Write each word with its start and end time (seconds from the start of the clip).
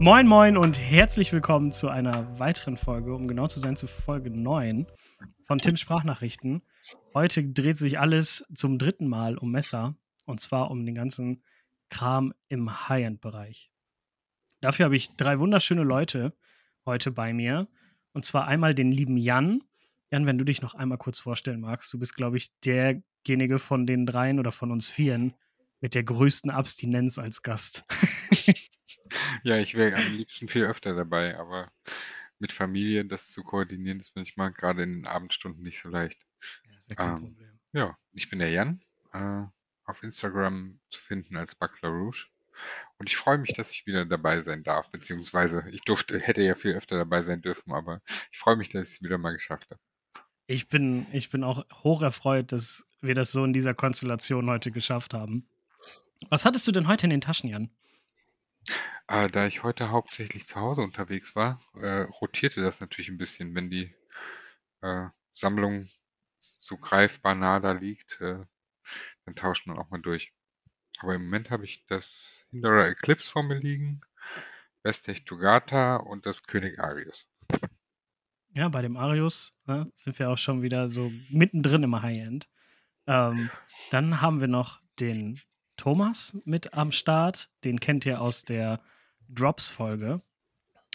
Moin, 0.00 0.28
moin 0.28 0.56
und 0.56 0.78
herzlich 0.78 1.32
willkommen 1.32 1.72
zu 1.72 1.88
einer 1.88 2.38
weiteren 2.38 2.76
Folge, 2.76 3.12
um 3.12 3.26
genau 3.26 3.48
zu 3.48 3.58
sein, 3.58 3.74
zu 3.74 3.88
Folge 3.88 4.30
9 4.30 4.86
von 5.44 5.58
Tims 5.58 5.80
Sprachnachrichten. 5.80 6.62
Heute 7.14 7.42
dreht 7.42 7.76
sich 7.76 7.98
alles 7.98 8.46
zum 8.54 8.78
dritten 8.78 9.08
Mal 9.08 9.36
um 9.36 9.50
Messer 9.50 9.96
und 10.24 10.38
zwar 10.38 10.70
um 10.70 10.86
den 10.86 10.94
ganzen 10.94 11.42
Kram 11.90 12.32
im 12.46 12.88
High-End-Bereich. 12.88 13.72
Dafür 14.60 14.84
habe 14.84 14.94
ich 14.94 15.16
drei 15.16 15.40
wunderschöne 15.40 15.82
Leute 15.82 16.32
heute 16.86 17.10
bei 17.10 17.32
mir 17.32 17.66
und 18.12 18.24
zwar 18.24 18.46
einmal 18.46 18.76
den 18.76 18.92
lieben 18.92 19.16
Jan. 19.16 19.64
Jan, 20.12 20.26
wenn 20.26 20.38
du 20.38 20.44
dich 20.44 20.62
noch 20.62 20.76
einmal 20.76 20.98
kurz 20.98 21.18
vorstellen 21.18 21.60
magst, 21.60 21.92
du 21.92 21.98
bist, 21.98 22.14
glaube 22.14 22.36
ich, 22.36 22.52
derjenige 22.60 23.58
von 23.58 23.84
den 23.84 24.06
dreien 24.06 24.38
oder 24.38 24.52
von 24.52 24.70
uns 24.70 24.90
vieren 24.90 25.34
mit 25.80 25.96
der 25.96 26.04
größten 26.04 26.52
Abstinenz 26.52 27.18
als 27.18 27.42
Gast. 27.42 27.84
Ja, 29.48 29.56
ich 29.56 29.74
wäre 29.74 29.96
am 29.96 30.12
liebsten 30.14 30.46
viel 30.46 30.64
öfter 30.64 30.94
dabei, 30.94 31.38
aber 31.38 31.72
mit 32.38 32.52
Familie 32.52 33.04
das 33.06 33.32
zu 33.32 33.42
koordinieren, 33.42 33.98
ist 33.98 34.14
manchmal 34.14 34.52
gerade 34.52 34.82
in 34.82 34.92
den 34.92 35.06
Abendstunden 35.06 35.62
nicht 35.62 35.80
so 35.80 35.88
leicht. 35.88 36.20
Ja, 36.70 36.78
ist 36.78 36.88
ja 36.90 36.94
kein 36.96 37.16
Ähm, 37.16 37.20
Problem. 37.22 37.58
ja, 37.72 37.96
ich 38.12 38.28
bin 38.28 38.40
der 38.40 38.50
Jan, 38.50 38.82
äh, 39.12 39.44
auf 39.86 40.02
Instagram 40.02 40.78
zu 40.90 41.00
finden 41.00 41.36
als 41.36 41.54
Buckler 41.54 41.88
Rouge. 41.88 42.26
Und 42.98 43.08
ich 43.08 43.16
freue 43.16 43.38
mich, 43.38 43.54
dass 43.54 43.70
ich 43.72 43.86
wieder 43.86 44.04
dabei 44.04 44.42
sein 44.42 44.64
darf, 44.64 44.90
beziehungsweise 44.90 45.64
ich 45.70 45.80
durfte, 45.82 46.18
hätte 46.20 46.42
ja 46.42 46.54
viel 46.54 46.74
öfter 46.74 46.98
dabei 46.98 47.22
sein 47.22 47.40
dürfen, 47.40 47.72
aber 47.72 48.02
ich 48.30 48.38
freue 48.38 48.56
mich, 48.56 48.68
dass 48.68 48.88
ich 48.88 48.94
es 48.96 49.02
wieder 49.02 49.16
mal 49.16 49.32
geschafft 49.32 49.70
habe. 49.70 49.80
Ich 50.46 50.68
bin, 50.68 51.06
ich 51.12 51.30
bin 51.30 51.42
auch 51.42 51.64
hoch 51.84 52.02
erfreut, 52.02 52.52
dass 52.52 52.86
wir 53.00 53.14
das 53.14 53.32
so 53.32 53.44
in 53.44 53.52
dieser 53.54 53.72
Konstellation 53.74 54.50
heute 54.50 54.72
geschafft 54.72 55.14
haben. 55.14 55.48
Was 56.28 56.44
hattest 56.44 56.66
du 56.66 56.72
denn 56.72 56.88
heute 56.88 57.06
in 57.06 57.10
den 57.10 57.20
Taschen, 57.20 57.48
Jan? 57.48 57.70
Äh, 59.08 59.30
da 59.30 59.46
ich 59.46 59.62
heute 59.62 59.90
hauptsächlich 59.90 60.46
zu 60.46 60.60
Hause 60.60 60.82
unterwegs 60.82 61.34
war, 61.34 61.60
äh, 61.74 62.02
rotierte 62.20 62.60
das 62.60 62.80
natürlich 62.80 63.08
ein 63.08 63.16
bisschen, 63.16 63.54
wenn 63.54 63.70
die 63.70 63.94
äh, 64.82 65.06
Sammlung 65.30 65.88
so 66.38 66.76
greifbar 66.76 67.34
nah 67.34 67.58
da 67.58 67.72
liegt, 67.72 68.20
äh, 68.20 68.44
dann 69.24 69.34
tauscht 69.34 69.66
man 69.66 69.78
auch 69.78 69.88
mal 69.88 70.00
durch. 70.02 70.34
Aber 71.00 71.14
im 71.14 71.24
Moment 71.24 71.50
habe 71.50 71.64
ich 71.64 71.86
das 71.86 72.22
Hinderer 72.50 72.88
Eclipse 72.88 73.32
vor 73.32 73.42
mir 73.42 73.58
liegen, 73.58 74.02
Westech 74.82 75.24
Togata 75.24 75.96
und 75.96 76.26
das 76.26 76.42
König 76.42 76.78
Arius. 76.78 77.26
Ja, 78.50 78.68
bei 78.68 78.82
dem 78.82 78.96
Arius 78.98 79.58
ne, 79.64 79.90
sind 79.94 80.18
wir 80.18 80.28
auch 80.28 80.38
schon 80.38 80.60
wieder 80.60 80.88
so 80.88 81.10
mittendrin 81.30 81.82
im 81.82 82.00
High-End. 82.00 82.48
Ähm, 83.06 83.50
dann 83.90 84.20
haben 84.20 84.40
wir 84.40 84.48
noch 84.48 84.82
den 85.00 85.40
Thomas 85.78 86.36
mit 86.44 86.74
am 86.74 86.92
Start. 86.92 87.48
Den 87.64 87.80
kennt 87.80 88.04
ihr 88.04 88.20
aus 88.20 88.44
der 88.44 88.82
Drops-Folge. 89.28 90.20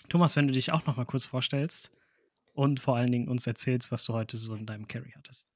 Thomas, 0.09 0.35
wenn 0.35 0.47
du 0.47 0.53
dich 0.53 0.71
auch 0.73 0.85
noch 0.85 0.97
mal 0.97 1.05
kurz 1.05 1.25
vorstellst 1.25 1.91
und 2.53 2.79
vor 2.79 2.95
allen 2.95 3.11
Dingen 3.11 3.27
uns 3.27 3.47
erzählst, 3.47 3.91
was 3.91 4.05
du 4.05 4.13
heute 4.13 4.37
so 4.37 4.55
in 4.55 4.65
deinem 4.65 4.87
Carry 4.87 5.13
hattest. 5.15 5.47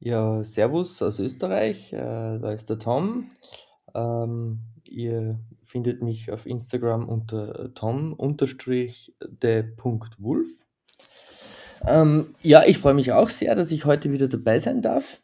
Ja, 0.00 0.44
Servus 0.44 1.02
aus 1.02 1.18
Österreich, 1.18 1.92
äh, 1.92 2.38
da 2.38 2.52
ist 2.52 2.70
der 2.70 2.78
Tom. 2.78 3.30
Ähm, 3.94 4.60
ihr 4.84 5.40
findet 5.64 6.02
mich 6.02 6.30
auf 6.30 6.46
Instagram 6.46 7.08
unter 7.08 7.74
tom-de.wolf. 7.74 8.28
Ähm, 11.86 12.34
ja, 12.42 12.64
ich 12.64 12.78
freue 12.78 12.94
mich 12.94 13.12
auch 13.12 13.28
sehr, 13.28 13.54
dass 13.54 13.70
ich 13.70 13.84
heute 13.84 14.10
wieder 14.12 14.28
dabei 14.28 14.58
sein 14.58 14.82
darf. 14.82 15.20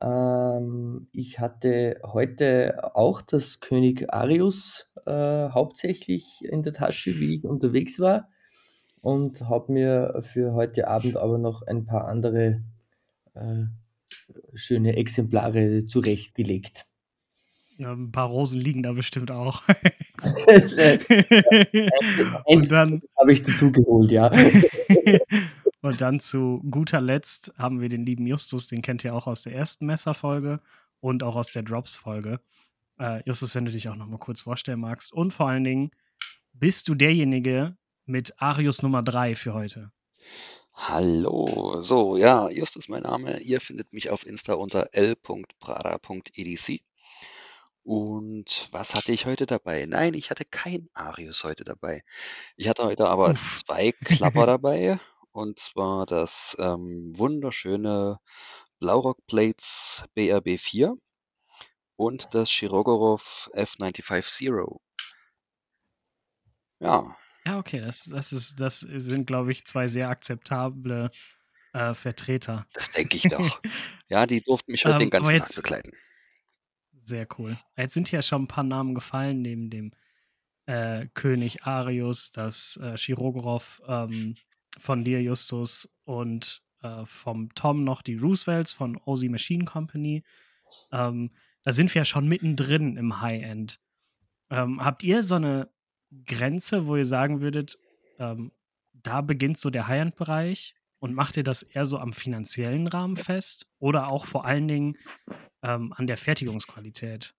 Ähm, 0.00 1.08
ich 1.12 1.38
hatte 1.38 2.00
heute 2.02 2.94
auch 2.94 3.22
das 3.22 3.60
König 3.60 4.12
Arius 4.12 4.88
äh, 5.06 5.50
hauptsächlich 5.50 6.44
in 6.44 6.62
der 6.62 6.72
Tasche, 6.72 7.18
wie 7.18 7.36
ich 7.36 7.44
unterwegs 7.44 7.98
war 7.98 8.28
und 9.00 9.42
habe 9.48 9.72
mir 9.72 10.22
für 10.32 10.52
heute 10.54 10.88
Abend 10.88 11.16
aber 11.16 11.38
noch 11.38 11.62
ein 11.62 11.84
paar 11.86 12.06
andere 12.06 12.62
äh, 13.34 13.64
schöne 14.54 14.96
Exemplare 14.96 15.84
zurechtgelegt. 15.86 16.86
Ja, 17.78 17.92
ein 17.92 18.12
paar 18.12 18.28
Rosen 18.28 18.60
liegen 18.60 18.82
da 18.82 18.92
bestimmt 18.92 19.30
auch. 19.30 19.62
Und 22.44 22.70
dann, 22.70 23.02
habe 23.18 23.32
ich 23.32 23.42
dazu 23.42 23.72
geholt, 23.72 24.12
ja. 24.12 24.30
und 25.82 26.00
dann 26.00 26.20
zu 26.20 26.62
guter 26.70 27.00
Letzt 27.00 27.52
haben 27.58 27.80
wir 27.80 27.88
den 27.88 28.06
lieben 28.06 28.24
Justus, 28.26 28.68
den 28.68 28.82
kennt 28.82 29.02
ihr 29.02 29.14
auch 29.14 29.26
aus 29.26 29.42
der 29.42 29.54
ersten 29.54 29.86
Messerfolge 29.86 30.60
und 31.00 31.24
auch 31.24 31.34
aus 31.34 31.50
der 31.50 31.62
Drops-Folge. 31.62 32.38
Äh, 32.98 33.22
Justus, 33.26 33.54
wenn 33.54 33.64
du 33.64 33.72
dich 33.72 33.88
auch 33.88 33.96
noch 33.96 34.06
mal 34.06 34.18
kurz 34.18 34.42
vorstellen 34.42 34.80
magst. 34.80 35.12
Und 35.12 35.32
vor 35.32 35.48
allen 35.48 35.64
Dingen, 35.64 35.90
bist 36.52 36.88
du 36.88 36.94
derjenige 36.94 37.76
mit 38.06 38.34
Arius 38.38 38.82
Nummer 38.82 39.02
3 39.02 39.34
für 39.34 39.54
heute? 39.54 39.92
Hallo, 40.74 41.82
so, 41.82 42.16
ja, 42.16 42.48
Justus 42.48 42.88
mein 42.88 43.02
Name. 43.02 43.40
Ihr 43.40 43.60
findet 43.60 43.92
mich 43.92 44.10
auf 44.10 44.26
Insta 44.26 44.54
unter 44.54 44.88
l.prada.edc. 44.92 46.80
Und 47.84 48.68
was 48.70 48.94
hatte 48.94 49.12
ich 49.12 49.26
heute 49.26 49.46
dabei? 49.46 49.86
Nein, 49.86 50.14
ich 50.14 50.30
hatte 50.30 50.44
kein 50.44 50.88
Arius 50.94 51.42
heute 51.44 51.64
dabei. 51.64 52.04
Ich 52.56 52.68
hatte 52.68 52.84
heute 52.84 53.08
aber 53.08 53.30
Uff. 53.30 53.62
zwei 53.66 53.92
Klapper 53.92 54.46
dabei. 54.46 54.98
Und 55.32 55.58
zwar 55.58 56.06
das 56.06 56.56
ähm, 56.60 57.12
wunderschöne 57.16 58.18
Blaurock 58.78 59.26
Plates 59.26 60.04
BRB4 60.16 60.96
und 62.02 62.28
das 62.34 62.50
Shirogorov 62.50 63.50
F95 63.54 64.26
Zero. 64.26 64.80
Ja, 66.80 67.16
Ja, 67.44 67.58
okay, 67.58 67.80
das, 67.80 68.04
das, 68.04 68.32
ist, 68.32 68.60
das 68.60 68.80
sind, 68.80 69.26
glaube 69.26 69.52
ich, 69.52 69.64
zwei 69.64 69.88
sehr 69.88 70.08
akzeptable 70.08 71.10
äh, 71.72 71.94
Vertreter. 71.94 72.66
das 72.72 72.90
denke 72.90 73.16
ich 73.16 73.24
doch. 73.24 73.60
Ja, 74.08 74.26
die 74.26 74.42
durften 74.42 74.72
mich 74.72 74.84
heute 74.84 74.94
Ähm, 74.96 75.00
den 75.00 75.10
ganzen 75.10 75.30
aber 75.30 75.38
Tag 75.38 75.46
jetzt- 75.48 75.56
begleiten. 75.56 75.92
Sehr 77.04 77.26
cool. 77.38 77.56
Jetzt 77.76 77.94
sind 77.94 78.08
hier 78.08 78.20
schon 78.22 78.42
ein 78.42 78.48
paar 78.48 78.62
Namen 78.62 78.94
gefallen, 78.94 79.40
neben 79.42 79.70
dem 79.70 79.92
äh, 80.66 81.06
König 81.14 81.64
Arius, 81.64 82.30
das 82.30 82.76
äh, 82.76 82.96
Chirogorov 82.96 83.80
ähm, 83.88 84.36
von 84.78 85.02
dir, 85.02 85.20
Justus, 85.22 85.88
und 86.04 86.62
äh, 86.82 87.04
vom 87.06 87.52
Tom 87.54 87.82
noch 87.84 88.02
die 88.02 88.16
Roosevelts 88.16 88.72
von 88.74 88.96
OZ 89.04 89.22
Machine 89.24 89.64
Company. 89.64 90.22
Ähm, 90.92 91.30
da 91.62 91.72
sind 91.72 91.94
wir 91.94 92.00
ja 92.00 92.04
schon 92.04 92.28
mittendrin 92.28 92.96
im 92.96 93.20
High-End. 93.20 93.80
Ähm, 94.50 94.84
habt 94.84 95.02
ihr 95.02 95.22
so 95.22 95.36
eine 95.36 95.70
Grenze, 96.26 96.86
wo 96.86 96.96
ihr 96.96 97.04
sagen 97.04 97.40
würdet, 97.40 97.78
ähm, 98.18 98.52
da 98.92 99.20
beginnt 99.20 99.58
so 99.58 99.70
der 99.70 99.88
High-End-Bereich 99.88 100.74
und 100.98 101.14
macht 101.14 101.36
ihr 101.36 101.42
das 101.42 101.62
eher 101.62 101.86
so 101.86 101.98
am 101.98 102.12
finanziellen 102.12 102.86
Rahmen 102.86 103.16
fest 103.16 103.68
oder 103.78 104.08
auch 104.08 104.26
vor 104.26 104.44
allen 104.44 104.68
Dingen 104.68 104.96
ähm, 105.62 105.92
an 105.96 106.06
der 106.06 106.16
Fertigungsqualität? 106.16 107.34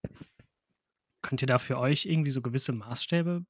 Könnt 1.22 1.42
ihr 1.42 1.48
da 1.48 1.60
für 1.60 1.78
euch 1.78 2.06
irgendwie 2.06 2.32
so 2.32 2.42
gewisse 2.42 2.74
Maßstäbe 2.74 3.46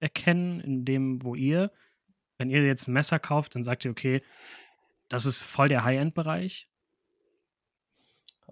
erkennen, 0.00 0.60
in 0.60 0.84
dem, 0.84 1.22
wo 1.22 1.34
ihr, 1.34 1.70
wenn 2.38 2.50
ihr 2.50 2.64
jetzt 2.66 2.88
ein 2.88 2.92
Messer 2.92 3.20
kauft, 3.20 3.54
dann 3.54 3.62
sagt 3.62 3.84
ihr, 3.84 3.90
okay, 3.90 4.22
das 5.08 5.26
ist 5.26 5.42
voll 5.42 5.68
der 5.68 5.84
High-End-Bereich? 5.84 6.68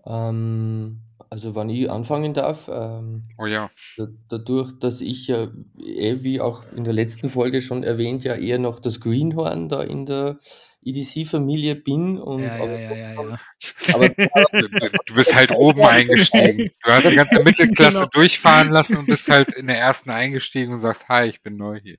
Ähm, 0.05 1.01
also 1.31 1.55
wenn 1.55 1.71
ich 1.71 1.91
anfangen 1.91 2.35
darf, 2.35 2.69
ähm, 2.73 3.23
Oh 3.39 3.47
ja, 3.47 3.71
da, 3.97 4.07
dadurch, 4.29 4.72
dass 4.81 5.01
ich 5.01 5.28
ja, 5.28 5.49
eh, 5.78 6.16
wie 6.22 6.41
auch 6.41 6.65
in 6.77 6.84
der 6.84 6.93
letzten 6.93 7.28
Folge 7.28 7.60
schon 7.63 7.83
erwähnt, 7.84 8.25
ja 8.25 8.34
eher 8.34 8.59
noch 8.59 8.81
das 8.81 9.01
Greenhorn 9.01 9.69
da 9.69 9.83
in 9.83 10.07
der 10.07 10.39
EDC-Familie 10.83 11.75
bin 11.77 12.19
und 12.19 12.43
Ja, 12.43 12.57
ja, 12.57 12.63
aber, 12.63 12.81
ja, 12.81 12.95
ja, 12.97 13.13
ja. 13.13 13.39
aber 13.93 14.09
du 15.07 15.15
bist 15.15 15.34
halt 15.34 15.53
oben 15.53 15.83
eingestiegen. 15.83 16.71
Du 16.84 16.91
hast 16.91 17.10
die 17.10 17.16
ganze 17.16 17.43
Mittelklasse 17.45 17.93
Genau. 17.99 18.07
durchfahren 18.13 18.71
lassen 18.72 18.97
und 18.97 19.07
bist 19.07 19.28
halt 19.28 19.53
in 19.54 19.66
der 19.66 19.77
ersten 19.78 20.09
eingestiegen 20.10 20.72
und 20.72 20.81
sagst, 20.81 21.07
hi, 21.09 21.27
ich 21.28 21.43
bin 21.43 21.57
neu 21.59 21.78
hier. 21.83 21.99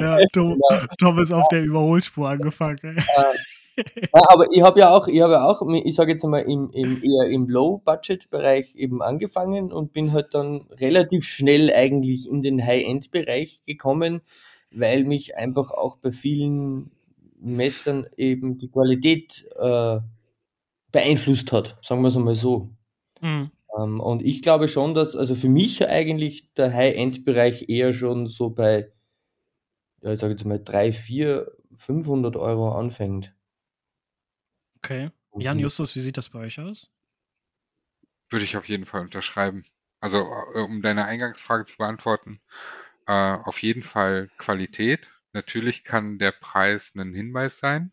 ja 0.00 0.18
Tom, 0.32 0.60
Tom 0.98 1.18
ist 1.20 1.30
auf 1.32 1.46
der 1.48 1.62
Überholspur 1.62 2.28
angefangen. 2.28 2.78
ey. 2.82 2.96
Ja, 3.78 4.22
aber 4.28 4.50
ich 4.52 4.62
habe 4.62 4.80
ja 4.80 4.90
auch, 4.90 5.08
ich 5.08 5.20
habe 5.20 5.34
ja 5.34 5.44
auch, 5.44 5.62
ich 5.84 5.94
sage 5.94 6.12
jetzt 6.12 6.24
einmal, 6.24 6.42
im, 6.42 6.70
im, 6.72 7.02
eher 7.02 7.30
im 7.30 7.48
Low-Budget-Bereich 7.48 8.74
eben 8.76 9.02
angefangen 9.02 9.72
und 9.72 9.92
bin 9.92 10.12
halt 10.12 10.34
dann 10.34 10.66
relativ 10.72 11.24
schnell 11.24 11.72
eigentlich 11.72 12.28
in 12.28 12.42
den 12.42 12.64
High-End-Bereich 12.64 13.62
gekommen, 13.64 14.22
weil 14.70 15.04
mich 15.04 15.36
einfach 15.36 15.70
auch 15.70 15.96
bei 15.96 16.12
vielen 16.12 16.90
Messern 17.40 18.06
eben 18.16 18.58
die 18.58 18.68
Qualität 18.68 19.46
äh, 19.56 19.98
beeinflusst 20.90 21.52
hat, 21.52 21.78
sagen 21.82 22.02
wir 22.02 22.08
es 22.08 22.16
einmal 22.16 22.34
so. 22.34 22.70
Mhm. 23.20 23.50
Ähm, 23.76 24.00
und 24.00 24.22
ich 24.22 24.42
glaube 24.42 24.68
schon, 24.68 24.94
dass, 24.94 25.16
also 25.16 25.34
für 25.34 25.48
mich 25.48 25.86
eigentlich 25.86 26.52
der 26.54 26.72
High-End-Bereich 26.72 27.68
eher 27.68 27.92
schon 27.92 28.26
so 28.26 28.50
bei, 28.50 28.90
ja, 30.02 30.12
ich 30.12 30.18
sage 30.20 30.32
jetzt 30.32 30.44
mal 30.44 30.62
3, 30.62 30.92
4, 30.92 31.50
500 31.76 32.36
Euro 32.36 32.70
anfängt. 32.72 33.34
Okay. 34.78 35.10
Jan 35.38 35.58
Justus, 35.58 35.94
wie 35.94 36.00
sieht 36.00 36.16
das 36.16 36.28
bei 36.28 36.40
euch 36.40 36.58
aus? 36.60 36.90
Würde 38.30 38.44
ich 38.44 38.56
auf 38.56 38.68
jeden 38.68 38.86
Fall 38.86 39.02
unterschreiben. 39.02 39.64
Also, 40.00 40.18
äh, 40.54 40.60
um 40.60 40.82
deine 40.82 41.04
Eingangsfrage 41.06 41.64
zu 41.64 41.76
beantworten, 41.76 42.40
äh, 43.06 43.12
auf 43.12 43.62
jeden 43.62 43.82
Fall 43.82 44.30
Qualität. 44.38 45.08
Natürlich 45.32 45.84
kann 45.84 46.18
der 46.18 46.32
Preis 46.32 46.94
ein 46.94 47.14
Hinweis 47.14 47.58
sein, 47.58 47.92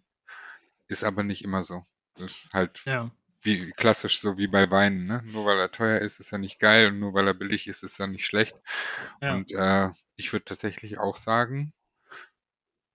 ist 0.88 1.04
aber 1.04 1.24
nicht 1.24 1.44
immer 1.44 1.64
so. 1.64 1.86
Das 2.16 2.46
ist 2.46 2.54
halt 2.54 2.82
Ja. 2.86 3.12
wie 3.42 3.72
klassisch 3.72 4.22
so 4.22 4.38
wie 4.38 4.48
bei 4.48 4.70
Weinen, 4.72 5.06
ne? 5.06 5.22
Nur 5.26 5.46
weil 5.46 5.60
er 5.60 5.72
teuer 5.72 6.00
ist, 6.00 6.20
ist 6.20 6.32
er 6.32 6.40
nicht 6.40 6.60
geil 6.60 6.90
und 6.90 7.00
nur 7.00 7.14
weil 7.14 7.28
er 7.28 7.34
billig 7.34 7.68
ist, 7.68 7.84
ist 7.84 8.00
er 8.00 8.08
nicht 8.08 8.26
schlecht. 8.26 8.56
Ja. 9.22 9.36
Und 9.36 9.52
äh, 9.52 9.90
ich 10.16 10.34
würde 10.34 10.46
tatsächlich 10.46 10.98
auch 11.00 11.18
sagen, 11.18 11.74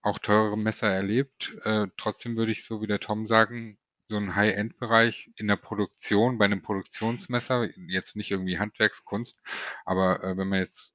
auch 0.03 0.19
teurere 0.19 0.59
Messer 0.59 0.89
erlebt. 0.91 1.55
Äh, 1.65 1.87
trotzdem 1.97 2.37
würde 2.37 2.53
ich 2.53 2.65
so 2.65 2.83
wie 2.83 2.87
der 2.87 3.01
Tom 3.01 3.27
sagen, 3.27 3.79
so 4.11 4.19
ein 4.19 4.37
High-End-Bereich 4.37 5.31
in 5.37 5.49
der 5.49 5.57
Produktion, 5.57 6.39
bei 6.39 6.45
einem 6.47 6.63
Produktionsmesser, 6.63 7.69
jetzt 7.89 8.17
nicht 8.17 8.31
irgendwie 8.31 8.59
Handwerkskunst, 8.59 9.41
aber 9.87 10.23
äh, 10.23 10.37
wenn 10.37 10.49
man 10.49 10.61
jetzt 10.61 10.93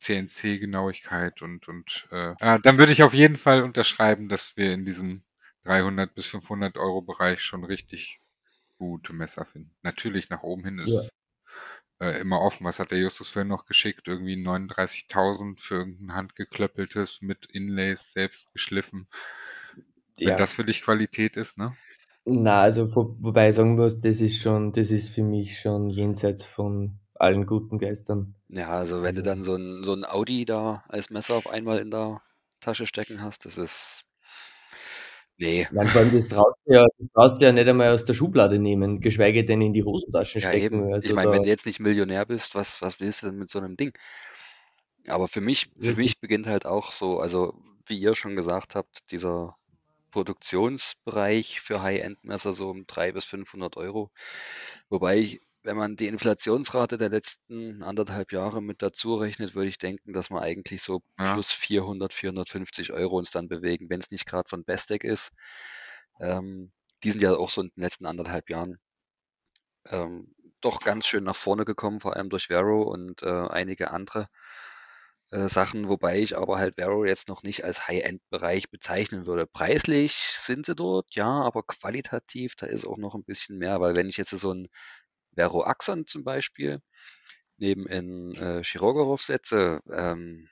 CNC-Genauigkeit 0.00 1.42
und, 1.42 1.68
und 1.68 2.08
äh, 2.12 2.34
äh, 2.38 2.60
dann 2.60 2.78
würde 2.78 2.92
ich 2.92 3.02
auf 3.02 3.14
jeden 3.14 3.36
Fall 3.36 3.62
unterschreiben, 3.62 4.28
dass 4.28 4.56
wir 4.56 4.72
in 4.72 4.84
diesem 4.84 5.24
300 5.64 6.14
bis 6.14 6.26
500 6.26 6.78
Euro 6.78 7.02
Bereich 7.02 7.42
schon 7.42 7.64
richtig 7.64 8.20
gute 8.78 9.12
Messer 9.12 9.44
finden. 9.46 9.74
Natürlich 9.82 10.30
nach 10.30 10.42
oben 10.42 10.64
hin 10.64 10.78
ist 10.78 11.12
äh, 12.00 12.20
immer 12.20 12.40
offen. 12.40 12.64
Was 12.64 12.78
hat 12.78 12.90
der 12.90 12.98
Justus 12.98 13.28
vorhin 13.28 13.48
noch 13.48 13.66
geschickt? 13.66 14.08
Irgendwie 14.08 14.36
39.000 14.36 15.60
für 15.60 15.76
irgendein 15.76 16.14
handgeklöppeltes 16.16 17.22
mit 17.22 17.46
Inlays 17.46 18.12
selbst 18.12 18.52
geschliffen. 18.52 19.08
Wenn 20.18 20.28
Ja. 20.30 20.36
das 20.36 20.54
für 20.54 20.64
dich 20.64 20.82
Qualität 20.82 21.36
ist, 21.36 21.58
ne? 21.58 21.76
Na, 22.28 22.60
also 22.62 22.94
wo, 22.96 23.16
wobei 23.20 23.50
ich 23.50 23.54
sagen 23.54 23.76
muss, 23.76 24.00
das 24.00 24.20
ist 24.20 24.38
schon, 24.38 24.72
das 24.72 24.90
ist 24.90 25.10
für 25.10 25.22
mich 25.22 25.60
schon 25.60 25.90
jenseits 25.90 26.44
von 26.44 26.98
allen 27.14 27.46
guten 27.46 27.78
Geistern. 27.78 28.34
Ja, 28.48 28.68
also 28.70 29.02
wenn 29.02 29.14
du 29.14 29.20
Also- 29.20 29.30
dann 29.30 29.42
so 29.44 29.54
ein, 29.54 29.84
so 29.84 29.92
ein 29.92 30.04
Audi 30.04 30.44
da 30.44 30.82
als 30.88 31.10
Messer 31.10 31.34
auf 31.36 31.46
einmal 31.48 31.78
in 31.78 31.90
der 31.92 32.20
Tasche 32.60 32.86
stecken 32.86 33.22
hast, 33.22 33.44
das 33.46 33.58
ist. 33.58 34.02
Nee. 35.38 35.68
Nein, 35.70 35.86
vor 35.86 36.00
allem 36.00 36.12
das 36.12 36.28
traust 36.28 36.56
du 36.64 36.72
ja, 36.74 36.86
das 36.98 37.08
traust 37.14 37.40
du 37.40 37.44
ja 37.44 37.52
nicht 37.52 37.68
einmal 37.68 37.90
aus 37.92 38.04
der 38.04 38.14
Schublade 38.14 38.58
nehmen, 38.58 39.00
geschweige 39.00 39.44
denn 39.44 39.60
in 39.60 39.72
die 39.74 39.84
Hosentaschen 39.84 40.40
Ja, 40.40 40.48
stecken. 40.48 40.64
eben. 40.80 40.92
Also 40.92 41.08
Ich 41.08 41.14
meine, 41.14 41.30
wenn 41.30 41.42
du 41.42 41.48
jetzt 41.48 41.66
nicht 41.66 41.78
Millionär 41.78 42.24
bist, 42.26 42.54
was, 42.54 42.80
was 42.82 42.98
willst 43.00 43.22
du 43.22 43.26
denn 43.26 43.36
mit 43.38 43.50
so 43.50 43.58
einem 43.58 43.76
Ding? 43.76 43.92
Aber 45.06 45.28
für 45.28 45.40
mich, 45.42 45.68
für 45.76 45.88
Richtig. 45.88 45.96
mich 45.98 46.20
beginnt 46.20 46.46
halt 46.48 46.66
auch 46.66 46.90
so, 46.90 47.20
also 47.20 47.54
wie 47.86 47.98
ihr 47.98 48.14
schon 48.16 48.34
gesagt 48.34 48.74
habt, 48.74 48.98
dieser 49.12 49.54
Produktionsbereich 50.16 51.60
für 51.60 51.82
High-End-Messer 51.82 52.54
so 52.54 52.70
um 52.70 52.86
300 52.86 53.14
bis 53.14 53.24
500 53.26 53.76
Euro. 53.76 54.10
Wobei 54.88 55.40
wenn 55.62 55.76
man 55.76 55.96
die 55.96 56.06
Inflationsrate 56.06 56.96
der 56.96 57.10
letzten 57.10 57.82
anderthalb 57.82 58.32
Jahre 58.32 58.62
mit 58.62 58.80
dazu 58.82 59.16
rechnet, 59.16 59.54
würde 59.54 59.68
ich 59.68 59.78
denken, 59.78 60.12
dass 60.14 60.30
wir 60.30 60.40
eigentlich 60.40 60.80
so 60.82 61.02
Ja. 61.18 61.34
plus 61.34 61.50
400, 61.52 62.14
450 62.14 62.92
Euro 62.92 63.18
uns 63.18 63.30
dann 63.32 63.48
bewegen, 63.48 63.90
wenn 63.90 64.00
es 64.00 64.10
nicht 64.10 64.26
gerade 64.26 64.48
von 64.48 64.64
Bestec 64.64 65.04
ist. 65.04 65.32
Ähm, 66.20 66.72
die 67.04 67.10
sind 67.10 67.22
ja 67.22 67.34
auch 67.36 67.50
so 67.50 67.60
in 67.62 67.70
den 67.76 67.82
letzten 67.82 68.06
anderthalb 68.06 68.48
Jahren 68.50 68.78
ähm, 69.90 70.34
doch 70.60 70.80
ganz 70.80 71.06
schön 71.06 71.24
nach 71.24 71.36
vorne 71.36 71.64
gekommen, 71.64 72.00
vor 72.00 72.16
allem 72.16 72.30
durch 72.30 72.46
Vero 72.48 72.82
und 72.82 73.22
äh, 73.22 73.26
einige 73.48 73.90
andere 73.90 74.28
äh, 75.36 75.48
Sachen, 75.48 75.88
wobei 75.88 76.18
ich 76.20 76.36
aber 76.36 76.58
halt 76.58 76.76
Vero 76.76 77.04
jetzt 77.04 77.28
noch 77.28 77.42
nicht 77.42 77.64
als 77.64 77.86
High-End-Bereich 77.86 78.70
bezeichnen 78.70 79.26
würde. 79.26 79.46
Preislich 79.46 80.14
sind 80.32 80.64
sie 80.64 80.74
dort, 80.74 81.06
ja, 81.10 81.42
aber 81.42 81.62
qualitativ, 81.62 82.56
da 82.56 82.66
ist 82.66 82.86
auch 82.86 82.96
noch 82.96 83.14
ein 83.14 83.24
bisschen 83.24 83.58
mehr, 83.58 83.80
weil 83.80 83.94
wenn 83.96 84.08
ich 84.08 84.16
jetzt 84.16 84.30
so 84.30 84.52
ein 84.52 84.68
Vero 85.34 85.62
Axon 85.64 86.06
zum 86.06 86.24
Beispiel 86.24 86.80
neben 87.58 87.86
in 87.86 88.34
äh, 88.34 88.62
Chirogorov 88.64 89.22
setze, 89.22 89.80
ähm, 89.92 90.48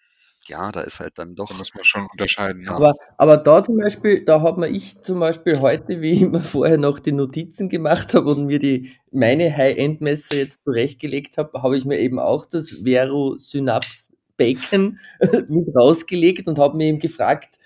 ja, 0.47 0.71
da 0.71 0.83
ist 0.83 1.01
halt 1.01 1.19
dann 1.19 1.35
doch, 1.35 1.49
Da 1.49 1.55
muss 1.55 1.75
man 1.75 1.85
schon 1.85 2.07
unterscheiden. 2.13 2.65
Ja. 2.65 2.73
Aber, 2.73 2.93
aber 3.17 3.39
da 3.39 3.63
zum 3.63 3.79
Beispiel, 3.79 4.27
da 4.27 4.43
hat 4.43 4.59
mir 4.59 4.69
ich 4.69 5.01
zum 5.01 5.19
Beispiel 5.19 5.61
heute, 5.61 6.03
wie 6.03 6.13
ich 6.13 6.21
mir 6.21 6.43
vorher 6.43 6.77
noch 6.77 6.99
die 6.99 7.13
Notizen 7.13 7.71
gemacht 7.71 8.13
habe 8.13 8.31
und 8.31 8.45
mir 8.45 8.59
die 8.59 8.93
meine 9.11 9.57
High-End-Messer 9.57 10.37
jetzt 10.37 10.63
zurechtgelegt 10.65 11.39
habe, 11.39 11.63
habe 11.63 11.79
ich 11.79 11.87
mir 11.87 11.99
eben 11.99 12.19
auch 12.19 12.45
das 12.45 12.83
Vero 12.85 13.39
Synapse 13.39 14.15
Bacon 14.37 14.99
mit 15.49 15.69
rausgelegt 15.77 16.49
und 16.49 16.59
habe 16.59 16.77
mir 16.77 16.87
eben 16.87 16.99
gefragt, 16.99 17.59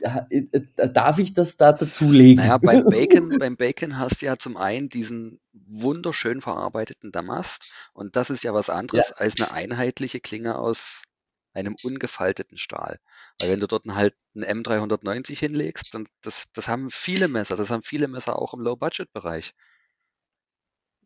äh, 0.00 0.44
äh, 0.52 0.90
darf 0.92 1.18
ich 1.18 1.34
das 1.34 1.56
da 1.56 1.72
dazulegen? 1.72 2.36
Naja, 2.36 2.58
beim 2.58 2.84
Bacon, 2.88 3.38
beim 3.38 3.56
Bacon 3.56 3.98
hast 3.98 4.22
du 4.22 4.26
ja 4.26 4.38
zum 4.38 4.56
einen 4.56 4.88
diesen 4.88 5.40
wunderschön 5.52 6.40
verarbeiteten 6.40 7.10
Damast 7.10 7.72
und 7.92 8.14
das 8.16 8.30
ist 8.30 8.44
ja 8.44 8.54
was 8.54 8.70
anderes 8.70 9.12
als 9.12 9.40
eine 9.40 9.50
einheitliche 9.50 10.20
Klinge 10.20 10.56
aus 10.56 11.02
einem 11.52 11.76
ungefalteten 11.82 12.58
Stahl. 12.58 12.98
Weil 13.40 13.50
wenn 13.50 13.60
du 13.60 13.66
dort 13.66 13.84
halt 13.86 14.14
einen 14.34 14.62
M390 14.62 15.38
hinlegst, 15.38 15.94
dann 15.94 16.06
das, 16.22 16.46
das 16.52 16.68
haben 16.68 16.90
viele 16.90 17.28
Messer, 17.28 17.56
das 17.56 17.70
haben 17.70 17.82
viele 17.82 18.08
Messer 18.08 18.38
auch 18.38 18.54
im 18.54 18.60
Low-Budget-Bereich. 18.60 19.52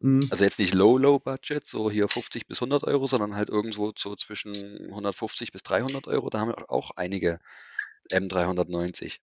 Mhm. 0.00 0.20
Also 0.30 0.44
jetzt 0.44 0.58
nicht 0.58 0.74
Low, 0.74 0.98
Low 0.98 1.18
Budget, 1.18 1.66
so 1.66 1.90
hier 1.90 2.08
50 2.08 2.46
bis 2.46 2.58
100 2.58 2.84
Euro, 2.84 3.06
sondern 3.06 3.34
halt 3.36 3.48
irgendwo 3.48 3.92
so 3.96 4.14
zwischen 4.16 4.52
150 4.90 5.52
bis 5.52 5.62
300 5.62 6.06
Euro. 6.08 6.30
Da 6.30 6.40
haben 6.40 6.48
wir 6.48 6.70
auch 6.70 6.90
einige 6.96 7.40
M390. 8.12 9.20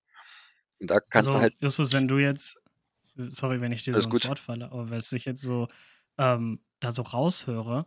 Und 0.79 0.89
da 0.91 0.99
kannst 0.99 1.27
Also, 1.29 1.35
du 1.35 1.39
halt, 1.39 1.55
Justus, 1.59 1.91
wenn 1.93 2.07
du 2.07 2.17
jetzt, 2.17 2.57
sorry, 3.15 3.61
wenn 3.61 3.71
ich 3.71 3.83
dir 3.83 3.93
so 3.93 4.03
ins 4.03 4.09
gut. 4.09 4.23
Wort 4.23 4.39
falle, 4.39 4.65
aber 4.71 4.89
wenn 4.89 4.99
ich 4.99 5.25
jetzt 5.25 5.41
so 5.41 5.67
ähm, 6.17 6.63
da 6.79 6.91
so 6.91 7.03
raushöre, 7.03 7.85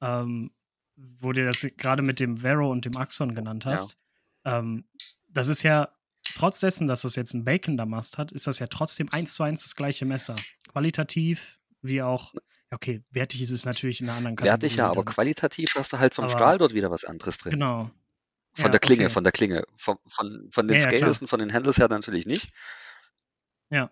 ähm, 0.00 0.52
wo 0.96 1.32
du 1.32 1.44
das 1.44 1.66
gerade 1.76 2.02
mit 2.02 2.20
dem 2.20 2.38
Vero 2.38 2.70
und 2.70 2.84
dem 2.84 2.96
Axon 2.96 3.34
genannt 3.34 3.64
Ja. 3.64 3.72
hast, 3.72 3.98
ähm, 4.44 4.84
das 5.28 5.48
ist 5.48 5.62
ja, 5.62 5.88
trotz 6.34 6.60
dessen, 6.60 6.86
dass 6.86 7.02
das 7.02 7.16
jetzt 7.16 7.34
ein 7.34 7.44
Bacon-Damast 7.44 8.18
hat, 8.18 8.32
ist 8.32 8.46
das 8.46 8.58
ja 8.58 8.66
trotzdem 8.66 9.08
eins 9.12 9.34
zu 9.34 9.42
eins 9.42 9.62
das 9.62 9.76
gleiche 9.76 10.04
Messer. 10.06 10.46
Qualitativ, 10.68 11.58
wie 11.82 12.02
auch, 12.02 12.34
ja, 12.34 12.40
okay, 12.72 13.02
wertig 13.10 13.42
ist 13.42 13.50
es 13.50 13.64
natürlich 13.64 14.00
in 14.00 14.08
einer 14.08 14.16
anderen 14.18 14.36
Kategorie. 14.36 14.62
wertig 14.62 14.76
ja, 14.76 14.86
aber 14.88 15.04
dann. 15.04 15.14
qualitativ 15.14 15.74
hast 15.76 15.92
du 15.92 15.98
halt 15.98 16.14
vom 16.14 16.24
Aber- 16.24 16.32
Stahl 16.34 16.58
dort 16.58 16.74
wieder 16.74 16.90
was 16.90 17.04
anderes 17.04 17.38
drin. 17.38 17.52
Genau. 17.52 17.90
Von 18.54 18.64
Ja, 18.66 18.70
der 18.70 18.80
Klinge, 18.80 19.04
okay. 19.04 19.12
von 19.12 19.24
der 19.24 19.32
Klinge. 19.32 19.64
Von, 19.76 19.98
von, 20.06 20.48
von 20.50 20.68
den 20.68 20.78
Ja, 20.78 20.90
ja. 20.90 20.96
Scales 20.98 21.20
und 21.20 21.28
von 21.28 21.38
den 21.40 21.52
Handles 21.52 21.78
her 21.78 21.88
natürlich 21.88 22.26
nicht. 22.26 22.52
Ja. 23.70 23.90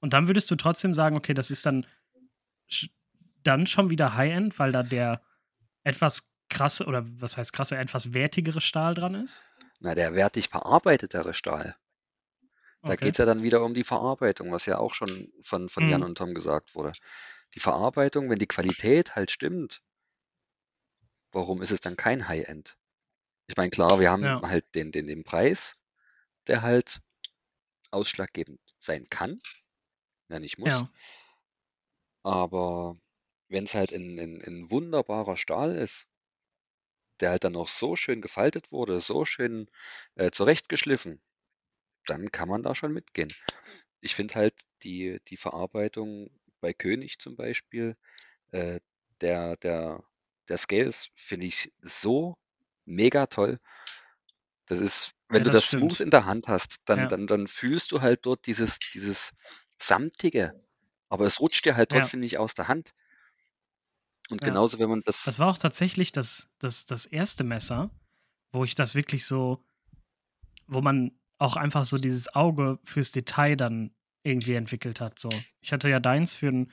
Und 0.00 0.12
dann 0.14 0.26
würdest 0.26 0.50
du 0.50 0.56
trotzdem 0.56 0.94
sagen, 0.94 1.16
okay, 1.16 1.34
das 1.34 1.50
ist 1.50 1.66
dann, 1.66 1.86
dann 3.42 3.66
schon 3.66 3.90
wieder 3.90 4.14
High-End, 4.16 4.58
weil 4.58 4.72
da 4.72 4.82
der 4.82 5.20
etwas 5.84 6.32
krasse, 6.48 6.86
oder 6.86 7.04
was 7.20 7.36
heißt 7.36 7.52
krasse, 7.52 7.76
etwas 7.76 8.14
wertigere 8.14 8.60
Stahl 8.62 8.94
dran 8.94 9.14
ist? 9.14 9.44
Na, 9.80 9.94
der 9.94 10.14
wertig 10.14 10.48
verarbeitetere 10.48 11.34
Stahl. 11.34 11.76
Da 12.84 12.96
Okay. 12.96 12.96
geht 12.96 13.14
es 13.14 13.18
ja 13.18 13.24
dann 13.24 13.42
wieder 13.42 13.64
um 13.64 13.72
die 13.74 13.84
Verarbeitung, 13.84 14.52
was 14.52 14.66
ja 14.66 14.76
auch 14.78 14.92
schon 14.94 15.32
von, 15.42 15.70
von 15.70 15.86
Jan 15.86 16.02
Mhm. 16.02 16.04
und 16.04 16.18
Tom 16.18 16.34
gesagt 16.34 16.74
wurde. 16.74 16.96
Die 17.54 17.60
Verarbeitung, 17.60 18.30
wenn 18.30 18.38
die 18.38 18.46
Qualität 18.48 19.16
halt 19.16 19.30
stimmt, 19.30 19.82
warum 21.32 21.60
ist 21.62 21.72
es 21.72 21.80
dann 21.80 21.96
kein 21.96 22.28
High-End? 22.28 22.78
Ich 23.48 23.56
meine, 23.56 23.70
klar, 23.70 24.00
wir 24.00 24.10
haben 24.10 24.36
Ja. 24.36 24.42
halt 24.42 24.74
den, 24.74 24.92
den, 24.92 25.06
den 25.08 25.24
Preis, 25.24 25.76
der 26.48 26.62
halt 26.62 27.00
ausschlaggebend 27.92 28.60
sein 28.80 29.08
kann, 29.10 29.42
ja 30.30 30.40
nicht 30.40 30.58
muss, 30.58 30.84
Ja. 30.84 30.90
aber 32.24 32.98
wenn 33.48 33.64
es 33.64 33.74
halt 33.74 33.92
ein, 33.92 34.18
ein, 34.18 34.40
ein 34.42 34.70
wunderbarer 34.70 35.36
Stahl 35.36 35.76
ist, 35.76 36.08
der 37.20 37.30
halt 37.30 37.44
dann 37.44 37.52
noch 37.52 37.68
so 37.68 37.94
schön 37.94 38.20
gefaltet 38.20 38.72
wurde, 38.72 38.98
so 39.00 39.24
schön 39.24 39.70
äh, 40.16 40.32
zurechtgeschliffen, 40.32 41.22
dann 42.10 42.32
kann 42.32 42.48
man 42.48 42.62
da 42.62 42.74
schon 42.74 42.92
mitgehen. 42.92 43.28
Ich 44.00 44.14
finde 44.14 44.34
halt 44.36 44.54
die, 44.82 45.20
die 45.28 45.36
Verarbeitung 45.36 46.30
bei 46.60 46.72
König 46.74 47.18
zum 47.18 47.36
Beispiel, 47.36 47.96
äh, 48.52 48.80
der, 49.20 49.56
der, 49.58 50.04
der 50.48 50.58
Scales 50.58 51.10
finde 51.16 51.46
ich 51.46 51.72
so 51.82 52.38
mega 52.86 53.26
toll. 53.26 53.60
Das 54.66 54.80
ist, 54.80 55.12
wenn 55.28 55.42
Ja, 55.42 55.44
du 55.44 55.50
das 55.50 55.60
das 55.60 55.66
stimmt. 55.66 55.92
smooth 55.92 56.00
in 56.00 56.10
der 56.10 56.24
Hand 56.24 56.48
hast, 56.48 56.78
dann, 56.86 57.00
Ja. 57.00 57.08
dann, 57.08 57.26
dann 57.26 57.46
fühlst 57.48 57.92
du 57.92 58.00
halt 58.00 58.20
dort 58.24 58.46
dieses, 58.46 58.78
dieses 58.78 59.32
samtige, 59.78 60.54
aber 61.08 61.26
es 61.26 61.40
rutscht 61.40 61.64
dir 61.66 61.76
halt 61.76 61.90
Ja. 61.90 61.90
trotzdem 61.90 62.20
nicht 62.20 62.38
aus 62.38 62.54
der 62.54 62.68
Hand. 62.68 62.92
Und 64.30 64.42
Ja. 64.42 64.44
genauso, 64.44 64.78
wenn 64.78 64.88
man 64.88 65.02
das, 65.04 65.26
Das 65.26 65.38
war 65.38 65.50
auch 65.50 65.58
tatsächlich 65.58 66.12
das, 66.12 66.48
das, 66.58 66.86
das 66.86 67.06
erste 67.06 67.44
Messer, 67.44 67.90
wo 68.52 68.64
ich 68.64 68.74
das 68.74 68.94
wirklich 68.94 69.26
so, 69.26 69.64
wo 70.66 70.80
man 70.80 71.19
auch 71.40 71.56
einfach 71.56 71.84
so 71.84 71.98
dieses 71.98 72.34
Auge 72.34 72.78
fürs 72.84 73.12
Detail 73.12 73.56
dann 73.56 73.90
irgendwie 74.22 74.54
entwickelt 74.54 75.00
hat. 75.00 75.18
So. 75.18 75.30
Ich 75.60 75.72
hatte 75.72 75.88
ja 75.88 75.98
deins 75.98 76.34
für 76.34 76.48
ein, 76.48 76.70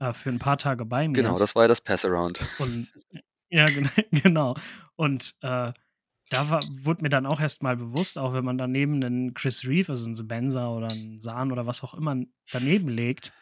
äh, 0.00 0.12
für 0.12 0.28
ein 0.30 0.40
paar 0.40 0.58
Tage 0.58 0.84
bei 0.84 1.06
mir. 1.06 1.14
genau, 1.14 1.38
das 1.38 1.54
war 1.54 1.62
ja 1.62 1.68
das 1.68 1.80
Pass-Around. 1.80 2.40
Und 2.58 2.88
ja, 3.48 3.64
gen 3.66 3.88
genau. 4.10 4.56
Und 4.96 5.36
äh, 5.42 5.72
da 6.30 6.50
war, 6.50 6.60
wurde 6.82 7.02
mir 7.02 7.08
dann 7.08 7.26
auch 7.26 7.40
erst 7.40 7.62
mal 7.62 7.76
bewusst, 7.76 8.18
auch 8.18 8.34
wenn 8.34 8.44
man 8.44 8.58
daneben 8.58 9.02
einen 9.02 9.34
Chris 9.34 9.64
Reeve, 9.64 9.92
also 9.92 10.04
einen 10.04 10.16
Sebenza 10.16 10.68
oder 10.68 10.90
einen 10.90 11.20
Sahn 11.20 11.52
oder 11.52 11.66
was 11.66 11.84
auch 11.84 11.94
immer 11.94 12.16
daneben 12.50 12.88
legt, 12.88 13.32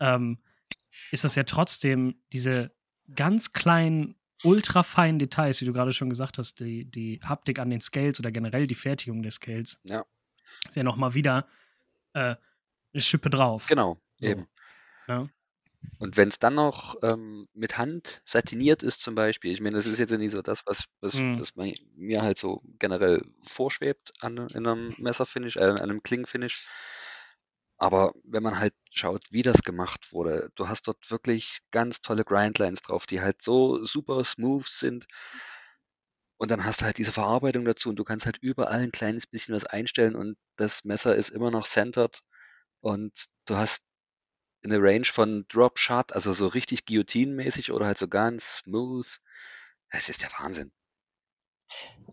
ähm, 0.00 0.38
ist 1.12 1.24
das 1.24 1.34
ja 1.34 1.44
trotzdem 1.44 2.16
diese 2.32 2.72
ganz 3.14 3.52
kleinen 3.52 4.16
ultra 4.44 4.82
feinen 4.82 5.18
Details, 5.18 5.60
wie 5.60 5.64
du 5.64 5.72
gerade 5.72 5.92
schon 5.92 6.10
gesagt 6.10 6.38
hast, 6.38 6.60
die, 6.60 6.84
die 6.84 7.20
Haptik 7.22 7.58
an 7.58 7.70
den 7.70 7.80
Scales 7.80 8.20
oder 8.20 8.30
generell 8.30 8.66
die 8.66 8.74
Fertigung 8.74 9.22
des 9.22 9.34
Scales, 9.34 9.80
Ja, 9.84 10.04
ist 10.68 10.76
ja 10.76 10.82
nochmal 10.82 11.14
wieder 11.14 11.46
äh, 12.14 12.36
eine 12.92 13.02
Schippe 13.02 13.30
drauf. 13.30 13.66
genau, 13.68 14.00
So. 14.20 14.28
eben. 14.30 14.46
Ne? 15.08 15.30
Und 15.98 16.16
wenn 16.16 16.28
es 16.28 16.38
dann 16.38 16.54
noch 16.56 16.96
ähm, 17.02 17.48
mit 17.54 17.78
Hand 17.78 18.20
satiniert 18.24 18.82
ist 18.82 19.02
zum 19.02 19.14
Beispiel, 19.14 19.52
ich 19.52 19.60
meine, 19.60 19.76
das 19.76 19.86
ist 19.86 19.98
jetzt 20.00 20.10
ja 20.10 20.18
nicht 20.18 20.32
so 20.32 20.42
das, 20.42 20.66
was, 20.66 20.84
was, 21.00 21.14
Mhm. 21.14 21.40
was 21.40 21.54
mein, 21.54 21.74
mir 21.94 22.22
halt 22.22 22.38
so 22.38 22.62
generell 22.78 23.22
vorschwebt 23.42 24.12
an, 24.20 24.36
in 24.54 24.66
einem 24.66 24.94
Messerfinish, 24.98 25.56
äh, 25.56 25.60
an 25.60 25.78
einem 25.78 26.02
Klingenfinish. 26.02 26.68
Aber 27.78 28.14
wenn 28.24 28.42
man 28.42 28.58
halt 28.58 28.74
schaut, 28.90 29.24
wie 29.30 29.42
das 29.42 29.62
gemacht 29.62 30.12
wurde, 30.12 30.50
du 30.54 30.68
hast 30.68 30.88
dort 30.88 31.10
wirklich 31.10 31.60
ganz 31.70 32.00
tolle 32.00 32.24
Grindlines 32.24 32.80
drauf, 32.82 33.06
die 33.06 33.20
halt 33.20 33.42
so 33.42 33.84
super 33.84 34.24
smooth 34.24 34.66
sind. 34.66 35.06
Und 36.40 36.50
dann 36.50 36.64
hast 36.64 36.80
du 36.80 36.84
halt 36.84 36.98
diese 36.98 37.12
Verarbeitung 37.12 37.64
dazu 37.64 37.88
und 37.88 37.96
du 37.96 38.04
kannst 38.04 38.26
halt 38.26 38.38
überall 38.40 38.80
ein 38.80 38.92
kleines 38.92 39.26
bisschen 39.26 39.54
was 39.54 39.64
einstellen 39.64 40.14
und 40.14 40.36
das 40.56 40.84
Messer 40.84 41.16
ist 41.16 41.30
immer 41.30 41.50
noch 41.50 41.66
centered 41.66 42.20
und 42.80 43.26
du 43.46 43.56
hast 43.56 43.84
eine 44.64 44.78
Range 44.80 45.06
von 45.06 45.46
Drop 45.48 45.78
Shot, 45.78 46.12
also 46.12 46.32
so 46.34 46.48
richtig 46.48 46.86
guillotinenmäßig 46.86 47.72
oder 47.72 47.86
halt 47.86 47.98
so 47.98 48.08
ganz 48.08 48.58
smooth. 48.58 49.20
Das 49.92 50.08
ist 50.10 50.22
der 50.22 50.30
Wahnsinn. 50.38 50.72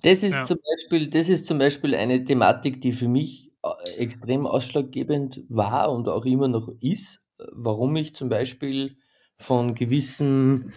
Das 0.02 0.24
ist 0.24 0.46
Ja. 0.46 0.48
zum 0.48 0.58
Beispiel, 0.66 1.10
das 1.10 1.30
ist 1.30 1.46
zum 1.46 1.58
Beispiel 1.60 1.96
eine 1.96 2.24
Thematik, 2.24 2.82
die 2.82 2.94
für 2.94 3.08
mich 3.08 3.53
extrem 3.98 4.46
ausschlaggebend 4.46 5.44
war 5.50 5.92
und 5.92 6.08
auch 6.10 6.26
immer 6.26 6.48
noch 6.48 6.70
ist, 6.82 7.22
äh, 7.40 7.46
warum 7.52 7.96
ich 7.96 8.14
zum 8.16 8.30
Beispiel 8.30 8.96
von 9.38 9.76
gewissen, 9.76 10.74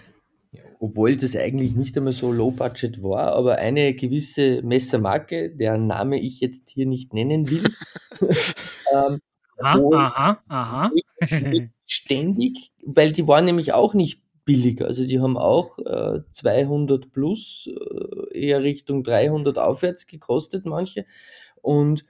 obwohl 0.81 1.17
das 1.17 1.37
eigentlich 1.37 1.75
nicht 1.75 1.97
einmal 1.97 2.13
so 2.13 2.33
low 2.33 2.51
budget 2.51 3.03
war, 3.03 3.35
aber 3.35 3.57
eine 3.57 3.95
gewisse 3.95 4.63
Messermarke, 4.63 5.51
deren 5.51 5.87
Name 5.87 6.21
ich 6.21 6.41
jetzt 6.41 6.71
hier 6.71 6.87
nicht 6.87 7.13
nennen 7.15 7.51
will, 7.51 7.65
ähm, 8.93 9.21
Aha, 9.59 9.81
aha, 9.95 10.43
aha. 10.49 10.91
ständig, 11.87 12.73
weil 12.85 13.13
die 13.13 13.27
waren 13.27 13.47
nämlich 13.47 13.73
auch 13.73 13.95
nicht 13.95 14.23
billig. 14.45 14.83
Also 14.83 15.07
die 15.07 15.21
haben 15.21 15.37
auch 15.39 15.79
äh, 15.79 16.21
200 16.33 17.11
plus, 17.13 17.69
äh, 17.69 18.39
eher 18.39 18.63
Richtung 18.63 19.03
300 19.03 19.59
aufwärts 19.59 20.07
gekostet, 20.07 20.67
manche. 20.67 21.07
Und 21.63 22.05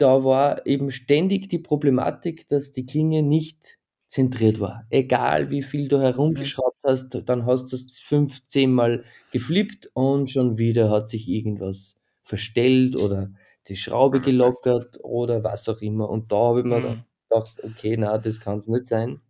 da 0.00 0.24
war 0.24 0.66
eben 0.66 0.90
ständig 0.90 1.48
die 1.48 1.58
Problematik, 1.58 2.48
dass 2.48 2.72
die 2.72 2.86
Klinge 2.86 3.22
nicht 3.22 3.78
zentriert 4.06 4.58
war. 4.60 4.86
Egal 4.90 5.50
wie 5.50 5.62
viel 5.62 5.86
du 5.88 6.00
herumgeschraubt 6.00 6.78
hast, 6.82 7.20
dann 7.28 7.46
hast 7.46 7.70
du 7.72 7.76
es 7.76 8.00
15 8.00 8.72
Mal 8.72 9.04
geflippt 9.32 9.90
und 9.94 10.28
schon 10.30 10.58
wieder 10.58 10.90
hat 10.90 11.08
sich 11.08 11.28
irgendwas 11.28 11.96
verstellt 12.22 12.96
oder 12.96 13.30
die 13.68 13.76
Schraube 13.76 14.20
gelockert 14.20 14.98
oder 15.02 15.44
was 15.44 15.68
auch 15.68 15.80
immer. 15.80 16.08
Und 16.08 16.32
da 16.32 16.36
habe 16.36 16.60
ich 16.60 16.64
mir 16.66 16.80
Mhm. 16.80 17.04
gedacht, 17.28 17.56
okay, 17.62 17.96
na, 17.96 18.18
das 18.18 18.40
kann 18.40 18.58
es 18.58 18.66
nicht 18.66 18.84
sein. 18.84 19.20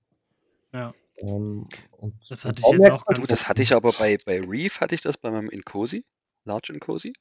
Ja. 0.73 0.95
Ähm, 1.17 1.67
und, 1.99 2.15
Das 2.31 2.45
hatte 2.47 2.63
ich 2.65 2.71
jetzt 2.73 2.91
auch 2.91 3.05
ganz- 3.05 3.29
das 3.29 3.49
hatte 3.49 3.63
ich 3.63 3.73
aber 3.75 3.93
bei, 3.93 4.17
bei 4.25 4.41
Reef, 4.41 4.81
hatte 4.81 4.95
ich 4.95 5.03
das 5.03 5.19
bei 5.19 5.31
meinem 5.31 5.51
Incosi, 5.51 6.05
Large 6.45 6.73
Incosi. 6.73 7.13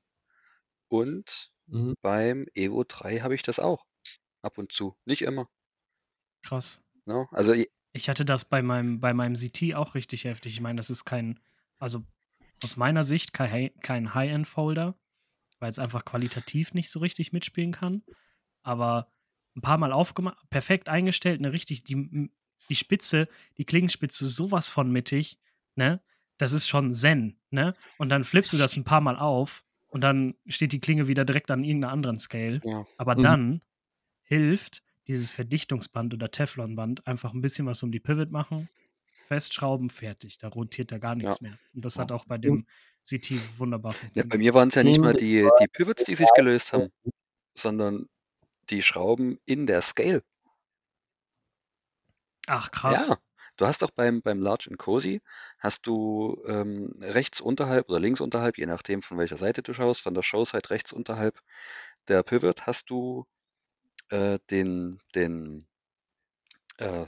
Und 0.87 1.51
Mhm. 1.71 1.95
beim 2.01 2.47
Evo 2.55 2.83
3 2.83 3.19
habe 3.19 3.35
ich 3.35 3.43
das 3.43 3.59
auch. 3.59 3.85
Ab 4.41 4.57
und 4.57 4.71
zu. 4.71 4.95
Nicht 5.05 5.21
immer. 5.21 5.49
Krass. 6.43 6.81
Ne? 7.05 7.27
Also 7.31 7.53
Ich 7.93 8.09
hatte 8.09 8.25
das 8.25 8.45
bei 8.45 8.61
meinem, 8.61 8.99
bei 8.99 9.13
meinem 9.13 9.35
CT 9.35 9.75
auch 9.75 9.95
richtig 9.95 10.25
heftig. 10.25 10.53
Ich 10.53 10.61
meine, 10.61 10.77
das 10.77 10.89
ist 10.89 11.05
kein, 11.05 11.39
also 11.77 12.03
aus 12.63 12.77
meiner 12.77 13.03
Sicht 13.03 13.33
kein, 13.33 13.71
kein 13.81 14.13
High-End-Folder, 14.13 14.97
weil 15.59 15.69
es 15.69 15.79
einfach 15.79 16.05
qualitativ 16.05 16.73
nicht 16.73 16.89
so 16.89 16.99
richtig 16.99 17.33
mitspielen 17.33 17.71
kann. 17.71 18.03
Aber 18.63 19.11
ein 19.55 19.61
paar 19.61 19.77
Mal 19.77 19.91
aufgemacht, 19.91 20.49
perfekt 20.49 20.89
eingestellt, 20.89 21.39
eine 21.39 21.51
richtig, 21.51 21.83
die, 21.83 22.29
die 22.69 22.75
Spitze, 22.75 23.27
die 23.57 23.65
Klingenspitze 23.65 24.25
sowas 24.25 24.69
von 24.69 24.91
mittig, 24.91 25.39
ne? 25.75 26.01
Das 26.37 26.53
ist 26.53 26.69
schon 26.69 26.93
Zen, 26.93 27.37
ne? 27.49 27.73
Und 27.97 28.09
dann 28.09 28.23
flippst 28.23 28.53
du 28.53 28.57
das 28.57 28.77
ein 28.77 28.85
paar 28.85 29.01
Mal 29.01 29.17
auf 29.17 29.65
und 29.89 30.01
dann 30.03 30.35
steht 30.47 30.71
die 30.71 30.79
Klinge 30.79 31.07
wieder 31.07 31.25
direkt 31.25 31.51
an 31.51 31.63
irgendeiner 31.63 31.93
anderen 31.93 32.19
Scale. 32.19 32.63
ja, 32.63 32.85
Aber 32.97 33.15
Mhm. 33.15 33.21
dann 33.23 33.61
hilft 34.23 34.83
dieses 35.07 35.31
Verdichtungsband 35.31 36.13
oder 36.13 36.31
Teflonband 36.31 37.07
einfach 37.07 37.33
ein 37.33 37.41
bisschen 37.41 37.65
was 37.67 37.83
um 37.83 37.91
die 37.91 37.99
Pivot 37.99 38.31
machen, 38.31 38.69
festschrauben, 39.27 39.89
fertig. 39.89 40.37
Da 40.39 40.49
rotiert 40.49 40.91
da 40.91 40.97
gar 40.99 41.15
nichts 41.15 41.41
mehr. 41.41 41.59
Und 41.73 41.85
das 41.85 41.99
hat 41.99 42.11
auch 42.11 42.25
bei 42.25 42.37
dem 42.37 42.67
CT 43.03 43.41
wunderbar 43.59 43.93
Ja, 43.93 44.23
bei 44.27 44.37
funktioniert. 44.37 44.37
mir 44.37 44.53
waren 44.53 44.69
es 44.69 44.75
ja 44.75 44.83
nicht 44.83 45.01
mal 45.01 45.13
die, 45.15 45.49
die 45.59 45.67
Pivots, 45.67 46.03
die 46.05 46.15
sich 46.15 46.29
gelöst 46.33 46.73
haben, 46.73 46.89
sondern 47.57 48.07
die 48.69 48.83
Schrauben 48.83 49.39
in 49.45 49.67
der 49.67 49.81
Scale. 49.81 50.23
Ach, 52.47 52.69
krass. 52.71 53.09
Ja, 53.11 53.17
du 53.59 53.65
hast 53.67 53.83
auch 53.83 53.91
beim, 53.91 54.21
beim 54.21 54.41
Large 54.41 54.75
Cozy, 54.77 55.21
hast 55.59 55.85
du 55.85 56.41
ähm, 56.47 56.95
rechts 57.01 57.41
unterhalb 57.41 57.89
oder 57.89 57.99
links 57.99 58.21
unterhalb, 58.21 58.57
je 58.57 58.65
nachdem 58.65 59.01
von 59.01 59.17
welcher 59.17 59.37
Seite 59.37 59.61
du 59.61 59.73
schaust, 59.73 60.01
von 60.01 60.13
der 60.13 60.23
Showside 60.23 60.69
rechts 60.69 60.91
unterhalb 60.91 61.41
der 62.09 62.23
Pivot 62.23 62.65
hast 62.65 62.89
du 62.89 63.25
äh, 64.09 64.39
den, 64.49 64.99
den, 65.15 65.67
äh, 66.77 67.05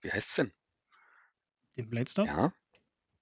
wie 0.00 0.10
heißt's 0.10 0.36
denn? 0.36 0.52
Den 1.76 1.90
Blade 1.90 2.08
Stop? 2.08 2.26
Ja, 2.26 2.52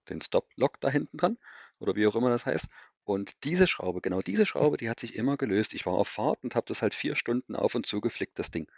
den 0.08 0.20
Stop-Lock 0.22 0.80
da 0.80 0.88
hinten 0.88 1.16
dran 1.18 1.38
oder 1.78 1.94
wie 1.96 2.06
auch 2.06 2.14
immer 2.14 2.30
das 2.30 2.46
heißt. 2.46 2.68
Und 3.04 3.44
diese 3.44 3.66
Schraube, 3.66 4.00
genau 4.00 4.22
diese 4.22 4.46
Schraube, 4.46 4.76
die 4.76 4.88
hat 4.88 5.00
sich 5.00 5.14
immer 5.14 5.36
gelöst. 5.36 5.74
Ich 5.74 5.86
war 5.86 5.94
auf 5.94 6.08
Fahrt 6.08 6.42
und 6.42 6.54
habe 6.54 6.66
das 6.66 6.82
halt 6.82 6.94
vier 6.94 7.16
Stunden 7.16 7.54
auf 7.54 7.74
und 7.74 7.86
zu 7.86 8.00
geflickt, 8.00 8.38
das 8.38 8.50
Ding. 8.50 8.70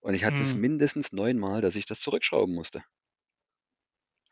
Und 0.00 0.14
ich 0.14 0.24
hatte 0.24 0.40
es 0.40 0.52
Hm. 0.52 0.60
mindestens 0.60 1.12
neunmal, 1.12 1.60
dass 1.60 1.76
ich 1.76 1.86
das 1.86 2.00
zurückschrauben 2.00 2.54
musste. 2.54 2.82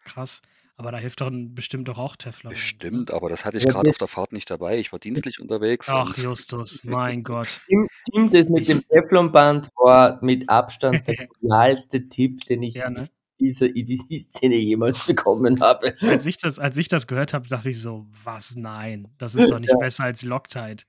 Krass. 0.04 0.40
Aber 0.76 0.92
da 0.92 0.98
hilft 0.98 1.20
doch 1.20 1.26
ein- 1.26 1.54
bestimmt 1.54 1.88
doch 1.88 1.98
auch 1.98 2.14
Teflon. 2.14 2.50
Bestimmt, 2.52 3.10
aber 3.12 3.28
das 3.28 3.44
hatte 3.44 3.58
ich 3.58 3.64
gerade 3.66 3.86
das- 3.86 3.96
auf 3.96 3.98
der 3.98 4.08
Fahrt 4.08 4.32
nicht 4.32 4.48
dabei. 4.48 4.78
Ich 4.78 4.92
war 4.92 5.00
dienstlich 5.00 5.40
unterwegs. 5.40 5.88
Ach, 5.90 6.06
und 6.16 6.18
Justus, 6.18 6.84
mein 6.84 7.22
Gott. 7.24 7.60
Tim, 7.66 7.88
Tim, 8.12 8.30
das 8.30 8.48
mit 8.48 8.62
Ich- 8.62 8.68
dem 8.68 8.82
Teflonband 8.88 9.68
war 9.76 10.22
mit 10.22 10.48
Abstand 10.48 11.06
der 11.06 11.14
genialste 11.40 12.08
Tipp, 12.08 12.42
den 12.46 12.62
ich 12.62 12.74
Ja, 12.74 12.90
ne? 12.90 13.10
in 13.38 13.46
dieser 13.46 13.66
EDC-Szene 13.66 14.54
jemals 14.54 15.04
bekommen 15.04 15.60
habe. 15.60 15.96
Als 16.00 16.26
ich 16.26 16.38
das, 16.38 16.58
als 16.60 16.76
ich 16.76 16.86
das 16.88 17.06
gehört 17.08 17.34
habe, 17.34 17.48
dachte 17.48 17.70
ich 17.70 17.80
so, 17.82 18.06
was? 18.24 18.54
Nein, 18.56 19.08
das 19.18 19.34
ist 19.34 19.50
doch 19.50 19.58
nicht 19.58 19.70
Ja. 19.72 19.78
besser 19.78 20.04
als 20.04 20.22
Loctite. 20.22 20.84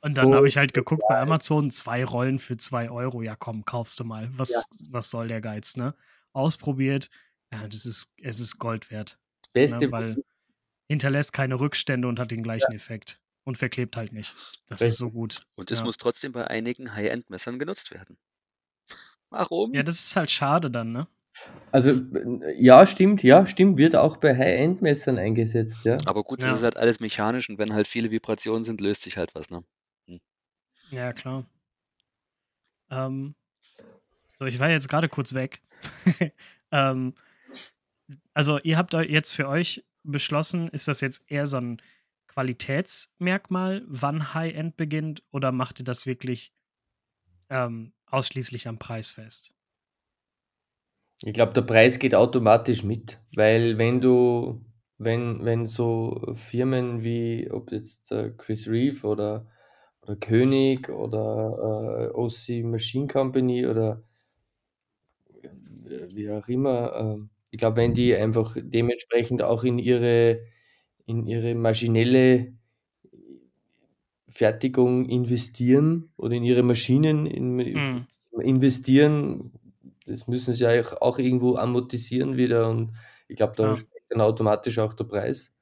Und 0.00 0.14
dann 0.16 0.34
habe 0.34 0.48
ich 0.48 0.56
halt 0.56 0.74
geguckt 0.74 1.02
bei 1.08 1.18
Amazon, 1.20 1.70
zwei 1.70 2.04
Rollen 2.04 2.38
für 2.38 2.56
zwei 2.56 2.90
Euro. 2.90 3.22
Ja, 3.22 3.36
komm, 3.36 3.64
kaufst 3.64 3.98
du 4.00 4.04
mal. 4.04 4.30
Was, 4.36 4.68
was 4.90 5.10
soll 5.10 5.28
der 5.28 5.40
Geiz, 5.40 5.76
ne? 5.76 5.94
Ausprobiert. 6.32 7.10
Ja, 7.52 7.66
das 7.68 7.86
ist, 7.86 8.14
es 8.20 8.40
ist 8.40 8.58
Gold 8.58 8.90
wert. 8.90 9.18
Beste, 9.52 9.86
Ne? 9.86 9.92
Weil 9.92 10.24
hinterlässt 10.88 11.32
keine 11.32 11.60
Rückstände 11.60 12.08
und 12.08 12.18
hat 12.18 12.30
den 12.30 12.42
gleichen 12.42 12.72
Effekt. 12.74 13.20
Und 13.44 13.58
verklebt 13.58 13.96
halt 13.96 14.12
nicht. 14.12 14.36
Das 14.68 14.80
Richtig. 14.80 14.88
ist 14.88 14.98
so 14.98 15.10
gut. 15.10 15.40
Und 15.56 15.70
es 15.72 15.80
Ja. 15.80 15.84
muss 15.84 15.96
trotzdem 15.96 16.30
bei 16.30 16.46
einigen 16.46 16.94
High-End-Messern 16.94 17.58
genutzt 17.58 17.90
werden. 17.90 18.16
Warum? 19.30 19.74
Ja, 19.74 19.82
das 19.82 19.96
ist 20.04 20.14
halt 20.16 20.30
schade 20.30 20.70
dann, 20.70 20.92
ne? 20.92 21.08
Also 21.70 21.92
ja, 22.56 22.86
stimmt, 22.86 23.22
ja, 23.22 23.46
stimmt, 23.46 23.78
wird 23.78 23.96
auch 23.96 24.18
bei 24.18 24.36
High-End-Messern 24.36 25.18
eingesetzt, 25.18 25.84
ja. 25.84 25.96
Aber 26.06 26.22
gut, 26.22 26.40
das 26.40 26.48
Ja. 26.48 26.54
ist 26.56 26.62
halt 26.62 26.76
alles 26.76 27.00
mechanisch 27.00 27.48
und 27.48 27.58
wenn 27.58 27.72
halt 27.72 27.88
viele 27.88 28.10
Vibrationen 28.10 28.64
sind, 28.64 28.80
löst 28.80 29.02
sich 29.02 29.16
halt 29.16 29.34
was, 29.34 29.48
ne? 29.50 29.64
Ja, 30.92 31.12
klar. 31.12 31.46
Ähm, 32.90 33.34
so, 34.38 34.44
ich 34.44 34.58
war 34.58 34.70
jetzt 34.70 34.88
gerade 34.88 35.08
kurz 35.08 35.32
weg. 35.32 35.62
ähm, 36.70 37.14
also, 38.34 38.58
ihr 38.58 38.76
habt 38.76 38.92
jetzt 38.92 39.32
für 39.32 39.48
euch 39.48 39.84
beschlossen, 40.02 40.68
ist 40.68 40.88
das 40.88 41.00
jetzt 41.00 41.24
eher 41.30 41.46
so 41.46 41.56
ein 41.58 41.80
Qualitätsmerkmal, 42.28 43.82
wann 43.86 44.34
High-End 44.34 44.76
beginnt, 44.76 45.22
oder 45.30 45.52
macht 45.52 45.80
ihr 45.80 45.84
das 45.84 46.06
wirklich 46.06 46.52
ähm, 47.48 47.92
ausschließlich 48.06 48.68
am 48.68 48.78
Preis 48.78 49.12
fest? 49.12 49.54
Ich 51.24 51.32
glaube, 51.34 51.52
der 51.52 51.62
Preis 51.62 51.98
geht 51.98 52.14
automatisch 52.14 52.82
mit, 52.84 53.20
weil 53.34 53.78
wenn 53.78 54.00
du, 54.00 54.64
wenn, 54.98 55.44
wenn 55.44 55.66
so 55.66 56.20
Firmen 56.34 57.02
wie, 57.04 57.48
ob 57.50 57.70
jetzt 57.72 58.10
äh, 58.12 58.32
Chris 58.36 58.68
Reeve 58.68 59.06
oder, 59.06 59.46
oder 60.02 60.16
König 60.16 60.88
oder 60.88 62.10
äh, 62.10 62.14
OC 62.14 62.62
Machine 62.64 63.06
Company 63.06 63.66
oder 63.66 64.02
äh, 65.88 66.08
wie 66.14 66.30
auch 66.30 66.48
immer, 66.48 67.18
äh, 67.20 67.28
ich 67.50 67.58
glaube, 67.58 67.76
wenn 67.76 67.94
die 67.94 68.14
einfach 68.14 68.56
dementsprechend 68.58 69.42
auch 69.42 69.64
in 69.64 69.78
ihre, 69.78 70.40
in 71.06 71.26
ihre 71.26 71.54
maschinelle 71.54 72.54
Fertigung 74.28 75.08
investieren 75.08 76.10
oder 76.16 76.34
in 76.34 76.44
ihre 76.44 76.62
Maschinen 76.62 77.26
in, 77.26 77.58
Mhm. 77.74 78.06
investieren, 78.40 79.52
das 80.06 80.26
müssen 80.26 80.54
sie 80.54 80.64
ja 80.64 81.00
auch- 81.00 81.18
irgendwo 81.18 81.56
amortisieren 81.56 82.36
wieder 82.36 82.68
und 82.68 82.94
ich 83.28 83.36
glaube, 83.36 83.54
da 83.56 83.68
Ja. 83.70 83.76
spricht 83.76 84.06
dann 84.10 84.20
automatisch 84.20 84.78
auch 84.78 84.92
der 84.94 85.04
Preis, 85.04 85.52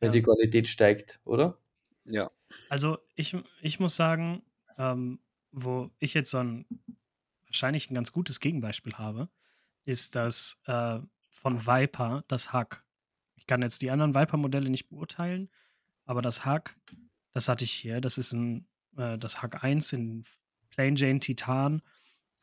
wenn 0.00 0.08
Ja. 0.08 0.12
die 0.12 0.22
Qualität 0.22 0.68
steigt, 0.68 1.20
oder? 1.24 1.58
Ja. 2.04 2.30
Also 2.68 2.98
ich, 3.14 3.36
ich 3.62 3.80
muss 3.80 3.96
sagen, 3.96 4.42
ähm, 4.78 5.18
wo 5.52 5.90
ich 5.98 6.14
jetzt 6.14 6.30
so 6.30 6.38
ein 6.38 6.66
wahrscheinlich 7.46 7.90
ein 7.90 7.94
ganz 7.94 8.12
gutes 8.12 8.40
Gegenbeispiel 8.40 8.94
habe, 8.94 9.28
ist 9.84 10.14
das 10.14 10.60
äh, 10.66 10.98
von 11.30 11.66
Viper, 11.66 12.24
das 12.28 12.52
Hack. 12.52 12.84
Ich 13.36 13.46
kann 13.46 13.62
jetzt 13.62 13.80
die 13.82 13.90
anderen 13.90 14.14
Viper-Modelle 14.14 14.68
nicht 14.68 14.88
beurteilen, 14.88 15.48
aber 16.04 16.20
das 16.22 16.44
Hack, 16.44 16.76
das 17.32 17.48
hatte 17.48 17.64
ich 17.64 17.72
hier. 17.72 18.00
Das 18.00 18.18
ist 18.18 18.32
ein, 18.32 18.66
äh, 18.96 19.16
das 19.16 19.42
Hack 19.42 19.62
1 19.64 19.92
in 19.92 20.24
Plain 20.70 20.96
Jane 20.96 21.20
Titan, 21.20 21.82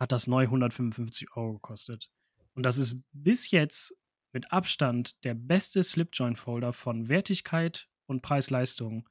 hat 0.03 0.12
das 0.12 0.27
neu 0.27 0.43
155 0.43 1.36
Euro 1.36 1.53
gekostet. 1.53 2.10
Und 2.53 2.63
das 2.63 2.77
ist 2.77 3.01
bis 3.13 3.50
jetzt 3.50 3.98
mit 4.33 4.51
Abstand 4.51 5.24
der 5.24 5.33
beste 5.33 5.81
Slipjoint-Folder 5.81 6.74
von 6.74 7.10
Wertigkeit 7.10 7.88
und 8.05 8.22
Preis-Leistung, 8.22 9.10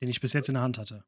den 0.00 0.08
ich 0.08 0.20
bis 0.20 0.32
jetzt 0.32 0.48
in 0.48 0.54
der 0.54 0.62
Hand 0.62 0.78
hatte. 0.78 1.04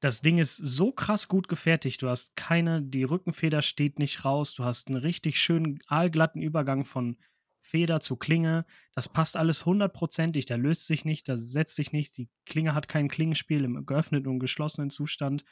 Das 0.00 0.20
Ding 0.20 0.38
ist 0.38 0.56
so 0.56 0.92
krass 0.92 1.28
gut 1.28 1.48
gefertigt. 1.48 2.02
Du 2.02 2.08
hast 2.08 2.36
keine, 2.36 2.82
die 2.82 3.04
Rückenfeder 3.04 3.62
steht 3.62 3.98
nicht 3.98 4.24
raus. 4.24 4.52
Du 4.52 4.64
hast 4.64 4.88
einen 4.88 4.98
richtig 4.98 5.40
schönen 5.40 5.80
aalglatten 5.86 6.42
Übergang 6.42 6.84
von 6.84 7.16
Feder 7.62 8.00
zu 8.00 8.16
Klinge. 8.16 8.66
Das 8.92 9.08
passt 9.08 9.36
alles 9.36 9.64
hundertprozentig. 9.64 10.44
Da 10.44 10.56
löst 10.56 10.86
sich 10.86 11.04
nicht, 11.04 11.28
da 11.28 11.36
setzt 11.36 11.74
sich 11.74 11.92
nicht. 11.92 12.16
Die 12.18 12.28
Klinge 12.44 12.74
hat 12.74 12.88
kein 12.88 13.08
Klingenspiel 13.08 13.64
im 13.64 13.86
geöffneten 13.86 14.28
und 14.28 14.38
geschlossenen 14.38 14.90
Zustand. 14.90 15.44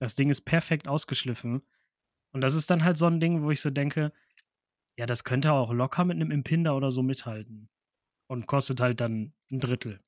Das 0.00 0.14
Ding 0.14 0.30
ist 0.30 0.42
perfekt 0.42 0.88
ausgeschliffen. 0.88 1.62
Und 2.36 2.42
das 2.42 2.54
ist 2.54 2.68
dann 2.70 2.84
halt 2.84 2.98
so 2.98 3.06
ein 3.06 3.18
Ding, 3.18 3.44
wo 3.44 3.50
ich 3.50 3.62
so 3.62 3.70
denke, 3.70 4.12
ja, 4.98 5.06
das 5.06 5.24
könnte 5.24 5.54
auch 5.54 5.72
locker 5.72 6.04
mit 6.04 6.16
einem 6.16 6.30
Impinder 6.30 6.76
oder 6.76 6.90
so 6.90 7.02
mithalten. 7.02 7.70
Und 8.26 8.46
kostet 8.46 8.78
halt 8.82 9.00
dann 9.00 9.32
ein 9.50 9.58
Drittel. 9.58 10.04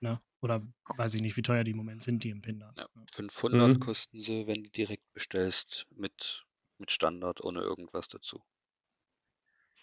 Ne? 0.00 0.18
Oder 0.40 0.66
weiß 0.96 1.12
ich 1.12 1.20
nicht, 1.20 1.36
wie 1.36 1.42
teuer 1.42 1.62
die 1.62 1.72
im 1.72 1.76
Moment 1.76 2.02
sind, 2.02 2.24
die 2.24 2.30
Impinders. 2.30 2.74
Ja. 2.78 2.88
Ne? 2.94 3.04
500 3.12 3.68
Mhm. 3.68 3.80
kosten 3.80 4.22
sie, 4.22 4.46
wenn 4.46 4.64
du 4.64 4.70
direkt 4.70 5.12
bestellst, 5.12 5.86
mit, 5.90 6.46
mit 6.78 6.90
Standard, 6.90 7.44
ohne 7.44 7.60
irgendwas 7.60 8.08
dazu. 8.08 8.42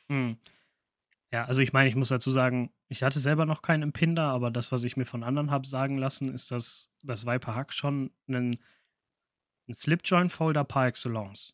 Hm. 0.08 0.40
Ja, 1.32 1.46
also 1.46 1.62
ich 1.62 1.72
meine, 1.72 1.88
ich 1.88 1.96
muss 1.96 2.10
dazu 2.10 2.32
sagen, 2.32 2.74
ich 2.88 3.04
hatte 3.04 3.20
selber 3.20 3.46
noch 3.46 3.62
keinen 3.62 3.84
Impinder, 3.84 4.24
aber 4.24 4.50
das, 4.50 4.72
was 4.72 4.86
ich 4.86 4.98
mir 4.98 5.06
von 5.06 5.22
anderen 5.22 5.52
habe 5.52 5.68
sagen 5.68 6.00
lassen, 6.00 6.30
ist, 6.30 6.50
dass 6.50 6.92
das 7.04 7.28
Viper 7.28 7.54
Hack 7.54 7.74
schon 7.74 8.10
ein, 8.28 8.58
ein 9.68 9.74
Slipjoint-Folder 9.74 10.64
par 10.64 10.88
excellence. 10.88 11.54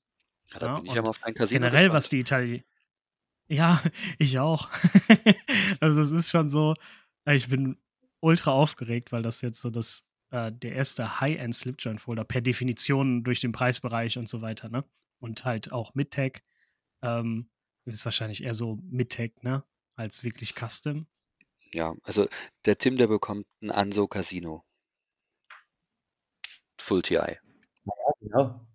Ja, 0.53 0.59
Ja, 0.61 0.79
Generell, 0.79 1.45
gespannt. 1.45 1.93
was 1.93 2.09
die 2.09 2.19
Italiener. 2.19 2.63
Ja, 3.51 3.81
ich 4.19 4.37
auch. 4.37 4.69
also 5.79 6.01
es 6.01 6.11
ist 6.11 6.29
schon 6.29 6.49
so, 6.49 6.75
ich 7.25 7.49
bin 7.49 7.77
ultra 8.19 8.51
aufgeregt, 8.51 9.11
weil 9.11 9.23
das 9.23 9.41
jetzt 9.41 9.59
so 9.59 9.71
das, 9.71 10.05
äh, 10.29 10.51
der 10.51 10.73
erste 10.73 11.19
High-End 11.19 11.55
Slipjoint-Folder 11.55 12.25
per 12.25 12.41
Definition 12.41 13.23
durch 13.23 13.41
den 13.41 13.51
Preisbereich 13.51 14.19
und 14.19 14.29
so 14.29 14.43
weiter, 14.43 14.69
ne? 14.69 14.83
Und 15.19 15.45
halt 15.45 15.71
auch 15.71 15.95
mit 15.95 16.11
Tag. 16.11 16.43
Ähm, 17.01 17.49
ist 17.85 18.05
wahrscheinlich 18.05 18.43
eher 18.43 18.53
so 18.53 18.77
mit 18.83 19.13
Tag, 19.13 19.43
ne? 19.43 19.63
Als 19.95 20.23
wirklich 20.23 20.53
Custom. 20.53 21.07
Ja, 21.73 21.95
also 22.03 22.27
der 22.65 22.77
Tim, 22.77 22.97
der 22.97 23.07
bekommt 23.07 23.47
ein 23.63 23.71
Anso 23.71 24.07
Casino. 24.07 24.63
Full 26.79 27.01
TI. 27.01 27.37
Genau. 28.31 28.65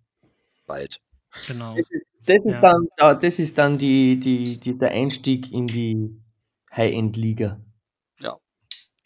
Bald. 0.65 1.01
Genau. 1.47 1.75
Das 1.75 1.89
ist, 1.91 2.07
das 2.25 2.45
ist 2.45 2.55
Ja. 2.55 2.61
dann, 2.61 2.87
da- 2.97 3.13
das 3.13 3.39
ist 3.39 3.57
dann 3.57 3.77
die, 3.77 4.19
die, 4.19 4.57
die, 4.59 4.77
der 4.77 4.91
Einstieg 4.91 5.51
in 5.51 5.67
die 5.67 6.21
High-End-Liga. 6.75 7.61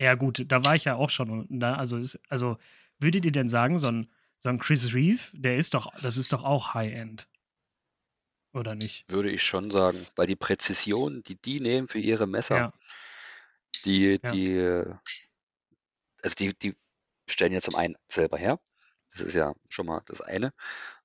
Ja, 0.02 0.16
gut, 0.16 0.46
da 0.48 0.64
war 0.64 0.76
ich 0.78 0.86
ja 0.86 0.96
auch 0.96 1.10
schon. 1.10 1.46
Da, 1.50 1.74
also, 1.76 1.98
ist, 1.98 2.22
also, 2.30 2.58
würdet 3.00 3.26
ihr 3.26 3.34
denn 3.34 3.50
sagen, 3.50 3.80
so 3.80 3.88
ein, 3.88 4.10
so 4.40 4.48
ein 4.48 4.58
Chris 4.58 4.94
Reeve, 4.94 5.20
der 5.34 5.58
ist 5.58 5.74
doch, 5.74 5.92
das 6.02 6.16
ist 6.16 6.32
doch 6.32 6.46
auch 6.46 6.74
High-End. 6.74 7.28
Oder 8.54 8.76
nicht? 8.76 9.04
Würde 9.12 9.30
ich 9.30 9.44
schon 9.44 9.70
sagen, 9.72 10.08
weil 10.16 10.26
die 10.26 10.38
Präzision, 10.38 11.22
die 11.24 11.36
die 11.36 11.60
nehmen 11.60 11.90
für 11.90 12.00
ihre 12.00 12.28
Messer, 12.28 12.56
Ja. 12.58 12.74
die, 13.84 14.20
Ja. 14.24 14.32
die, 14.32 14.52
äh, 14.54 14.96
also 16.24 16.36
die, 16.36 16.58
die 16.58 16.78
stellen 17.30 17.52
ja 17.52 17.60
zum 17.60 17.76
einen 17.76 17.98
selber 18.08 18.38
her. 18.38 18.58
Das 19.12 19.22
ist 19.22 19.34
ja 19.36 19.54
schon 19.70 19.86
mal 19.88 20.02
das 20.08 20.22
eine. 20.22 20.54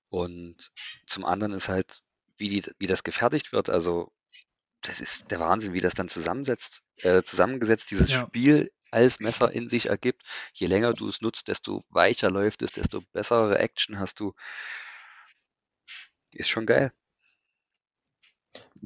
Und 0.08 0.72
zum 1.06 1.24
anderen 1.24 1.52
ist 1.52 1.68
halt, 1.68 2.02
wie, 2.36 2.48
die, 2.48 2.70
wie 2.78 2.86
das 2.86 3.04
gefertigt 3.04 3.52
wird. 3.52 3.70
Also, 3.70 4.12
das 4.82 5.00
ist 5.00 5.30
der 5.30 5.40
Wahnsinn, 5.40 5.72
wie 5.72 5.80
das 5.80 5.94
dann 5.94 6.08
zusammensetzt, 6.08 6.82
äh, 6.98 7.22
zusammengesetzt, 7.22 7.90
dieses 7.90 8.10
Ja. 8.10 8.20
Spiel 8.20 8.70
als 8.90 9.18
Messer 9.20 9.50
in 9.52 9.68
sich 9.68 9.86
ergibt. 9.86 10.22
Je 10.52 10.66
länger 10.68 10.92
du 10.94 11.08
es 11.08 11.20
nutzt, 11.20 11.48
desto 11.48 11.84
weicher 11.90 12.30
läuft 12.30 12.62
es, 12.62 12.72
desto 12.72 13.02
bessere 13.12 13.58
Action 13.58 13.98
hast 13.98 14.20
du. 14.20 14.34
Ist 16.32 16.48
schon 16.48 16.66
geil. 16.66 16.92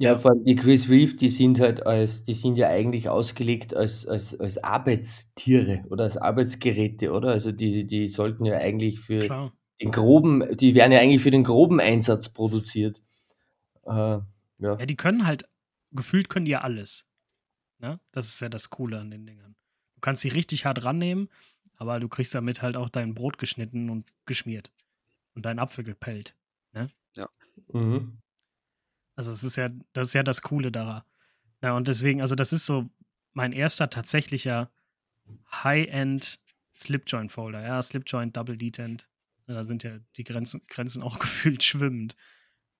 Ja, 0.00 0.16
vor 0.16 0.30
allem 0.30 0.44
die 0.44 0.54
Chris 0.54 0.88
Reeve, 0.88 1.14
die 1.14 1.28
sind 1.28 1.58
halt 1.58 1.84
als, 1.84 2.22
die 2.22 2.34
sind 2.34 2.56
ja 2.56 2.68
eigentlich 2.68 3.08
ausgelegt 3.08 3.74
als, 3.74 4.06
als, 4.06 4.38
als 4.38 4.62
Arbeitstiere 4.62 5.84
oder 5.90 6.04
als 6.04 6.16
Arbeitsgeräte, 6.16 7.11
oder? 7.11 7.30
Also 7.30 7.50
die, 7.50 7.84
die 7.84 8.06
sollten 8.06 8.44
ja 8.44 8.58
eigentlich 8.58 9.00
für 9.00 9.20
Klar. 9.20 9.52
den 9.80 9.90
groben, 9.90 10.56
die 10.56 10.74
werden 10.76 10.92
ja 10.92 11.00
eigentlich 11.00 11.22
für 11.22 11.32
den 11.32 11.42
groben 11.42 11.80
Einsatz 11.80 12.28
produziert. 12.28 13.02
Äh, 13.87 13.90
ja. 13.90 14.24
Ja, 14.58 14.76
die 14.87 14.96
können 14.96 15.26
halt, 15.26 15.48
gefühlt 15.90 16.28
können 16.28 16.44
die 16.44 16.52
ja 16.52 16.61
alles. 16.61 17.08
Ne? 17.78 17.98
Das 18.12 18.28
ist 18.28 18.40
ja 18.40 18.48
das 18.48 18.70
Coole 18.70 19.00
an 19.00 19.11
den 19.11 19.26
Dingern. 19.26 19.56
Du 19.96 20.00
kannst 20.00 20.22
sie 20.22 20.28
richtig 20.28 20.64
hart 20.64 20.84
rannehmen, 20.84 21.28
aber 21.74 21.98
du 21.98 22.08
kriegst 22.08 22.34
damit 22.34 22.62
halt 22.62 22.76
auch 22.76 22.88
dein 22.88 23.14
Brot 23.14 23.38
geschnitten 23.38 23.90
und 23.90 24.12
geschmiert. 24.26 24.70
Und 25.34 25.44
deinen 25.44 25.58
Apfel 25.58 25.82
gepellt. 25.84 26.34
Mhm. 27.72 28.18
Also 29.18 29.33
es 29.33 29.42
ist 29.42 29.57
ja, 29.57 29.68
das 29.94 30.07
ist 30.07 30.14
ja 30.14 30.22
das 30.22 30.42
Coole 30.42 30.70
daran. 30.70 31.02
Ja, 31.61 31.76
und 31.76 31.88
deswegen, 31.88 32.20
also 32.20 32.37
das 32.37 32.52
ist 32.52 32.66
so 32.66 32.88
mein 33.33 33.52
erster 33.52 33.90
tatsächlicher 33.90 34.70
High-End 35.50 36.38
Slipjoint-Folder. 36.76 37.61
Ja, 37.61 37.83
Slipjoint, 37.83 38.37
Double 38.37 38.57
Detent. 38.57 39.09
Ja, 39.48 39.54
Da 39.54 39.64
sind 39.64 39.83
ja 39.83 39.98
die 40.16 40.22
Grenzen, 40.22 40.62
Grenzen 40.68 41.02
auch 41.02 41.18
gefühlt 41.18 41.64
schwimmend. 41.64 42.14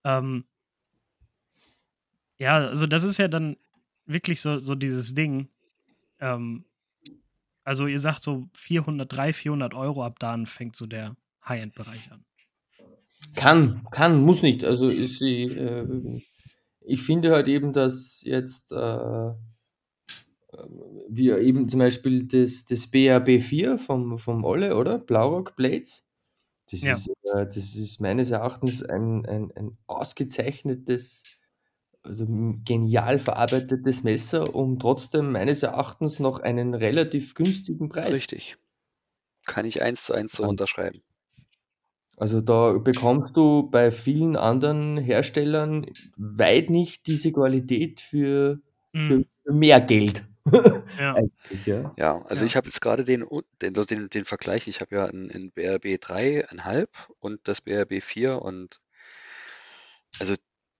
Ähm, 0.05 0.45
ja, 2.39 2.59
also 2.59 2.87
das 2.87 3.03
ist 3.03 3.19
ja 3.19 3.27
dann 3.27 3.57
wirklich 4.07 4.41
so, 4.41 4.61
so 4.61 4.77
dieses 4.77 5.15
Ding. 5.15 5.49
Ähm, 6.21 6.67
also 7.65 7.89
ihr 7.89 7.99
sagt 7.99 8.23
so 8.23 8.49
400, 8.53 9.13
300, 9.13 9.35
400 9.35 9.75
Euro, 9.75 10.05
ab 10.05 10.21
dann 10.21 10.47
fängt 10.47 10.77
so 10.77 10.87
der 10.87 11.17
High-End-Bereich 11.49 12.13
an. 12.13 12.25
Kann, 13.35 13.85
kann, 13.91 14.23
muss 14.23 14.43
nicht. 14.43 14.63
Also 14.63 14.89
ist 14.89 15.19
sie, 15.19 15.43
äh, 15.43 16.23
ich 16.89 17.03
finde 17.03 17.33
halt 17.33 17.49
eben, 17.49 17.73
dass 17.73 18.23
jetzt 18.25 18.73
äh, 18.73 19.31
wir 21.09 21.39
eben 21.39 21.69
zum 21.69 21.81
Beispiel 21.81 22.25
das, 22.27 22.65
das 22.67 22.87
BAB4 22.93 23.79
vom, 23.79 24.19
vom 24.19 24.45
Olle, 24.45 24.77
oder? 24.77 24.99
Blaurock 24.99 25.57
Blades. 25.57 26.05
Das, 26.71 26.83
Ja. 26.83 26.93
ist, 26.93 27.09
äh, 27.35 27.47
das 27.47 27.57
ist 27.77 28.01
meines 28.01 28.31
Erachtens 28.31 28.83
ein, 28.83 29.27
ein, 29.27 29.53
ein 29.57 29.79
ausgezeichnetes, 29.87 31.41
also 32.03 32.27
genial 32.65 33.19
verarbeitetes 33.19 34.05
Messer, 34.05 34.55
um 34.55 34.79
trotzdem 34.79 35.33
meines 35.33 35.63
Erachtens 35.63 36.21
noch 36.21 36.41
einen 36.41 36.75
relativ 36.75 37.35
günstigen 37.35 37.89
Preis. 37.89 38.15
Richtig. 38.15 38.57
Kann 39.47 39.67
ich 39.67 39.83
eins 39.83 40.05
zu 40.05 40.13
eins 40.15 40.33
so 40.33 40.45
unterschreiben. 40.45 41.03
Also 42.19 42.41
da 42.41 42.73
bekommst 42.79 43.37
du 43.37 43.71
bei 43.71 43.91
vielen 43.91 44.37
anderen 44.37 44.99
Herstellern 44.99 45.87
weit 46.17 46.71
nicht 46.71 47.07
diese 47.07 47.33
Qualität 47.33 48.01
für, 48.01 48.61
für 48.95 49.19
Mhm. 49.19 49.27
für 49.45 49.53
mehr 49.53 49.81
Geld. 49.81 50.25
Ja. 50.99 51.17
Ja. 51.67 51.95
Ja, 51.97 52.23
also 52.23 52.43
Ja. 52.43 52.47
ich 52.47 52.57
habe 52.57 52.69
jetzt 52.69 52.81
gerade 52.81 53.05
den, 53.05 53.25
den, 53.63 53.75
den, 53.75 54.11
den 54.11 54.25
Vergleich, 54.25 54.67
ich 54.69 54.81
habe 54.81 54.97
ja 54.97 55.05
ein, 55.07 55.31
ein 55.31 55.51
BRB 55.53 55.99
3,5 55.99 56.89
und 57.21 57.41
das 57.45 57.61
BRB 57.61 58.03
4 58.03 58.41
und 58.43 58.81
also 60.21 60.35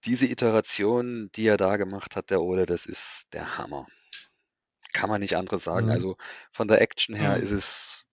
diese 0.05 0.27
Iteration, 0.27 1.31
die 1.35 1.47
er 1.47 1.57
da 1.57 1.77
gemacht 1.77 2.17
hat, 2.17 2.31
der 2.31 2.41
Ole, 2.43 2.67
das 2.67 2.87
ist 2.87 3.27
der 3.33 3.59
Hammer. 3.59 3.87
Kann 4.93 5.11
man 5.11 5.21
nicht 5.21 5.37
anderes 5.37 5.65
sagen. 5.65 5.87
Mhm. 5.87 5.93
Also 5.93 6.17
von 6.53 6.69
der 6.69 6.81
Action 6.81 7.15
her 7.15 7.37
Mhm. 7.37 7.43
ist 7.43 7.51
es 7.51 8.05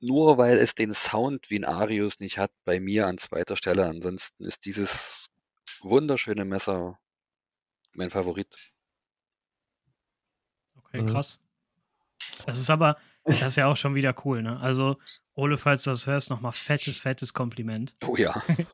nur 0.00 0.38
weil 0.38 0.58
es 0.58 0.74
den 0.74 0.92
Sound 0.92 1.50
wie 1.50 1.58
ein 1.58 1.64
Arius 1.64 2.20
nicht 2.20 2.38
hat, 2.38 2.50
bei 2.64 2.80
mir 2.80 3.06
an 3.06 3.18
zweiter 3.18 3.56
Stelle. 3.56 3.86
Ansonsten 3.86 4.44
ist 4.44 4.64
dieses 4.64 5.26
wunderschöne 5.82 6.44
Messer 6.44 6.98
mein 7.94 8.10
Favorit. 8.10 8.48
Okay, 10.76 11.02
Mhm. 11.02 11.08
krass. 11.08 11.40
Das 12.46 12.58
ist 12.58 12.70
aber, 12.70 12.96
das 13.24 13.42
ist 13.42 13.56
ja 13.56 13.66
auch 13.66 13.76
schon 13.76 13.94
wieder 13.94 14.14
cool, 14.24 14.42
ne? 14.42 14.58
Also, 14.60 14.96
Ole, 15.34 15.58
falls 15.58 15.84
du 15.84 15.90
das 15.90 16.06
hörst, 16.06 16.30
nochmal 16.30 16.52
fettes, 16.52 17.00
fettes 17.00 17.34
Kompliment. 17.34 17.94
Oh 18.06 18.16
ja. 18.16 18.42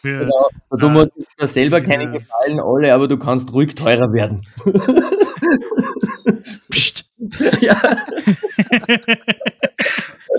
Für, 0.00 0.18
Genau, 0.18 0.48
du 0.70 0.86
äh, 0.88 0.90
musst 0.90 1.12
ja 1.38 1.46
selber 1.46 1.80
keine 1.80 2.10
Gefallen 2.10 2.58
alle, 2.58 2.92
aber 2.92 3.06
du 3.06 3.16
kannst 3.16 3.52
ruhig 3.52 3.74
teurer 3.74 4.12
werden. 4.12 4.44
Psst. 6.70 7.04
ja. 7.60 8.04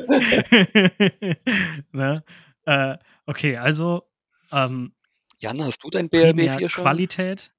ne? 1.92 2.24
äh, 2.66 2.98
okay, 3.26 3.58
also 3.58 4.04
ähm, 4.52 4.94
Jan, 5.40 5.62
hast 5.64 5.80
du 5.84 5.90
dein 5.90 6.10
primär 6.10 6.58
BRB4 6.58 6.70
schon? 6.70 6.84
Qualität. 6.84 7.54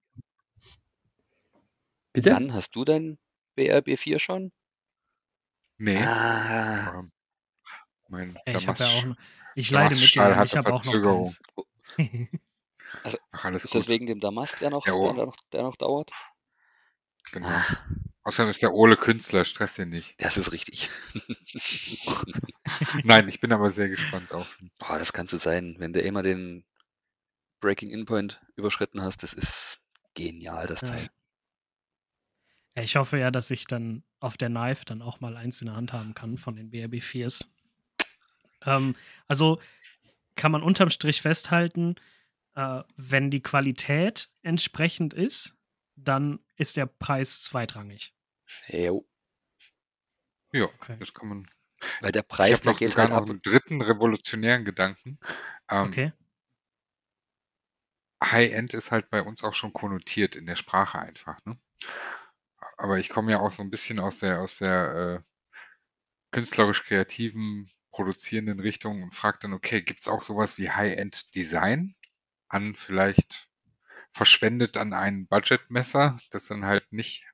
Bitte? 2.13 2.31
Jan, 2.31 2.53
hast 2.55 2.71
du 2.77 2.85
dein 2.85 3.19
BRB4 3.57 4.19
schon? 4.19 4.53
Nee. 5.79 5.99
Ah, 5.99 6.95
ähm, 7.01 7.13
mein 8.09 8.39
Ey, 8.45 8.57
ich 8.57 8.69
habe 8.69 8.79
ja 8.79 8.89
auch, 8.89 9.05
noch- 9.05 9.17
ich 9.55 9.71
leide 9.71 9.97
mit 9.97 10.15
dir, 10.15 10.43
ich 10.45 10.57
habe 10.57 10.73
auch 10.73 10.85
noch 10.85 10.93
Verzögerung. 10.93 11.25
keins. 11.25 11.41
Ach, 13.03 13.45
alles 13.45 13.65
ist 13.65 13.75
das 13.75 13.85
gut. 13.85 13.89
wegen 13.91 14.07
dem 14.07 14.21
Damast, 14.21 14.61
der 14.63 14.71
noch, 14.71 14.85
Der 14.85 14.93
der, 14.95 15.01
Ohr. 15.01 15.15
noch, 15.15 15.37
der 15.53 15.63
noch 15.65 15.77
dauert? 15.77 16.11
Genau. 17.35 17.49
Ah, 17.49 17.65
Außerdem 18.23 18.51
ist 18.51 18.63
der 18.63 18.73
Ole 18.73 18.97
Künstler, 18.97 19.45
stress 19.45 19.79
ihn 19.79 19.91
nicht. 19.91 20.15
das 20.19 20.37
ist 20.39 20.53
richtig. 20.53 20.89
Nein, 23.05 23.29
ich 23.29 23.41
bin 23.41 23.53
aber 23.53 23.71
sehr 23.71 23.89
gespannt 23.89 24.33
auf 24.33 24.59
ihn. 24.61 24.71
Boah, 24.79 24.99
das 24.99 25.13
kannst 25.13 25.33
du 25.33 25.37
sein, 25.37 25.75
wenn 25.79 25.93
du 25.93 26.01
immer 26.01 26.23
den 26.23 26.65
Breaking 27.61 27.91
In 27.91 28.07
Point 28.07 28.41
überschritten 28.57 29.03
hast. 29.03 29.23
Das 29.25 29.33
ist 29.35 29.81
genial, 30.15 30.67
das 30.69 30.83
Ja. 30.83 30.89
Teil. 30.89 31.09
Ja, 32.77 32.83
ich 32.83 32.97
hoffe 32.97 33.19
ja, 33.19 33.31
dass 33.31 33.51
ich 33.51 33.67
dann 33.67 34.05
auf 34.21 34.37
der 34.37 34.49
Knife 34.49 34.85
dann 34.85 35.03
auch 35.03 35.21
mal 35.21 35.37
eins 35.37 35.61
in 35.61 35.67
der 35.67 35.77
Hand 35.77 35.93
haben 35.93 36.15
kann 36.15 36.39
von 36.39 36.57
den 36.57 36.71
BRB4s. 36.71 37.51
Ähm, 38.65 38.97
also 39.27 39.61
kann 40.37 40.53
man 40.53 40.63
unterm 40.63 40.91
Strich 40.91 41.21
festhalten, 41.21 41.97
äh, 42.55 42.83
wenn 42.97 43.31
die 43.31 43.43
Qualität 43.43 44.31
entsprechend 44.43 45.15
ist, 45.15 45.57
dann 45.97 46.41
ist 46.57 46.77
der 46.77 46.87
Preis 46.87 47.43
zweitrangig. 47.43 48.15
Jo, 48.69 49.07
Ja, 50.53 50.71
Okay. 50.81 50.97
das 50.99 51.13
kann 51.13 51.29
man. 51.29 51.47
weil 52.01 52.13
der 52.13 52.23
Ich 52.23 52.29
Preis, 52.29 52.53
habe 52.53 52.63
der 52.63 52.73
noch 52.73 52.79
geht 52.79 52.93
sogar 52.93 53.09
halt 53.09 53.11
noch 53.11 53.23
ab. 53.23 53.31
einen 53.31 53.43
dritten 53.43 53.83
revolutionären 53.83 54.65
Gedanken. 54.65 55.19
Ähm, 55.71 55.91
Okay. 55.91 56.13
High-End 58.25 58.75
ist 58.75 58.91
halt 58.91 59.09
bei 59.11 59.23
uns 59.23 59.45
auch 59.45 59.55
schon 59.55 59.73
konnotiert 59.73 60.35
in 60.35 60.47
der 60.47 60.57
Sprache 60.57 60.99
einfach, 60.99 61.39
ne? 61.45 61.57
Aber 62.77 62.99
ich 62.99 63.09
komme 63.09 63.33
ja 63.33 63.41
auch 63.41 63.51
so 63.53 63.63
ein 63.63 63.71
bisschen 63.71 63.99
aus 63.99 64.21
der, 64.21 64.41
aus 64.41 64.59
der 64.59 65.25
äh, 65.25 65.25
künstlerisch-kreativen, 66.33 67.71
produzierenden 67.91 68.61
Richtung 68.61 69.03
und 69.03 69.15
frage 69.15 69.39
dann, 69.41 69.55
okay, 69.55 69.81
gibt's 69.83 70.09
auch 70.09 70.23
sowas 70.23 70.59
wie 70.59 70.71
High-End-Design 70.71 71.95
an 72.49 72.75
vielleicht 72.75 73.49
verschwendet 74.15 74.77
an 74.77 74.93
ein 74.93 75.27
Budgetmesser, 75.27 76.19
das 76.31 76.47
dann 76.47 76.65
halt 76.65 76.93
nicht 76.93 77.27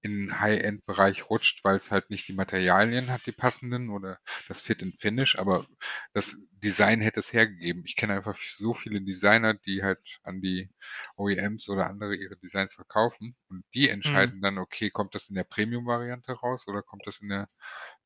in 0.00 0.12
den 0.12 0.40
High-End-Bereich 0.40 1.28
rutscht, 1.28 1.64
weil 1.64 1.76
es 1.76 1.90
halt 1.90 2.10
nicht 2.10 2.28
die 2.28 2.32
Materialien 2.32 3.10
hat, 3.10 3.26
die 3.26 3.32
passenden 3.32 3.90
oder 3.90 4.18
das 4.46 4.60
Fit 4.60 4.82
and 4.82 5.00
Finish, 5.00 5.36
aber 5.36 5.66
das 6.12 6.36
Design 6.52 7.00
hätte 7.00 7.18
es 7.20 7.32
hergegeben. 7.32 7.82
Ich 7.84 7.96
kenne 7.96 8.14
einfach 8.14 8.36
so 8.36 8.74
viele 8.74 9.00
Designer, 9.00 9.54
die 9.54 9.82
halt 9.82 10.20
an 10.22 10.40
die 10.40 10.70
OEMs 11.16 11.68
oder 11.68 11.86
andere 11.86 12.14
ihre 12.14 12.36
Designs 12.36 12.74
verkaufen 12.74 13.36
und 13.48 13.64
die 13.74 13.88
entscheiden 13.88 14.40
dann, 14.40 14.58
okay, 14.58 14.90
kommt 14.90 15.14
das 15.14 15.28
in 15.30 15.34
der 15.34 15.44
Premium-Variante 15.44 16.32
raus 16.32 16.68
oder 16.68 16.82
kommt 16.82 17.06
das 17.06 17.18
in 17.18 17.28
der 17.28 17.48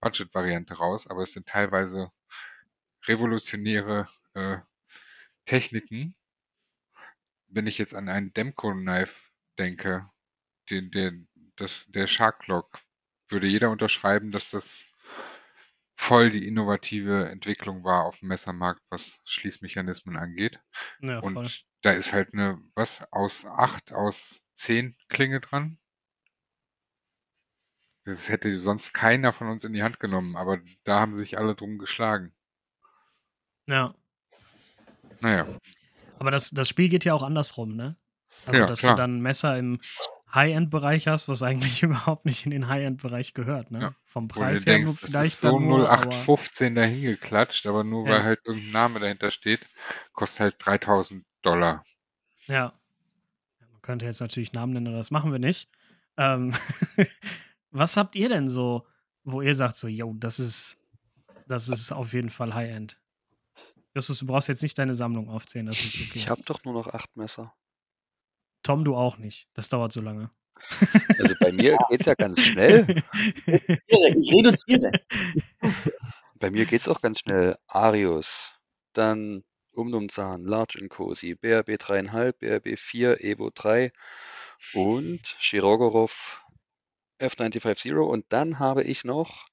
Budget-Variante 0.01 0.75
raus, 0.75 1.07
aber 1.07 1.23
es 1.23 1.33
sind 1.33 1.47
teilweise 1.47 2.11
revolutionäre 3.07 4.09
äh, 4.35 4.59
Techniken. 5.45 6.15
Wenn 7.55 7.67
ich 7.67 7.77
jetzt 7.79 7.95
an 7.95 8.09
einen 8.09 8.33
Demco-Knife 8.33 9.15
denke, 9.59 10.11
den, 10.71 10.91
den, 10.91 11.29
das, 11.57 11.87
der 11.89 12.07
Sharklock, 12.07 12.81
würde 13.29 13.47
jeder 13.47 13.71
unterschreiben, 13.71 14.31
dass 14.31 14.51
das 14.51 14.83
voll 15.97 16.31
die 16.31 16.47
innovative 16.47 17.29
Entwicklung 17.29 17.85
war 17.85 18.05
auf 18.05 18.19
dem 18.19 18.29
Messermarkt, 18.29 18.81
was 18.89 19.21
Schließmechanismen 19.25 20.17
angeht. 20.17 20.59
Ja, 21.01 21.21
Und 21.21 21.35
voll. 21.35 21.49
da 21.83 21.93
ist 21.93 22.13
halt 22.13 22.33
eine, 22.33 22.59
was, 22.75 23.07
aus 23.13 23.45
acht, 23.45 23.93
aus 23.93 24.41
zehn 24.55 24.97
Klinge 25.09 25.41
dran. 25.41 25.79
Das 28.05 28.29
hätte 28.29 28.59
sonst 28.59 28.95
keiner 28.95 29.33
von 29.33 29.49
uns 29.49 29.65
in 29.65 29.75
die 29.75 29.83
Hand 29.83 30.01
genommen, 30.01 30.37
aber 30.37 30.59
da 30.85 31.01
haben 31.01 31.15
sich 31.15 31.39
alle 31.39 31.55
drum 31.55 31.79
geschlagen. 31.79 32.35
Ja. 33.67 33.95
Naja, 35.21 35.47
Aber 36.23 36.31
das, 36.31 36.51
das 36.51 36.69
Spiel 36.69 36.89
geht 36.89 37.05
ja 37.05 37.15
auch 37.15 37.25
andersrum, 37.25 37.75
ne? 37.75 37.97
Also, 38.47 38.61
Ja, 38.61 38.67
dass 38.67 38.79
klar. 38.79 38.95
du 38.95 39.03
dann 39.03 39.17
ein 39.17 39.23
Messer 39.23 39.59
im 39.59 39.81
High-End-Bereich 40.33 41.09
hast, 41.09 41.29
was 41.29 41.43
eigentlich 41.43 41.83
überhaupt 41.83 42.27
nicht 42.27 42.45
in 42.45 42.53
den 42.53 42.69
High-End-Bereich 42.69 43.35
gehört, 43.35 43.73
ne? 43.73 43.81
Ja. 43.81 43.95
Vom 44.05 44.29
Preis 44.29 44.65
her 44.65 44.75
denkst, 44.79 44.93
das 44.95 45.03
ist 45.03 45.11
vielleicht 45.11 45.41
so 45.41 45.51
dann 45.59 45.67
nur, 45.67 45.91
aber 45.91 46.03
0815 46.05 46.77
dahin 46.77 47.03
geklatscht, 47.03 47.67
aber 47.67 47.83
nur 47.83 48.05
weil 48.07 48.21
Ja. 48.21 48.23
halt 48.23 48.41
irgendein 48.45 48.71
Name 48.71 49.01
dahinter 49.01 49.33
steht, 49.33 49.67
kostet 50.13 50.41
halt 50.41 50.57
3000 50.61 51.25
Dollar. 51.43 51.85
ja. 52.47 52.73
Man 53.73 53.83
könnte 53.83 54.07
jetzt 54.07 54.21
natürlich 54.21 54.53
Namen 54.53 54.75
nennen, 54.75 54.87
aber 54.87 54.99
das 54.99 55.11
machen 55.11 55.33
wir 55.33 55.41
nicht. 55.41 55.69
Ähm, 56.17 56.53
was 57.73 57.97
habt 57.97 58.15
ihr 58.15 58.29
denn 58.29 58.49
so, 58.49 58.87
wo 59.25 59.43
ihr 59.43 59.57
sagt 59.57 59.75
so, 59.75 59.89
yo, 59.89 60.15
das 60.21 60.39
ist, 60.39 60.79
das 61.49 61.67
ist 61.67 61.91
auf 61.91 62.13
jeden 62.13 62.31
Fall 62.31 62.55
High-End? 62.55 63.01
Justus, 63.95 64.19
du 64.21 64.27
brauchst 64.27 64.49
jetzt 64.49 64.63
nicht 64.63 64.79
deine 64.79 64.95
Sammlung 64.95 65.29
aufzählen, 65.29 65.67
das 65.67 65.81
ist 65.81 65.95
okay. 65.95 66.13
Ich 66.15 66.29
habe 66.29 66.43
doch 66.43 66.65
nur 66.65 66.75
noch 66.75 66.89
acht 66.89 67.15
Messer. 67.17 67.55
Tom, 68.63 68.85
du 68.85 68.95
auch 68.95 69.19
nicht. 69.19 69.49
Das 69.55 69.69
dauert 69.69 69.93
so 69.93 70.01
lange. 70.01 70.31
Also 71.19 71.35
bei 71.41 71.53
mir 71.53 71.77
geht's 71.91 72.07
ja 72.07 72.15
ganz 72.15 72.41
schnell. 72.41 73.03
Ich 73.47 74.33
reduziere. 74.33 74.93
Bei 76.37 76.51
mir 76.51 76.65
geht's 76.67 76.89
auch 76.89 77.01
ganz 77.01 77.21
schnell. 77.21 77.57
Arius, 77.67 78.53
dann 78.93 79.43
Umnumzahn, 79.73 80.43
Large 80.43 80.79
and 80.81 80.91
Cozy, 80.91 81.35
BRB 81.35 81.71
3,5, 81.71 82.33
BRB 82.33 82.79
4, 82.79 83.25
Evo 83.25 83.51
3 83.55 83.93
und 84.75 85.37
Shirogorov 85.39 86.43
F950 87.21 87.95
und 87.97 88.27
dann 88.31 88.59
habe 88.59 88.83
ich 88.83 89.05
noch, 89.05 89.47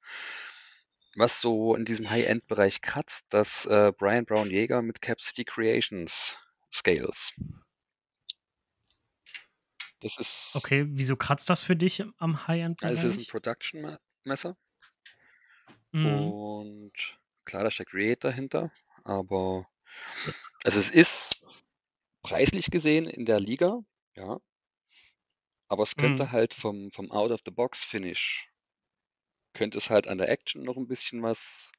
was 1.19 1.41
so 1.41 1.75
in 1.75 1.85
diesem 1.85 2.09
High-End-Bereich 2.09 2.81
kratzt, 2.81 3.25
das 3.29 3.65
äh, 3.65 3.91
Brian 3.95 4.25
Brown 4.25 4.49
Jäger 4.49 4.81
mit 4.81 5.01
Capacity 5.01 5.43
Creations 5.43 6.37
Scales. 6.73 7.33
Das 9.99 10.17
ist, 10.17 10.55
okay, 10.55 10.85
wieso 10.87 11.17
kratzt 11.17 11.49
das 11.49 11.61
für 11.61 11.75
dich 11.75 12.03
am 12.17 12.47
High-End-Bereich? 12.47 12.91
also 12.91 13.07
es 13.09 13.17
ist 13.17 13.27
ein 13.27 13.31
Production-Messer 13.31 14.57
Mhm. 15.91 16.33
und 16.35 17.19
klar, 17.45 17.63
da 17.63 17.71
steckt 17.71 17.91
Create 17.91 18.23
dahinter, 18.23 18.71
aber 19.03 19.67
also 20.63 20.79
es 20.79 20.91
ist 20.91 21.43
preislich 22.21 22.71
gesehen 22.71 23.07
in 23.07 23.25
der 23.25 23.39
Liga, 23.39 23.79
ja, 24.15 24.39
aber 25.67 25.83
es 25.83 25.95
könnte 25.95 26.23
Mhm. 26.23 26.31
halt 26.31 26.53
vom, 26.53 26.91
vom 26.91 27.11
Out-of-the-Box-Finish 27.11 28.48
könnte 29.53 29.77
es 29.77 29.89
halt 29.89 30.07
an 30.07 30.17
der 30.17 30.29
Action 30.29 30.63
noch 30.63 30.77
ein 30.77 30.87
bisschen 30.87 31.21
was 31.23 31.71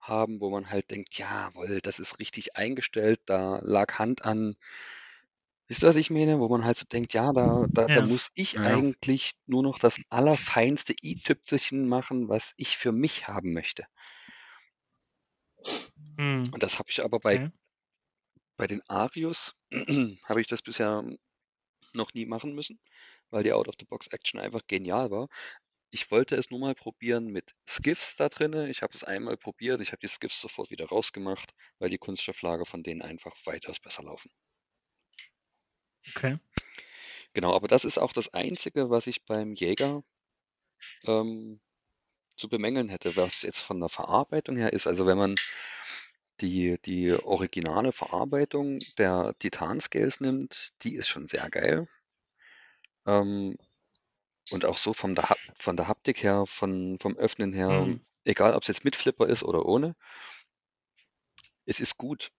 haben, 0.00 0.40
wo 0.40 0.50
man 0.50 0.70
halt 0.70 0.90
denkt, 0.90 1.14
jawohl, 1.18 1.80
das 1.82 2.00
ist 2.00 2.18
richtig 2.20 2.56
eingestellt, 2.56 3.20
da 3.26 3.58
lag 3.62 3.98
Hand 3.98 4.24
an. 4.24 4.56
Wisst 5.68 5.82
ihr, 5.84 5.88
was 5.88 5.96
ich 5.96 6.08
meine? 6.08 6.40
Wo 6.40 6.48
man 6.48 6.64
halt 6.64 6.78
so 6.78 6.86
denkt, 6.90 7.12
ja, 7.12 7.32
da, 7.34 7.66
da, 7.74 7.90
da 7.90 8.00
Ja. 8.00 8.02
muss 8.02 8.30
ich 8.34 8.64
Ja. 8.64 8.64
eigentlich 8.64 9.34
nur 9.46 9.62
noch 9.62 9.78
das 9.78 10.00
allerfeinste 10.08 10.94
i-Tüpfelchen 11.02 11.86
machen, 11.86 12.28
was 12.30 12.54
ich 12.56 12.78
für 12.78 12.92
mich 12.92 13.28
haben 13.28 13.52
möchte. 13.52 13.84
Mhm. 16.18 16.54
Und 16.54 16.62
das 16.62 16.78
habe 16.78 16.88
ich 16.90 17.04
aber 17.04 17.20
bei, 17.20 17.38
Okay. 17.38 17.50
bei 18.56 18.66
den 18.66 18.82
Arius, 18.88 19.54
habe 20.24 20.40
ich 20.40 20.46
das 20.46 20.62
bisher 20.62 21.04
noch 21.94 22.14
nie 22.14 22.26
machen 22.26 22.54
müssen, 22.54 22.80
weil 23.30 23.44
die 23.44 23.52
Out-of-the-Box-Action 23.52 24.40
einfach 24.40 24.62
genial 24.68 25.10
war. 25.10 25.28
Ich 25.94 26.10
wollte 26.10 26.34
es 26.34 26.50
nur 26.50 26.58
mal 26.58 26.74
probieren 26.74 27.26
mit 27.26 27.54
Skiffs 27.68 28.16
da 28.16 28.28
drinne. 28.28 28.68
Ich 28.68 28.82
habe 28.82 28.92
es 28.94 29.04
einmal 29.04 29.36
probiert. 29.36 29.80
Ich 29.80 29.92
habe 29.92 30.00
die 30.00 30.08
Skiffs 30.08 30.40
sofort 30.40 30.72
wieder 30.72 30.86
rausgemacht, 30.86 31.54
weil 31.78 31.88
die 31.88 31.98
Kunststofflager 31.98 32.66
von 32.66 32.82
denen 32.82 33.00
einfach 33.00 33.36
weitaus 33.44 33.78
besser 33.78 34.02
laufen. 34.02 34.28
Okay. 36.08 36.40
Genau, 37.32 37.54
aber 37.54 37.68
das 37.68 37.84
ist 37.84 37.98
auch 37.98 38.12
das 38.12 38.34
Einzige, 38.34 38.90
was 38.90 39.06
ich 39.06 39.24
beim 39.24 39.54
Jäger 39.54 40.02
ähm, 41.04 41.60
zu 42.36 42.48
bemängeln 42.48 42.88
hätte, 42.88 43.14
was 43.14 43.42
jetzt 43.42 43.60
von 43.60 43.78
der 43.78 43.88
Verarbeitung 43.88 44.56
her 44.56 44.72
ist. 44.72 44.88
Also 44.88 45.06
wenn 45.06 45.16
man 45.16 45.36
die, 46.40 46.76
die 46.84 47.12
originale 47.12 47.92
Verarbeitung 47.92 48.80
der 48.98 49.36
Titan-Scales 49.38 50.18
nimmt, 50.18 50.72
die 50.82 50.96
ist 50.96 51.06
schon 51.06 51.28
sehr 51.28 51.48
geil. 51.50 51.86
Ähm, 53.06 53.56
und 54.54 54.64
auch 54.64 54.78
so 54.78 54.94
von 54.94 55.14
der, 55.14 55.36
von 55.58 55.76
der 55.76 55.88
Haptik 55.88 56.22
her, 56.22 56.46
von, 56.46 56.98
vom 57.00 57.16
Öffnen 57.16 57.52
her, 57.52 57.70
Mhm. 57.70 58.00
egal 58.24 58.54
ob 58.54 58.62
es 58.62 58.68
jetzt 58.68 58.84
mit 58.84 58.96
Flipper 58.96 59.26
ist 59.26 59.42
oder 59.42 59.66
ohne, 59.66 59.94
es 61.66 61.80
ist 61.80 61.98
gut. 61.98 62.30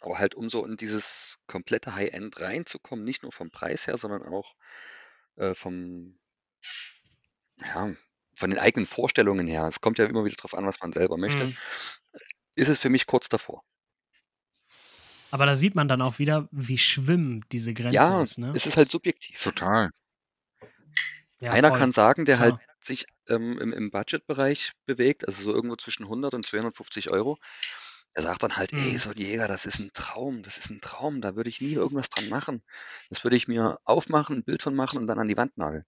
Aber 0.00 0.18
halt, 0.18 0.34
um 0.34 0.50
so 0.50 0.64
in 0.66 0.76
dieses 0.76 1.38
komplette 1.46 1.94
High-End 1.94 2.40
reinzukommen, 2.40 3.04
nicht 3.04 3.22
nur 3.22 3.30
vom 3.32 3.50
Preis 3.50 3.86
her, 3.86 3.98
sondern 3.98 4.22
auch 4.24 4.54
äh, 5.36 5.54
vom, 5.54 6.18
ja, 7.60 7.94
von 8.34 8.50
den 8.50 8.58
eigenen 8.58 8.86
Vorstellungen 8.86 9.46
her. 9.46 9.66
Es 9.66 9.80
kommt 9.80 9.98
ja 9.98 10.06
immer 10.06 10.24
wieder 10.24 10.36
darauf 10.36 10.54
an, 10.54 10.66
was 10.66 10.80
man 10.80 10.92
selber 10.92 11.16
möchte. 11.16 11.44
Mhm. 11.44 11.56
Ist 12.54 12.68
es 12.68 12.78
für 12.78 12.90
mich 12.90 13.06
kurz 13.06 13.28
davor. 13.28 13.62
Aber 15.30 15.46
da 15.46 15.56
sieht 15.56 15.74
man 15.74 15.88
dann 15.88 16.02
auch 16.02 16.18
wieder, 16.18 16.48
wie 16.52 16.76
schwimmend 16.78 17.46
diese 17.52 17.72
Grenze 17.72 17.96
Ja, 17.96 18.22
ist, 18.22 18.38
ne? 18.38 18.50
es 18.54 18.66
ist 18.66 18.76
halt 18.76 18.90
subjektiv. 18.90 19.42
Total. 19.42 19.90
Ja, 21.42 21.56
Einer 21.56 21.70
voll. 21.70 21.72
kann 21.72 21.92
sagen, 21.92 22.24
der 22.24 22.38
halt 22.40 22.56
Klar. 22.56 22.66
sich 22.80 23.06
ähm, 23.28 23.58
im, 23.60 23.72
im 23.72 23.90
Budgetbereich 23.90 24.72
bewegt, 24.86 25.26
also 25.26 25.42
so 25.42 25.52
irgendwo 25.54 25.76
zwischen 25.76 26.08
100 26.08 26.34
und 26.34 26.44
250 26.46 27.10
Euro. 27.12 27.38
Er 28.14 28.22
sagt 28.24 28.42
dann 28.42 28.56
halt, 28.56 28.72
ey, 28.76 28.96
Mhm. 28.96 28.98
so 28.98 29.10
ein 29.10 29.18
Jäger, 29.18 29.48
das 29.48 29.66
ist 29.66 29.78
ein 29.78 29.90
Traum, 29.94 30.42
das 30.42 30.58
ist 30.58 30.70
ein 30.70 30.80
Traum, 30.80 31.20
da 31.22 31.36
würde 31.36 31.50
ich 31.50 31.60
nie 31.60 31.72
irgendwas 31.74 32.08
dran 32.10 32.28
machen. 32.28 32.62
Das 33.10 33.24
würde 33.24 33.36
ich 33.36 33.48
mir 33.48 33.78
aufmachen, 33.84 34.38
ein 34.38 34.44
Bild 34.44 34.62
von 34.62 34.74
machen 34.74 34.98
und 34.98 35.06
dann 35.06 35.18
an 35.20 35.28
die 35.28 35.36
Wand 35.36 35.56
nageln. 35.58 35.84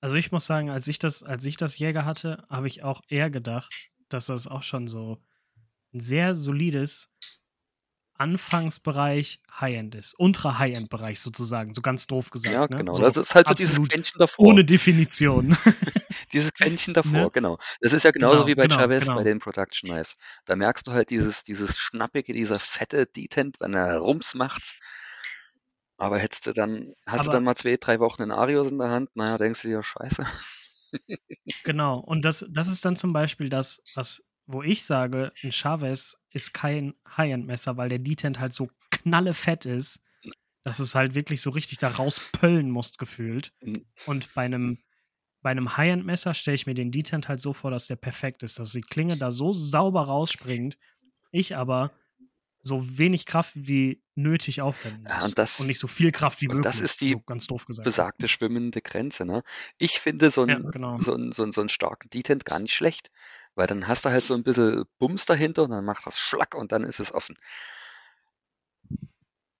Also 0.00 0.16
ich 0.16 0.30
muss 0.32 0.46
sagen, 0.46 0.70
als 0.70 0.88
ich 0.88 0.98
das, 0.98 1.22
als 1.22 1.44
ich 1.46 1.56
das 1.56 1.78
Jäger 1.78 2.04
hatte, 2.04 2.44
habe 2.48 2.66
ich 2.68 2.82
auch 2.82 3.02
eher 3.08 3.30
gedacht, 3.30 3.76
dass 4.08 4.26
das 4.26 4.46
auch 4.46 4.62
schon 4.62 4.88
so 4.88 5.22
ein 5.94 6.00
sehr 6.00 6.34
solides 6.34 7.10
Anfangsbereich 8.18 9.40
High-End 9.60 9.94
ist. 9.94 10.14
Unterer 10.14 10.58
High-End-Bereich 10.58 11.20
sozusagen, 11.20 11.74
so 11.74 11.82
ganz 11.82 12.06
doof 12.06 12.30
gesagt. 12.30 12.54
Ja, 12.54 12.62
ne? 12.68 12.76
genau. 12.78 12.92
So 12.92 13.02
das 13.02 13.16
ist 13.16 13.34
halt 13.34 13.48
so 13.48 13.54
dieses 13.54 13.76
Quäntchen 13.88 14.18
davor. 14.18 14.46
ohne 14.46 14.64
Definition. 14.64 15.56
Dieses 16.32 16.52
Quäntchen 16.52 16.92
davor, 16.92 17.10
Ne? 17.12 17.30
genau. 17.32 17.58
Das 17.80 17.92
ist 17.92 18.02
ja 18.02 18.10
genauso 18.10 18.34
Genau, 18.38 18.46
wie 18.48 18.54
bei 18.56 18.62
genau, 18.64 18.78
Chavez 18.80 19.04
genau. 19.04 19.14
bei 19.16 19.22
den 19.22 19.38
Production 19.38 19.90
Knives. 19.90 20.16
Da 20.44 20.56
merkst 20.56 20.84
du 20.86 20.90
halt 20.90 21.10
dieses, 21.10 21.44
dieses 21.44 21.78
schnappige, 21.78 22.32
dieser 22.32 22.58
fette 22.58 23.06
Detent, 23.06 23.60
wenn 23.60 23.74
er 23.74 23.98
Rums 23.98 24.34
macht. 24.34 24.76
Aber 25.98 26.18
hättest 26.18 26.46
du 26.48 26.52
dann, 26.52 26.94
hast 27.06 27.20
du 27.20 27.28
Aber- 27.28 27.32
dann 27.34 27.44
mal 27.44 27.54
zwei, 27.54 27.76
drei 27.76 28.00
Wochen 28.00 28.22
einen 28.22 28.32
Arius 28.32 28.70
in 28.72 28.78
der 28.78 28.90
Hand, 28.90 29.14
naja, 29.14 29.38
denkst 29.38 29.62
du 29.62 29.68
dir, 29.68 29.82
scheiße. 29.84 30.26
Genau. 31.64 31.98
Und 32.00 32.24
das, 32.24 32.44
das 32.50 32.68
ist 32.68 32.84
dann 32.84 32.96
zum 32.96 33.12
Beispiel 33.12 33.48
das, 33.48 33.82
was, 33.94 34.24
wo 34.46 34.62
ich 34.62 34.84
sage, 34.84 35.32
ein 35.42 35.52
Chavez 35.52 36.18
ist 36.30 36.54
kein 36.54 36.94
High-End-Messer, 37.16 37.76
weil 37.76 37.88
der 37.88 37.98
Detent 37.98 38.38
halt 38.40 38.52
so 38.52 38.68
knallefett 38.90 39.66
ist, 39.66 40.02
dass 40.62 40.78
es 40.78 40.94
halt 40.94 41.14
wirklich 41.14 41.40
so 41.42 41.50
richtig 41.50 41.78
da 41.78 41.88
rauspöllen 41.88 42.70
muss, 42.70 42.96
gefühlt. 42.96 43.52
Mhm. 43.62 43.84
Und 44.06 44.32
bei 44.34 44.42
einem, 44.44 44.78
bei 45.42 45.50
einem 45.50 45.76
High-End-Messer 45.76 46.34
stelle 46.34 46.54
ich 46.56 46.66
mir 46.66 46.74
den 46.74 46.90
Detent 46.90 47.28
halt 47.28 47.40
so 47.40 47.52
vor, 47.52 47.70
dass 47.70 47.86
der 47.86 47.96
perfekt 47.96 48.42
ist, 48.42 48.58
dass 48.58 48.72
die 48.72 48.80
Klinge 48.80 49.16
da 49.16 49.30
so 49.30 49.52
sauber 49.52 50.02
rausspringt, 50.02 50.76
ich 51.30 51.56
aber 51.56 51.92
so 52.60 52.98
wenig 52.98 53.26
Kraft 53.26 53.52
wie 53.54 54.02
nötig 54.16 54.60
aufwenden 54.60 55.02
muss. 55.04 55.12
Ja, 55.12 55.24
und 55.24 55.38
das- 55.38 55.60
nicht 55.60 55.78
so 55.78 55.86
viel 55.86 56.10
Kraft 56.10 56.40
wie 56.40 56.48
und 56.48 56.56
möglich. 56.56 56.72
das 56.72 56.80
ist 56.80 57.00
die 57.00 57.10
so 57.10 57.20
ganz 57.20 57.46
doof 57.46 57.64
gesagt. 57.66 57.84
Besagte 57.84 58.26
schwimmende 58.26 58.80
Grenze, 58.80 59.24
ne? 59.24 59.44
Ich 59.78 60.00
finde 60.00 60.30
so 60.30 60.44
Ja, 60.46 60.56
einen, 60.56 60.70
genau. 60.72 60.98
so 60.98 61.14
einen, 61.14 61.30
so 61.32 61.44
einen, 61.44 61.52
so 61.52 61.60
einen 61.60 61.68
starken 61.68 62.10
Detent 62.10 62.44
gar 62.44 62.58
nicht 62.58 62.74
schlecht. 62.74 63.10
Weil 63.56 63.66
dann 63.66 63.88
hast 63.88 64.04
du 64.04 64.10
halt 64.10 64.22
so 64.22 64.34
ein 64.34 64.44
bisschen 64.44 64.84
Bums 64.98 65.26
dahinter 65.26 65.64
und 65.64 65.70
dann 65.70 65.84
macht 65.84 66.06
das 66.06 66.18
Schlack 66.18 66.54
und 66.54 66.70
dann 66.72 66.84
ist 66.84 67.00
es 67.00 67.12
offen. 67.12 67.36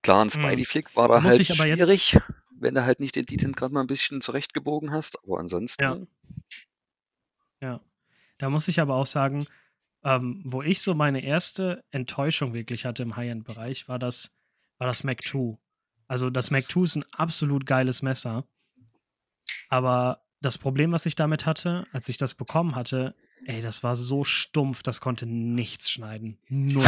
Klar, 0.02 0.24
ein 0.24 0.30
Spidey 0.30 0.64
Flick 0.64 0.94
war 0.94 1.08
da 1.08 1.16
Hm. 1.16 1.24
Muss 1.24 1.38
halt 1.38 1.50
aber 1.50 1.66
jetzt- 1.66 1.80
schwierig, 1.80 2.18
wenn 2.50 2.74
du 2.74 2.84
halt 2.84 3.00
nicht 3.00 3.16
den 3.16 3.26
Detent 3.26 3.56
gerade 3.56 3.74
mal 3.74 3.80
ein 3.80 3.86
bisschen 3.88 4.20
zurechtgebogen 4.20 4.92
hast. 4.92 5.18
Aber 5.24 5.38
ansonsten, 5.40 5.82
Ja. 5.82 5.98
Ja. 7.60 7.80
Da 8.38 8.50
muss 8.50 8.68
ich 8.68 8.80
aber 8.80 8.94
auch 8.96 9.06
sagen, 9.06 9.44
ähm, 10.04 10.42
wo 10.44 10.60
ich 10.62 10.82
so 10.82 10.94
meine 10.94 11.24
erste 11.24 11.82
Enttäuschung 11.90 12.52
wirklich 12.52 12.84
hatte 12.84 13.02
im 13.02 13.16
High-End-Bereich, 13.16 13.88
war 13.88 13.98
das, 13.98 14.36
war 14.78 14.86
das 14.86 15.04
Mac 15.04 15.22
2. 15.22 15.58
Also 16.06 16.28
das 16.28 16.50
Mac 16.50 16.70
2 16.70 16.82
ist 16.84 16.96
ein 16.96 17.04
absolut 17.12 17.64
geiles 17.64 18.02
Messer. 18.02 18.46
Aber 19.70 20.22
das 20.42 20.58
Problem, 20.58 20.92
was 20.92 21.06
ich 21.06 21.14
damit 21.16 21.46
hatte, 21.46 21.86
als 21.92 22.10
ich 22.10 22.18
das 22.18 22.34
bekommen 22.34 22.74
hatte, 22.76 23.16
ey, 23.44 23.60
das 23.62 23.82
war 23.82 23.94
so 23.96 24.24
stumpf, 24.24 24.82
das 24.82 25.00
konnte 25.00 25.26
nichts 25.26 25.90
schneiden. 25.90 26.38
Null. 26.48 26.84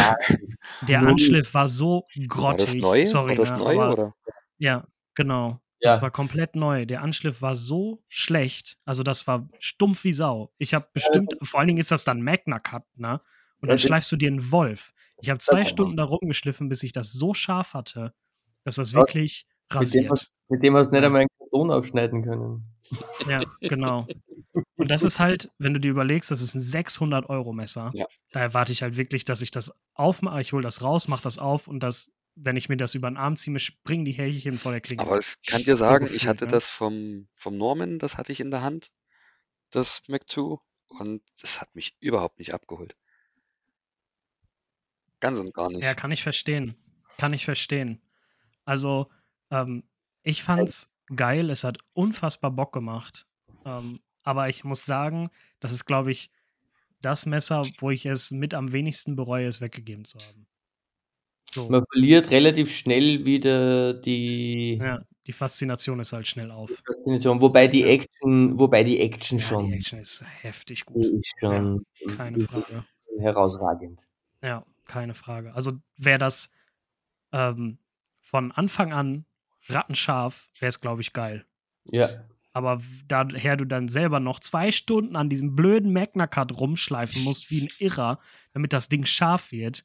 Der. 0.86 1.00
Anschliff 1.02 1.54
war 1.54 1.68
so 1.68 2.06
war 2.16 2.26
grottig. 2.26 2.66
das 2.66 2.74
neu? 2.76 3.04
Sorry, 3.04 3.30
war 3.30 3.36
das 3.36 3.50
ne, 3.52 3.58
neu 3.58 3.80
aber 3.80 3.92
oder? 3.92 4.14
ja, 4.58 4.86
genau. 5.14 5.60
Ja. 5.80 5.90
Das 5.90 6.02
war 6.02 6.10
komplett 6.10 6.56
neu. 6.56 6.86
Der 6.86 7.02
Anschliff 7.02 7.40
war 7.40 7.54
so 7.54 8.02
schlecht. 8.08 8.78
Also 8.84 9.04
das 9.04 9.28
war 9.28 9.48
stumpf 9.60 10.02
wie 10.02 10.12
Sau. 10.12 10.52
Ich 10.58 10.74
habe 10.74 10.88
bestimmt, 10.92 11.36
vor 11.42 11.60
allen 11.60 11.68
Dingen 11.68 11.78
ist 11.78 11.92
das 11.92 12.02
dann 12.02 12.20
Magna 12.20 12.58
Cut, 12.58 12.82
ne? 12.96 13.20
Und 13.60 13.68
Ja, 13.68 13.74
dann 13.74 13.78
schleifst 13.78 14.10
du 14.10 14.16
dir 14.16 14.26
einen 14.28 14.50
Wolf. 14.50 14.92
Ich 15.20 15.30
habe 15.30 15.38
zwei 15.38 15.60
Ja. 15.60 15.64
Stunden 15.64 15.96
da 15.96 16.02
rumgeschliffen, 16.04 16.68
bis 16.68 16.82
ich 16.82 16.90
das 16.90 17.12
so 17.12 17.32
scharf 17.32 17.74
hatte, 17.74 18.12
dass 18.64 18.74
das 18.76 18.90
Ja, 18.92 18.98
wirklich 18.98 19.46
Mit 19.46 19.72
dem, 19.72 19.78
rasiert. 20.08 20.30
mit 20.48 20.62
dem 20.64 20.76
hast 20.76 20.88
du 20.88 20.92
nicht 20.92 21.00
Ja. 21.02 21.06
einmal 21.06 21.20
einen 21.20 21.28
Karton 21.38 21.70
aufschneiden 21.70 22.24
können. 22.24 22.64
Ja, 23.28 23.42
genau. 23.60 24.06
Und 24.76 24.90
das 24.90 25.02
ist 25.02 25.18
halt, 25.18 25.50
wenn 25.58 25.74
du 25.74 25.80
dir 25.80 25.90
überlegst, 25.90 26.30
das 26.30 26.40
ist 26.40 26.54
ein 26.54 26.84
600-Euro-Messer. 26.84 27.90
Ja. 27.94 28.06
Da 28.32 28.40
erwarte 28.40 28.72
ich 28.72 28.82
halt 28.82 28.96
wirklich, 28.96 29.24
dass 29.24 29.42
ich 29.42 29.50
das 29.50 29.72
aufmache, 29.94 30.40
ich 30.40 30.52
hole 30.52 30.62
das 30.62 30.82
raus, 30.82 31.08
mache 31.08 31.22
das 31.22 31.38
auf 31.38 31.68
und 31.68 31.80
das, 31.80 32.12
wenn 32.34 32.56
ich 32.56 32.68
mir 32.68 32.76
das 32.76 32.94
über 32.94 33.10
den 33.10 33.16
Arm 33.16 33.36
ziehe, 33.36 33.58
springen 33.58 34.04
die 34.04 34.12
Härchen 34.12 34.58
vor 34.58 34.72
der 34.72 34.80
Klinge. 34.80 35.02
Aber 35.02 35.18
ich 35.18 35.36
kann 35.46 35.64
dir 35.64 35.76
sagen, 35.76 36.08
ich 36.12 36.26
hatte 36.26 36.44
ne? 36.44 36.50
das 36.50 36.70
vom, 36.70 37.28
vom 37.34 37.56
Norman, 37.56 37.98
das 37.98 38.16
hatte 38.16 38.32
ich 38.32 38.40
in 38.40 38.50
der 38.50 38.62
Hand, 38.62 38.90
das 39.70 40.02
Mac 40.08 40.28
2, 40.28 40.58
und 40.88 41.22
das 41.40 41.60
hat 41.60 41.74
mich 41.74 41.96
überhaupt 42.00 42.38
nicht 42.38 42.54
abgeholt. 42.54 42.96
Ganz 45.20 45.38
und 45.38 45.52
gar 45.52 45.70
nicht. 45.70 45.82
Ja, 45.82 45.94
kann 45.94 46.12
ich 46.12 46.22
verstehen. 46.22 46.76
Kann 47.16 47.32
ich 47.32 47.44
verstehen. 47.44 48.00
Also, 48.64 49.10
ähm, 49.50 49.82
ich 50.22 50.42
fand's 50.42 50.90
geil, 51.14 51.50
es 51.50 51.64
hat 51.64 51.78
unfassbar 51.94 52.50
Bock 52.50 52.72
gemacht. 52.72 53.26
Ähm, 53.64 54.00
aber 54.22 54.48
ich 54.48 54.64
muss 54.64 54.84
sagen, 54.84 55.30
das 55.60 55.72
ist, 55.72 55.86
glaube 55.86 56.10
ich, 56.10 56.30
das 57.00 57.26
Messer, 57.26 57.64
wo 57.78 57.90
ich 57.90 58.06
es 58.06 58.30
mit 58.30 58.54
am 58.54 58.72
wenigsten 58.72 59.16
bereue, 59.16 59.46
es 59.46 59.60
weggegeben 59.60 60.04
zu 60.04 60.18
haben. 60.18 60.46
So, 61.50 61.68
Man 61.70 61.84
verliert 61.92 62.30
relativ 62.30 62.70
schnell 62.70 63.24
wieder 63.24 63.94
die 63.94 64.76
ja, 64.80 65.00
die 65.26 65.32
Faszination 65.32 66.00
ist 66.00 66.12
halt 66.12 66.26
schnell 66.26 66.50
auf. 66.50 66.70
Faszination, 66.86 67.40
wobei 67.40 67.66
die 67.68 67.80
Ja. 67.80 67.88
Action, 67.88 68.58
wobei 68.58 68.84
die 68.84 69.00
Action 69.00 69.38
Ja, 69.38 69.46
schon, 69.46 69.66
die 69.66 69.74
Action 69.74 69.98
ist 69.98 70.24
heftig 70.42 70.84
die 70.86 70.92
gut. 70.92 71.06
ist 71.06 71.32
schon 71.40 71.84
Keine 72.16 72.36
wirklich 72.36 72.66
Frage. 72.66 72.84
herausragend. 73.18 74.06
Ja, 74.42 74.64
keine 74.84 75.14
Frage. 75.14 75.54
Also 75.54 75.72
wäre 75.96 76.18
das 76.18 76.50
ähm, 77.32 77.78
von 78.20 78.52
Anfang 78.52 78.92
an 78.92 79.24
rattenscharf, 79.70 80.48
wäre 80.58 80.68
es, 80.68 80.80
glaube 80.80 81.00
ich, 81.02 81.12
geil. 81.12 81.46
Ja. 81.84 82.08
Aber 82.52 82.82
daher 83.06 83.56
du 83.56 83.64
dann 83.64 83.88
selber 83.88 84.20
noch 84.20 84.40
zwei 84.40 84.72
Stunden 84.72 85.14
an 85.16 85.28
diesem 85.28 85.54
blöden 85.54 85.92
Magna 85.92 86.26
Cut 86.26 86.52
rumschleifen 86.58 87.22
musst, 87.22 87.50
wie 87.50 87.62
ein 87.62 87.68
Irrer, 87.78 88.18
damit 88.52 88.72
das 88.72 88.88
Ding 88.88 89.04
scharf 89.04 89.52
wird, 89.52 89.84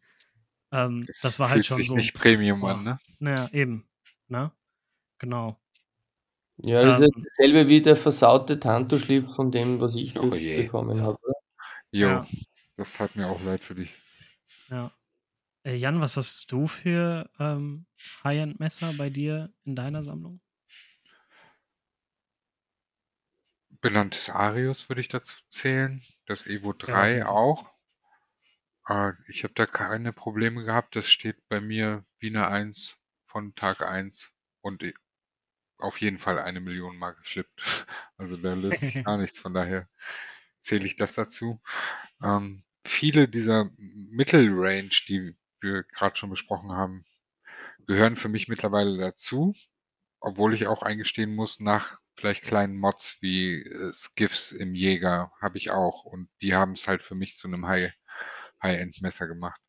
ähm, 0.72 1.06
das 1.22 1.40
war 1.40 1.50
halt 1.50 1.58
Fühlt 1.58 1.66
schon 1.68 1.78
sich 1.78 1.88
so. 1.90 1.96
nicht 1.96 2.14
Premium 2.16 2.62
boah. 2.62 2.72
an, 2.72 2.84
ne? 2.84 3.00
Naja, 3.20 3.50
eben. 3.54 3.88
Ne? 4.28 4.52
Genau. 5.20 5.60
Ja, 6.58 6.84
das 6.84 7.00
ist 7.02 7.10
Ähm. 7.16 7.24
dasselbe 7.26 7.68
wie 7.70 7.82
der 7.82 7.96
versaute 7.96 8.60
Tanto-Schliff 8.60 9.36
von 9.36 9.52
dem, 9.52 9.80
was 9.80 9.96
ich 9.96 10.18
Oh 10.18 10.30
bekommen 10.32 11.02
habe. 11.02 11.20
Jo, 11.92 12.08
Ja. 12.08 12.28
das 12.78 12.94
tat 12.94 13.16
mir 13.16 13.28
auch 13.28 13.42
leid 13.44 13.64
für 13.64 13.76
dich. 13.76 13.94
Ja. 14.70 14.92
Äh, 15.64 15.76
Jan, 15.76 16.02
was 16.02 16.18
hast 16.18 16.52
du 16.52 16.68
für 16.68 17.30
ähm, 17.40 17.86
High-End-Messer 18.24 18.94
bei 18.94 19.10
dir 19.10 19.54
in 19.66 19.76
deiner 19.76 20.04
Sammlung? 20.04 20.42
Benanntes 23.82 24.30
Arius 24.30 24.90
würde 24.90 25.02
ich 25.02 25.10
dazu 25.10 25.38
zählen. 25.50 26.02
Das 26.26 26.48
Evo 26.48 26.72
auf 26.72 26.78
3 26.78 27.10
jeden 27.10 27.24
Fall. 27.24 27.32
auch. 27.32 27.74
Äh, 28.88 29.14
ich 29.28 29.44
habe 29.44 29.54
da 29.56 29.66
keine 29.66 30.14
Probleme 30.14 30.64
gehabt. 30.64 30.96
Das 30.96 31.10
steht 31.10 31.48
bei 31.50 31.60
mir 31.60 32.06
wie 32.20 32.30
eine 32.30 32.48
1 32.48 32.98
von 33.26 33.56
Tag 33.56 33.82
1 33.82 34.32
und 34.62 34.84
auf 35.78 36.00
jeden 36.00 36.18
Fall 36.18 36.40
eine 36.40 36.60
Million 36.60 36.98
Mal 36.98 37.12
geflippt. 37.12 37.62
Also 38.18 38.38
da 38.38 38.54
löst 38.54 38.80
sich 38.80 39.04
gar 39.04 39.18
nichts. 39.18 39.40
Von 39.40 39.54
daher 39.54 39.90
zähle 40.62 40.86
ich 40.86 40.96
das 40.96 41.16
dazu. 41.16 41.62
Ähm, 42.22 42.64
viele 42.86 43.28
dieser 43.28 43.70
Mittelrange, 43.76 44.92
die 45.10 45.36
wir 45.60 45.84
gerade 45.84 46.16
schon 46.16 46.30
besprochen 46.30 46.72
haben, 46.72 47.04
gehören 47.88 48.16
für 48.16 48.30
mich 48.30 48.48
mittlerweile 48.48 48.98
dazu, 48.98 49.56
obwohl 50.22 50.54
ich 50.54 50.68
auch 50.68 50.84
eingestehen 50.84 51.36
muss, 51.36 51.60
nach 51.60 52.00
vielleicht 52.18 52.44
kleinen 52.44 52.78
Mods 52.78 53.18
wie 53.22 53.62
äh, 53.64 53.94
Skiffs 53.94 54.52
im 54.52 54.76
Jäger 54.76 55.32
habe 55.42 55.58
ich 55.58 55.72
auch 55.72 56.06
und 56.06 56.30
die 56.42 56.56
haben 56.56 56.74
es 56.74 56.88
halt 56.88 57.04
für 57.04 57.16
mich 57.16 57.36
zu 57.36 57.48
einem 57.48 57.68
High, 57.68 57.94
High-End-Messer 58.64 59.28
gemacht. 59.28 59.62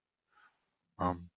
Ähm, 0.98 1.30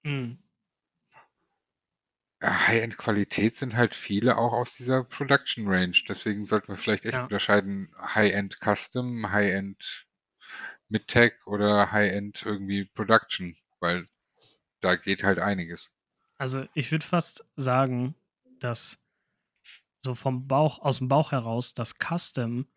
ja, 2.41 2.67
High-End-Qualität 2.67 3.57
sind 3.57 3.75
halt 3.75 3.93
viele 3.95 4.37
auch 4.37 4.53
aus 4.53 4.75
dieser 4.75 5.03
Production 5.03 5.67
Range. 5.67 5.97
Deswegen 6.07 6.45
sollten 6.45 6.69
wir 6.69 6.75
vielleicht 6.77 7.05
echt 7.05 7.15
Ja. 7.15 7.23
unterscheiden 7.23 7.93
High-End 7.99 8.57
Custom, 8.63 9.31
High-End 9.31 10.07
Mid-Tech 10.89 11.33
oder 11.45 11.91
High-End 11.91 12.43
irgendwie 12.45 12.85
Production, 12.85 13.57
weil 13.79 14.05
da 14.81 14.95
geht 14.95 15.23
halt 15.23 15.39
einiges. 15.39 15.91
Also 16.37 16.65
ich 16.73 16.91
würde 16.91 17.05
fast 17.05 17.45
sagen, 17.55 18.15
dass 18.59 18.99
so 19.99 20.15
vom 20.15 20.47
Bauch, 20.47 20.79
aus 20.79 20.99
dem 20.99 21.07
Bauch 21.07 21.31
heraus, 21.31 21.73
das 21.73 21.95
Custom 21.97 22.67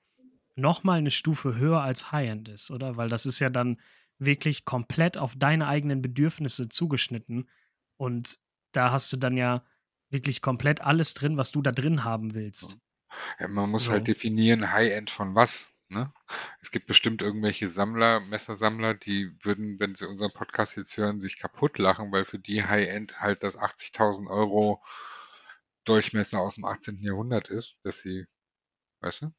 noch 0.57 0.83
mal 0.85 0.99
eine 0.99 1.11
Stufe 1.11 1.57
höher 1.57 1.81
als 1.81 2.13
High-End 2.13 2.49
ist, 2.49 2.71
oder? 2.71 2.97
Weil 2.97 3.09
das 3.09 3.27
ist 3.27 3.41
ja 3.41 3.51
dann 3.51 3.81
wirklich 4.19 4.65
komplett 4.65 5.17
auf 5.17 5.35
deine 5.37 5.67
eigenen 5.69 6.03
Bedürfnisse 6.03 6.69
zugeschnitten 6.69 7.49
und 7.97 8.39
da 8.73 8.93
hast 8.93 9.13
du 9.13 9.17
dann 9.17 9.37
ja 9.37 9.65
wirklich 10.11 10.43
komplett 10.43 10.81
alles 10.81 11.15
drin, 11.15 11.37
was 11.37 11.53
du 11.53 11.63
da 11.63 11.73
drin 11.73 12.05
haben 12.05 12.35
willst. 12.35 12.79
Ja, 13.39 13.49
man 13.49 13.71
muss 13.71 13.85
So. 13.85 13.93
halt 13.93 14.07
definieren, 14.09 14.71
High-End 14.73 15.11
von 15.11 15.35
was. 15.35 15.70
Ne? 15.91 16.13
Es 16.61 16.71
gibt 16.71 16.87
bestimmt 16.87 17.21
irgendwelche 17.21 17.69
Sammler, 17.69 18.21
Messersammler, 18.21 18.95
die 18.95 19.33
würden, 19.43 19.81
wenn 19.81 19.97
sie 19.97 20.09
unseren 20.09 20.33
Podcast 20.33 20.77
jetzt 20.77 20.97
hören, 20.97 21.21
sich 21.21 21.37
kaputt 21.39 21.79
lachen, 21.79 22.13
weil 22.13 22.25
für 22.25 22.39
die 22.39 22.63
High-End 22.65 23.21
halt 23.21 23.43
das 23.43 23.59
80.000 23.59 24.29
Euro 24.31 24.81
Dolchmesser 25.85 26.39
aus 26.41 26.55
dem 26.55 26.65
18. 26.65 27.03
Jahrhundert 27.03 27.49
ist, 27.49 27.79
dass 27.85 27.99
sie, 28.01 28.27
weißt 29.01 29.23
du? 29.23 29.33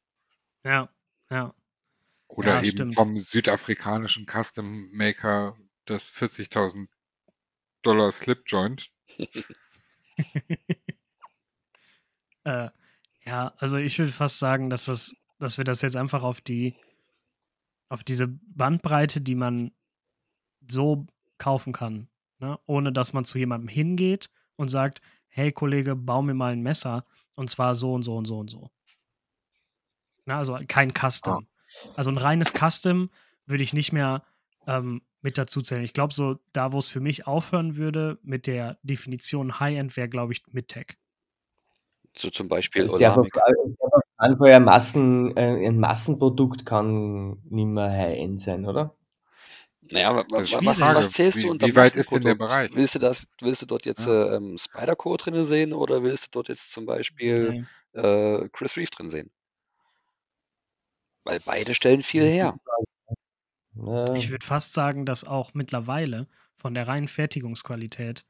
Ja, 0.64 0.88
ja. 1.30 1.54
Oder 2.28 2.56
Ja, 2.56 2.58
eben 2.60 2.68
stimmt. 2.68 2.94
vom 2.96 3.16
südafrikanischen 3.18 4.26
Custom 4.26 4.90
Maker 4.92 5.56
das 5.86 6.10
40.000 6.10 6.88
Dollar 7.82 8.12
Slip 8.12 8.42
Joint. 8.46 8.90
Äh, 12.44 12.70
ja, 13.24 13.52
also 13.58 13.76
ich 13.78 13.98
würde 13.98 14.12
fast 14.12 14.38
sagen, 14.38 14.68
dass 14.70 14.86
das, 14.86 15.14
dass 15.42 15.58
wir 15.58 15.64
das 15.64 15.82
jetzt 15.82 15.96
einfach 15.96 16.22
auf 16.22 16.40
die, 16.40 16.76
auf 17.88 18.04
diese 18.04 18.28
Bandbreite, 18.28 19.20
die 19.20 19.34
man 19.34 19.72
so 20.68 21.06
kaufen 21.38 21.72
kann, 21.72 22.08
ne? 22.38 22.58
ohne 22.66 22.92
dass 22.92 23.12
man 23.12 23.24
zu 23.24 23.38
jemandem 23.38 23.68
hingeht 23.68 24.30
und 24.56 24.68
sagt, 24.68 25.02
hey 25.28 25.52
Kollege, 25.52 25.96
bau 25.96 26.22
mir 26.22 26.34
mal 26.34 26.52
ein 26.52 26.62
Messer 26.62 27.04
und 27.34 27.50
zwar 27.50 27.74
so 27.74 27.92
und 27.94 28.02
so 28.02 28.16
und 28.16 28.26
so 28.26 28.38
und 28.38 28.50
so. 28.50 28.70
Na, 30.24 30.38
also 30.38 30.58
kein 30.68 30.92
Custom. 30.92 31.48
Also 31.96 32.10
ein 32.10 32.18
reines 32.18 32.52
Custom 32.52 33.10
würde 33.46 33.64
ich 33.64 33.72
nicht 33.72 33.92
mehr 33.92 34.22
ähm, 34.66 35.02
mit 35.20 35.38
dazu 35.38 35.62
zählen. 35.62 35.82
Ich 35.82 35.94
glaube, 35.94 36.12
so 36.14 36.38
da, 36.52 36.72
wo 36.72 36.78
es 36.78 36.88
für 36.88 37.00
mich 37.00 37.26
aufhören 37.26 37.76
würde 37.76 38.18
mit 38.22 38.46
der 38.46 38.78
Definition 38.82 39.58
High-End, 39.58 39.96
wäre, 39.96 40.08
glaube 40.08 40.32
ich, 40.32 40.42
Mid-Tech. 40.48 40.98
So 42.16 42.28
zum 42.30 42.48
Beispiel 42.48 42.84
es 42.84 42.92
darf 42.92 43.16
auf 43.16 43.28
keinen 44.18 44.36
Fall 44.36 44.52
ein, 44.52 44.64
Massen, 44.64 45.36
äh, 45.36 45.66
ein 45.66 45.78
Massenprodukt 45.78 46.66
kann 46.66 47.38
nicht 47.48 47.66
mehr 47.66 47.90
High-End 47.90 48.40
sein, 48.40 48.66
oder? 48.66 48.94
Naja, 49.90 50.20
ist 50.20 50.52
was, 50.64 50.78
Frage. 50.78 50.96
was 50.96 51.12
zählst 51.12 51.38
Wie- 51.38 51.42
du 51.42 51.50
unter 51.50 51.66
wie 51.66 51.76
weit 51.76 51.94
ist 51.94 52.12
denn 52.12 52.22
der? 52.22 52.34
Bereich? 52.34 52.70
Willst 52.74 52.94
du 52.94 52.98
das, 52.98 53.26
willst 53.40 53.62
du 53.62 53.66
dort 53.66 53.84
jetzt 53.86 54.06
Ja. 54.06 54.26
äh, 54.32 54.36
ähm, 54.36 54.56
Spider-Core 54.58 55.16
drin 55.18 55.44
sehen 55.44 55.72
oder 55.72 56.02
willst 56.02 56.26
du 56.26 56.28
dort 56.32 56.48
jetzt 56.48 56.70
zum 56.70 56.86
Beispiel 56.86 57.66
Nee. 57.94 58.00
äh, 58.00 58.48
Chris 58.50 58.76
Reeve 58.76 58.90
drin 58.90 59.10
sehen? 59.10 59.30
Weil 61.24 61.40
beide 61.40 61.74
stellen 61.74 62.02
viel 62.02 62.24
her. 62.24 62.58
Ich 64.14 64.30
würde 64.30 64.44
fast 64.44 64.74
sagen, 64.74 65.06
dass 65.06 65.24
auch 65.24 65.54
mittlerweile 65.54 66.28
von 66.56 66.74
der 66.74 66.86
reinen 66.88 67.08
Fertigungsqualität 67.08 68.24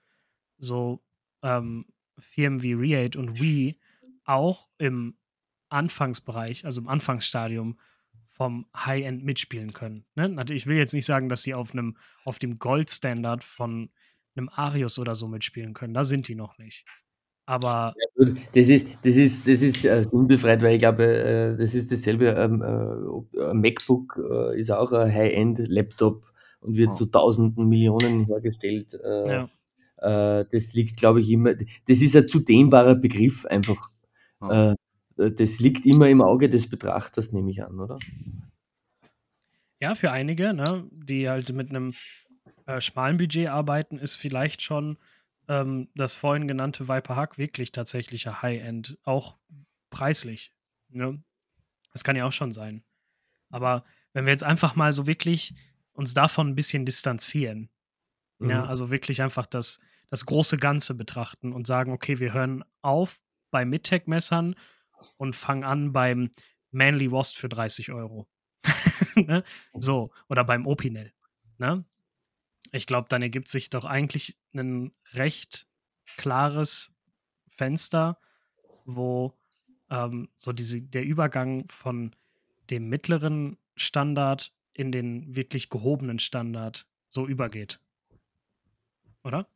so 0.56 1.02
ähm, 1.42 1.86
Firmen 2.18 2.62
wie 2.62 2.74
Reate 2.74 3.18
und 3.18 3.40
Wii 3.40 3.78
auch 4.24 4.68
im 4.78 5.16
Anfangsbereich, 5.68 6.64
also 6.64 6.80
im 6.80 6.88
Anfangsstadium 6.88 7.78
vom 8.28 8.66
High-End 8.74 9.24
mitspielen 9.24 9.72
können. 9.72 10.04
Ne? 10.14 10.34
Ich 10.50 10.66
will 10.66 10.76
jetzt 10.76 10.94
nicht 10.94 11.06
sagen, 11.06 11.28
dass 11.28 11.42
sie 11.42 11.54
auf 11.54 11.72
einem 11.72 11.96
auf 12.24 12.38
dem 12.38 12.58
Goldstandard 12.58 13.44
von 13.44 13.90
einem 14.34 14.48
Arius 14.48 14.98
oder 14.98 15.14
so 15.14 15.28
mitspielen 15.28 15.74
können. 15.74 15.94
Da 15.94 16.04
sind 16.04 16.28
die 16.28 16.34
noch 16.34 16.58
nicht. 16.58 16.84
Aber 17.44 17.94
Gut, 18.16 18.36
Das 18.54 18.68
ist, 18.68 18.86
das 19.02 19.16
ist, 19.16 19.48
das 19.48 19.62
ist 19.62 19.84
äh, 19.84 20.04
sinnbefreit, 20.04 20.62
weil 20.62 20.74
ich 20.74 20.78
glaube, 20.78 21.04
äh, 21.04 21.56
das 21.56 21.74
ist 21.74 21.90
dasselbe. 21.90 22.28
Ähm, 22.28 22.62
äh, 22.62 23.42
ein 23.50 23.60
MacBook 23.60 24.18
äh, 24.30 24.60
ist 24.60 24.70
auch 24.70 24.92
ein 24.92 25.12
High-End-Laptop 25.12 26.22
und 26.60 26.76
wird 26.76 26.88
Ja. 26.90 26.92
zu 26.94 27.06
tausenden 27.06 27.68
Millionen 27.68 28.26
hergestellt. 28.26 28.94
Äh, 28.94 29.32
ja, 29.32 29.50
äh, 30.02 30.44
das 30.50 30.72
liegt, 30.72 30.96
glaube 30.96 31.20
ich, 31.20 31.30
immer. 31.30 31.54
Das 31.54 32.02
ist 32.02 32.16
ein 32.16 32.28
zu 32.28 32.40
dehnbarer 32.40 32.94
Begriff 32.94 33.46
einfach. 33.46 33.80
Ja. 34.40 34.72
Äh, 34.72 34.76
das 35.16 35.60
liegt 35.60 35.86
immer 35.86 36.08
im 36.08 36.22
Auge 36.22 36.48
des 36.48 36.68
Betrachters, 36.68 37.32
nehme 37.32 37.50
ich 37.50 37.62
an, 37.62 37.78
oder? 37.78 37.98
Ja, 39.80 39.94
für 39.94 40.10
einige, 40.10 40.54
ne, 40.54 40.88
die 40.90 41.28
halt 41.28 41.52
mit 41.52 41.70
einem 41.70 41.94
äh, 42.66 42.80
schmalen 42.80 43.16
Budget 43.18 43.48
arbeiten, 43.48 43.98
ist 43.98 44.16
vielleicht 44.16 44.62
schon 44.62 44.98
ähm, 45.48 45.88
das 45.94 46.14
vorhin 46.14 46.48
genannte 46.48 46.88
Viper 46.88 47.16
Hack 47.16 47.36
wirklich 47.36 47.72
tatsächlicher 47.72 48.42
High-End, 48.42 48.98
auch 49.04 49.36
preislich. 49.90 50.54
Ne? 50.88 51.22
Das 51.92 52.04
kann 52.04 52.16
ja 52.16 52.26
auch 52.26 52.32
schon 52.32 52.52
sein. 52.52 52.84
Aber 53.50 53.84
wenn 54.12 54.24
wir 54.24 54.32
jetzt 54.32 54.44
einfach 54.44 54.76
mal 54.76 54.92
so 54.92 55.06
wirklich 55.06 55.54
uns 55.92 56.14
davon 56.14 56.48
ein 56.48 56.54
bisschen 56.54 56.86
distanzieren, 56.86 57.68
ja, 58.40 58.62
Mhm. 58.62 58.68
also 58.68 58.90
wirklich 58.90 59.22
einfach 59.22 59.46
das, 59.46 59.80
das 60.12 60.26
große 60.26 60.58
Ganze 60.58 60.94
betrachten 60.94 61.54
und 61.54 61.66
sagen, 61.66 61.90
okay, 61.90 62.18
wir 62.18 62.34
hören 62.34 62.66
auf 62.82 63.24
bei 63.50 63.64
Midtech-Messern 63.64 64.54
und 65.16 65.34
fangen 65.34 65.64
an 65.64 65.94
beim 65.94 66.30
Manly 66.70 67.10
Wost 67.10 67.38
für 67.38 67.48
30 67.48 67.92
Euro. 67.92 68.28
ne? 69.16 69.42
So, 69.72 70.12
oder 70.28 70.44
beim 70.44 70.66
Opinel. 70.66 71.14
Ne? 71.56 71.86
Ich 72.72 72.86
glaube, 72.86 73.08
dann 73.08 73.22
ergibt 73.22 73.48
sich 73.48 73.70
doch 73.70 73.86
eigentlich 73.86 74.38
ein 74.52 74.92
recht 75.14 75.66
klares 76.18 76.94
Fenster, 77.48 78.20
wo 78.84 79.32
ähm, 79.88 80.28
so 80.36 80.52
diese, 80.52 80.82
der 80.82 81.04
Übergang 81.04 81.66
von 81.70 82.14
dem 82.68 82.90
mittleren 82.90 83.56
Standard 83.76 84.52
in 84.74 84.92
den 84.92 85.34
wirklich 85.34 85.70
gehobenen 85.70 86.18
Standard 86.18 86.86
so 87.08 87.26
übergeht. 87.26 87.80
Oder? 89.24 89.48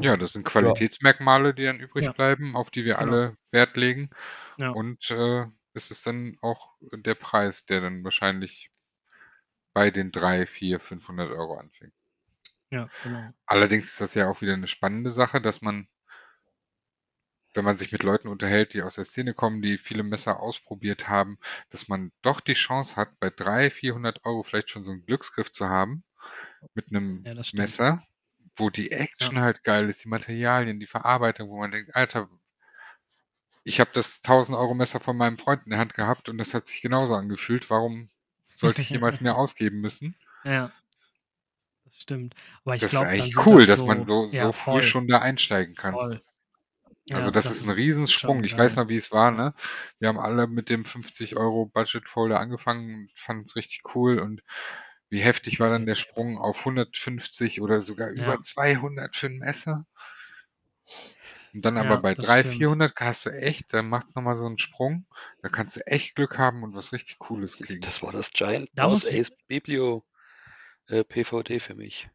Ja, 0.00 0.16
das 0.16 0.32
sind 0.32 0.44
Qualitätsmerkmale, 0.46 1.54
die 1.54 1.64
dann 1.64 1.78
übrig 1.80 2.04
Ja. 2.04 2.12
bleiben, 2.12 2.56
auf 2.56 2.70
die 2.70 2.84
wir 2.84 2.98
Genau. 2.98 3.12
alle 3.12 3.36
Wert 3.50 3.76
legen. 3.76 4.10
Ja. 4.58 4.76
Und 4.76 5.10
äh, 5.10 5.46
es 5.74 5.90
ist 5.90 6.06
dann 6.06 6.38
auch 6.40 6.70
der 6.92 7.14
Preis, 7.14 7.66
der 7.66 7.80
dann 7.82 8.04
wahrscheinlich 8.04 8.70
bei 9.76 9.90
den 9.90 10.12
3, 10.12 10.46
4, 10.46 10.80
500 10.80 11.30
Euro 11.30 11.56
anfängt. 11.56 11.92
Ja, 12.72 12.90
genau. 13.02 13.34
Allerdings 13.46 13.88
ist 13.92 14.00
das 14.00 14.14
ja 14.14 14.28
auch 14.28 14.40
wieder 14.40 14.54
eine 14.54 14.68
spannende 14.68 15.12
Sache, 15.12 15.40
dass 15.40 15.62
man, 15.62 15.88
wenn 17.54 17.64
man 17.64 17.78
sich 17.78 17.92
mit 17.92 18.02
Leuten 18.02 18.28
unterhält, 18.28 18.74
die 18.74 18.82
aus 18.82 18.96
der 18.96 19.04
Szene 19.04 19.34
kommen, 19.34 19.62
die 19.62 19.78
viele 19.78 20.02
Messer 20.02 20.40
ausprobiert 20.40 21.08
haben, 21.08 21.38
dass 21.70 21.88
man 21.88 22.12
doch 22.22 22.40
die 22.40 22.54
Chance 22.54 22.96
hat, 22.96 23.18
bei 23.20 23.30
300, 23.30 23.72
400 23.72 24.24
Euro 24.24 24.42
vielleicht 24.42 24.70
schon 24.70 24.84
so 24.84 24.90
einen 24.90 25.06
Glücksgriff 25.06 25.50
zu 25.50 25.68
haben 25.68 26.04
mit 26.74 26.88
einem 26.90 27.26
Ja. 27.26 27.34
Messer, 27.52 28.02
wo 28.56 28.70
die 28.70 28.92
Action 28.92 29.40
halt 29.40 29.64
geil 29.64 29.88
ist, 29.88 30.04
die 30.04 30.08
Materialien, 30.08 30.80
die 30.80 30.86
Verarbeitung, 30.86 31.48
wo 31.48 31.58
man 31.58 31.70
denkt, 31.70 31.94
Alter, 31.94 32.28
ich 33.64 33.80
habe 33.80 33.90
das 33.94 34.22
1000 34.22 34.56
Euro 34.58 34.74
Messer 34.74 35.00
von 35.00 35.16
meinem 35.16 35.38
Freund 35.38 35.62
in 35.64 35.70
der 35.70 35.78
Hand 35.78 35.94
gehabt 35.94 36.28
und 36.28 36.38
das 36.38 36.54
hat 36.54 36.66
sich 36.66 36.82
genauso 36.82 37.14
angefühlt. 37.14 37.70
Warum 37.70 38.10
sollte 38.54 38.80
ich 38.82 38.90
jemals 38.90 39.20
mehr 39.20 39.36
ausgeben 39.36 39.80
müssen? 39.80 40.16
Ja. 40.44 40.72
Das 41.84 41.96
stimmt. 42.00 42.34
Aber 42.64 42.74
ich 42.74 42.82
das 42.82 42.92
ist 42.92 42.98
glaube, 42.98 43.12
eigentlich 43.12 43.46
cool, 43.46 43.58
das 43.58 43.66
dass 43.68 43.78
so, 43.78 43.86
man 43.86 44.06
so, 44.06 44.28
ja, 44.32 44.44
so 44.46 44.52
voll, 44.52 44.82
früh 44.82 44.86
schon 44.86 45.08
da 45.08 45.18
einsteigen 45.18 45.74
kann. 45.74 45.94
voll. 45.94 46.22
Also 47.10 47.26
Ja, 47.26 47.32
das, 47.32 47.50
ist 47.50 47.68
ein 47.68 47.74
Riesensprung. 47.74 48.38
schon 48.38 48.44
Ich 48.44 48.56
weiß 48.56 48.76
noch, 48.76 48.88
wie 48.88 48.96
es 48.96 49.10
war, 49.10 49.30
ne? 49.30 49.54
Wir 49.98 50.08
haben 50.08 50.18
alle 50.18 50.46
mit 50.46 50.70
dem 50.70 50.84
50 50.84 51.36
Euro 51.36 51.66
Budget 51.66 52.08
Folder 52.08 52.38
angefangen 52.38 52.94
und 52.94 53.12
fanden 53.16 53.42
es 53.42 53.56
richtig 53.56 53.82
cool 53.94 54.18
und 54.20 54.42
wie 55.12 55.20
heftig 55.20 55.60
war 55.60 55.68
dann 55.68 55.84
der 55.86 55.94
Sprung 55.94 56.38
auf 56.38 56.64
150 56.64 57.60
oder 57.60 57.82
sogar 57.82 58.08
Ja. 58.12 58.24
über 58.24 58.42
200 58.42 59.14
für 59.14 59.26
ein 59.26 59.38
Messer? 59.38 59.86
Und 61.54 61.64
dann 61.66 61.76
Ja, 61.76 61.82
aber 61.82 61.98
bei 62.00 62.14
das 62.14 62.24
300, 62.26 62.40
stimmt. 62.46 62.56
400 62.56 62.94
hast 62.98 63.26
du 63.26 63.30
echt, 63.30 63.74
dann 63.74 63.88
macht's 63.90 64.14
nochmal 64.14 64.36
so 64.38 64.46
einen 64.46 64.58
Sprung. 64.58 65.06
Da 65.42 65.50
kannst 65.50 65.76
du 65.76 65.86
echt 65.86 66.14
Glück 66.14 66.38
haben 66.38 66.62
und 66.62 66.74
was 66.74 66.92
richtig 66.92 67.18
Cooles 67.18 67.58
kriegen. 67.58 67.82
Das 67.82 68.02
war 68.02 68.10
das 68.10 68.30
Giant 68.30 68.70
Da 68.74 68.88
Boss 68.88 69.04
ich- 69.06 69.20
Ace 69.20 69.36
Biblio 69.48 70.04
äh, 70.86 71.04
PVD 71.04 71.60
für 71.60 71.74
mich. 71.74 72.08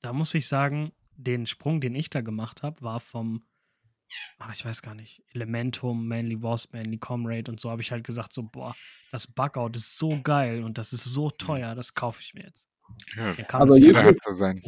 Da 0.00 0.12
muss 0.12 0.34
ich 0.34 0.48
sagen, 0.48 0.92
den 1.14 1.46
Sprung, 1.46 1.80
den 1.80 1.94
ich 1.94 2.10
da 2.10 2.20
gemacht 2.20 2.62
habe, 2.64 2.82
war 2.82 2.98
vom, 3.00 3.44
ach, 4.38 4.52
ich 4.54 4.64
weiß 4.64 4.82
gar 4.82 4.94
nicht, 4.94 5.22
Elementum, 5.32 6.06
Manly 6.06 6.42
Wasp, 6.42 6.72
Manly 6.74 6.98
Comrade 6.98 7.50
und 7.50 7.60
so 7.60 7.70
habe 7.70 7.82
ich 7.82 7.90
halt 7.92 8.04
gesagt, 8.04 8.32
so, 8.32 8.42
boah, 8.44 8.74
das 9.10 9.26
Bugout 9.26 9.70
ist 9.74 9.98
so 9.98 10.20
geil 10.22 10.62
und 10.64 10.78
das 10.78 10.92
ist 10.92 11.04
so 11.04 11.30
teuer, 11.30 11.74
das 11.74 11.94
kaufe 11.94 12.20
ich 12.22 12.34
mir 12.34 12.44
jetzt. 12.44 12.68
Ja, 13.16 13.34
Dann 13.34 13.46
Aber 13.50 13.66
das, 13.66 13.78
jeder 13.78 14.04
hat 14.04 14.16
so 14.22 14.32
sein 14.32 14.62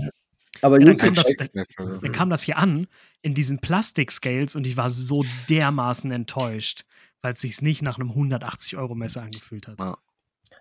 Aber 0.62 0.78
Ja, 0.80 0.86
dann 0.86 0.96
kam 0.98 1.14
das- 1.14 1.26
Einsteigsmesser. 1.28 2.00
dann 2.02 2.12
kam 2.12 2.30
das 2.30 2.42
hier 2.42 2.58
an 2.58 2.86
in 3.22 3.34
diesen 3.34 3.58
Plastik-Scales 3.60 4.56
und 4.56 4.66
ich 4.66 4.76
war 4.76 4.90
so 4.90 5.24
dermaßen 5.48 6.10
enttäuscht, 6.10 6.84
weil 7.22 7.32
es 7.34 7.40
sich 7.40 7.62
nicht 7.62 7.82
nach 7.82 7.98
einem 7.98 8.10
180-Euro-Messer 8.12 9.22
angefühlt 9.22 9.68
hat. 9.68 9.78
Ja. 9.80 9.96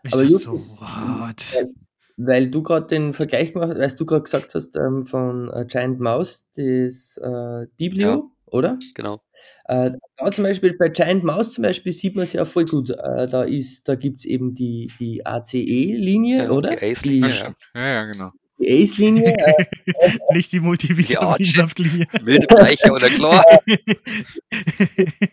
Ich 0.03 0.13
Aber 0.13 0.23
Justus, 0.23 0.43
so, 0.43 0.53
what? 0.79 1.53
weil, 1.53 1.73
weil 2.17 2.49
du 2.51 2.61
gerade 2.63 2.87
den 2.87 3.13
Vergleich 3.13 3.53
gemacht 3.53 3.69
hast, 3.71 3.79
als 3.79 3.95
du 3.95 4.05
gerade 4.05 4.23
gesagt 4.23 4.53
hast, 4.55 4.75
ähm, 4.75 5.05
von 5.05 5.49
äh, 5.51 5.65
Giant 5.65 5.99
Mouse, 5.99 6.45
das 6.55 7.17
äh, 7.17 7.27
Ja, 7.29 7.65
Biblio, 7.77 8.31
oder? 8.51 8.77
genau. 8.95 9.21
Äh, 9.65 9.91
da 10.17 10.31
zum 10.31 10.43
Beispiel, 10.43 10.75
bei 10.77 10.89
Giant 10.89 11.23
Mouse 11.23 11.53
zum 11.53 11.63
Beispiel 11.63 11.91
sieht 11.91 12.15
man 12.15 12.23
es 12.23 12.33
ja 12.33 12.43
voll 12.45 12.65
gut. 12.65 12.89
Äh, 12.89 13.27
da 13.27 13.43
ist, 13.43 13.87
da 13.87 13.95
gibt 13.95 14.19
es 14.19 14.25
eben 14.25 14.55
die, 14.55 14.91
die 14.99 15.25
ACE-Linie, 15.25 16.37
Ja, 16.39 16.43
die 16.45 16.49
oder? 16.51 16.71
Ja, 16.83 16.91
Ace-Linie, 16.91 17.29
Die, 17.29 17.37
ja. 17.37 17.53
Ja, 17.75 17.87
ja, 17.87 18.05
genau. 18.05 18.31
die 18.59 18.81
Ace-Linie, 18.83 19.35
äh, 19.37 19.65
Nicht 20.33 20.51
die 20.51 20.57
Die 20.57 20.65
Multivitaminsaftlinie. 20.65 22.07
milde 22.23 22.47
Bleiche 22.47 22.91
oder 22.91 23.09
Chlor. 23.09 23.43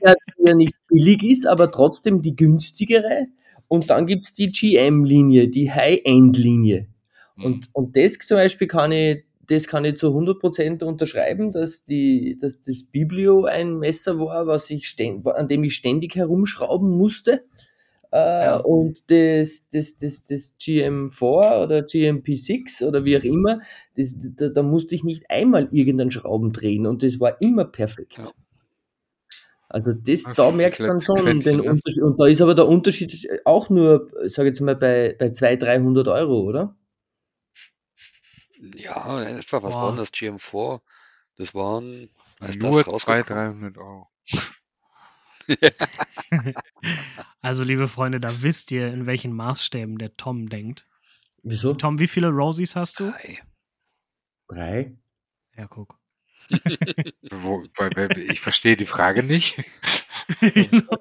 ja, 0.03 0.14
die 0.39 0.47
ja 0.49 0.55
nicht 0.55 0.75
billig 0.89 1.23
ist, 1.25 1.47
aber 1.47 1.71
trotzdem 1.73 2.23
die 2.23 2.37
günstigere. 2.37 3.27
Und 3.69 3.91
dann 3.91 4.07
gibt 4.07 4.27
es 4.27 4.35
die 4.35 4.53
GM-Linie, 4.53 5.49
die 5.49 5.71
High-End-Linie. 5.73 6.87
Mhm. 7.37 7.45
Und, 7.45 7.69
und 7.73 7.97
das 7.97 8.19
zum 8.19 8.37
Beispiel 8.37 8.69
kann 8.69 8.93
ich, 8.93 9.25
das 9.49 9.67
kann 9.69 9.85
ich 9.85 9.97
zu 9.97 10.09
100% 10.09 10.85
unterschreiben, 10.85 11.53
dass, 11.53 11.85
die, 11.85 12.39
dass 12.41 12.61
das 12.61 12.83
Biblio 12.85 13.45
ein 13.45 13.79
Messer 13.79 14.19
war, 14.19 14.47
was 14.47 14.71
ich 14.71 14.89
ständ, 14.89 15.27
an 15.27 15.49
dem 15.49 15.65
ich 15.65 15.75
ständig 15.75 16.17
herumschrauben 16.17 16.91
musste. 16.91 17.45
Äh, 18.13 18.45
Ja. 18.45 18.57
und 18.59 19.11
das, 19.11 19.69
das, 19.71 19.99
das, 19.99 20.25
das 20.27 20.57
GM4 20.61 21.65
oder 21.65 21.79
GMP6 21.81 22.85
oder 22.87 23.05
wie 23.05 23.19
auch 23.19 23.25
immer, 23.25 23.61
das, 23.97 24.15
da, 24.37 24.49
da 24.49 24.63
musste 24.63 24.95
ich 24.95 25.03
nicht 25.05 25.31
einmal 25.31 25.69
irgendeinen 25.73 26.11
Schrauben 26.13 26.53
drehen 26.53 26.87
und 26.87 27.03
das 27.03 27.19
war 27.21 27.41
immer 27.41 27.65
perfekt. 27.65 28.19
Ja. 28.19 28.31
Also 29.69 29.93
das, 29.93 30.09
ist 30.09 30.39
da 30.39 30.51
merkst 30.53 30.81
du 30.81 30.87
dann 30.87 31.01
schon 31.01 31.17
Quäntchen, 31.17 31.59
den? 31.59 31.69
Unterschied. 31.69 32.03
Und 32.03 32.21
da 32.21 32.27
ist 32.27 32.41
aber 32.41 32.55
der 32.55 32.69
Unterschied 32.69 33.29
auch 33.45 33.69
nur, 33.69 34.09
sage 34.27 34.49
jetzt 34.49 34.61
mal, 34.61 34.77
bei, 34.77 35.17
bei 35.19 35.31
200, 35.33 35.63
300 35.63 36.09
Euro, 36.09 36.41
oder? 36.43 36.77
Ja, 38.75 39.23
in 39.23 39.39
etwa, 39.39 39.62
was 39.62 39.75
war 39.75 39.95
das 39.97 40.12
GM4? 40.12 40.81
Das 41.37 41.55
waren, 41.55 42.09
als 42.41 42.57
Nur 42.57 42.71
das 42.71 43.03
200, 43.03 43.31
rausgekommen 43.31 43.75
300 43.75 43.79
Euro. 43.79 44.09
Also, 47.41 47.62
liebe 47.62 47.87
Freunde, 47.87 48.19
da 48.19 48.43
wisst 48.43 48.73
ihr, 48.73 48.93
in 48.93 49.07
welchen 49.07 49.33
Maßstäben 49.33 49.99
der 49.99 50.17
Tom 50.17 50.49
denkt. 50.49 50.89
Wieso? 51.43 51.75
Tom, 51.75 52.01
wie 52.01 52.09
viele 52.09 52.29
Rosies 52.29 52.75
hast 52.75 52.99
du? 52.99 53.11
Drei. 53.11 53.43
Drei? 54.49 54.97
Ja, 55.57 55.69
guck. 55.69 55.99
Ich 58.29 58.41
verstehe 58.41 58.77
die 58.77 58.87
Frage 58.87 59.23
nicht. 59.23 59.63
Genau. 60.41 60.97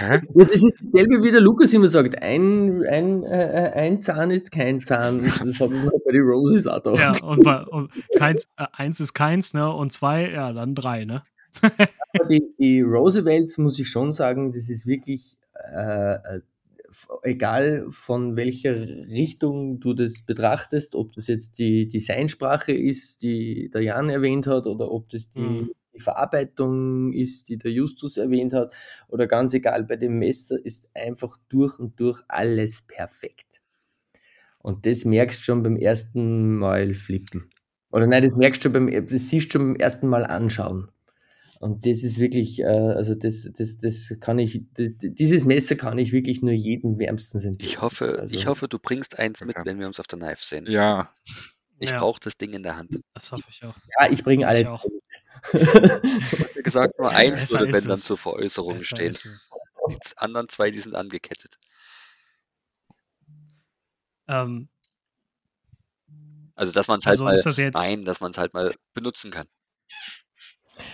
Ja, 0.00 0.22
das 0.44 0.54
ist 0.54 0.78
dasselbe, 0.80 1.22
wie 1.22 1.30
der 1.30 1.40
Lukas 1.40 1.72
immer 1.74 1.88
sagt. 1.88 2.22
Ein, 2.22 2.84
ein, 2.86 3.22
äh, 3.24 3.72
ein 3.74 4.00
Zahn 4.00 4.30
ist 4.30 4.50
kein 4.50 4.80
Zahn. 4.80 5.24
Das 5.24 5.60
habe 5.60 5.74
ich 5.74 5.82
mir 5.82 5.90
bei 5.90 6.12
den 6.12 6.22
Roses 6.22 6.66
auch 6.66 6.82
gedacht. 6.82 7.20
ja, 7.20 7.28
und, 7.28 7.42
bei, 7.42 7.62
und 7.64 7.90
keins, 8.16 8.44
äh, 8.56 8.66
eins 8.72 9.00
ist 9.00 9.12
keins, 9.12 9.52
ne? 9.52 9.70
Und 9.70 9.92
zwei, 9.92 10.30
ja, 10.30 10.52
dann 10.52 10.74
drei, 10.74 11.04
ne? 11.04 11.22
Aber 11.60 12.28
die, 12.28 12.44
die 12.58 12.80
Roosevelts, 12.80 13.58
muss 13.58 13.78
ich 13.78 13.90
schon 13.90 14.12
sagen, 14.12 14.52
das 14.52 14.70
ist 14.70 14.86
wirklich, 14.86 15.36
äh, 15.74 16.14
äh, 16.14 16.40
egal 17.22 17.86
von 17.90 18.36
welcher 18.36 18.74
Richtung 19.08 19.80
du 19.80 19.94
das 19.94 20.22
betrachtest, 20.24 20.94
ob 20.94 21.12
das 21.14 21.26
jetzt 21.28 21.58
die 21.58 21.88
Designsprache 21.88 22.72
ist, 22.72 23.22
die 23.22 23.70
der 23.72 23.82
Jan 23.82 24.08
erwähnt 24.10 24.46
hat, 24.46 24.66
oder 24.66 24.90
ob 24.90 25.08
das 25.10 25.30
die, 25.30 25.40
Mhm. 25.40 25.70
die 25.94 26.00
Verarbeitung 26.00 27.12
ist, 27.12 27.48
die 27.48 27.58
der 27.58 27.72
Justus 27.72 28.16
erwähnt 28.16 28.52
hat, 28.52 28.74
oder 29.08 29.26
ganz 29.26 29.54
egal, 29.54 29.84
bei 29.84 29.96
dem 29.96 30.18
Messer 30.18 30.56
ist 30.64 30.88
einfach 30.94 31.38
durch 31.48 31.78
und 31.78 31.98
durch 32.00 32.22
alles 32.28 32.82
perfekt. 32.82 33.62
Und 34.58 34.84
das 34.86 35.04
merkst 35.04 35.40
du 35.40 35.44
schon 35.44 35.62
beim 35.62 35.76
ersten 35.76 36.56
Mal 36.58 36.94
flippen. 36.94 37.50
Oder 37.92 38.06
nein, 38.06 38.24
das 38.24 38.36
merkst 38.36 38.60
du 38.64 38.70
schon 38.70 38.72
beim, 38.72 39.06
das 39.06 39.28
siehst 39.28 39.46
du 39.54 39.58
schon 39.58 39.72
beim 39.72 39.76
ersten 39.76 40.08
Mal 40.08 40.24
anschauen. 40.24 40.90
Und 41.60 41.86
das 41.86 42.02
ist 42.02 42.18
wirklich, 42.18 42.60
äh, 42.60 42.64
also 42.66 43.14
das, 43.14 43.48
das, 43.56 43.78
das 43.78 44.14
kann 44.20 44.38
ich, 44.38 44.62
das, 44.74 44.88
dieses 44.98 45.44
Messer 45.44 45.76
kann 45.76 45.96
ich 45.98 46.12
wirklich 46.12 46.42
nur 46.42 46.52
jedem 46.52 46.98
wärmstens 46.98 47.44
empfehlen. 47.44 47.70
Ich 47.70 47.80
hoffe, 47.80 48.18
Also, 48.20 48.34
ich 48.34 48.46
hoffe, 48.46 48.68
du 48.68 48.78
bringst 48.78 49.18
eins 49.18 49.40
mit, 49.40 49.56
Okay. 49.56 49.66
wenn 49.66 49.78
wir 49.78 49.86
uns 49.86 49.98
auf 49.98 50.06
der 50.06 50.18
Knife 50.18 50.44
sehen. 50.44 50.66
Ja, 50.68 51.10
Ich 51.78 51.90
Ja. 51.90 51.98
brauche 51.98 52.20
das 52.20 52.36
Ding 52.36 52.52
in 52.52 52.62
der 52.62 52.76
Hand. 52.76 53.00
Das 53.14 53.32
hoffe 53.32 53.44
ich 53.50 53.62
auch. 53.64 53.74
ja, 53.98 54.10
ich 54.10 54.22
bringe 54.24 54.42
Ich 54.44 54.48
alle. 54.48 54.70
auch. 54.70 54.84
Wie 55.52 56.62
gesagt, 56.62 56.98
nur 56.98 57.10
eins 57.14 57.40
Besser 57.40 57.60
würde, 57.60 57.72
wenn 57.72 57.84
dann 57.88 57.98
zur 58.00 58.18
Veräußerung 58.18 58.78
Besser 58.78 58.84
stehen. 58.96 59.16
Die 59.90 59.96
anderen 60.16 60.48
zwei, 60.48 60.70
die 60.70 60.80
sind 60.80 60.94
angekettet. 60.94 61.56
Ähm, 64.28 64.68
Also, 66.56 66.72
dass 66.72 66.88
man 66.88 66.98
es 66.98 67.06
halt 67.06 67.12
also 67.20 67.24
mal, 67.24 67.34
das 67.40 67.56
jetzt. 67.58 67.74
nein, 67.74 68.04
dass 68.04 68.20
man 68.20 68.30
es 68.32 68.38
halt 68.38 68.54
mal 68.54 68.74
benutzen 68.94 69.30
kann. 69.30 69.46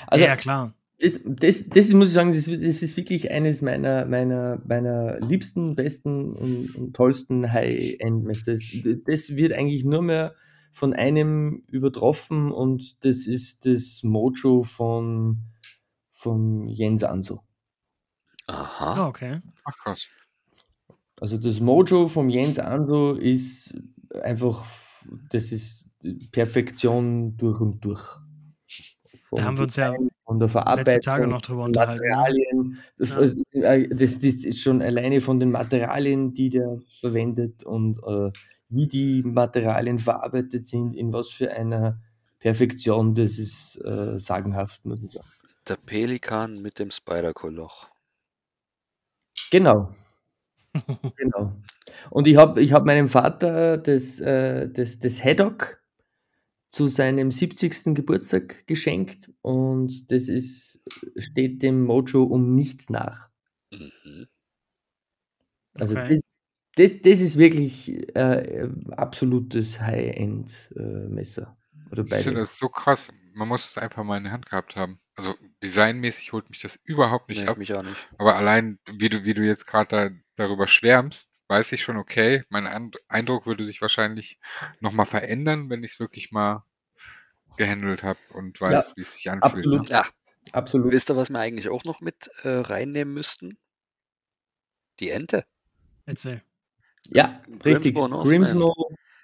Also, 0.06 0.24
ja, 0.24 0.36
klar. 0.36 0.74
das, 1.00 1.22
das, 1.24 1.68
das 1.68 1.92
muss 1.92 2.08
ich 2.08 2.14
sagen, 2.14 2.32
das, 2.32 2.44
das 2.46 2.82
ist 2.82 2.96
wirklich 2.96 3.30
eines 3.30 3.62
meiner, 3.62 4.06
meiner, 4.06 4.60
meiner 4.64 5.20
liebsten, 5.20 5.74
besten 5.74 6.34
und, 6.34 6.74
und 6.74 6.94
tollsten 6.94 7.52
High-End-Messer. 7.52 8.52
Das, 8.52 8.96
das 9.04 9.36
wird 9.36 9.52
eigentlich 9.52 9.84
nur 9.84 10.02
mehr 10.02 10.34
von 10.72 10.94
einem 10.94 11.64
übertroffen 11.68 12.50
und 12.50 13.04
das 13.04 13.26
ist 13.26 13.66
das 13.66 14.02
Mojo 14.02 14.62
von, 14.62 15.38
von 16.12 16.66
Jens 16.66 17.04
Anso. 17.04 17.42
Aha. 18.46 18.96
Ja, 18.96 19.06
okay. 19.06 19.40
ach 19.64 19.76
krass. 19.78 20.08
Also 21.20 21.36
das 21.36 21.60
Mojo 21.60 22.08
vom 22.08 22.30
Jens 22.30 22.58
Anso 22.58 23.12
ist 23.12 23.74
einfach, 24.22 24.64
das 25.30 25.52
ist 25.52 25.90
Perfektion 26.32 27.36
durch 27.36 27.60
und 27.60 27.84
durch. 27.84 28.18
Da 29.34 29.44
haben 29.44 29.56
wir 29.56 29.64
uns 29.64 29.76
ja 29.76 29.94
von 30.24 30.38
der 30.38 30.46
letzte 30.46 30.48
Verarbeitung, 30.48 31.00
Tage 31.00 31.26
noch 31.26 31.42
drüber 31.42 31.64
unterhalten. 31.64 32.02
Ne? 32.04 32.10
Materialien. 32.10 32.78
Das, 32.98 33.10
Ja. 33.52 33.72
äh, 33.74 33.88
das, 33.88 34.20
das 34.20 34.34
ist 34.44 34.60
schon 34.60 34.82
alleine 34.82 35.20
von 35.20 35.40
den 35.40 35.50
Materialien, 35.50 36.34
die 36.34 36.50
der 36.50 36.80
verwendet 37.00 37.64
und 37.64 37.98
äh, 38.06 38.30
wie 38.68 38.86
die 38.88 39.22
Materialien 39.22 39.98
verarbeitet 39.98 40.66
sind, 40.66 40.94
in 40.96 41.12
was 41.12 41.28
für 41.28 41.50
einer 41.52 42.00
Perfektion, 42.38 43.14
das 43.14 43.38
ist 43.38 43.76
äh, 43.84 44.18
sagenhaft, 44.18 44.84
muss 44.84 45.02
ich 45.02 45.12
sagen. 45.12 45.28
Der 45.68 45.76
Pelikan 45.76 46.60
mit 46.60 46.78
dem 46.78 46.90
Spider-Koloch. 46.90 47.88
Genau. 49.50 49.90
Genau. 51.16 51.52
Und 52.08 52.26
ich 52.26 52.36
habe 52.36 52.62
ich 52.62 52.72
hab 52.72 52.86
meinem 52.86 53.06
Vater 53.08 53.76
das, 53.76 54.18
äh, 54.20 54.70
das, 54.70 54.98
das 54.98 55.22
Haddock 55.22 55.81
zu 56.72 56.88
seinem 56.88 57.30
70. 57.32 57.94
Geburtstag 57.94 58.66
geschenkt 58.66 59.30
und 59.42 60.10
das 60.12 60.28
ist, 60.28 60.80
steht 61.18 61.62
dem 61.62 61.84
Mojo 61.84 62.24
um 62.24 62.54
nichts 62.56 62.90
nach. 62.90 63.30
Mhm. 63.72 64.26
Also 65.74 65.94
Okay. 65.94 66.08
das, 66.08 66.20
das, 66.76 67.02
das 67.02 67.20
ist 67.20 67.38
wirklich 67.38 67.88
äh, 68.16 68.68
absolutes 68.92 69.80
High-End-Messer. 69.80 71.56
Oder 71.90 72.04
du, 72.04 72.08
beide. 72.08 72.32
das 72.34 72.52
ist 72.52 72.58
so 72.58 72.68
krass. 72.68 73.12
Man 73.34 73.48
muss 73.48 73.68
es 73.70 73.78
einfach 73.78 74.04
mal 74.04 74.16
in 74.18 74.24
der 74.24 74.32
Hand 74.32 74.46
gehabt 74.46 74.76
haben. 74.76 75.00
Also 75.14 75.34
designmäßig 75.62 76.32
holt 76.32 76.48
mich 76.50 76.60
das 76.60 76.78
überhaupt 76.84 77.28
nicht 77.28 77.42
Nee, 77.42 77.48
ab. 77.48 77.58
mich 77.58 77.72
auch 77.74 77.82
nicht. 77.82 78.08
Aber 78.18 78.36
allein, 78.36 78.78
wie 78.90 79.08
du, 79.08 79.24
wie 79.24 79.34
du 79.34 79.42
jetzt 79.44 79.66
gerade 79.66 79.88
da, 80.36 80.44
darüber 80.46 80.66
schwärmst, 80.68 81.31
weiß 81.52 81.72
ich 81.72 81.82
schon, 81.82 81.98
okay, 81.98 82.44
mein 82.48 82.92
Eindruck 83.08 83.46
würde 83.46 83.64
sich 83.64 83.82
wahrscheinlich 83.82 84.38
nochmal 84.80 85.04
verändern, 85.04 85.68
wenn 85.68 85.84
ich 85.84 85.92
es 85.92 86.00
wirklich 86.00 86.32
mal 86.32 86.64
gehandelt 87.58 88.02
habe 88.02 88.18
und 88.30 88.58
weiß, 88.58 88.96
wie 88.96 89.02
es 89.02 89.12
sich 89.12 89.30
anfühlt. 89.30 89.52
absolut. 89.52 89.82
Ne? 89.82 89.88
Ja, 89.90 90.06
Absolut. 90.50 90.92
wisst 90.92 91.10
ihr, 91.10 91.16
was 91.16 91.30
wir 91.30 91.38
eigentlich 91.38 91.68
auch 91.68 91.84
noch 91.84 92.00
mit 92.00 92.28
äh, 92.42 92.48
reinnehmen 92.48 93.12
müssten? 93.12 93.58
Die 94.98 95.10
Ente. 95.10 95.44
Erzähl. 96.06 96.42
Ja, 97.10 97.42
richtig. 97.64 97.94
Grimsmo 97.94 98.08
Norseman. 98.08 98.42
Grimsmo 98.42 98.74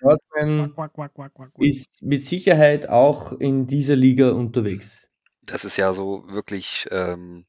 Norseman 0.01 1.53
ist 1.59 2.03
mit 2.03 2.24
Sicherheit 2.24 2.89
auch 2.89 3.33
in 3.33 3.66
dieser 3.66 3.97
Liga 3.97 4.31
unterwegs. 4.31 5.09
Das 5.43 5.64
ist 5.64 5.79
ja 5.79 5.95
so 5.95 6.24
wirklich 6.29 6.87
ähm, 6.91 7.47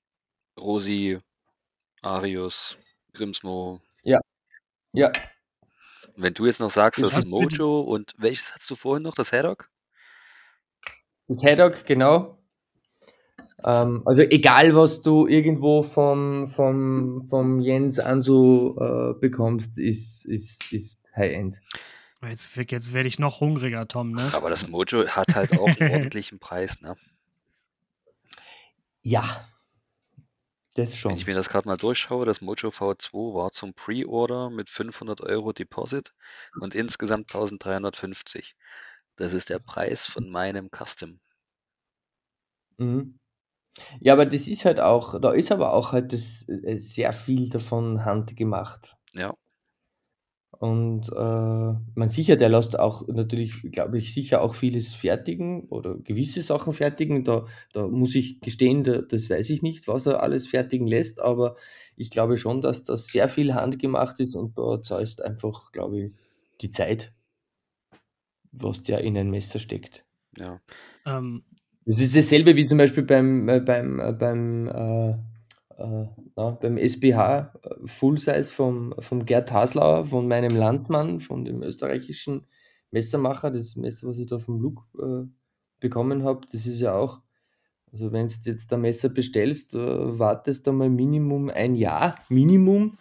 Rosi, 0.57 1.19
Arius, 2.01 2.77
Grimsmo. 3.13 3.81
Ja. 4.03 4.19
Und 4.93 6.23
wenn 6.23 6.33
du 6.33 6.45
jetzt 6.45 6.59
noch 6.59 6.71
sagst, 6.71 7.01
Das 7.01 7.11
das 7.11 7.25
mit- 7.25 7.31
Mojo 7.31 7.81
und 7.81 8.13
welches 8.17 8.53
hast 8.53 8.69
du 8.69 8.75
vorhin 8.75 9.03
noch? 9.03 9.15
Das 9.15 9.31
Haddock? 9.31 9.69
Das 11.27 11.43
Haddock, 11.43 11.85
genau. 11.85 12.37
Ähm, 13.63 14.03
also 14.05 14.21
egal, 14.23 14.75
was 14.75 15.01
du 15.01 15.27
irgendwo 15.27 15.83
vom, 15.83 16.47
vom, 16.47 17.27
vom 17.29 17.59
Jens 17.59 17.99
Anso 17.99 18.75
äh, 18.79 19.13
bekommst, 19.19 19.77
ist, 19.77 20.25
ist, 20.25 20.71
ist 20.71 21.03
High-End. 21.15 21.61
Jetzt, 22.21 22.55
jetzt 22.55 22.93
werde 22.93 23.07
ich 23.07 23.19
noch 23.19 23.39
hungriger, 23.41 23.87
Tom, 23.87 24.11
ne? 24.11 24.29
Aber 24.33 24.49
das 24.49 24.67
Mojo 24.67 25.07
hat 25.07 25.35
halt 25.35 25.57
auch 25.59 25.67
einen 25.79 25.91
ordentlichen 25.91 26.39
Preis, 26.39 26.81
ne? 26.81 26.95
Ja. 29.01 29.47
Das 30.73 30.97
Wenn 31.05 31.17
schon. 31.17 31.17
ich 31.17 31.27
mir 31.27 31.35
das 31.35 31.49
gerade 31.49 31.67
mal 31.67 31.75
durchschaue, 31.75 32.25
das 32.25 32.39
Mojo 32.39 32.71
V2 32.71 33.33
war 33.35 33.51
zum 33.51 33.73
Pre-Order 33.73 34.49
mit 34.49 34.69
500 34.69 35.19
Euro 35.19 35.51
Deposit 35.51 36.13
und 36.57 36.73
insgesamt 36.73 37.29
1350. 37.29 38.55
Das 39.17 39.33
ist 39.33 39.49
der 39.49 39.59
Preis 39.59 40.05
von 40.05 40.29
meinem 40.29 40.69
Custom. 40.71 41.19
Mhm. 42.77 43.19
Ja, 44.01 44.13
aber 44.13 44.25
das 44.27 44.47
ist 44.47 44.65
halt 44.65 44.79
auch, 44.81 45.19
da 45.21 45.31
ist 45.33 45.51
aber 45.51 45.73
auch 45.73 45.91
halt 45.93 46.13
das, 46.13 46.47
äh, 46.49 46.77
sehr 46.77 47.13
viel 47.13 47.49
davon 47.49 48.05
handgemacht. 48.05 48.97
Ja, 49.13 49.33
Und 50.59 51.07
äh, 51.09 51.15
man 51.15 52.09
sicher, 52.09 52.35
der 52.35 52.49
lässt 52.49 52.77
auch 52.77 53.07
natürlich, 53.07 53.61
glaube 53.71 53.97
ich, 53.97 54.13
sicher 54.13 54.41
auch 54.41 54.55
vieles 54.55 54.93
fertigen 54.93 55.63
oder 55.69 55.95
gewisse 55.95 56.41
Sachen 56.41 56.73
fertigen. 56.73 57.23
Da, 57.23 57.45
da 57.71 57.87
muss 57.87 58.13
ich 58.15 58.41
gestehen, 58.41 58.83
da, 58.83 59.01
das 59.01 59.29
weiß 59.29 59.49
ich 59.51 59.61
nicht, 59.61 59.87
was 59.87 60.05
er 60.05 60.21
alles 60.21 60.47
fertigen 60.47 60.85
lässt, 60.85 61.21
aber 61.21 61.55
ich 61.95 62.09
glaube 62.11 62.37
schon, 62.37 62.61
dass 62.61 62.83
das 62.83 63.07
sehr 63.07 63.29
viel 63.29 63.53
handgemacht 63.53 64.19
ist 64.19 64.35
und 64.35 64.57
da 64.57 64.81
zahlst 64.83 65.21
einfach, 65.23 65.71
glaube 65.71 65.99
ich, 66.01 66.11
die 66.61 66.71
Zeit, 66.71 67.13
was 68.51 68.83
der 68.83 69.01
in 69.01 69.17
ein 69.17 69.31
Messer 69.31 69.57
steckt. 69.59 70.05
ja. 70.37 70.61
Ähm, 71.05 71.43
Das 71.85 71.99
ist 71.99 72.15
dasselbe 72.15 72.55
wie 72.55 72.65
zum 72.65 72.77
Beispiel 72.77 73.03
beim, 73.03 73.49
äh, 73.49 73.59
beim, 73.59 73.99
äh, 73.99 74.13
beim, 74.13 74.67
äh, 74.67 75.17
na, 76.35 76.51
beim 76.51 76.77
SBH 76.77 77.53
äh, 77.63 77.87
Full 77.87 78.17
Size 78.17 78.45
vom, 78.45 78.93
vom 78.99 79.25
Gerd 79.25 79.51
Haslauer, 79.51 80.05
von 80.05 80.27
meinem 80.27 80.55
Landsmann, 80.55 81.21
von 81.21 81.45
dem 81.45 81.61
österreichischen 81.63 82.45
Messermacher, 82.91 83.51
das 83.51 83.75
Messer, 83.75 84.07
was 84.07 84.17
ich 84.17 84.27
da 84.27 84.39
vom 84.39 84.59
Luke 84.59 84.83
äh, 84.99 85.27
bekommen 85.79 86.23
habe, 86.23 86.41
das 86.51 86.65
ist 86.65 86.79
ja 86.79 86.95
auch, 86.95 87.21
also 87.91 88.11
wenn 88.11 88.27
du 88.27 88.33
jetzt 88.45 88.71
ein 88.73 88.81
Messer 88.81 89.09
bestellst, 89.09 89.75
äh, 89.75 90.19
wartest 90.19 90.67
du 90.67 90.73
mal 90.73 90.89
Minimum 90.89 91.49
ein 91.49 91.75
Jahr, 91.75 92.17
Minimum, 92.29 92.97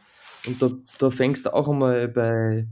und 0.47 0.63
da, 0.63 0.71
da 0.99 1.11
fängst 1.11 1.47
du 1.47 1.55
auch 1.55 1.69
einmal 1.69 2.09
bei 2.09 2.67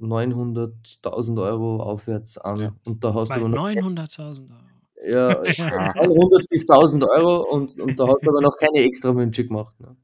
900.000 0.00 1.42
Euro 1.42 1.82
aufwärts 1.82 2.38
an. 2.38 2.60
Ja. 2.60 2.74
Und 2.84 3.02
da 3.02 3.14
hast 3.14 3.34
du 3.34 3.40
bei 3.40 3.48
noch 3.48 3.68
900.000 3.68 4.50
Euro. 4.50 4.67
Ja, 5.04 5.42
Ja. 5.44 5.94
900 5.94 6.48
bis 6.48 6.62
1000 6.68 7.04
Euro 7.04 7.42
und, 7.42 7.80
und 7.80 7.98
da 7.98 8.06
hast 8.08 8.22
du 8.22 8.30
aber 8.30 8.40
noch 8.40 8.56
keine 8.56 8.78
extra 8.80 9.14
Wünsche 9.14 9.46
gemacht. 9.46 9.78
Ne? 9.80 9.96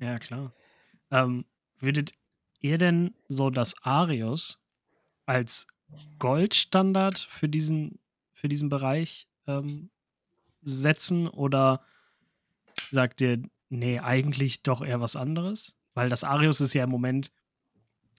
Ja, 0.00 0.18
klar. 0.18 0.52
Ähm, 1.10 1.44
würdet 1.78 2.12
ihr 2.60 2.78
denn 2.78 3.14
so 3.28 3.50
das 3.50 3.74
Arius 3.82 4.58
als 5.26 5.66
Goldstandard 6.18 7.18
für 7.18 7.48
diesen, 7.48 7.98
für 8.32 8.48
diesen 8.48 8.68
Bereich 8.68 9.28
ähm, 9.46 9.90
setzen 10.62 11.28
oder 11.28 11.82
sagt 12.74 13.20
ihr, 13.20 13.42
nee, 13.68 14.00
eigentlich 14.00 14.62
doch 14.62 14.84
eher 14.84 15.00
was 15.00 15.16
anderes? 15.16 15.76
Weil 15.94 16.08
das 16.08 16.24
Arius 16.24 16.60
ist 16.60 16.74
ja 16.74 16.84
im 16.84 16.90
Moment 16.90 17.30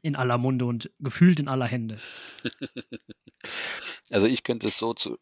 in 0.01 0.15
aller 0.15 0.38
Munde 0.38 0.65
und 0.65 0.89
gefühlt 0.99 1.39
in 1.39 1.47
aller 1.47 1.68
Hände. 1.68 1.97
Also 4.09 4.26
ich 4.26 4.43
könnte 4.43 4.68
es 4.68 4.78
so 4.78 4.93
zu, 4.93 5.18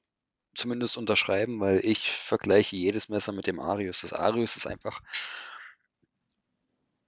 zumindest 0.55 0.97
unterschreiben, 0.97 1.59
weil 1.59 1.79
ich 1.83 2.11
vergleiche 2.11 2.75
jedes 2.75 3.09
Messer 3.09 3.31
mit 3.31 3.47
dem 3.47 3.59
Arius. 3.59 4.01
Das 4.01 4.13
Arius 4.13 4.55
ist 4.57 4.67
einfach 4.67 5.01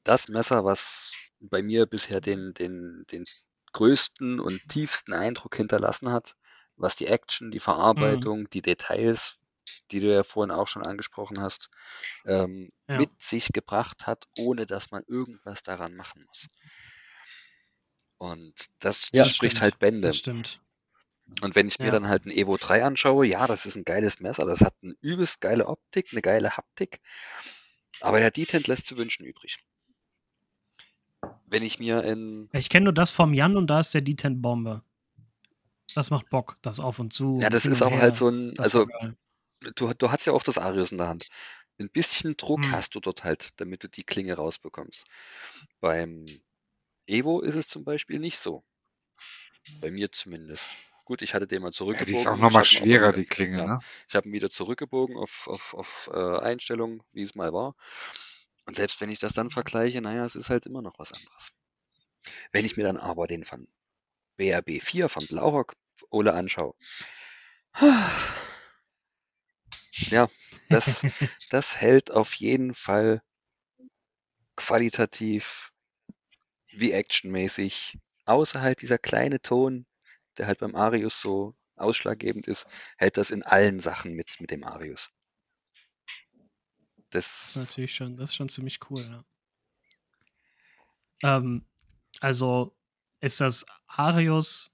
das 0.04 0.28
Messer, 0.30 0.64
was 0.66 1.12
bei 1.40 1.62
mir 1.62 1.86
bisher 1.86 2.22
den, 2.22 2.54
den, 2.54 3.06
den 3.12 3.26
größten 3.74 4.40
und 4.40 4.68
tiefsten 4.70 5.14
Eindruck 5.14 5.56
hinterlassen 5.56 6.12
hat, 6.12 6.36
was 6.78 6.96
die 6.96 7.08
Action, 7.08 7.52
die 7.52 7.60
Verarbeitung, 7.60 8.50
die 8.50 8.62
Details, 8.62 9.38
die 9.92 10.00
du 10.00 10.12
ja 10.12 10.24
vorhin 10.24 10.52
auch 10.52 10.68
schon 10.68 10.86
angesprochen 10.86 11.42
hast, 11.42 11.70
ähm, 12.26 12.72
Ja. 12.88 12.98
mit 12.98 13.22
sich 13.22 13.50
gebracht 13.54 14.08
hat, 14.08 14.28
ohne 14.40 14.66
dass 14.66 14.92
man 14.92 15.04
irgendwas 15.08 15.62
daran 15.64 15.96
machen 15.96 16.24
muss. 16.26 16.48
Und 18.20 18.54
das, 18.80 19.12
das 19.12 19.12
Ja, 19.18 19.26
spricht 19.30 19.58
stimmt. 19.58 19.62
halt 19.62 19.80
Bände. 19.80 20.08
Das 20.08 20.18
stimmt. 20.18 20.62
Und 21.42 21.56
wenn 21.56 21.68
ich 21.68 21.80
mir 21.80 21.86
Ja. 21.86 21.92
dann 21.92 22.08
halt 22.08 22.26
ein 22.26 22.32
Evo 22.32 22.58
3 22.58 22.84
anschaue, 22.84 23.26
ja, 23.28 23.46
das 23.48 23.66
ist 23.66 23.76
ein 23.76 23.84
geiles 23.86 24.20
Messer, 24.20 24.46
das 24.46 24.62
hat 24.62 24.74
eine 24.82 24.96
übelst 25.02 25.40
geile 25.42 25.68
Optik, 25.68 26.08
eine 26.12 26.22
geile 26.22 26.58
Haptik, 26.58 27.00
aber 28.02 28.20
der 28.20 28.32
Detent 28.32 28.68
lässt 28.68 28.88
zu 28.88 28.98
wünschen 28.98 29.26
übrig. 29.26 29.60
Wenn 31.46 31.64
ich 31.64 31.80
mir 31.80 32.04
in, 32.04 32.50
Ich 32.54 32.70
kenne 32.70 32.86
nur 32.86 32.94
das 32.94 33.12
vom 33.12 33.34
Jan 33.34 33.56
und 33.58 33.68
da 33.68 33.80
ist 33.80 33.94
der 33.94 34.02
D10 34.02 34.42
Bombe. 34.42 34.84
Das 35.96 36.10
macht 36.10 36.30
Bock, 36.30 36.58
das 36.62 36.80
auf 36.80 37.00
und 37.00 37.14
zu. 37.14 37.40
ja, 37.42 37.50
das 37.50 37.66
ist 37.66 37.82
aber 37.82 37.96
her. 37.96 38.02
halt 38.04 38.16
so 38.16 38.30
ein, 38.30 38.54
Das 38.56 38.76
also 38.76 38.88
du, 39.76 39.94
du 39.94 40.12
hast 40.12 40.26
ja 40.26 40.34
auch 40.34 40.44
das 40.44 40.58
Arius 40.58 40.92
in 40.92 40.98
der 40.98 41.08
Hand. 41.08 41.28
Ein 41.80 41.90
bisschen 41.90 42.36
Druck 42.38 42.64
Hm. 42.64 42.72
hast 42.72 42.96
du 42.96 43.00
dort 43.00 43.24
halt, 43.24 43.50
damit 43.62 43.84
du 43.84 43.88
die 43.90 44.04
Klinge 44.04 44.34
rausbekommst. 44.36 45.06
Beim 45.80 46.26
Evo 47.08 47.42
ist 47.42 47.56
es 47.56 47.68
zum 47.68 47.84
Beispiel 47.84 48.20
nicht 48.20 48.38
so. 48.40 48.64
Bei 49.82 49.92
mir 49.92 50.12
zumindest. 50.12 50.68
Gut, 51.08 51.22
ich 51.22 51.34
hatte 51.34 51.48
den 51.48 51.62
mal 51.62 51.70
Ja, 51.70 51.72
zurückgebogen. 51.72 52.14
die 52.14 52.20
ist 52.20 52.28
auch 52.28 52.36
nochmal 52.36 52.66
schwerer, 52.66 53.08
wieder- 53.08 53.14
die 53.14 53.24
Klinge, 53.26 53.60
ja. 53.60 53.66
ne? 53.66 53.80
Ich 54.10 54.16
habe 54.16 54.28
ihn 54.28 54.34
wieder 54.34 54.50
zurückgebogen 54.50 55.16
auf, 55.16 55.48
auf, 55.48 55.74
auf 55.74 56.10
äh, 56.14 56.40
Einstellung, 56.40 57.02
wie 57.14 57.22
es 57.22 57.34
mal 57.34 57.54
war. 57.54 57.76
Und 58.66 58.76
selbst 58.76 59.00
wenn 59.00 59.10
ich 59.10 59.20
das 59.20 59.32
dann 59.32 59.50
vergleiche, 59.50 60.02
naja, 60.02 60.26
es 60.26 60.36
ist 60.36 60.50
halt 60.50 60.66
immer 60.66 60.82
noch 60.82 61.00
was 61.00 61.14
anderes. 61.14 61.54
Wenn 62.52 62.66
ich 62.66 62.76
mir 62.76 62.84
dann 62.84 62.98
aber 62.98 63.26
den 63.26 63.46
von 63.46 63.70
BRB 64.36 64.82
4 64.84 65.08
von 65.08 65.26
Blaurock 65.28 65.78
Ole 66.10 66.34
anschaue, 66.34 66.76
ja, 70.10 70.28
das, 70.68 71.04
das 71.52 71.78
hält 71.78 72.12
auf 72.12 72.34
jeden 72.34 72.76
Fall 72.76 73.22
qualitativ 74.58 75.72
wie 76.68 76.92
actionmäßig, 76.92 77.98
außer 78.26 78.60
halt 78.62 78.82
dieser 78.82 78.98
kleine 78.98 79.42
Ton, 79.42 79.86
der 80.38 80.48
halt 80.48 80.60
beim 80.60 80.76
Arius 80.76 81.22
so 81.22 81.56
ausschlaggebend 81.76 82.48
ist, 82.48 82.68
hält 82.98 83.18
das 83.18 83.32
in 83.32 83.44
allen 83.44 83.80
Sachen 83.80 84.14
mit, 84.14 84.40
mit 84.40 84.52
dem 84.52 84.64
Arius. 84.64 85.12
Das 87.34 87.48
ist 87.48 87.56
Das, 87.56 87.58
natürlich 87.58 87.96
schon, 87.96 88.16
das 88.18 88.30
ist 88.30 88.36
schon 88.36 88.50
ziemlich 88.50 88.80
cool, 88.90 89.06
ja. 89.10 89.24
Ähm, 91.24 91.64
also 92.22 92.76
ist 93.22 93.42
das 93.42 93.66
Arius, 93.88 94.74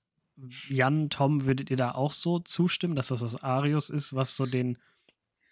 Jan, 0.70 1.09
Tom, 1.09 1.45
würdet 1.45 1.70
ihr 1.70 1.78
da 1.78 1.91
auch 1.93 2.14
so 2.14 2.39
zustimmen, 2.39 2.95
dass 2.95 3.07
das 3.09 3.22
das 3.22 3.36
Arius 3.43 3.89
ist, 3.89 4.16
was 4.16 4.36
so 4.36 4.45
den 4.45 4.78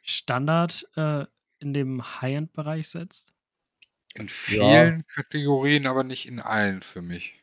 Standard 0.04 0.88
äh, 0.98 1.26
in 1.60 1.74
dem 1.74 2.22
High-End-Bereich 2.22 2.90
setzt? 2.90 3.34
In 4.14 4.30
Ja. 4.48 4.94
vielen 4.94 5.06
Kategorien, 5.08 5.86
aber 5.86 6.06
nicht 6.06 6.26
in 6.26 6.40
allen 6.40 6.82
für 6.82 7.02
mich. 7.02 7.41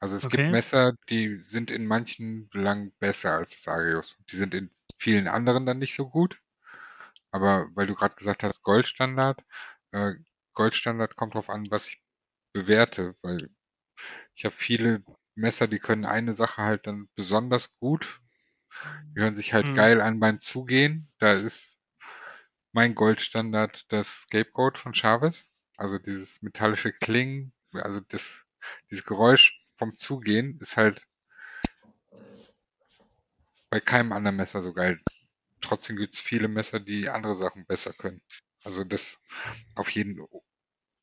Also 0.00 0.16
es 0.16 0.28
Okay. 0.28 0.30
gibt 0.30 0.50
Messer, 0.50 0.94
die 1.10 1.40
sind 1.42 1.70
in 1.70 1.86
manchen 1.86 2.48
Belangen 2.50 2.92
besser 2.98 3.32
als 3.34 3.52
das 3.52 3.68
Arius. 3.68 4.16
Die 4.30 4.36
sind 4.36 4.54
in 4.54 4.70
vielen 4.98 5.28
anderen 5.28 5.66
dann 5.66 5.78
nicht 5.78 5.94
so 5.94 6.08
gut. 6.08 6.40
Aber 7.32 7.68
weil 7.74 7.86
du 7.86 7.94
gerade 7.94 8.16
gesagt 8.16 8.42
hast, 8.42 8.62
Goldstandard, 8.62 9.44
äh, 9.92 10.14
Goldstandard 10.54 11.16
kommt 11.16 11.34
drauf 11.34 11.50
an, 11.50 11.66
was 11.70 11.88
ich 11.88 12.04
bewerte, 12.52 13.16
weil 13.22 13.50
ich 14.34 14.44
habe 14.44 14.54
viele 14.56 15.04
Messer, 15.36 15.68
die 15.68 15.78
können 15.78 16.04
eine 16.06 16.34
Sache 16.34 16.62
halt 16.62 16.86
dann 16.86 17.08
besonders 17.16 17.74
gut. 17.78 18.20
Die 19.16 19.22
hören 19.22 19.36
sich 19.36 19.52
halt 19.54 19.72
Mhm. 19.72 19.74
geil 19.74 20.00
an 20.00 20.20
beim 20.20 20.40
Zugehen. 20.40 21.12
Da 21.18 21.32
ist 21.34 21.78
mein 22.72 22.94
Goldstandard 22.96 23.92
das 23.92 24.22
Scapegoat 24.22 24.78
von 24.78 24.94
Chavez. 24.94 25.52
Also 25.78 25.98
dieses 25.98 26.42
metallische 26.42 26.92
Klingen, 26.92 27.52
also 27.72 28.00
das, 28.00 28.44
dieses 28.90 29.04
Geräusch 29.04 29.64
vom 29.76 29.94
Zugehen 29.94 30.58
ist 30.60 30.76
halt 30.76 31.06
bei 33.70 33.80
keinem 33.80 34.12
anderen 34.12 34.36
Messer 34.36 34.62
so 34.62 34.74
geil. 34.74 35.00
Trotzdem 35.60 35.96
gibt 35.96 36.14
es 36.14 36.20
viele 36.20 36.48
Messer, 36.48 36.80
die 36.80 37.08
andere 37.08 37.36
Sachen 37.36 37.66
besser 37.66 37.92
können. 37.92 38.20
Also 38.64 38.84
das 38.84 39.18
auf 39.76 39.90
jeden, 39.90 40.26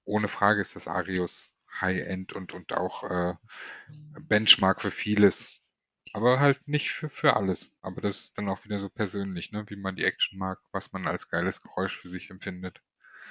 ohne 0.04 0.28
Frage 0.28 0.62
ist 0.62 0.76
das 0.76 0.88
Arius 0.88 1.54
High-End 1.82 2.34
und, 2.34 2.54
und 2.54 2.74
auch 2.74 3.04
äh, 3.04 3.36
Benchmark 4.20 4.82
für 4.82 4.92
vieles. 4.92 5.60
Aber 6.14 6.40
halt 6.40 6.68
nicht 6.68 6.92
für, 6.92 7.10
für 7.10 7.36
alles. 7.36 7.72
Aber 7.82 8.02
das 8.02 8.26
ist 8.26 8.38
dann 8.38 8.50
auch 8.50 8.64
wieder 8.66 8.80
so 8.80 8.90
persönlich, 8.90 9.52
ne? 9.52 9.66
wie 9.70 9.76
man 9.76 9.96
die 9.96 10.06
Action 10.06 10.40
mag, 10.40 10.60
was 10.72 10.92
man 10.92 11.08
als 11.08 11.30
geiles 11.30 11.62
Geräusch 11.62 11.98
für 11.98 12.10
sich 12.10 12.30
empfindet. 12.30 12.82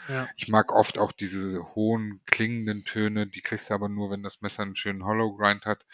Ja. 0.08 0.28
Ich 0.36 0.48
mag 0.48 0.72
oft 0.72 0.98
auch 0.98 1.12
diese 1.12 1.74
hohen 1.74 2.20
klingenden 2.26 2.84
Töne, 2.84 3.26
die 3.26 3.40
kriegst 3.40 3.70
du 3.70 3.74
aber 3.74 3.88
nur, 3.88 4.10
wenn 4.10 4.22
das 4.22 4.40
Messer 4.42 4.62
einen 4.62 4.76
schönen 4.76 5.04
Hollow 5.04 5.36
Grind 5.36 5.64
hat. 5.66 5.84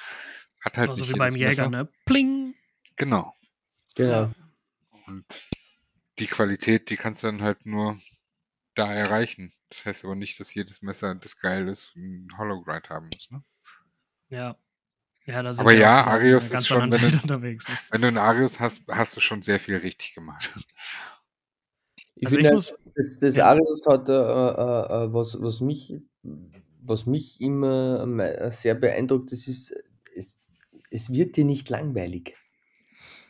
Hat 0.60 0.76
halt 0.76 0.90
Also 0.90 1.02
nicht 1.04 1.14
wie 1.14 1.18
beim 1.18 1.34
Jäger, 1.34 1.48
Messer. 1.48 1.68
ne? 1.70 1.88
Pling! 2.06 2.54
Genau. 2.96 3.34
Genau. 3.94 4.32
Und 5.06 5.24
die 6.18 6.26
Qualität, 6.26 6.90
die 6.90 6.96
kannst 6.96 7.22
du 7.22 7.26
dann 7.28 7.42
halt 7.42 7.66
nur 7.66 7.98
da 8.74 8.92
erreichen. 8.92 9.52
Das 9.70 9.84
heißt 9.86 10.04
aber 10.04 10.14
nicht, 10.14 10.38
dass 10.38 10.54
jedes 10.54 10.82
Messer, 10.82 11.14
das 11.14 11.38
geil 11.38 11.68
ist, 11.68 11.96
einen 11.96 12.28
Hollow 12.38 12.62
Grind 12.62 12.90
haben 12.90 13.08
muss. 13.12 13.30
Ne? 13.30 13.42
Ja. 14.28 14.56
Ja, 15.24 15.42
da 15.42 15.52
sind 15.52 15.62
Aber 15.62 15.70
wir 15.72 15.78
ja, 15.78 16.04
Arius 16.04 16.44
ist 16.44 16.50
ganz 16.52 16.66
schon, 16.66 16.90
wenn 16.90 17.00
du- 17.00 17.06
unterwegs. 17.22 17.68
Ne? 17.68 17.78
Wenn 17.90 18.00
du 18.02 18.08
einen 18.08 18.18
Arius 18.18 18.58
hast, 18.60 18.82
hast 18.88 19.16
du 19.16 19.20
schon 19.20 19.42
sehr 19.42 19.60
viel 19.60 19.76
richtig 19.76 20.14
gemacht. 20.14 20.52
Ich 22.22 22.26
Also 22.26 22.38
ich 22.38 22.44
finde, 22.44 22.54
muss, 22.54 22.74
das, 22.94 23.18
das 23.18 23.36
ja, 23.36 23.46
Arius 23.46 23.82
hat 23.84 24.08
äh, 24.08 24.12
äh, 24.12 24.16
äh, 24.16 25.12
was, 25.12 25.42
was, 25.42 25.60
mich, 25.60 25.92
was 26.80 27.04
mich 27.06 27.40
immer 27.40 28.06
me- 28.06 28.48
sehr 28.52 28.76
beeindruckt, 28.76 29.32
das 29.32 29.48
ist, 29.48 29.74
es, 30.14 30.38
es 30.90 31.10
wird 31.12 31.36
dir 31.36 31.44
nicht 31.44 31.68
langweilig. 31.68 32.36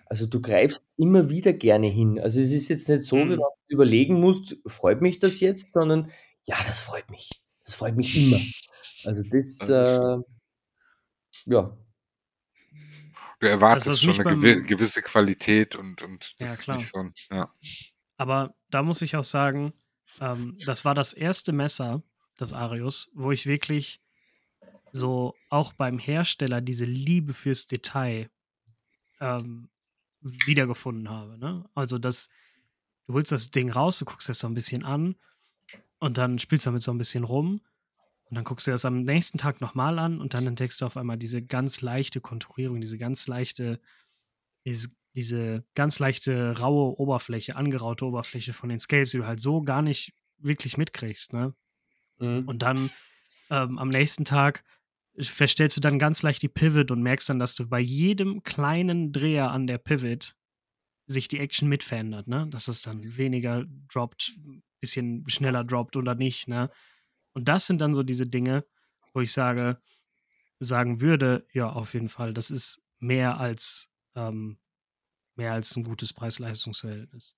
Also 0.05 0.27
du 0.27 0.43
greifst 0.43 0.85
immer 0.99 1.31
wieder 1.31 1.55
gerne 1.55 1.87
hin. 1.87 2.21
Also 2.21 2.39
es 2.43 2.53
ist 2.53 2.69
jetzt 2.69 2.87
nicht 2.91 3.05
so, 3.05 3.17
wie 3.17 3.31
wenn 3.31 3.37
du 3.39 3.45
überlegen 3.69 4.21
musst, 4.21 4.59
freut 4.67 5.01
mich 5.01 5.19
das 5.19 5.41
jetzt, 5.41 5.73
sondern 5.73 6.11
ja, 6.45 6.57
das 6.67 6.81
freut 6.81 7.09
mich. 7.11 7.31
Das 7.65 7.75
freut 7.75 7.97
mich 7.97 8.15
immer. 8.15 8.41
Also 9.05 9.23
das, 9.23 9.69
äh, 9.69 10.19
ja, 11.47 11.79
Du 13.41 13.49
erwartest 13.49 13.89
was 13.89 14.01
schon 14.01 14.21
eine 14.27 14.63
gewisse 14.63 15.03
Qualität 15.03 15.75
und, 15.77 16.03
und 16.03 16.37
ja 16.39 16.47
das 16.47 16.55
ist 16.59 16.63
klar. 16.65 16.77
nicht 16.77 16.89
so 16.93 16.99
ein, 17.01 17.13
ja. 17.31 17.53
Aber 18.23 18.55
da 18.71 18.85
muss 18.85 19.03
ich 19.03 19.17
auch 19.17 19.25
sagen, 19.25 19.73
ähm, 20.21 20.57
das 20.65 20.85
war 20.85 20.95
das 20.95 21.13
erste 21.13 21.51
Messer, 21.53 22.05
das 22.37 22.53
Arius, 22.53 23.11
wo 23.17 23.33
ich 23.33 23.47
wirklich 23.47 24.01
so 24.93 25.35
auch 25.49 25.73
beim 25.73 25.99
Hersteller 25.99 26.61
diese 26.61 26.85
Liebe 26.85 27.35
fürs 27.35 27.67
Detail 27.67 28.31
ähm, 29.19 29.71
wiedergefunden 30.21 31.11
habe. 31.11 31.37
Ne? 31.37 31.69
Also 31.75 31.99
das, 31.99 32.29
du 33.09 33.15
holst 33.15 33.33
das 33.33 33.51
Ding 33.51 33.73
raus, 33.73 33.99
du 33.99 34.05
guckst 34.05 34.29
es 34.29 34.39
so 34.39 34.47
ein 34.47 34.55
bisschen 34.55 34.85
an 34.85 35.17
und 35.99 36.17
dann 36.17 36.39
spielst 36.39 36.65
du 36.65 36.69
damit 36.69 36.85
so 36.85 36.93
ein 36.93 36.99
bisschen 36.99 37.25
rum 37.25 37.61
und 38.27 38.37
dann 38.37 38.45
guckst 38.45 38.69
du 38.69 38.71
das 38.71 38.85
am 38.85 39.03
nächsten 39.03 39.39
Tag 39.39 39.61
nochmal 39.61 39.99
an 39.99 40.21
und 40.21 40.35
dann 40.35 40.47
entdeckst 40.47 40.81
du 40.81 40.87
auf 40.87 40.97
einmal 40.97 41.19
diese 41.19 41.43
ganz 41.43 41.81
leichte 41.81 42.21
Konturierung, 42.21 42.81
diese 42.81 42.99
ganz 42.99 43.27
leichte, 43.27 43.81
diese, 44.65 44.91
diese 45.15 45.65
ganz 45.75 45.99
leichte 45.99 46.59
raue 46.59 46.99
Oberfläche, 46.99 47.57
angeraute 47.57 48.07
Oberfläche 48.07 48.53
von 48.53 48.69
den 48.69 48.79
Scales, 48.79 49.11
die 49.11 49.19
du 49.19 49.27
halt 49.27 49.41
so 49.41 49.63
gar 49.63 49.83
nicht 49.83 50.15
wirklich 50.39 50.77
mitkriegst. 50.77 51.33
Ne? 51.33 51.55
mhm. 52.19 52.49
Und 52.49 52.61
dann 52.61 52.91
ähm, 53.51 53.79
am 53.79 53.89
nächsten 53.89 54.25
Tag 54.25 54.65
verstellst 55.19 55.77
du 55.77 55.81
dann 55.81 55.99
ganz 55.99 56.23
leicht 56.23 56.43
die 56.43 56.49
Pivot 56.49 56.91
und 56.91 57.03
merkst 57.03 57.29
dann, 57.29 57.39
dass 57.39 57.55
du 57.55 57.69
bei 57.69 57.81
jedem 57.81 58.43
kleinen 58.43 59.13
Dreher 59.13 59.51
an 59.51 59.67
der 59.67 59.79
Pivot 59.79 60.35
sich 61.07 61.29
die 61.29 61.39
Action 61.39 61.69
mit 61.69 61.83
verändert, 61.83 62.29
ne? 62.29 62.47
Dass 62.49 62.69
es 62.69 62.81
dann 62.83 63.17
weniger 63.19 63.67
droppt, 63.93 64.39
bisschen 64.81 65.29
schneller 65.29 65.65
droppt 65.65 65.97
oder 65.97 66.15
nicht, 66.15 66.49
ne? 66.49 66.71
Und 67.35 67.49
das 67.49 67.67
sind 67.67 67.81
dann 67.81 67.93
so 67.93 68.03
diese 68.03 68.27
Dinge, 68.27 68.65
wo 69.13 69.21
ich 69.21 69.33
sage, 69.33 69.79
sagen 70.59 71.01
würde, 71.01 71.47
ja, 71.53 71.69
auf 71.69 71.93
jeden 71.93 72.09
Fall, 72.09 72.33
das 72.33 72.51
ist 72.51 72.83
mehr 72.99 73.39
als 73.39 73.91
ähm, 74.15 74.59
mehr 75.37 75.53
als 75.53 75.77
ein 75.77 75.85
gutes 75.85 76.13
Preis-Leistungs-Verhältnis. 76.13 77.37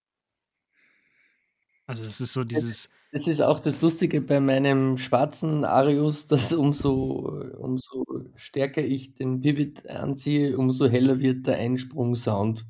Also 1.86 2.04
das 2.04 2.20
ist 2.20 2.32
so 2.32 2.44
dieses, 2.44 2.88
das 3.12 3.26
ist 3.26 3.42
auch 3.42 3.60
das 3.60 3.80
Lustige 3.82 4.22
bei 4.22 4.40
meinem 4.40 4.96
schwarzen 4.96 5.64
Arius, 5.64 6.26
dass 6.28 6.52
umso, 6.52 7.42
umso 7.58 8.04
stärker 8.36 8.82
ich 8.82 9.14
den 9.14 9.40
Pivot 9.40 9.86
anziehe, 9.86 10.56
umso 10.56 10.88
heller 10.88 11.20
wird 11.20 11.46
der 11.46 11.58
Einsprung-Sound. 11.58 12.64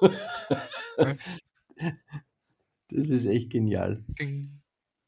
Okay. 0.00 1.16
Das 2.88 3.08
ist 3.08 3.26
echt 3.26 3.50
genial. 3.50 4.04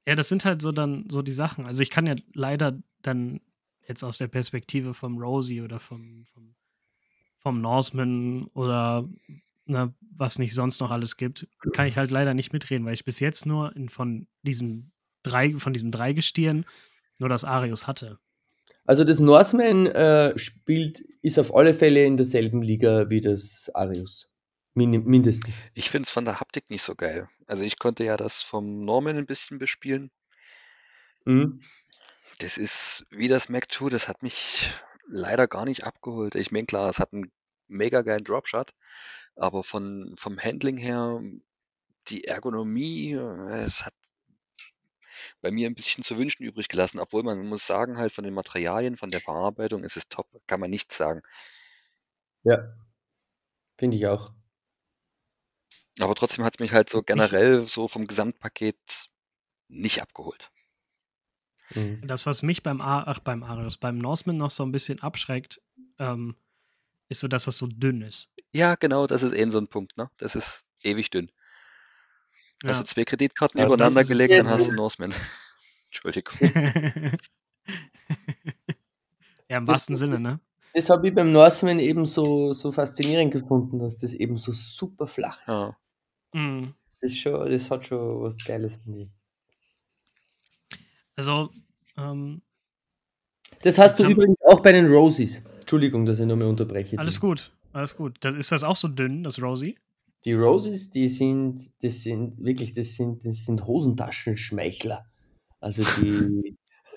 Ja, 0.06 0.14
das 0.16 0.28
sind 0.28 0.44
halt 0.44 0.62
so 0.62 0.72
dann 0.72 1.08
so 1.08 1.22
die 1.22 1.32
Sachen. 1.32 1.64
Also 1.64 1.82
ich 1.82 1.90
kann 1.90 2.06
ja 2.06 2.16
leider 2.34 2.76
dann 3.02 3.40
jetzt 3.86 4.02
aus 4.02 4.18
der 4.18 4.28
Perspektive 4.28 4.94
vom 4.94 5.18
Rosie 5.18 5.62
oder 5.62 5.78
vom, 5.78 6.26
vom, 6.32 6.54
vom 7.38 7.60
Norseman 7.60 8.48
oder 8.54 9.08
ne, 9.68 9.94
was 10.16 10.38
nicht 10.38 10.54
sonst 10.54 10.80
noch 10.80 10.90
alles 10.90 11.16
gibt, 11.16 11.46
kann 11.72 11.86
ich 11.86 11.96
halt 11.96 12.10
leider 12.10 12.34
nicht 12.34 12.52
mitreden, 12.52 12.86
weil 12.86 12.94
ich 12.94 13.04
bis 13.04 13.20
jetzt 13.20 13.46
nur 13.46 13.74
in, 13.76 13.88
von 13.88 14.26
diesen 14.42 14.92
drei, 15.22 15.54
von 15.54 15.72
diesem 15.72 15.90
Dreigestirn 15.90 16.66
nur 17.18 17.28
das 17.28 17.44
Arius 17.44 17.86
hatte. 17.86 18.18
Also 18.84 19.04
das 19.04 19.20
Norseman 19.20 19.86
äh, 19.86 20.38
spielt, 20.38 21.00
ist 21.20 21.38
auf 21.38 21.54
alle 21.54 21.74
Fälle 21.74 22.04
in 22.04 22.16
derselben 22.16 22.62
Liga 22.62 23.10
wie 23.10 23.20
das 23.20 23.70
Arius. 23.74 24.28
Min 24.74 24.90
mindestens. 25.04 25.66
Ich 25.74 25.90
finde 25.90 26.06
es 26.06 26.10
von 26.10 26.24
der 26.24 26.40
Haptik 26.40 26.70
nicht 26.70 26.82
so 26.82 26.94
geil. 26.94 27.28
Also 27.46 27.64
ich 27.64 27.78
konnte 27.78 28.04
ja 28.04 28.16
das 28.16 28.42
vom 28.42 28.84
Norman 28.84 29.16
ein 29.16 29.26
bisschen 29.26 29.58
bespielen. 29.58 30.10
Mhm. 31.24 31.60
Das 32.38 32.56
ist 32.56 33.04
wie 33.10 33.28
das 33.28 33.48
Mac 33.48 33.70
2, 33.70 33.90
das 33.90 34.08
hat 34.08 34.22
mich 34.22 34.70
leider 35.06 35.48
gar 35.48 35.64
nicht 35.64 35.84
abgeholt. 35.84 36.34
Ich 36.34 36.52
meine, 36.52 36.66
klar, 36.66 36.88
es 36.88 37.00
hat 37.00 37.12
einen 37.12 37.32
mega 37.66 38.02
geilen 38.02 38.24
Dropshot, 38.24 38.72
aber 39.38 39.64
von, 39.64 40.14
vom 40.16 40.38
Handling 40.38 40.76
her, 40.76 41.22
die 42.08 42.24
Ergonomie, 42.24 43.12
äh, 43.12 43.60
es 43.62 43.84
hat 43.84 43.94
bei 45.40 45.50
mir 45.50 45.68
ein 45.68 45.74
bisschen 45.74 46.04
zu 46.04 46.16
wünschen 46.16 46.44
übrig 46.44 46.68
gelassen, 46.68 46.98
obwohl 46.98 47.22
man 47.22 47.46
muss 47.46 47.66
sagen, 47.66 47.98
halt 47.98 48.12
von 48.12 48.24
den 48.24 48.34
Materialien, 48.34 48.96
von 48.96 49.10
der 49.10 49.20
Verarbeitung 49.20 49.84
ist 49.84 49.96
es 49.96 50.08
top, 50.08 50.28
kann 50.46 50.60
man 50.60 50.70
nichts 50.70 50.96
sagen. 50.96 51.22
Ja, 52.44 52.74
finde 53.76 53.96
ich 53.96 54.06
auch. 54.06 54.32
Aber 56.00 56.14
trotzdem 56.14 56.44
hat 56.44 56.54
es 56.56 56.60
mich 56.60 56.72
halt 56.72 56.88
so 56.88 57.02
generell 57.02 57.66
so 57.66 57.88
vom 57.88 58.06
Gesamtpaket 58.06 59.10
nicht 59.68 60.00
abgeholt. 60.00 60.50
Mhm. 61.74 62.00
Das, 62.06 62.24
was 62.26 62.42
mich 62.42 62.62
beim, 62.62 62.80
A 62.80 63.02
ach, 63.06 63.18
beim 63.18 63.42
Arius, 63.42 63.76
beim 63.76 63.98
Norseman 63.98 64.36
noch 64.36 64.50
so 64.50 64.64
ein 64.64 64.72
bisschen 64.72 65.00
abschreckt, 65.00 65.60
ähm, 65.98 66.36
ist 67.08 67.20
so, 67.20 67.28
dass 67.28 67.44
das 67.44 67.56
so 67.58 67.66
dünn 67.66 68.02
ist. 68.02 68.32
Ja, 68.52 68.74
genau, 68.76 69.06
das 69.06 69.22
ist 69.22 69.32
eben 69.32 69.50
so 69.50 69.58
ein 69.58 69.68
Punkt, 69.68 69.96
ne? 69.96 70.10
Das 70.18 70.34
ist 70.34 70.64
ewig 70.82 71.10
dünn. 71.10 71.30
Hast 72.64 72.78
Ja. 72.78 72.82
du 72.82 72.88
zwei 72.88 73.04
Kreditkarten 73.04 73.60
Also 73.60 73.74
übereinander 73.74 74.04
gelegt, 74.04 74.32
dann 74.32 74.48
hast 74.48 74.66
du. 74.66 74.72
Norseman. 74.72 75.12
Entschuldigung. 75.86 76.34
ja, 79.48 79.58
im 79.58 79.66
Das, 79.66 79.74
wahrsten 79.74 79.96
Sinne, 79.96 80.18
ne? 80.20 80.40
das 80.74 80.90
habe 80.90 81.08
ich 81.08 81.14
beim 81.14 81.32
Norseman 81.32 81.78
eben 81.78 82.06
so, 82.06 82.52
so 82.52 82.72
faszinierend 82.72 83.32
gefunden, 83.32 83.78
dass 83.78 83.96
das 83.96 84.12
eben 84.12 84.36
so 84.38 84.52
super 84.52 85.06
flach 85.06 85.40
ist. 85.42 85.48
Ja. 85.48 85.76
Mhm. 86.34 86.74
Das, 87.00 87.10
ist 87.12 87.18
schon, 87.20 87.50
das 87.50 87.70
hat 87.70 87.86
schon 87.86 88.22
was 88.22 88.44
Geiles, 88.44 88.76
finde 88.84 89.02
ich. 89.02 89.08
Also, 91.16 91.50
ähm, 91.96 92.42
Das 93.62 93.78
hast 93.78 93.98
du 93.98 94.04
übrigens 94.08 94.38
auch 94.46 94.60
bei 94.60 94.72
den 94.72 94.86
Rosies. 94.86 95.42
Entschuldigung, 95.68 96.06
dass 96.06 96.18
ich 96.18 96.24
mehr 96.24 96.48
unterbreche. 96.48 96.98
alles 96.98 97.20
gut, 97.20 97.52
alles 97.74 97.94
gut. 97.94 98.16
Das, 98.20 98.34
ist 98.34 98.50
das 98.52 98.64
auch 98.64 98.74
so 98.74 98.88
dünn, 98.88 99.22
das 99.22 99.42
Rosie? 99.42 99.76
Die 100.24 100.32
Roses, 100.32 100.90
die 100.90 101.08
sind, 101.08 101.70
das 101.82 102.04
sind 102.04 102.42
wirklich, 102.42 102.72
das 102.72 102.96
sind, 102.96 103.26
das 103.26 103.44
sind 103.44 103.66
Hosentaschenschmeichler. 103.66 105.04
Also 105.60 105.84
die, 106.00 106.56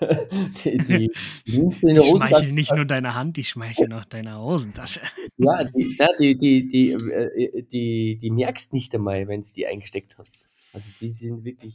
die, 0.64 0.78
die, 0.78 1.10
die 1.46 1.58
nimmst 1.58 1.82
du 1.82 1.88
in 1.88 1.96
Ich 1.96 2.02
der 2.02 2.12
Hosentasche. 2.12 2.34
schmeichel 2.34 2.52
nicht 2.52 2.74
nur 2.74 2.86
deine 2.86 3.14
Hand, 3.14 3.36
ich 3.36 3.50
schmeichel 3.50 3.88
noch 3.88 4.06
deine 4.06 4.40
Hosentasche. 4.40 5.02
Ja, 5.36 5.64
die, 5.64 5.94
na, 5.98 6.08
die, 6.18 6.38
die, 6.38 6.66
die, 6.66 6.92
äh, 6.92 7.62
die, 7.64 8.16
die 8.16 8.30
merkst 8.30 8.72
nicht 8.72 8.94
einmal, 8.94 9.28
wenn 9.28 9.42
du 9.42 9.48
die 9.54 9.66
eingesteckt 9.66 10.16
hast. 10.16 10.48
Also 10.72 10.90
die 10.98 11.10
sind 11.10 11.44
wirklich. 11.44 11.74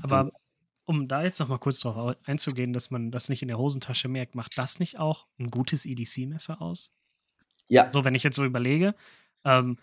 Aber 0.00 0.32
um 0.86 1.08
da 1.08 1.22
jetzt 1.22 1.38
noch 1.40 1.48
mal 1.48 1.58
kurz 1.58 1.80
drauf 1.80 1.96
au- 1.96 2.14
einzugehen, 2.24 2.72
dass 2.72 2.90
man 2.90 3.10
das 3.10 3.28
nicht 3.28 3.42
in 3.42 3.48
der 3.48 3.58
Hosentasche 3.58 4.08
merkt, 4.08 4.34
macht 4.34 4.56
das 4.56 4.78
nicht 4.78 4.98
auch 4.98 5.26
ein 5.38 5.50
gutes 5.50 5.84
EDC-Messer 5.84 6.62
aus? 6.62 6.92
Ja, 7.68 7.90
So, 7.92 8.04
wenn 8.04 8.14
ich 8.14 8.22
jetzt 8.22 8.36
so 8.36 8.44
überlege, 8.44 8.94
ähm, 9.44 9.78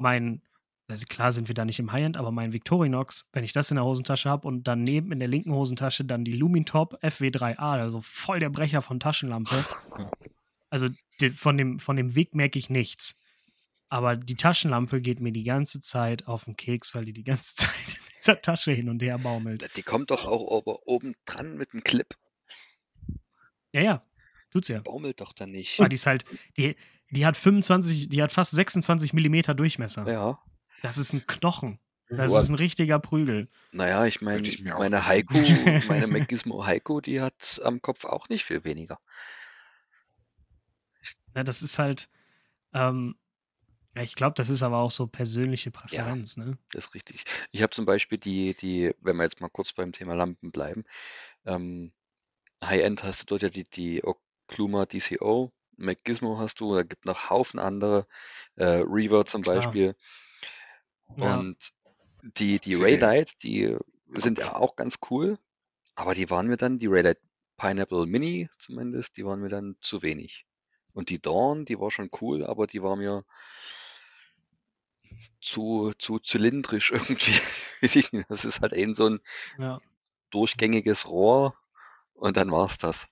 mein, 0.00 0.42
also 0.88 1.06
klar 1.06 1.30
sind 1.32 1.48
wir 1.48 1.54
da 1.54 1.64
nicht 1.64 1.78
im 1.78 1.92
High-End, 1.92 2.16
aber 2.16 2.32
mein 2.32 2.52
Victorinox, 2.52 3.28
wenn 3.32 3.44
ich 3.44 3.52
das 3.52 3.70
in 3.70 3.76
der 3.76 3.84
Hosentasche 3.84 4.28
habe 4.28 4.46
und 4.48 4.64
daneben 4.66 5.12
in 5.12 5.20
der 5.20 5.28
linken 5.28 5.52
Hosentasche 5.52 6.04
dann 6.04 6.24
die 6.24 6.32
Lumintop 6.36 6.94
FW3A, 7.02 7.56
also 7.80 8.00
voll 8.00 8.40
der 8.40 8.50
Brecher 8.50 8.82
von 8.82 8.98
Taschenlampe. 9.00 9.64
Also 10.70 10.88
die, 11.20 11.30
von, 11.30 11.56
dem, 11.56 11.78
von 11.78 11.96
dem 11.96 12.14
Weg 12.14 12.34
merke 12.34 12.58
ich 12.58 12.68
nichts. 12.70 13.18
Aber 13.88 14.16
die 14.16 14.34
Taschenlampe 14.34 15.00
geht 15.00 15.20
mir 15.20 15.32
die 15.32 15.44
ganze 15.44 15.80
Zeit 15.80 16.26
auf 16.26 16.44
den 16.44 16.56
Keks, 16.56 16.94
weil 16.94 17.04
die 17.04 17.12
die 17.12 17.24
ganze 17.24 17.54
Zeit 17.56 18.00
dieser 18.18 18.40
Tasche 18.40 18.72
hin 18.72 18.88
und 18.88 19.02
her 19.02 19.18
baumelt. 19.18 19.70
Die 19.76 19.82
kommt 19.82 20.10
doch 20.10 20.26
auch 20.26 20.66
oben 20.86 21.14
dran 21.24 21.56
mit 21.56 21.72
dem 21.72 21.84
Clip. 21.84 22.14
Ja, 23.72 23.80
ja, 23.80 24.02
tut's 24.50 24.68
ja. 24.68 24.80
Baumelt 24.80 25.20
doch 25.20 25.32
dann 25.32 25.50
nicht. 25.50 25.78
Aber 25.78 25.88
die 25.88 25.96
ist 25.96 26.06
halt, 26.06 26.24
die, 26.56 26.76
die 27.10 27.26
hat 27.26 27.36
25, 27.36 28.08
die 28.08 28.22
hat 28.22 28.32
fast 28.32 28.52
26 28.52 29.12
Millimeter 29.12 29.54
Durchmesser. 29.54 30.10
Ja. 30.10 30.38
Das 30.82 30.98
ist 30.98 31.12
ein 31.12 31.26
Knochen. 31.26 31.78
das 32.08 32.32
Das 32.32 32.44
ist 32.44 32.48
ein 32.50 32.54
richtiger 32.54 32.98
Prügel. 32.98 33.48
Naja, 33.72 34.06
ich 34.06 34.20
meine, 34.20 34.48
meine 34.78 35.06
Heiko, 35.06 35.34
meine 35.88 36.06
Magismo 36.06 36.64
Heiko, 36.64 37.00
die 37.00 37.20
hat 37.20 37.60
am 37.64 37.82
Kopf 37.82 38.04
auch 38.04 38.28
nicht 38.28 38.44
viel 38.44 38.64
weniger. 38.64 38.98
Ja, 41.34 41.44
das 41.44 41.62
ist 41.62 41.78
halt, 41.78 42.08
ähm, 42.72 43.16
ja, 43.98 44.04
ich 44.04 44.14
glaube, 44.14 44.34
das 44.34 44.50
ist 44.50 44.62
aber 44.62 44.78
auch 44.78 44.90
so 44.90 45.06
persönliche 45.06 45.70
Präferenz, 45.70 46.36
ne? 46.36 46.58
Das 46.72 46.86
ist 46.86 46.94
richtig. 46.94 47.24
Ich 47.50 47.62
habe 47.62 47.70
zum 47.70 47.86
Beispiel 47.86 48.18
die, 48.18 48.54
die, 48.54 48.94
wenn 49.00 49.16
wir 49.16 49.24
jetzt 49.24 49.40
mal 49.40 49.48
kurz 49.48 49.72
beim 49.72 49.92
Thema 49.92 50.14
Lampen 50.14 50.50
bleiben, 50.52 50.84
ähm, 51.46 51.92
High-End 52.62 53.04
hast 53.04 53.22
du 53.22 53.26
dort 53.26 53.42
ja 53.42 53.50
die, 53.50 53.64
die 53.64 54.02
Okluma 54.04 54.86
DCO, 54.86 55.52
McGizmo 55.76 56.38
hast 56.38 56.60
du, 56.60 56.74
da 56.74 56.82
gibt 56.84 57.04
noch 57.06 57.30
Haufen 57.30 57.60
andere, 57.60 58.06
äh, 58.56 58.82
Reaver 58.86 59.24
zum 59.26 59.42
Klar. 59.42 59.56
Beispiel. 59.56 59.96
Ja. 61.16 61.36
Und 61.36 61.56
Die, 62.38 62.60
die 62.60 62.76
Okay. 62.76 62.84
Raylight, 62.84 63.42
die 63.44 63.76
sind 64.16 64.38
ja 64.38 64.56
auch 64.56 64.76
ganz 64.76 64.98
cool, 65.10 65.38
aber 65.96 66.14
die 66.14 66.30
waren 66.30 66.48
mir 66.48 66.56
dann, 66.58 66.78
die 66.78 66.88
Raylight 66.88 67.18
Pineapple 67.58 68.06
Mini 68.06 68.50
zumindest, 68.58 69.16
die 69.18 69.24
waren 69.26 69.40
mir 69.40 69.50
dann 69.50 69.76
zu 69.82 70.02
wenig. 70.02 70.46
Und 70.94 71.10
die 71.10 71.20
Dawn, 71.22 71.64
die 71.66 71.80
war 71.80 71.90
schon 71.90 72.10
cool, 72.20 72.44
aber 72.46 72.66
die 72.68 72.82
war 72.82 72.96
mir 72.96 73.24
zu, 75.40 75.92
zu 75.98 76.18
zylindrisch 76.18 76.90
irgendwie. 76.92 77.32
Das 78.28 78.44
ist 78.44 78.60
halt 78.60 78.72
eben 78.72 78.94
so 78.94 79.06
ein 79.10 79.20
Ja. 79.58 79.80
durchgängiges 80.30 81.06
Rohr 81.08 81.54
und 82.14 82.36
dann 82.36 82.50
war's 82.50 82.78
das. 82.78 83.06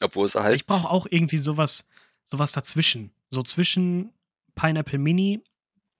Obwohl 0.00 0.26
es 0.26 0.34
halt, 0.34 0.56
Ich 0.56 0.66
brauche 0.66 0.90
auch 0.90 1.06
irgendwie 1.08 1.38
sowas, 1.38 1.86
sowas 2.24 2.52
dazwischen. 2.52 3.12
So 3.30 3.42
zwischen 3.42 4.12
Pineapple 4.54 4.98
Mini 4.98 5.42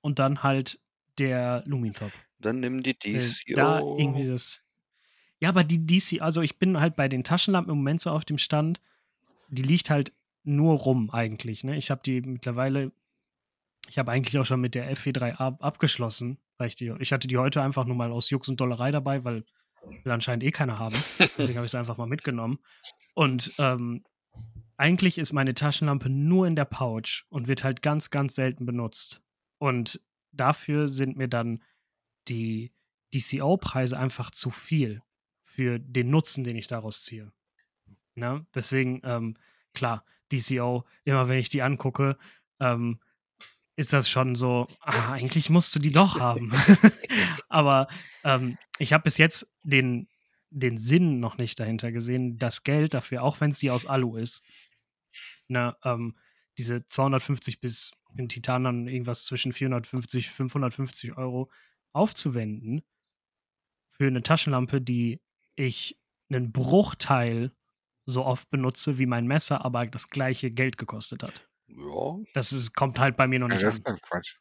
und 0.00 0.18
dann 0.18 0.42
halt 0.42 0.80
der 1.18 1.62
Lumintop. 1.66 2.12
dann 2.38 2.60
nimm 2.60 2.82
die 2.82 2.94
DCO. 2.98 3.54
Da 3.54 3.78
irgendwie 3.80 4.26
das. 4.26 4.62
Ja, 5.40 5.48
aber 5.48 5.64
die 5.64 5.86
DC, 5.86 6.20
also 6.20 6.40
ich 6.40 6.58
bin 6.58 6.80
halt 6.80 6.96
bei 6.96 7.08
den 7.08 7.24
Taschenlampen 7.24 7.72
im 7.72 7.78
Moment 7.78 8.00
so 8.00 8.10
auf 8.10 8.24
dem 8.24 8.38
Stand, 8.38 8.80
die 9.48 9.62
liegt 9.62 9.90
halt 9.90 10.12
nur 10.44 10.74
rum 10.78 11.10
eigentlich. 11.10 11.64
Ne? 11.64 11.76
Ich 11.76 11.90
habe 11.90 12.00
die 12.04 12.20
mittlerweile, 12.20 12.92
ich 13.88 13.98
habe 13.98 14.10
eigentlich 14.12 14.38
auch 14.38 14.46
schon 14.46 14.60
mit 14.60 14.74
der 14.74 14.94
FE3A 14.96 15.60
abgeschlossen, 15.60 16.38
weil 16.58 16.68
ich 16.68 16.76
die, 16.76 16.94
ich 17.00 17.12
hatte 17.12 17.28
die 17.28 17.38
heute 17.38 17.62
einfach 17.62 17.84
nur 17.84 17.96
mal 17.96 18.12
aus 18.12 18.30
Jux 18.30 18.48
und 18.48 18.60
Dollerei 18.60 18.90
dabei, 18.90 19.24
weil 19.24 19.44
will 20.04 20.12
anscheinend 20.12 20.44
eh 20.44 20.52
keiner 20.52 20.78
haben. 20.78 20.96
Deswegen 21.18 21.56
habe 21.56 21.64
ich 21.64 21.72
sie 21.72 21.78
einfach 21.78 21.96
mal 21.96 22.06
mitgenommen. 22.06 22.58
Und 23.14 23.52
ähm, 23.58 24.04
eigentlich 24.76 25.18
ist 25.18 25.32
meine 25.32 25.54
Taschenlampe 25.54 26.08
nur 26.08 26.46
in 26.46 26.56
der 26.56 26.64
Pouch 26.64 27.24
und 27.28 27.48
wird 27.48 27.64
halt 27.64 27.82
ganz, 27.82 28.10
ganz 28.10 28.34
selten 28.34 28.66
benutzt. 28.66 29.22
Und 29.58 30.00
dafür 30.32 30.88
sind 30.88 31.16
mir 31.16 31.28
dann 31.28 31.62
die 32.28 32.72
DCO-Preise 33.14 33.98
einfach 33.98 34.30
zu 34.30 34.50
viel 34.50 35.02
für 35.44 35.78
den 35.78 36.10
Nutzen, 36.10 36.44
den 36.44 36.56
ich 36.56 36.66
daraus 36.66 37.02
ziehe. 37.02 37.32
Ne? 38.14 38.46
Deswegen, 38.54 39.00
ähm, 39.04 39.36
klar, 39.74 40.04
DCO, 40.32 40.84
immer 41.04 41.28
wenn 41.28 41.38
ich 41.38 41.48
die 41.48 41.62
angucke, 41.62 42.16
ähm, 42.60 43.00
ist 43.76 43.92
das 43.92 44.08
schon 44.08 44.34
so, 44.34 44.66
ah, 44.80 45.12
eigentlich 45.12 45.50
musst 45.50 45.74
du 45.74 45.78
die 45.78 45.92
doch 45.92 46.20
haben. 46.20 46.52
Aber 47.48 47.88
ähm, 48.24 48.58
ich 48.78 48.92
habe 48.92 49.04
bis 49.04 49.18
jetzt 49.18 49.52
den, 49.62 50.08
den 50.50 50.76
Sinn 50.76 51.20
noch 51.20 51.38
nicht 51.38 51.58
dahinter 51.58 51.92
gesehen, 51.92 52.38
das 52.38 52.64
Geld 52.64 52.94
dafür, 52.94 53.22
auch 53.22 53.40
wenn 53.40 53.50
es 53.50 53.58
die 53.58 53.70
aus 53.70 53.86
Alu 53.86 54.16
ist, 54.16 54.42
na, 55.48 55.76
ähm, 55.84 56.16
diese 56.58 56.86
250 56.86 57.60
bis 57.60 57.92
in 58.16 58.28
Titan 58.28 58.64
dann 58.64 58.88
irgendwas 58.88 59.24
zwischen 59.24 59.52
450, 59.52 60.30
550 60.30 61.16
Euro 61.16 61.50
aufzuwenden 61.92 62.82
für 63.90 64.06
eine 64.06 64.22
Taschenlampe, 64.22 64.80
die 64.80 65.20
ich 65.56 65.98
einen 66.30 66.52
Bruchteil 66.52 67.52
so 68.04 68.24
oft 68.24 68.50
benutze 68.50 68.98
wie 68.98 69.06
mein 69.06 69.26
Messer, 69.26 69.64
aber 69.64 69.86
das 69.86 70.08
gleiche 70.08 70.50
Geld 70.50 70.76
gekostet 70.76 71.22
hat. 71.22 71.48
Ja, 71.76 72.18
Das 72.34 72.52
ist, 72.52 72.74
kommt 72.74 72.98
halt 72.98 73.16
bei 73.16 73.26
mir 73.26 73.38
noch 73.38 73.48
Ja, 73.48 73.54
nicht 73.54 73.64
das 73.64 73.84
an. 73.84 73.94
ist 73.94 74.02
Quatsch. 74.02 74.36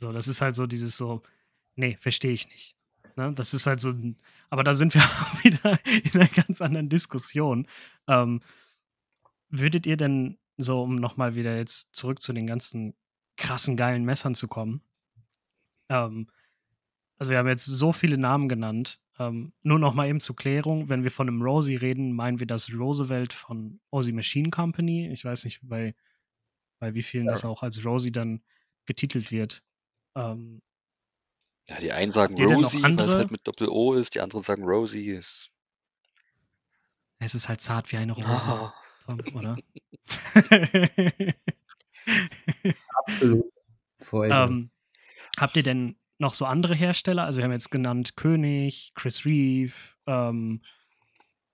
So, 0.00 0.12
das 0.12 0.28
ist 0.28 0.40
halt 0.40 0.54
so 0.54 0.66
dieses 0.66 0.96
so, 0.96 1.22
nee, 1.74 1.96
verstehe 2.00 2.32
ich 2.32 2.46
nicht. 2.48 2.76
Ne? 3.16 3.32
Das 3.34 3.52
ist 3.52 3.66
halt 3.66 3.80
so, 3.80 3.92
aber 4.48 4.62
da 4.62 4.74
sind 4.74 4.94
wir 4.94 5.02
auch 5.02 5.44
wieder 5.44 5.78
in 6.04 6.20
einer 6.20 6.28
ganz 6.30 6.60
anderen 6.60 6.88
Diskussion. 6.88 7.66
Ähm, 8.06 8.40
würdet 9.48 9.86
ihr 9.86 9.96
denn 9.96 10.38
so, 10.56 10.82
um 10.82 10.94
nochmal 10.96 11.34
wieder 11.34 11.56
jetzt 11.56 11.94
zurück 11.94 12.22
zu 12.22 12.32
den 12.32 12.46
ganzen 12.46 12.94
krassen, 13.36 13.76
geilen 13.76 14.04
Messern 14.04 14.34
zu 14.34 14.46
kommen? 14.46 14.82
Ähm, 15.88 16.28
also 17.18 17.30
wir 17.30 17.38
haben 17.38 17.48
jetzt 17.48 17.66
so 17.66 17.92
viele 17.92 18.16
Namen 18.16 18.48
genannt. 18.48 19.00
Ähm, 19.18 19.52
nur 19.62 19.80
noch 19.80 19.94
mal 19.94 20.08
eben 20.08 20.20
zur 20.20 20.36
Klärung, 20.36 20.88
wenn 20.88 21.02
wir 21.02 21.10
von 21.10 21.28
einem 21.28 21.42
Rosie 21.42 21.74
reden, 21.74 22.12
meinen 22.12 22.38
wir 22.38 22.46
das 22.46 22.72
Roosevelt 22.72 23.32
von 23.32 23.80
Aussie 23.90 24.12
Machine 24.12 24.50
Company. 24.50 25.10
Ich 25.10 25.24
weiß 25.24 25.44
nicht, 25.44 25.60
bei, 25.62 25.96
bei 26.78 26.94
wie 26.94 27.02
vielen 27.02 27.26
das 27.26 27.44
auch 27.44 27.64
als 27.64 27.84
Rosie 27.84 28.12
dann 28.12 28.42
getitelt 28.86 29.32
wird. 29.32 29.64
Ähm, 30.14 30.62
ja, 31.68 31.80
die 31.80 31.92
einen 31.92 32.12
sagen 32.12 32.40
Rosie, 32.40 32.82
weil 32.82 33.00
es 33.00 33.14
halt 33.14 33.30
mit 33.32 33.46
Doppel-O 33.46 33.94
ist, 33.94 34.14
die 34.14 34.20
anderen 34.20 34.42
sagen 34.42 34.62
Rosie. 34.62 35.10
Ist, 35.10 35.50
es 37.18 37.34
ist 37.34 37.48
halt 37.48 37.60
zart 37.60 37.90
wie 37.90 37.96
eine 37.96 38.12
Rose, 38.12 38.48
ah, 38.48 38.72
Tom, 39.04 39.20
oder? 39.34 39.56
Absolut. 43.04 43.52
Voll. 44.00 44.30
ähm, 44.32 44.70
habt 45.36 45.56
ihr 45.56 45.64
denn 45.64 45.97
noch 46.18 46.34
so 46.34 46.44
andere 46.44 46.74
Hersteller? 46.74 47.24
Also 47.24 47.38
wir 47.38 47.44
haben 47.44 47.52
jetzt 47.52 47.70
genannt 47.70 48.16
König, 48.16 48.92
Chris 48.94 49.24
Reeve, 49.24 49.72
ähm, 50.06 50.62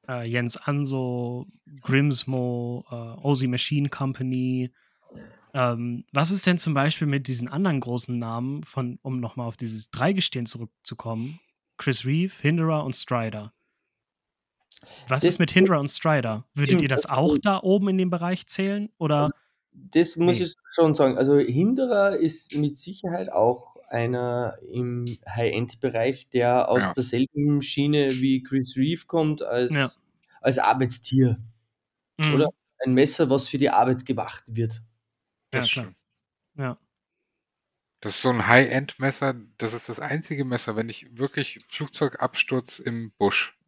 äh, 0.09 0.27
Jens 0.29 0.57
Anso, 0.57 1.47
Grimsmo, 1.83 2.85
äh, 2.91 2.95
Aussie 2.95 3.47
Machine 3.49 3.89
Company. 3.89 4.73
Ähm, 5.55 6.05
was 6.13 6.31
ist 6.31 6.47
denn 6.47 6.59
zum 6.59 6.75
Beispiel 6.75 7.07
mit 7.07 7.29
diesen 7.29 7.49
anderen 7.49 7.79
großen 7.81 8.19
Namen, 8.19 8.63
von, 8.65 8.99
um 9.03 9.21
nochmal 9.21 9.47
auf 9.47 9.57
dieses 9.57 9.91
Dreigestirn 9.91 10.47
zurückzukommen? 10.47 11.39
Chris 11.77 12.05
Reeve, 12.05 12.33
Hinderer 12.41 12.85
und 12.85 12.95
Strider. 12.95 13.53
Was 15.09 15.23
Das- 15.23 15.31
ist 15.35 15.39
mit 15.39 15.51
Hinderer 15.51 15.81
und 15.81 15.89
Strider? 15.89 16.45
Würdet 16.55 16.83
ihr 16.83 16.89
das 16.89 17.03
das- 17.03 17.11
auch 17.11 17.39
da 17.39 17.61
oben 17.63 17.89
in 17.89 17.99
dem 17.99 18.11
Bereich 18.11 18.47
zählen? 18.47 18.91
Oder 18.99 19.31
Das 19.73 20.17
muss 20.17 20.39
Nee. 20.39 20.45
ich 20.45 20.53
schon 20.73 20.95
sagen. 20.95 21.19
Also 21.19 21.37
Hinderer 21.39 22.17
ist 22.17 22.55
mit 22.57 22.77
Sicherheit 22.79 23.33
auch 23.33 23.74
einer 23.95 24.59
im 24.73 25.07
High-End-Bereich, 25.29 26.29
der 26.31 26.69
aus 26.69 26.83
Ja. 26.83 26.93
derselben 26.95 27.63
Schiene 27.63 28.09
wie 28.11 28.43
Chris 28.43 28.77
Reeve 28.77 29.07
kommt, 29.07 29.43
als, 29.43 29.73
Ja. 29.75 29.91
als 30.43 30.59
Arbeitstier. 30.59 31.39
Mhm. 32.19 32.35
Oder 32.35 32.49
ein 32.85 32.95
Messer, 32.95 33.31
was 33.31 33.49
für 33.49 33.59
die 33.59 33.71
Arbeit 33.71 34.07
gemacht 34.07 34.45
wird. 34.49 34.83
Ja, 35.55 35.61
Das 35.61 35.71
stimmt. 35.71 35.99
Ja. 36.57 36.79
Das 38.01 38.17
ist 38.17 38.23
so 38.23 38.31
ein 38.31 38.47
High-End-Messer. 38.47 39.35
Das 39.59 39.73
ist 39.73 39.89
das 39.89 39.99
einzige 40.01 40.45
Messer, 40.45 40.77
wenn 40.77 40.89
ich 40.89 41.17
wirklich 41.17 41.59
Flugzeugabsturz 41.69 42.79
im 42.79 43.13
Busch. 43.19 43.59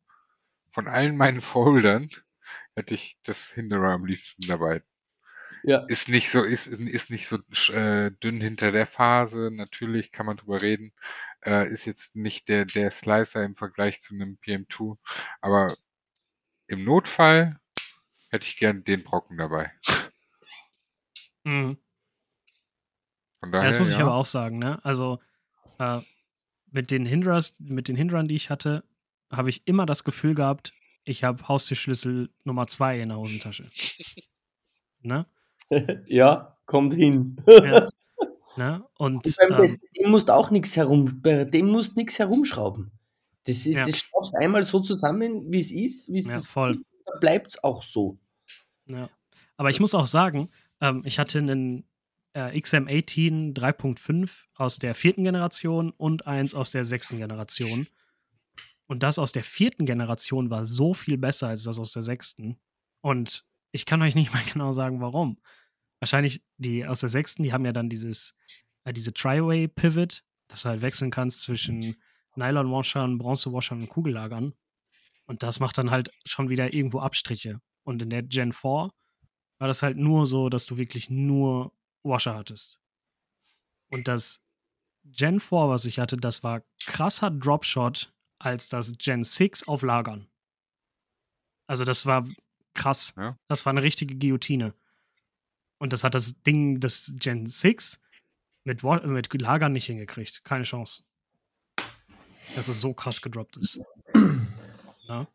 Von 0.72 0.88
allen 0.88 1.16
meinen 1.16 1.40
Foldern 1.40 2.10
hätte 2.76 2.94
ich 2.94 3.18
das 3.24 3.48
Hinderer 3.50 3.90
am 3.92 4.06
liebsten 4.06 4.46
dabei. 4.48 4.82
Ja. 5.66 5.78
Ist 5.88 6.08
nicht 6.08 6.30
so, 6.30 6.44
ist, 6.44 6.68
ist, 6.68 7.10
nicht 7.10 7.26
so 7.26 7.38
äh, 7.72 8.12
dünn 8.22 8.40
hinter 8.40 8.70
der 8.70 8.86
Phase. 8.86 9.50
Natürlich 9.52 10.12
kann 10.12 10.24
man 10.24 10.36
drüber 10.36 10.62
reden. 10.62 10.92
Äh, 11.44 11.72
ist 11.72 11.86
jetzt 11.86 12.14
nicht 12.14 12.48
der, 12.48 12.66
der 12.66 12.92
Slicer 12.92 13.42
im 13.42 13.56
Vergleich 13.56 14.00
zu 14.00 14.14
einem 14.14 14.38
PM2. 14.44 14.96
Aber 15.40 15.66
im 16.68 16.84
Notfall 16.84 17.58
hätte 18.28 18.46
ich 18.46 18.56
gern 18.58 18.84
den 18.84 19.02
Brocken 19.02 19.38
dabei. 19.38 19.72
Mhm. 21.42 21.78
Von 23.40 23.50
Ja, 23.50 23.50
daher, 23.50 23.66
das 23.66 23.80
muss 23.80 23.90
ich 23.90 23.98
ja. 23.98 24.04
aber 24.04 24.14
auch 24.14 24.26
sagen, 24.26 24.60
ne? 24.60 24.78
Also 24.84 25.20
äh, 25.80 26.00
mit 26.70 26.92
den 26.92 27.04
Hinderers, 27.04 27.56
mit 27.58 27.88
den 27.88 27.96
Hinderern, 27.96 28.28
die 28.28 28.36
ich 28.36 28.50
hatte, 28.50 28.84
habe 29.34 29.50
ich 29.50 29.66
immer 29.66 29.84
das 29.84 30.04
Gefühl 30.04 30.36
gehabt, 30.36 30.72
ich 31.02 31.24
habe 31.24 31.48
Haustürschlüssel 31.48 32.30
Nummer 32.44 32.68
zwei 32.68 33.00
in 33.00 33.08
der 33.08 33.18
Hosentasche. 33.18 33.68
ne? 35.00 35.26
ja, 36.06 36.56
kommt 36.66 36.94
hin. 36.94 37.36
Ja. 37.46 37.86
ne? 38.56 38.84
Und 38.98 39.26
Und 39.26 39.36
beim 39.38 39.64
ähm, 39.64 39.78
dem 39.96 40.10
musst 40.10 40.30
auch 40.30 40.50
nichts 40.50 40.76
herum, 40.76 41.20
bei 41.22 41.44
dem 41.44 41.68
musst 41.68 41.96
nichts 41.96 42.18
herumschrauben. 42.18 42.90
Das, 43.44 43.56
ist, 43.58 43.66
Ja. 43.66 43.86
das 43.86 43.98
schraubst 43.98 44.34
einmal 44.34 44.62
so 44.64 44.80
zusammen, 44.80 45.52
wie 45.52 45.60
es 45.60 45.70
ist, 45.70 46.12
wie 46.12 46.18
es 46.18 46.26
Ja, 46.26 46.40
voll. 46.40 46.70
ist, 46.72 46.86
dann 47.04 47.20
bleibt 47.20 47.48
es 47.48 47.62
auch 47.64 47.82
so. 47.82 48.18
Ja. 48.86 49.08
Aber 49.56 49.70
ich 49.70 49.80
muss 49.80 49.94
auch 49.94 50.06
sagen, 50.06 50.50
ähm, 50.80 51.02
ich 51.04 51.18
hatte 51.18 51.38
einen 51.38 51.84
äh, 52.34 52.58
XM18 52.58 53.54
3.5 53.54 54.30
aus 54.56 54.78
der 54.78 54.94
vierten 54.94 55.24
Generation 55.24 55.90
und 55.90 56.26
eins 56.26 56.54
aus 56.54 56.70
der 56.70 56.84
sechsten 56.84 57.18
Generation. 57.18 57.86
Und 58.88 59.02
das 59.02 59.18
aus 59.18 59.32
der 59.32 59.42
vierten 59.44 59.86
Generation 59.86 60.50
war 60.50 60.64
so 60.66 60.92
viel 60.94 61.18
besser 61.18 61.48
als 61.48 61.64
das 61.64 61.78
aus 61.78 61.92
der 61.92 62.02
sechsten. 62.02 62.56
Und 63.00 63.44
ich 63.72 63.86
kann 63.86 64.02
euch 64.02 64.14
nicht 64.14 64.32
mal 64.34 64.42
genau 64.52 64.72
sagen, 64.72 65.00
warum. 65.00 65.38
Wahrscheinlich 66.00 66.42
die 66.58 66.86
aus 66.86 67.00
der 67.00 67.08
sechsten, 67.08 67.42
die 67.42 67.52
haben 67.52 67.64
ja 67.64 67.72
dann 67.72 67.88
dieses, 67.88 68.34
äh, 68.84 68.92
diese 68.92 69.12
Tri-Way 69.12 69.68
Pivot, 69.68 70.22
dass 70.48 70.62
du 70.62 70.68
halt 70.68 70.82
wechseln 70.82 71.10
kannst 71.10 71.42
zwischen 71.42 71.96
Nylon-Washern, 72.36 73.18
Bronze-Washern 73.18 73.80
und 73.80 73.88
Kugellagern. 73.88 74.54
Und 75.26 75.42
das 75.42 75.58
macht 75.58 75.78
dann 75.78 75.90
halt 75.90 76.10
schon 76.24 76.48
wieder 76.48 76.72
irgendwo 76.72 77.00
Abstriche. 77.00 77.60
Und 77.84 78.02
in 78.02 78.10
der 78.10 78.22
Gen 78.22 78.52
4 78.52 78.90
war 79.58 79.68
das 79.68 79.82
halt 79.82 79.96
nur 79.96 80.26
so, 80.26 80.48
dass 80.48 80.66
du 80.66 80.76
wirklich 80.76 81.10
nur 81.10 81.72
Washer 82.02 82.34
hattest. 82.34 82.78
Und 83.90 84.06
das 84.08 84.42
Gen 85.04 85.40
4, 85.40 85.68
was 85.68 85.84
ich 85.84 85.98
hatte, 85.98 86.16
das 86.16 86.42
war 86.42 86.62
krasser 86.84 87.30
Dropshot 87.30 88.12
als 88.38 88.68
das 88.68 88.96
Gen 88.98 89.24
6 89.24 89.68
auf 89.68 89.82
Lagern. 89.82 90.28
Also 91.68 91.84
das 91.84 92.06
war 92.06 92.26
krass. 92.76 93.14
Ja. 93.16 93.38
Das 93.48 93.66
war 93.66 93.72
eine 93.72 93.82
richtige 93.82 94.16
Guillotine. 94.16 94.74
Und 95.78 95.92
das 95.92 96.04
hat 96.04 96.14
das 96.14 96.42
Ding, 96.42 96.80
das 96.80 97.14
Gen 97.16 97.46
6, 97.46 98.00
mit, 98.64 98.82
mit 98.82 99.40
Lagern 99.40 99.72
nicht 99.72 99.86
hingekriegt. 99.86 100.44
Keine 100.44 100.64
Chance. 100.64 101.04
Dass 102.54 102.68
es 102.68 102.80
so 102.80 102.94
krass 102.94 103.22
gedroppt 103.22 103.56
ist. 103.56 103.80
Ja. 105.08 105.28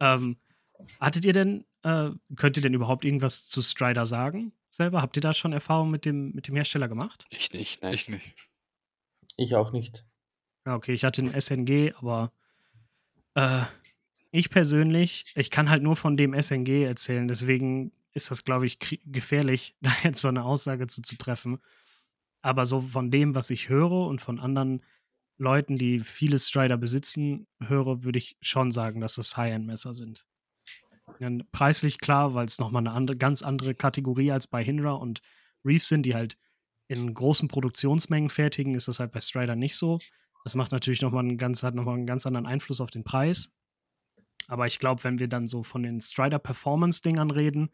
Ähm, 0.00 0.36
hattet 0.98 1.24
ihr 1.24 1.32
denn, 1.32 1.64
äh, 1.84 2.10
könnt 2.34 2.56
ihr 2.56 2.62
denn 2.64 2.74
überhaupt 2.74 3.04
irgendwas 3.04 3.46
zu 3.46 3.62
Strider 3.62 4.04
sagen? 4.04 4.52
Selber? 4.70 5.00
Habt 5.00 5.16
ihr 5.16 5.20
da 5.20 5.32
schon 5.32 5.52
Erfahrung 5.52 5.92
mit 5.92 6.04
dem, 6.04 6.32
mit 6.32 6.48
dem 6.48 6.56
Hersteller 6.56 6.88
gemacht? 6.88 7.24
Ich 7.30 7.52
nicht, 7.52 7.82
nein. 7.82 7.94
Ich 7.94 8.08
nicht. 8.08 8.34
Ich 9.36 9.54
auch 9.54 9.70
nicht. 9.70 10.04
Ja, 10.66 10.74
okay, 10.74 10.92
ich 10.92 11.04
hatte 11.04 11.22
ein 11.22 11.40
SNG, 11.40 11.92
aber 11.96 12.32
äh, 13.34 13.62
ich 14.30 14.50
persönlich, 14.50 15.24
ich 15.34 15.50
kann 15.50 15.70
halt 15.70 15.82
nur 15.82 15.96
von 15.96 16.16
dem 16.16 16.40
SNG 16.40 16.84
erzählen, 16.84 17.28
deswegen 17.28 17.92
ist 18.12 18.30
das, 18.30 18.44
glaube 18.44 18.66
ich, 18.66 18.78
gefährlich, 19.04 19.76
da 19.80 19.90
jetzt 20.02 20.20
so 20.20 20.28
eine 20.28 20.44
Aussage 20.44 20.86
zu, 20.86 21.02
zu 21.02 21.16
treffen. 21.16 21.58
Aber 22.42 22.64
so 22.64 22.80
von 22.80 23.10
dem, 23.10 23.34
was 23.34 23.50
ich 23.50 23.68
höre 23.68 24.06
und 24.06 24.20
von 24.20 24.40
anderen 24.40 24.82
Leuten, 25.36 25.76
die 25.76 26.00
viele 26.00 26.38
Strider 26.38 26.76
besitzen, 26.76 27.46
höre, 27.60 28.02
würde 28.02 28.18
ich 28.18 28.36
schon 28.40 28.70
sagen, 28.70 29.00
dass 29.00 29.14
das 29.14 29.36
High-End-Messer 29.36 29.92
sind. 29.94 30.26
Dann 31.18 31.44
preislich 31.52 31.98
klar, 31.98 32.34
weil 32.34 32.46
es 32.46 32.58
nochmal 32.58 32.80
eine 32.80 32.92
andere, 32.92 33.16
ganz 33.16 33.42
andere 33.42 33.74
Kategorie 33.74 34.32
als 34.32 34.46
bei 34.46 34.62
Hindra 34.62 34.92
und 34.92 35.22
Reef 35.64 35.84
sind, 35.84 36.04
die 36.04 36.14
halt 36.14 36.38
in 36.88 37.12
großen 37.12 37.48
Produktionsmengen 37.48 38.30
fertigen, 38.30 38.74
ist 38.74 38.88
das 38.88 39.00
halt 39.00 39.12
bei 39.12 39.20
Strider 39.20 39.56
nicht 39.56 39.76
so. 39.76 39.98
Das 40.44 40.54
macht 40.54 40.72
natürlich 40.72 41.02
nochmal 41.02 41.24
einen 41.24 41.38
ganz, 41.38 41.62
nochmal 41.62 41.96
einen 41.96 42.06
ganz 42.06 42.26
anderen 42.26 42.46
Einfluss 42.46 42.80
auf 42.80 42.90
den 42.90 43.04
Preis. 43.04 43.52
Aber 44.50 44.66
ich 44.66 44.80
glaube, 44.80 45.04
wenn 45.04 45.20
wir 45.20 45.28
dann 45.28 45.46
so 45.46 45.62
von 45.62 45.84
den 45.84 46.00
Strider 46.00 46.40
Performance-Dingern 46.40 47.30
reden, 47.30 47.70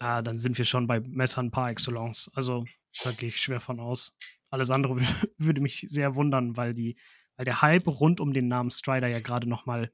äh, 0.00 0.22
dann 0.22 0.38
sind 0.38 0.56
wir 0.56 0.64
schon 0.64 0.86
bei 0.86 1.00
Messern 1.00 1.50
par 1.50 1.68
excellence. 1.68 2.30
Also 2.34 2.64
da 3.04 3.12
gehe 3.12 3.28
ich 3.28 3.36
schwer 3.36 3.60
von 3.60 3.78
aus. 3.78 4.14
Alles 4.48 4.70
andere 4.70 4.96
würde 5.36 5.60
mich 5.60 5.84
sehr 5.86 6.14
wundern, 6.14 6.56
weil 6.56 6.72
die, 6.72 6.96
weil 7.36 7.44
der 7.44 7.60
Hype 7.60 7.86
rund 7.88 8.20
um 8.20 8.32
den 8.32 8.48
Namen 8.48 8.70
Strider 8.70 9.08
ja 9.08 9.20
gerade 9.20 9.46
nochmal 9.46 9.92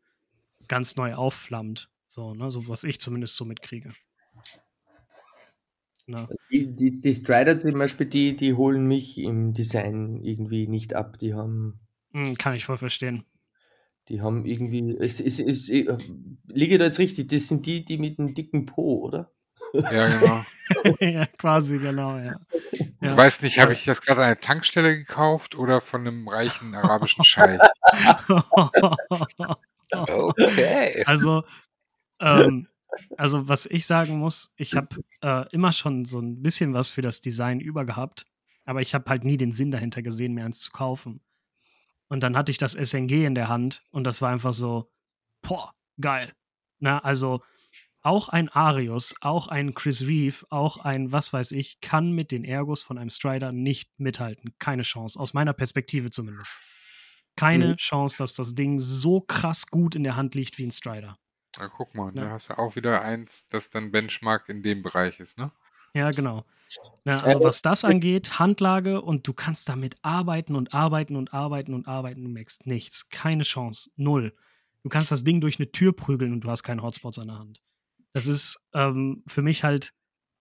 ganz 0.69 0.95
neu 0.95 1.15
aufflammt. 1.15 1.91
So, 2.07 2.33
ne, 2.33 2.53
so 2.53 2.69
was 2.69 2.85
ich 2.85 3.01
zumindest 3.01 3.35
so 3.35 3.45
mitkriege. 3.45 3.93
Na. 6.07 6.29
Die, 6.49 6.77
die, 6.77 6.93
die 6.93 7.15
Strider 7.15 7.59
zum 7.59 7.77
Beispiel, 7.77 8.07
die, 8.07 8.37
die 8.37 8.55
holen 8.55 8.87
mich 8.87 9.19
im 9.19 9.53
Design 9.53 10.23
irgendwie 10.23 10.69
nicht 10.69 10.95
ab. 10.95 11.19
Die 11.19 11.35
haben. 11.35 11.81
Hm, 12.13 12.39
kann 12.39 12.55
ich 12.55 12.67
voll 12.67 12.79
verstehen. 12.79 13.25
Die 14.09 14.21
haben 14.21 14.45
irgendwie. 14.45 14.97
Es, 14.99 15.21
es, 15.21 15.39
es, 15.39 15.69
es, 15.69 15.71
äh, 15.71 15.97
liege 16.47 16.79
da 16.79 16.87
jetzt 16.87 16.99
richtig, 16.99 17.29
das 17.29 17.49
sind 17.49 17.67
die, 17.67 17.85
die 17.85 17.99
mit 17.99 18.19
einem 18.19 18.35
dicken 18.35 18.67
Po, 18.67 19.01
oder? 19.01 19.33
Ja, 19.73 20.09
genau. 20.09 20.45
ja, 21.01 21.27
quasi, 21.39 21.79
genau, 21.79 22.19
ja. 22.19 22.37
ja. 23.01 23.17
Weiß 23.17 23.43
nicht, 23.43 23.59
habe 23.59 23.73
ich 23.73 23.85
das 23.85 24.03
gerade 24.03 24.21
an 24.21 24.27
einer 24.27 24.41
Tankstelle 24.41 24.97
gekauft 24.97 25.55
oder 25.55 25.81
von 25.81 26.03
einem 26.03 26.29
reichen 26.29 26.75
arabischen 26.75 27.25
Scheich? 27.25 27.61
okay. 29.91 31.05
Also, 31.07 31.43
ähm, 32.21 32.69
also 33.17 33.49
was 33.49 33.67
ich 33.67 33.87
sagen 33.87 34.19
muss, 34.19 34.53
ich 34.57 34.75
habe 34.75 34.97
äh, 35.23 35.49
immer 35.53 35.73
schon 35.73 36.05
so 36.05 36.21
ein 36.21 36.43
bisschen 36.43 36.75
was 36.75 36.91
für 36.91 37.03
das 37.03 37.21
Design 37.21 37.61
übergehabt, 37.61 38.27
aber 38.65 38.81
ich 38.81 38.95
habe 38.95 39.09
halt 39.11 39.25
nie 39.25 39.37
den 39.37 39.53
Sinn 39.53 39.71
dahinter 39.71 40.03
gesehen, 40.03 40.35
mir 40.35 40.45
eins 40.45 40.61
zu 40.61 40.73
kaufen. 40.73 41.21
Und 42.09 42.23
dann 42.23 42.37
hatte 42.37 42.53
ich 42.53 42.59
das 42.59 42.73
SNG 42.73 43.25
in 43.25 43.35
der 43.35 43.49
Hand 43.49 43.83
und 43.91 44.05
das 44.05 44.21
war 44.21 44.31
einfach 44.31 44.53
so, 44.53 44.91
boah, 45.41 45.73
geil. 46.01 46.33
Na, 46.79 46.99
also 46.99 47.43
auch 48.03 48.29
ein 48.29 48.49
Arius, 48.49 49.15
auch 49.21 49.49
ein 49.49 49.75
Chris 49.75 50.03
Reeve, 50.03 50.45
auch 50.51 50.79
ein 50.79 51.13
was 51.13 51.33
weiß 51.33 51.53
ich, 51.53 51.81
kann 51.81 52.13
mit 52.13 52.33
den 52.33 52.45
Ergos 52.45 52.83
von 52.83 52.99
einem 52.99 53.11
Strider 53.11 53.53
nicht 53.53 53.99
mithalten. 53.99 54.55
Keine 54.59 54.83
Chance, 54.83 55.19
aus 55.19 55.35
meiner 55.35 55.53
Perspektive 55.53 56.11
zumindest. 56.11 56.57
Keine 57.37 57.69
mhm. 57.69 57.77
Chance, 57.77 58.19
dass 58.19 58.35
das 58.35 58.55
Ding 58.55 58.79
so 58.79 59.21
krass 59.21 59.69
gut 59.69 59.95
in 59.95 60.03
der 60.03 60.17
Hand 60.17 60.35
liegt 60.35 60.59
wie 60.59 60.67
ein 60.67 60.71
Strider. 60.71 61.17
Na, 61.57 61.69
guck 61.69 61.95
mal, 61.95 62.15
ja. 62.15 62.25
da 62.25 62.31
hast 62.31 62.51
du 62.51 62.59
auch 62.59 62.77
wieder 62.77 63.03
eins, 63.03 63.49
das 63.49 63.71
dann 63.71 63.93
Benchmark 63.93 64.49
in 64.49 64.63
dem 64.63 64.83
Bereich 64.83 65.21
ist, 65.21 65.39
ne? 65.39 65.53
Ja, 65.95 66.11
genau. 66.11 66.45
Na, 67.05 67.19
also 67.23 67.43
was 67.43 67.61
das 67.61 67.85
angeht, 67.85 68.39
Handlage 68.39 69.03
und 69.03 69.27
du 69.29 69.35
kannst 69.35 69.69
damit 69.69 69.97
arbeiten 70.03 70.57
und 70.57 70.73
arbeiten 70.73 71.17
und 71.17 71.35
arbeiten 71.35 71.75
und 71.75 71.87
arbeiten, 71.87 72.23
du 72.23 72.29
merkst 72.31 72.67
nichts. 72.67 73.09
Keine 73.11 73.43
Chance. 73.43 73.91
Null. 73.97 74.35
Du 74.83 74.89
kannst 74.89 75.13
das 75.13 75.23
Ding 75.23 75.41
durch 75.41 75.59
eine 75.59 75.71
Tür 75.71 75.95
prügeln 75.95 76.33
und 76.33 76.41
du 76.41 76.51
hast 76.51 76.63
keine 76.63 76.83
Hotspots 76.83 77.19
an 77.19 77.29
der 77.29 77.39
Hand. 77.39 77.63
Das 78.15 78.27
ist 78.27 78.59
ähm, 78.75 79.23
für 79.27 79.43
mich 79.43 79.65
halt 79.65 79.93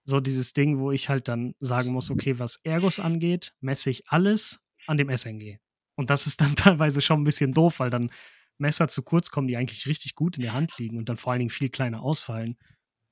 so 0.04 0.20
dieses 0.20 0.52
Ding, 0.52 0.78
wo 0.78 0.90
ich 0.90 1.08
halt 1.08 1.28
dann 1.28 1.54
sagen 1.60 1.92
muss, 1.92 2.10
okay, 2.10 2.38
was 2.38 2.56
Ergos 2.64 2.98
angeht, 2.98 3.54
messe 3.60 3.90
ich 3.90 4.08
alles 4.08 4.60
an 4.86 4.96
dem 4.96 5.16
SNG. 5.16 5.58
Und 5.94 6.10
das 6.10 6.26
ist 6.26 6.40
dann 6.40 6.56
teilweise 6.56 7.02
schon 7.02 7.20
ein 7.20 7.24
bisschen 7.24 7.52
doof, 7.52 7.78
weil 7.78 7.90
dann 7.90 8.10
Messer 8.58 8.88
zu 8.88 9.02
kurz 9.02 9.30
kommen, 9.30 9.48
die 9.48 9.56
eigentlich 9.56 9.86
richtig 9.86 10.14
gut 10.14 10.36
in 10.36 10.42
der 10.42 10.54
Hand 10.54 10.76
liegen 10.78 10.98
und 10.98 11.08
dann 11.08 11.16
vor 11.16 11.32
allen 11.32 11.40
Dingen 11.40 11.50
viel 11.50 11.68
kleiner 11.68 12.02
ausfallen 12.02 12.56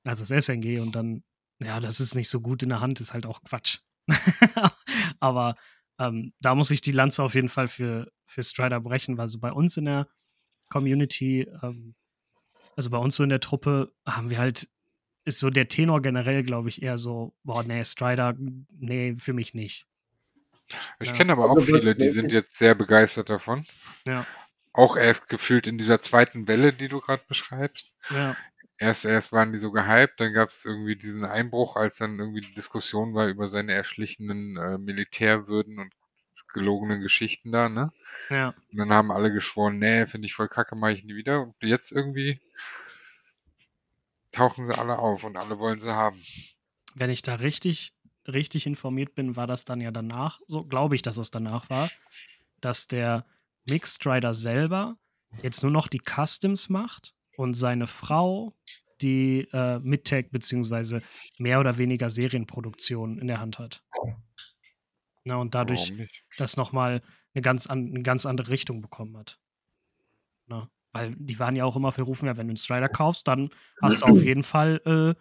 als 0.05 0.21
das 0.21 0.45
SNG 0.45 0.81
und 0.81 0.95
dann, 0.95 1.23
ja, 1.61 1.81
das 1.81 2.01
ist 2.01 2.15
nicht 2.15 2.29
so 2.29 2.41
gut 2.41 2.63
in 2.63 2.71
der 2.71 2.81
Hand, 2.81 3.01
ist 3.01 3.13
halt 3.13 3.27
auch 3.27 3.43
Quatsch. 3.43 3.79
Aber 5.21 5.57
ähm, 5.99 6.33
da 6.41 6.55
muss 6.55 6.71
ich 6.71 6.81
die 6.81 6.93
Lanze 6.93 7.23
auf 7.23 7.35
jeden 7.35 7.49
Fall 7.49 7.69
für, 7.69 8.11
für 8.27 8.43
Strider 8.43 8.81
brechen, 8.81 9.19
weil 9.19 9.29
so 9.29 9.39
bei 9.39 9.53
uns 9.53 9.77
in 9.77 9.85
der 9.85 10.09
Community, 10.71 11.47
ähm, 11.63 11.95
also 12.77 12.91
bei 12.91 12.99
uns 12.99 13.17
so 13.17 13.23
in 13.23 13.29
der 13.29 13.41
Truppe, 13.41 13.93
haben 14.07 14.31
wir 14.31 14.39
halt, 14.39 14.69
ist 15.25 15.39
so 15.39 15.51
der 15.51 15.69
Tenor 15.69 16.01
generell, 16.01 16.43
glaube 16.43 16.71
ich, 16.71 16.83
eher 16.83 16.97
so, 16.97 17.35
boah, 17.45 17.63
nee, 17.63 17.85
Strider, 17.85 18.35
nee, 18.39 19.17
für 19.19 19.35
mich 19.35 19.55
nicht. 19.55 19.87
Ich 21.01 21.13
kenne 21.13 21.33
aber 21.33 21.47
auch 21.47 21.57
also, 21.57 21.79
viele, 21.79 21.97
die 21.97 22.09
sind 22.09 22.31
jetzt 22.31 22.57
sehr 22.57 22.77
begeistert 22.77 23.29
davon. 23.29 23.67
Ja 24.07 24.25
auch 24.73 24.97
erst 24.97 25.29
gefühlt 25.29 25.67
in 25.67 25.79
dieser 25.79 26.01
zweiten 26.01 26.47
Welle, 26.47 26.73
die 26.73 26.89
du 26.89 27.01
gerade 27.01 27.23
beschreibst. 27.27 27.93
Ja. 28.11 28.37
Erst, 28.81 29.05
erst 29.05 29.31
waren 29.31 29.53
die 29.53 29.59
so 29.59 29.73
gehypt, 29.73 30.19
dann 30.21 30.33
gab 30.33 30.49
es 30.49 30.65
irgendwie 30.65 30.97
diesen 30.97 31.27
Einbruch, 31.27 31.77
als 31.77 31.99
dann 31.99 32.19
irgendwie 32.19 32.41
die 32.41 32.55
Diskussion 32.55 33.13
war 33.13 33.29
über 33.29 33.47
seine 33.47 33.75
erschlichenen 33.75 34.57
äh, 34.57 34.79
Militärwürden 34.79 35.79
und 35.79 35.93
gelogenen 36.55 37.03
Geschichten 37.03 37.53
da, 37.53 37.69
ne? 37.69 37.93
Ja. 38.31 38.55
Und 38.73 38.79
dann 38.79 38.91
haben 38.91 39.13
alle 39.13 39.31
geschworen, 39.33 39.79
nee, 39.79 40.07
finde 40.07 40.27
ich 40.27 40.35
voll 40.35 40.49
kacke, 40.49 40.77
mache 40.77 40.93
ich 40.93 41.05
nie 41.05 41.15
wieder. 41.15 41.43
Und 41.43 41.55
jetzt 41.61 41.93
irgendwie 41.93 42.41
tauchen 44.33 44.65
sie 44.65 44.77
alle 44.77 44.99
auf 44.99 45.25
und 45.25 45.37
alle 45.37 45.59
wollen 45.59 45.79
sie 45.79 45.95
haben. 45.95 46.19
Wenn 46.95 47.11
ich 47.11 47.21
da 47.21 47.35
richtig, 47.35 47.93
richtig 48.27 48.67
informiert 48.67 49.15
bin, 49.15 49.37
war 49.37 49.47
das 49.47 49.67
dann 49.67 49.83
ja 49.83 49.91
danach, 49.91 50.41
so 50.47 50.65
glaube 50.65 50.97
ich, 50.97 51.03
dass 51.03 51.19
es 51.19 51.31
danach 51.31 51.69
war, 51.69 51.91
dass 52.63 52.89
der 52.89 53.27
Mixed 53.69 54.07
Rider 54.07 54.33
selber 54.33 54.97
jetzt 55.43 55.63
nur 55.63 55.71
noch 55.71 55.87
die 55.87 56.01
Customs 56.01 56.71
macht 56.71 57.15
und 57.37 57.55
seine 57.55 57.87
Frau 57.87 58.55
die 59.01 59.49
äh, 59.53 59.79
Midtech 59.79 60.31
beziehungsweise 60.31 61.03
mehr 61.39 61.61
oder 61.61 61.79
weniger 61.79 62.11
Serienproduktion 62.11 63.19
in 63.19 63.29
der 63.29 63.41
Hand 63.41 63.59
hat. 63.59 63.83
Na, 65.25 65.37
und 65.37 65.55
dadurch 65.55 65.93
das 66.39 66.57
nochmal 66.57 67.03
eine 67.35 67.43
ganz, 67.43 67.67
an, 67.67 67.89
eine 67.89 68.03
ganz 68.03 68.27
andere 68.27 68.51
Richtung 68.51 68.81
bekommen 68.81 69.17
hat. 69.17 69.39
Na, 70.47 70.71
weil 70.93 71.15
die 71.17 71.39
waren 71.39 71.57
ja 71.57 71.65
auch 71.65 71.77
immer 71.77 71.93
verrufen, 71.93 72.27
ja, 72.27 72.37
wenn 72.37 72.47
du 72.47 72.53
einen 72.53 72.57
Strider 72.57 72.89
kaufst, 72.89 73.29
dann 73.29 73.51
hast 73.81 74.03
du 74.03 74.07
auf 74.07 74.23
jeden 74.23 74.43
Fall 74.43 74.81
äh, 74.85 75.15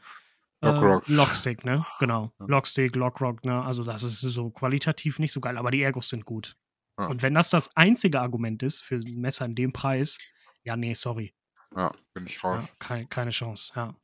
äh, 0.66 1.00
Lockstick, 1.06 1.64
ne? 1.64 1.86
Genau. 2.00 2.34
Lockstick, 2.40 2.96
Lockrock, 2.96 3.46
ne? 3.46 3.64
Also 3.64 3.84
das 3.84 4.04
ist 4.04 4.20
so 4.20 4.50
qualitativ 4.50 5.20
nicht 5.20 5.32
so 5.32 5.40
geil, 5.40 5.58
aber 5.58 5.72
die 5.72 5.82
Ergos 5.82 6.10
sind 6.10 6.26
gut. 6.26 6.58
Ja. 6.98 7.08
Und 7.08 7.22
wenn 7.22 7.34
das 7.34 7.50
das 7.50 7.76
einzige 7.78 8.20
Argument 8.20 8.62
ist 8.64 8.82
für 8.82 8.96
ein 8.96 9.22
Messer 9.22 9.46
in 9.46 9.56
dem 9.56 9.72
Preis, 9.72 10.18
ja, 10.64 10.76
nee, 10.76 10.94
sorry. 10.94 11.34
Ja, 11.76 11.92
bin 12.14 12.26
ich 12.26 12.44
raus. 12.44 12.66
Ja, 12.68 12.76
keine, 12.80 13.06
keine 13.08 13.32
Chance, 13.32 13.74
ja. 13.76 13.96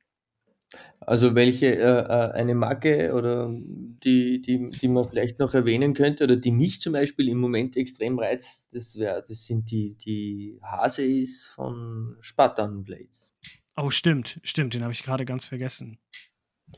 Also 0.99 1.35
welche 1.35 1.75
äh, 1.75 1.99
äh, 1.99 2.31
eine 2.33 2.55
Marke 2.55 3.13
oder 3.13 3.49
die, 3.49 4.41
die, 4.41 4.69
die 4.69 4.87
man 4.87 5.05
vielleicht 5.05 5.39
noch 5.39 5.53
erwähnen 5.53 5.93
könnte 5.93 6.23
oder 6.23 6.35
die 6.35 6.51
mich 6.51 6.81
zum 6.81 6.93
Beispiel 6.93 7.29
im 7.29 7.37
Moment 7.37 7.77
extrem 7.77 8.17
reizt, 8.17 8.69
das 8.73 8.97
wäre, 8.97 9.23
das 9.27 9.45
sind 9.45 9.69
die, 9.69 9.95
die 9.95 10.59
Haseis 10.63 11.51
von 11.53 12.17
Spartan 12.19 12.83
Blades. 12.83 13.33
Oh, 13.77 13.89
stimmt, 13.89 14.39
stimmt, 14.43 14.73
den 14.73 14.81
habe 14.81 14.93
ich 14.93 15.03
gerade 15.03 15.25
ganz 15.25 15.45
vergessen. 15.45 15.99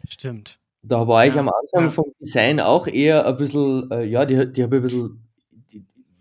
Stimmt. 0.10 0.60
Da 0.82 1.08
war 1.08 1.26
ich 1.26 1.34
ja, 1.34 1.42
am 1.42 1.50
Anfang 1.50 1.86
ja. 1.86 1.90
vom 1.90 2.14
Design 2.20 2.60
auch 2.60 2.88
eher 2.88 3.26
ein 3.26 3.38
bisschen, 3.38 3.90
äh, 3.92 4.04
ja, 4.04 4.26
die, 4.26 4.52
die 4.52 4.64
habe 4.64 4.78
ich 4.78 4.82
ein 4.82 4.84
bisschen 4.84 5.24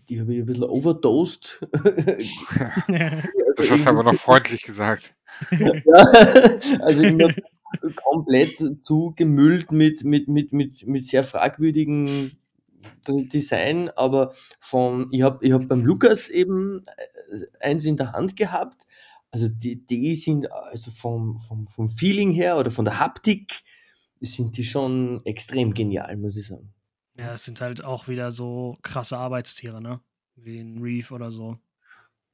die 0.08 0.20
habe 0.20 0.34
ich 0.34 0.40
ein 0.40 0.46
bisschen 0.46 0.64
overdosed. 0.64 1.66
das 3.56 3.70
hast 3.70 3.84
du 3.84 3.88
aber 3.88 4.02
noch 4.02 4.14
freundlich 4.14 4.62
gesagt. 4.62 5.14
ja, 5.50 5.72
also 6.80 7.02
immer 7.02 7.32
komplett 7.94 8.84
zugemüllt 8.84 9.72
mit, 9.72 10.04
mit, 10.04 10.28
mit, 10.28 10.52
mit, 10.52 10.86
mit 10.86 11.02
sehr 11.02 11.24
fragwürdigen 11.24 12.38
Design, 13.08 13.90
aber 13.90 14.34
von, 14.58 15.08
ich 15.12 15.22
habe 15.22 15.44
ich 15.44 15.52
hab 15.52 15.68
beim 15.68 15.84
Lukas 15.84 16.28
eben 16.28 16.84
äh, 17.28 17.46
eins 17.60 17.84
in 17.84 17.96
der 17.96 18.12
Hand 18.12 18.36
gehabt. 18.36 18.82
Also 19.30 19.48
die, 19.48 19.84
die 19.84 20.14
sind 20.14 20.50
also 20.50 20.90
vom, 20.90 21.38
vom, 21.38 21.68
vom 21.68 21.88
Feeling 21.88 22.32
her 22.32 22.56
oder 22.56 22.70
von 22.70 22.84
der 22.84 22.98
Haptik 22.98 23.62
sind 24.20 24.56
die 24.56 24.64
schon 24.64 25.20
extrem 25.24 25.74
genial, 25.74 26.16
muss 26.16 26.36
ich 26.36 26.46
sagen. 26.46 26.72
Ja, 27.18 27.34
es 27.34 27.44
sind 27.44 27.60
halt 27.60 27.84
auch 27.84 28.08
wieder 28.08 28.32
so 28.32 28.76
krasse 28.82 29.18
Arbeitstiere, 29.18 29.80
ne? 29.80 30.00
Wie 30.36 30.58
ein 30.58 30.78
Reef 30.82 31.12
oder 31.12 31.30
so. 31.30 31.58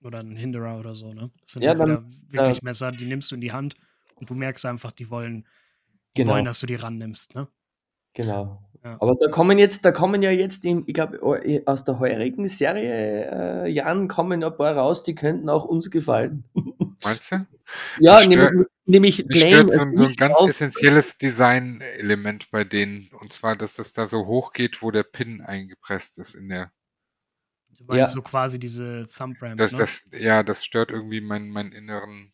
Oder 0.05 0.21
ein 0.21 0.37
Hinderer 0.37 0.79
oder 0.79 0.95
so, 0.95 1.13
ne? 1.13 1.31
Das 1.41 1.53
sind 1.53 1.63
Ja, 1.63 1.75
dann, 1.75 1.89
wieder 1.89 2.05
wirklich 2.31 2.59
äh, 2.59 2.65
Messer, 2.65 2.91
die 2.93 3.05
nimmst 3.05 3.31
du 3.31 3.35
in 3.37 3.41
die 3.41 3.53
Hand 3.53 3.77
und 4.17 4.31
du 4.31 4.35
merkst 4.35 4.67
einfach, 4.67 4.91
die 4.91 5.11
wollen, 5.11 5.47
die 6.17 6.23
genau. 6.23 6.33
wollen, 6.35 6.45
dass 6.45 6.61
du 6.61 6.67
die 6.67 6.75
rannimmst, 6.75 7.35
ne? 7.35 7.49
Genau. 8.15 8.63
Ja. 8.85 8.97
Aber 9.01 9.15
da 9.21 9.31
kommen 9.31 9.59
jetzt, 9.59 9.85
da 9.85 9.93
kommen 9.93 10.23
ja 10.23 10.31
jetzt, 10.33 10.65
im, 10.65 10.83
ich 10.87 10.95
glaube, 10.95 11.21
aus 11.67 11.85
der 11.85 12.01
heurigen 12.01 12.49
Serie 12.49 13.65
äh, 13.65 13.69
Jan 13.71 14.09
kommen 14.09 14.43
ein 14.43 14.57
paar 14.57 14.77
raus, 14.77 15.05
die 15.05 15.15
könnten 15.15 15.49
auch 15.49 15.65
uns 15.65 15.91
gefallen. 15.91 16.45
Meinst 17.05 17.33
du? 17.33 17.47
ja, 18.01 18.21
nämlich, 18.27 18.51
nämlich 18.87 19.27
Blame 19.27 19.73
so, 19.73 19.81
ein- 19.81 19.95
so 19.95 20.05
ein 20.05 20.15
ganz 20.15 20.41
essentielles 20.49 21.17
Design-Element 21.19 22.51
bei 22.51 22.65
denen. 22.65 23.09
Und 23.21 23.33
zwar, 23.33 23.57
dass 23.57 23.77
das 23.77 23.93
da 23.93 24.07
so 24.07 24.27
hoch 24.27 24.53
geht, 24.53 24.83
wo 24.83 24.91
der 24.91 25.05
Pin 25.05 25.41
eingepresst 25.41 26.19
ist 26.19 26.35
in 26.35 26.49
der. 26.49 26.73
Du 27.79 27.85
meinst 27.85 27.99
Ja, 27.99 28.07
so 28.15 28.23
quasi 28.23 28.59
diese 28.59 29.09
Thumb 29.09 29.41
Ramp, 29.43 29.59
Das, 29.59 29.73
ne? 29.73 29.79
das, 29.79 30.07
ja, 30.13 30.43
das 30.43 30.65
stört 30.65 30.91
irgendwie 30.91 31.21
meinen, 31.21 31.51
meinen 31.51 31.73
inneren. 31.73 32.33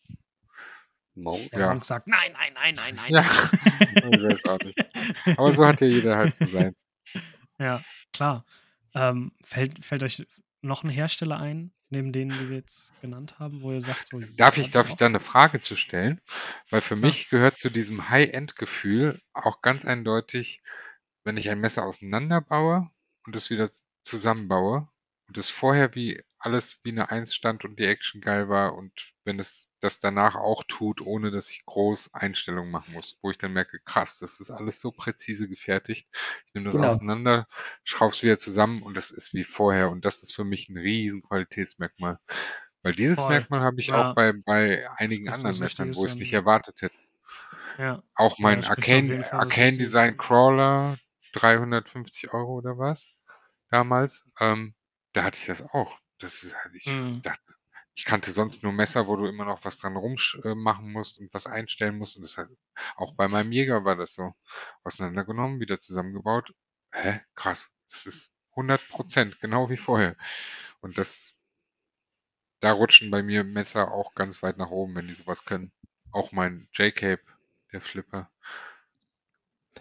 Monk? 1.15 1.51
Der 1.51 1.61
Ja. 1.61 1.73
Monk 1.73 1.85
sagt, 1.85 2.07
nein, 2.07 2.33
nein, 2.33 2.53
nein, 2.55 2.75
nein, 2.75 2.95
nein. 2.95 3.13
Ja, 3.13 3.23
ich 4.05 4.23
weiß 4.23 4.45
auch 4.45 4.61
nicht. 4.63 4.79
Aber 5.37 5.53
so 5.53 5.67
hat 5.67 5.81
ja 5.81 5.87
jeder 5.87 6.17
halt 6.17 6.35
so 6.35 6.47
sein. 6.47 6.75
Ja, 7.59 7.83
klar. 8.13 8.45
Ähm, 8.95 9.33
fällt, 9.45 9.85
fällt 9.85 10.03
euch 10.03 10.27
noch 10.63 10.85
ein 10.85 10.91
Hersteller 10.91 11.39
ein, 11.39 11.73
neben 11.91 12.13
denen, 12.13 12.31
die 12.31 12.49
wir 12.49 12.57
jetzt 12.57 12.99
genannt 13.01 13.39
haben, 13.39 13.63
wo 13.63 13.73
ihr 13.73 13.81
sagt, 13.81 14.07
so, 14.07 14.21
Darf 14.37 14.57
ja, 14.57 14.63
ich, 14.63 14.71
darf 14.71 14.89
ich 14.89 14.97
da 14.97 15.07
eine 15.07 15.21
Frage 15.21 15.61
zu 15.61 15.77
stellen? 15.77 16.21
Weil 16.71 16.81
für 16.81 16.97
klar. 16.97 17.11
mich 17.11 17.29
gehört 17.31 17.59
zu 17.59 17.71
diesem 17.71 18.09
High-End-Gefühl 18.11 19.21
auch 19.33 19.63
ganz 19.63 19.85
eindeutig, 19.85 20.63
wenn 21.25 21.37
ich 21.37 21.51
ein 21.51 21.61
Messer 21.61 21.85
auseinanderbaue 21.85 22.91
und 23.27 23.37
es 23.37 23.51
wieder 23.51 23.71
zusammenbaue 24.03 24.89
und 25.29 25.39
es 25.39 25.51
vorher 25.51 25.95
wie 25.95 26.23
alles 26.39 26.81
wie 26.85 26.91
eine 26.93 27.11
Eins 27.11 27.35
stand 27.35 27.65
und 27.65 27.79
die 27.79 27.85
Action 27.87 28.21
geil 28.21 28.49
war 28.49 28.75
und 28.75 28.93
wenn 29.25 29.39
es 29.41 29.69
das 29.81 30.01
danach 30.01 30.37
auch 30.37 30.65
tut, 30.69 31.01
ohne 31.01 31.31
dass 31.31 31.51
ich 31.51 31.65
groß 31.67 32.15
Einstellungen 32.15 32.71
machen 32.71 32.95
muss, 32.95 33.19
wo 33.23 33.31
ich 33.31 33.39
dann 33.39 33.53
merke, 33.53 33.79
krass, 33.85 34.19
das 34.19 34.41
ist 34.41 34.51
alles 34.51 34.81
so 34.81 34.93
präzise 34.93 35.49
gefertigt. 35.49 36.09
Ich 36.47 36.55
nehme 36.55 36.67
das 36.67 36.77
genau. 36.77 36.89
auseinander, 36.89 37.47
schraube 37.85 38.15
es 38.15 38.23
wieder 38.23 38.39
zusammen 38.39 38.83
und 38.83 38.97
das 38.97 39.11
ist 39.11 39.35
wie 39.35 39.45
vorher 39.45 39.91
und 39.91 40.05
das 40.05 40.23
ist 40.23 40.35
für 40.35 40.45
mich 40.45 40.69
ein 40.69 40.79
riesen 40.79 41.23
Qualitätsmerkmal. 41.23 42.19
Weil 42.83 42.95
dieses 42.95 43.19
Voll. 43.19 43.29
Merkmal 43.29 43.61
habe 43.61 43.81
ich 43.81 43.93
auch 43.93 44.09
Ja, 44.09 44.13
bei, 44.15 44.33
bei 44.33 44.89
einigen 44.97 45.29
anderen 45.29 45.59
Messern, 45.59 45.95
wo 45.95 46.05
ich 46.07 46.13
es 46.13 46.19
nicht 46.19 46.33
erwartet 46.33 46.81
hätte. 46.83 46.97
Ja, 47.79 48.03
Auch 48.15 48.39
ja, 48.39 48.43
mein 48.43 48.65
auf 48.65 48.71
Arcane, 48.71 49.25
Arcane 49.33 49.77
Design. 49.79 50.17
Crawler, 50.17 50.99
350 51.33 52.33
Euro 52.33 52.55
oder 52.59 52.79
was, 52.79 53.15
damals, 53.71 54.29
ähm, 54.41 54.75
da 55.13 55.25
hatte 55.25 55.39
ich 55.39 55.47
das 55.47 55.63
auch. 55.63 55.99
Das 56.19 56.43
ist, 56.45 56.55
halt- 56.57 56.75
ich 56.75 56.87
Mhm. 56.87 57.23
dachte, 57.23 57.55
ich 57.95 58.05
kannte 58.05 58.31
sonst 58.33 58.63
nur 58.63 58.73
Messer, 58.73 59.07
wo 59.09 59.17
du 59.17 59.27
immer 59.27 59.45
noch 59.45 59.65
was 59.65 59.79
dran 59.79 59.97
rummachen 59.97 60.93
musst 60.93 61.19
und 61.19 61.33
was 61.35 61.47
einstellen 61.47 61.99
musst. 61.99 62.17
Und 62.17 62.23
das 62.23 62.39
hat, 62.39 62.49
auch 62.97 63.15
bei 63.15 63.29
meinem 63.29 63.53
Jäger 63.53 63.85
war 63.85 63.97
das 63.97 64.15
so. 64.15 64.33
Auseinandergenommen, 64.85 65.61
wieder 65.61 65.81
zusammengebaut. 65.81 66.53
Hä? 66.93 67.21
Krass. 67.35 67.69
Das 67.91 68.07
ist 68.07 68.31
100 68.57 68.87
Prozent, 68.89 69.41
genau 69.41 69.71
wie 69.71 69.77
vorher. 69.77 70.17
Und 70.81 70.99
das, 70.99 71.35
da 72.61 72.71
rutschen 72.71 73.11
bei 73.11 73.21
mir 73.21 73.43
Messer 73.43 73.91
auch 73.91 74.15
ganz 74.15 74.45
weit 74.45 74.59
nach 74.59 74.71
oben, 74.71 74.95
wenn 74.95 75.09
die 75.09 75.15
sowas 75.15 75.45
können. 75.45 75.73
Auch 76.13 76.31
mein 76.31 76.69
J-Cape, 76.73 77.25
der 77.73 77.81
Flipper. 77.81 78.31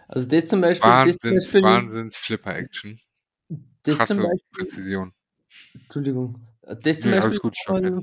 Also 0.09 0.27
das 0.27 0.47
zum 0.47 0.59
Beispiel, 0.61 0.99
das 0.99 1.17
Wahnsinns, 1.21 1.23
Beispiel, 1.29 1.61
Wahnsinns 1.61 2.17
Flipper-Action. 2.17 2.99
das 3.83 4.03
zum 4.05 4.17
Krasse 4.17 4.21
Beispiel, 4.21 4.49
Präzision. 4.51 5.13
Entschuldigung, 5.83 6.39
das 6.61 6.99
zum 7.01 7.11
Nee, 7.11 7.17
Beispiel 7.17 7.39
kann 7.65 7.83
man, 7.83 8.01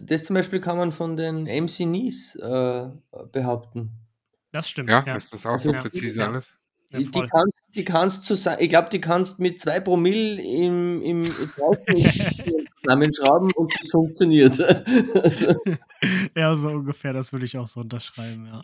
das 0.00 0.24
zum 0.24 0.34
Beispiel 0.34 0.60
kann 0.60 0.76
man 0.76 0.92
von 0.92 1.16
den 1.16 1.46
MC 1.46 1.80
Nies 1.86 2.34
äh, 2.36 2.88
behaupten. 3.32 3.92
Das 4.52 4.68
stimmt, 4.68 4.90
Ja, 4.90 5.04
ja. 5.06 5.16
ist 5.16 5.32
das 5.32 5.46
auch 5.46 5.52
Also 5.52 5.70
so 5.70 5.72
Ja, 5.72 5.82
präzise 5.82 6.20
ja, 6.20 6.28
alles? 6.28 6.52
ja, 6.90 7.00
die, 7.00 7.10
kannst, 7.22 7.58
die 7.74 7.84
kannst 7.84 8.24
zusammen, 8.24 8.58
ich 8.60 8.68
glaube, 8.68 8.88
die 8.90 9.00
kannst 9.00 9.38
mit 9.40 9.60
zwei 9.60 9.80
Promille 9.80 10.40
im, 10.42 11.02
im 11.02 11.24
draußen 11.56 11.94
zusammenschrauben 12.82 13.52
und 13.52 13.72
das 13.80 13.90
funktioniert. 13.90 14.58
ja, 16.36 16.56
so 16.56 16.68
ungefähr, 16.68 17.12
das 17.12 17.32
würde 17.32 17.44
ich 17.46 17.56
auch 17.58 17.66
so 17.66 17.80
unterschreiben, 17.80 18.46
ja. 18.46 18.60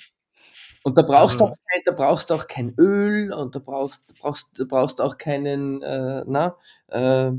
Und 0.85 0.99
da 0.99 1.03
brauchst 1.03 1.39
du 1.41 1.45
Also, 1.45 1.53
auch 1.53 1.57
kein, 1.71 1.83
da 1.85 1.93
brauchst 1.93 2.31
du 2.31 2.35
auch 2.35 2.47
kein 2.47 2.75
Öl 2.79 3.33
und 3.33 3.55
da 3.55 3.59
brauchst, 3.61 4.11
da 4.11 4.15
brauchst, 4.19 4.47
da 4.59 4.65
brauchst 4.65 5.01
auch 5.01 5.17
keinen, 5.19 5.83
äh, 5.83 6.25
na, 6.27 6.57
äh, 6.89 7.33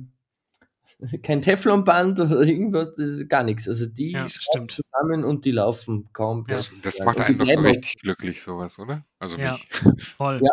kein 1.22 1.42
Teflonband 1.42 2.20
oder 2.20 2.42
irgendwas, 2.42 2.94
das 2.94 3.08
ist 3.08 3.30
gar 3.30 3.44
nichts. 3.44 3.68
Also 3.68 3.86
die 3.86 4.12
ja, 4.12 4.28
zusammen 4.28 5.24
und 5.24 5.46
die 5.46 5.52
laufen 5.52 6.10
kaum 6.14 6.46
Ja, 6.48 6.60
Das, 6.82 7.00
macht 7.00 7.20
einen 7.20 7.38
doch 7.38 7.48
so 7.48 7.60
richtig 7.62 8.00
glücklich, 8.00 8.42
sowas, 8.42 8.80
oder? 8.80 9.06
Also 9.20 9.38
ja, 9.38 9.54
mich. 9.54 10.04
voll. 10.18 10.42
ja, 10.44 10.52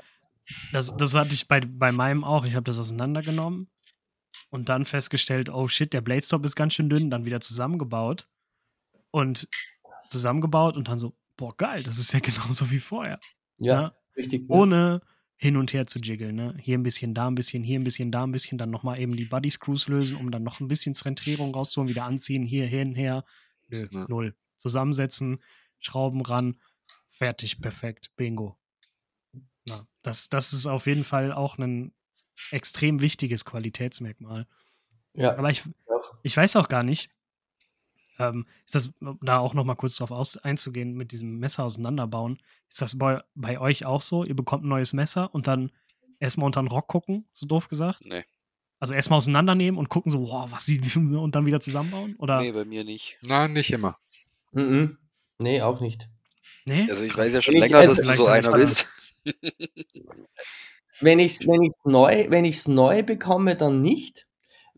Das, 0.72 0.96
das 0.96 1.14
hatte 1.14 1.34
ich 1.34 1.48
bei, 1.48 1.61
bei 1.61 1.92
meinem 1.92 2.24
auch. 2.24 2.44
Ich 2.44 2.55
habe 2.55 2.64
das 2.64 2.78
auseinandergenommen 2.78 3.68
und 4.51 4.68
dann 4.68 4.84
festgestellt, 4.84 5.48
oh 5.48 5.68
shit, 5.68 5.92
der 5.92 6.01
Blade 6.01 6.22
Stop 6.22 6.44
ist 6.44 6.57
ganz 6.57 6.74
schön 6.74 6.90
dünn, 6.90 7.11
dann 7.11 7.24
wieder 7.24 7.40
zusammengebaut 7.40 8.28
und 9.11 9.48
zusammengebaut 10.09 10.76
und 10.76 10.88
dann 10.88 10.98
so, 10.98 11.14
boah, 11.36 11.57
geil, 11.57 11.82
das 11.84 11.98
ist 11.98 12.12
ja 12.12 12.20
genauso 12.20 12.70
wie 12.70 12.80
vorher. 12.80 13.18
ja, 13.59 13.82
Ne? 13.82 13.94
richtig, 14.16 14.48
ja. 14.48 15.01
Hin 15.43 15.57
und 15.57 15.72
her 15.72 15.86
zu 15.86 15.99
jiggeln. 16.01 16.36
Ne? 16.36 16.55
Hier 16.61 16.76
ein 16.76 16.82
bisschen, 16.82 17.14
da 17.14 17.26
ein 17.26 17.34
bisschen, 17.34 17.62
hier 17.62 17.80
ein 17.80 17.84
bisschen, 17.84 18.12
da 18.12 18.24
ein 18.24 18.30
bisschen, 18.32 18.59
dann 18.59 18.70
nochmal 18.70 19.01
eben 19.01 19.16
die 19.16 19.24
Body 19.24 19.51
Screws 19.51 19.88
lösen, 19.88 20.16
um 20.18 20.30
dann 20.30 20.43
noch 20.43 20.61
ein 20.61 20.68
bisschen 20.68 20.95
Zentrierung 20.95 21.55
rauszuholen, 21.55 21.88
wieder 21.88 22.05
anziehen, 22.05 22.43
hier 22.45 22.66
hin, 22.66 22.95
her. 22.95 23.24
Nö, 23.70 23.88
Ja. 23.91 24.07
null. 24.09 24.36
Zusammensetzen, 24.59 25.43
Schrauben 25.78 26.20
ran, 26.20 26.61
fertig, 27.09 27.62
perfekt, 27.62 28.11
bingo. 28.16 28.59
Ja, 29.66 29.86
das, 30.03 30.28
das 30.28 30.53
ist 30.53 30.66
auf 30.66 30.86
jeden 30.86 31.05
Fall 31.05 31.32
auch 31.32 31.57
ein 31.57 31.95
extrem 32.51 33.01
wichtiges 33.01 33.47
Qualitätsmerkmal. 33.47 34.47
Ja, 35.16 35.38
Aber 35.38 35.49
ich, 35.51 35.62
ich 36.22 36.36
weiß 36.36 36.57
auch 36.57 36.68
gar 36.68 36.82
nicht, 36.82 37.09
ähm, 38.20 38.46
ist 38.66 38.74
das, 38.74 38.92
da 39.22 39.38
auch 39.38 39.54
noch 39.54 39.64
mal 39.64 39.74
kurz 39.74 39.96
drauf 39.96 40.10
aus, 40.10 40.36
einzugehen, 40.36 40.94
mit 40.94 41.12
diesem 41.12 41.38
Messer 41.38 41.64
auseinanderbauen, 41.64 42.38
ist 42.68 42.82
das 42.82 42.98
bei, 42.98 43.22
bei 43.34 43.58
euch 43.58 43.86
auch 43.86 44.02
so? 44.02 44.24
Ihr 44.24 44.36
bekommt 44.36 44.64
ein 44.64 44.68
neues 44.68 44.92
Messer 44.92 45.34
und 45.34 45.46
dann 45.46 45.72
erstmal 46.20 46.46
unter 46.46 46.62
den 46.62 46.68
Rock 46.68 46.86
gucken, 46.86 47.26
so 47.32 47.46
doof 47.46 47.68
gesagt? 47.68 48.04
Nee. 48.04 48.24
Also 48.78 48.94
erstmal 48.94 49.16
auseinandernehmen 49.16 49.78
und 49.78 49.88
gucken 49.88 50.12
so, 50.12 50.28
wow, 50.28 50.50
was 50.50 50.66
sie, 50.66 50.80
und 50.96 51.34
dann 51.34 51.46
wieder 51.46 51.60
zusammenbauen? 51.60 52.14
Oder? 52.16 52.40
Nee, 52.40 52.52
bei 52.52 52.64
mir 52.64 52.84
nicht. 52.84 53.18
Na, 53.22 53.48
nicht 53.48 53.72
immer. 53.72 53.98
Mhm. 54.52 54.98
Nee, 55.38 55.62
auch 55.62 55.80
nicht. 55.80 56.08
Nee? 56.66 56.86
Also 56.88 57.04
ich 57.04 57.16
weiß 57.16 57.32
Krass. 57.32 57.34
ja 57.34 57.42
schon 57.42 57.54
Wenn 57.54 57.60
länger, 57.62 57.82
dass 57.86 58.00
du 58.00 58.12
so 58.12 58.26
einer 58.26 58.50
bist. 58.50 58.88
wenn 61.00 61.18
ich 61.18 61.32
es 61.32 61.46
wenn 61.46 61.62
ich's 61.62 61.76
neu, 61.84 62.26
wenn 62.28 62.44
ich's 62.44 62.68
neu 62.68 63.02
bekomme, 63.02 63.56
dann 63.56 63.80
nicht. 63.80 64.26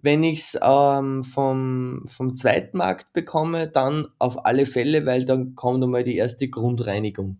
Wenn 0.02 0.22
ich 0.22 0.40
es 0.40 0.58
ähm, 0.60 1.24
vom, 1.24 2.04
vom 2.08 2.34
Zweitmarkt 2.34 3.12
bekomme, 3.12 3.68
dann 3.68 4.08
auf 4.18 4.44
alle 4.44 4.66
Fälle, 4.66 5.06
weil 5.06 5.24
dann 5.24 5.54
kommt 5.54 5.82
einmal 5.82 6.04
die 6.04 6.16
erste 6.16 6.48
Grundreinigung. 6.48 7.38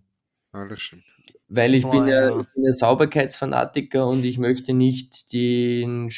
Ja, 0.55 0.67
das 0.67 0.81
stimmt. 0.81 1.05
Weil 1.49 1.75
ich 1.75 1.83
bin 1.83 2.05
boah, 2.05 2.09
ja, 2.09 2.31
ja. 2.31 2.41
ich 2.41 2.47
bin 2.55 2.65
ja 2.65 2.73
Sauberkeitsfanatiker 2.73 4.07
und 4.07 4.25
ich 4.25 4.39
möchte 4.39 4.73
nicht 4.73 5.33
den, 5.33 6.11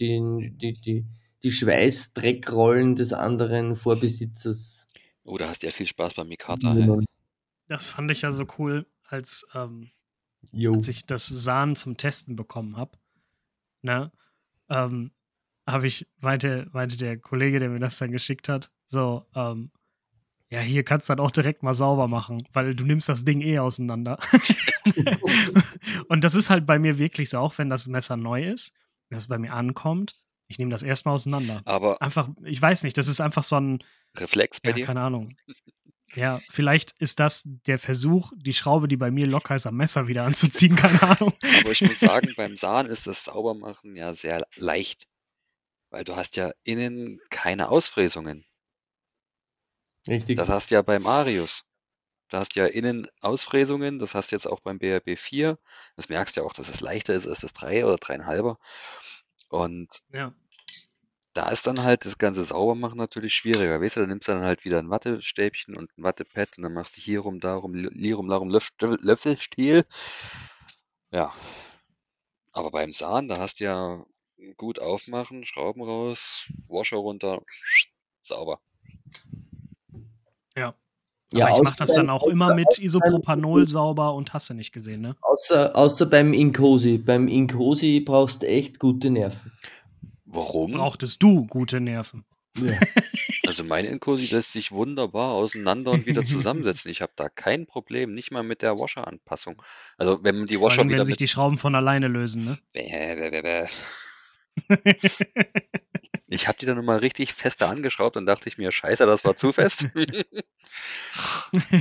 den, 0.00 0.38
die, 0.58 0.72
die, 0.72 1.04
die 1.42 1.52
Schweißdreckrollen 1.52 2.96
des 2.96 3.12
anderen 3.12 3.76
Vorbesitzers 3.76 4.88
Oh, 5.24 5.38
da 5.38 5.48
hast 5.48 5.62
du 5.62 5.66
ja 5.66 5.72
viel 5.72 5.86
Spaß 5.86 6.14
beim 6.14 6.28
Mikata, 6.28 6.74
nehmen. 6.74 7.06
Das 7.66 7.88
fand 7.88 8.10
ich 8.10 8.22
ja 8.22 8.32
so 8.32 8.46
cool, 8.58 8.86
als, 9.04 9.46
ähm, 9.54 9.90
als 10.52 10.88
ich 10.88 11.06
das 11.06 11.26
Sahn 11.26 11.76
zum 11.76 11.96
Testen 11.96 12.36
bekommen 12.36 12.76
habe. 12.76 12.98
Ne? 13.80 14.12
Ähm, 14.68 15.12
habe 15.66 15.86
ich, 15.86 16.06
meinte, 16.20 16.68
meinte 16.72 16.96
der 16.96 17.18
Kollege, 17.18 17.58
der 17.58 17.70
mir 17.70 17.80
das 17.80 17.98
dann 17.98 18.12
geschickt 18.12 18.48
hat, 18.48 18.70
so, 18.86 19.26
ähm, 19.34 19.70
ja, 20.50 20.60
hier 20.60 20.84
kannst 20.84 21.08
du 21.08 21.14
dann 21.14 21.24
auch 21.24 21.30
direkt 21.30 21.62
mal 21.62 21.74
sauber 21.74 22.06
machen, 22.06 22.46
weil 22.52 22.74
du 22.74 22.84
nimmst 22.84 23.08
das 23.08 23.24
Ding 23.24 23.40
eh 23.40 23.58
auseinander. 23.58 24.18
und 26.08 26.22
das 26.22 26.34
ist 26.34 26.50
halt 26.50 26.66
bei 26.66 26.78
mir 26.78 26.98
wirklich 26.98 27.30
so, 27.30 27.38
auch 27.38 27.58
wenn 27.58 27.70
das 27.70 27.86
Messer 27.86 28.16
neu 28.16 28.48
ist, 28.48 28.72
wenn 29.08 29.18
es 29.18 29.28
bei 29.28 29.38
mir 29.38 29.52
ankommt, 29.52 30.16
ich 30.46 30.58
nehme 30.58 30.70
das 30.70 30.82
erstmal 30.82 31.14
auseinander. 31.14 31.62
Aber 31.64 32.00
Einfach, 32.02 32.28
ich 32.44 32.60
weiß 32.60 32.84
nicht, 32.84 32.96
das 32.98 33.08
ist 33.08 33.20
einfach 33.20 33.42
so 33.42 33.56
ein, 33.56 33.82
Reflex 34.16 34.60
bei 34.60 34.70
ja, 34.70 34.76
dir? 34.76 34.84
keine 34.84 35.00
Ahnung. 35.00 35.36
Ja, 36.14 36.40
vielleicht 36.48 36.92
ist 37.00 37.18
das 37.18 37.42
der 37.44 37.78
Versuch, 37.78 38.32
die 38.36 38.52
Schraube, 38.52 38.86
die 38.86 38.96
bei 38.96 39.10
mir 39.10 39.26
locker 39.26 39.56
ist, 39.56 39.66
am 39.66 39.76
Messer 39.76 40.06
wieder 40.06 40.24
anzuziehen, 40.24 40.76
keine 40.76 41.02
Ahnung. 41.02 41.32
Aber 41.60 41.72
ich 41.72 41.80
muss 41.80 41.98
sagen, 41.98 42.32
beim 42.36 42.56
Sahn 42.56 42.86
ist 42.86 43.06
das 43.06 43.24
Saubermachen 43.24 43.96
ja 43.96 44.14
sehr 44.14 44.46
leicht. 44.56 45.04
Weil 45.94 46.02
du 46.02 46.16
hast 46.16 46.34
ja 46.34 46.50
innen 46.64 47.20
keine 47.30 47.68
Ausfräsungen. 47.68 48.44
Richtig. 50.08 50.36
Das 50.36 50.48
hast 50.48 50.72
du 50.72 50.74
ja 50.74 50.82
beim 50.82 51.06
Arius. 51.06 51.62
Da 52.30 52.40
hast 52.40 52.56
du 52.56 52.60
ja 52.60 52.66
innen 52.66 53.06
Ausfräsungen, 53.20 54.00
das 54.00 54.12
hast 54.12 54.32
du 54.32 54.34
jetzt 54.34 54.46
auch 54.48 54.58
beim 54.58 54.80
BRB 54.80 55.16
4. 55.16 55.56
Das 55.94 56.08
merkst 56.08 56.36
du 56.36 56.40
ja 56.40 56.46
auch, 56.48 56.52
dass 56.52 56.68
es 56.68 56.80
leichter 56.80 57.14
ist 57.14 57.28
als 57.28 57.42
das 57.42 57.52
3 57.52 57.86
oder 57.86 57.94
3,5er. 57.94 58.58
Und 59.48 60.02
Ja. 60.12 60.34
da 61.32 61.48
ist 61.50 61.68
dann 61.68 61.80
halt 61.84 62.04
das 62.06 62.18
ganze 62.18 62.42
Saubermachen 62.42 62.98
natürlich 62.98 63.34
schwieriger. 63.34 63.80
Weißt 63.80 63.94
du, 63.94 64.00
da 64.00 64.08
nimmst 64.08 64.26
du 64.26 64.32
dann 64.32 64.42
halt 64.42 64.64
wieder 64.64 64.80
ein 64.80 64.90
Wattestäbchen 64.90 65.76
und 65.76 65.96
ein 65.96 66.02
Wattepad 66.02 66.58
und 66.58 66.64
dann 66.64 66.72
machst 66.72 66.96
du 66.96 67.02
hier 67.02 67.20
rum, 67.20 67.38
da 67.38 67.54
rum, 67.54 67.72
hier 67.72 68.16
rum, 68.16 68.28
da 68.28 68.34
rum, 68.34 68.48
Löff, 68.48 68.70
Löffelstiel. 68.80 69.84
Ja. 71.12 71.32
Aber 72.50 72.72
beim 72.72 72.92
Sahn, 72.92 73.28
da 73.28 73.38
hast 73.38 73.60
du 73.60 73.64
ja 73.64 74.04
gut 74.56 74.78
aufmachen, 74.78 75.44
Schrauben 75.44 75.82
raus, 75.82 76.50
Washer 76.68 76.98
runter, 76.98 77.42
sauber. 78.20 78.60
Ja. 80.56 80.74
Ja, 81.32 81.46
Aber 81.46 81.56
ich 81.56 81.62
mache 81.64 81.76
das 81.78 81.94
dann 81.94 82.10
auch 82.10 82.26
immer 82.26 82.54
mit 82.54 82.78
Isopropanol 82.78 83.66
sauber 83.66 84.14
und 84.14 84.32
hast 84.32 84.50
du 84.50 84.54
nicht 84.54 84.72
gesehen, 84.72 85.00
ne? 85.00 85.16
Außer, 85.22 85.74
außer 85.74 86.06
beim 86.06 86.32
Inkosi. 86.32 86.98
Beim 86.98 87.26
Inkosi 87.26 88.00
brauchst 88.00 88.42
du 88.42 88.46
echt 88.46 88.78
gute 88.78 89.10
Nerven. 89.10 89.52
Warum? 90.26 90.72
Brauchtest 90.72 91.22
du 91.22 91.46
gute 91.46 91.80
Nerven. 91.80 92.24
Ja. 92.58 92.78
Also 93.46 93.62
mein 93.62 93.84
Inkosi 93.84 94.26
lässt 94.34 94.52
sich 94.52 94.72
wunderbar 94.72 95.32
auseinander 95.32 95.90
und 95.90 96.06
wieder 96.06 96.24
zusammensetzen. 96.24 96.90
Ich 96.90 97.02
habe 97.02 97.12
da 97.14 97.28
kein 97.28 97.66
Problem, 97.66 98.14
nicht 98.14 98.30
mal 98.30 98.42
mit 98.42 98.62
der 98.62 98.78
Washer-Anpassung. 98.78 99.62
Also 99.98 100.24
wenn 100.24 100.36
man 100.36 100.46
die 100.46 100.60
Washer 100.60 100.78
allem, 100.78 100.88
wieder 100.88 101.00
wenn 101.00 101.04
sich 101.04 101.18
die 101.18 101.28
Schrauben 101.28 101.58
von 101.58 101.74
alleine 101.74 102.08
lösen, 102.08 102.44
ne? 102.44 102.58
Bäh, 102.72 103.14
bäh, 103.16 103.30
bäh, 103.30 103.42
bäh. 103.42 103.66
Ich 106.26 106.48
habe 106.48 106.58
die 106.58 106.66
dann 106.66 106.76
nochmal 106.76 106.98
richtig 106.98 107.32
fester 107.34 107.68
angeschraubt 107.68 108.16
und 108.16 108.26
dachte 108.26 108.48
ich 108.48 108.58
mir, 108.58 108.72
scheiße, 108.72 109.06
das 109.06 109.24
war 109.24 109.36
zu 109.36 109.52
fest. 109.52 109.88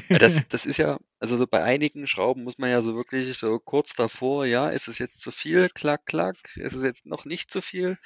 Das, 0.10 0.48
das 0.50 0.66
ist 0.66 0.78
ja, 0.78 1.00
also 1.20 1.38
so 1.38 1.48
bei 1.48 1.64
einigen 1.64 2.06
Schrauben 2.08 2.44
muss 2.44 2.58
man 2.58 2.70
ja 2.70 2.82
so 2.82 2.96
wirklich 2.96 3.38
so 3.38 3.58
kurz 3.60 3.94
davor, 3.96 4.46
ja, 4.46 4.70
ist 4.70 4.88
es 4.88 5.00
jetzt 5.00 5.22
zu 5.22 5.32
viel, 5.32 5.70
klack, 5.70 6.06
klack, 6.06 6.38
ist 6.56 6.74
es 6.74 6.84
jetzt 6.84 7.06
noch 7.06 7.26
nicht 7.26 7.50
zu 7.52 7.62
viel, 7.62 7.98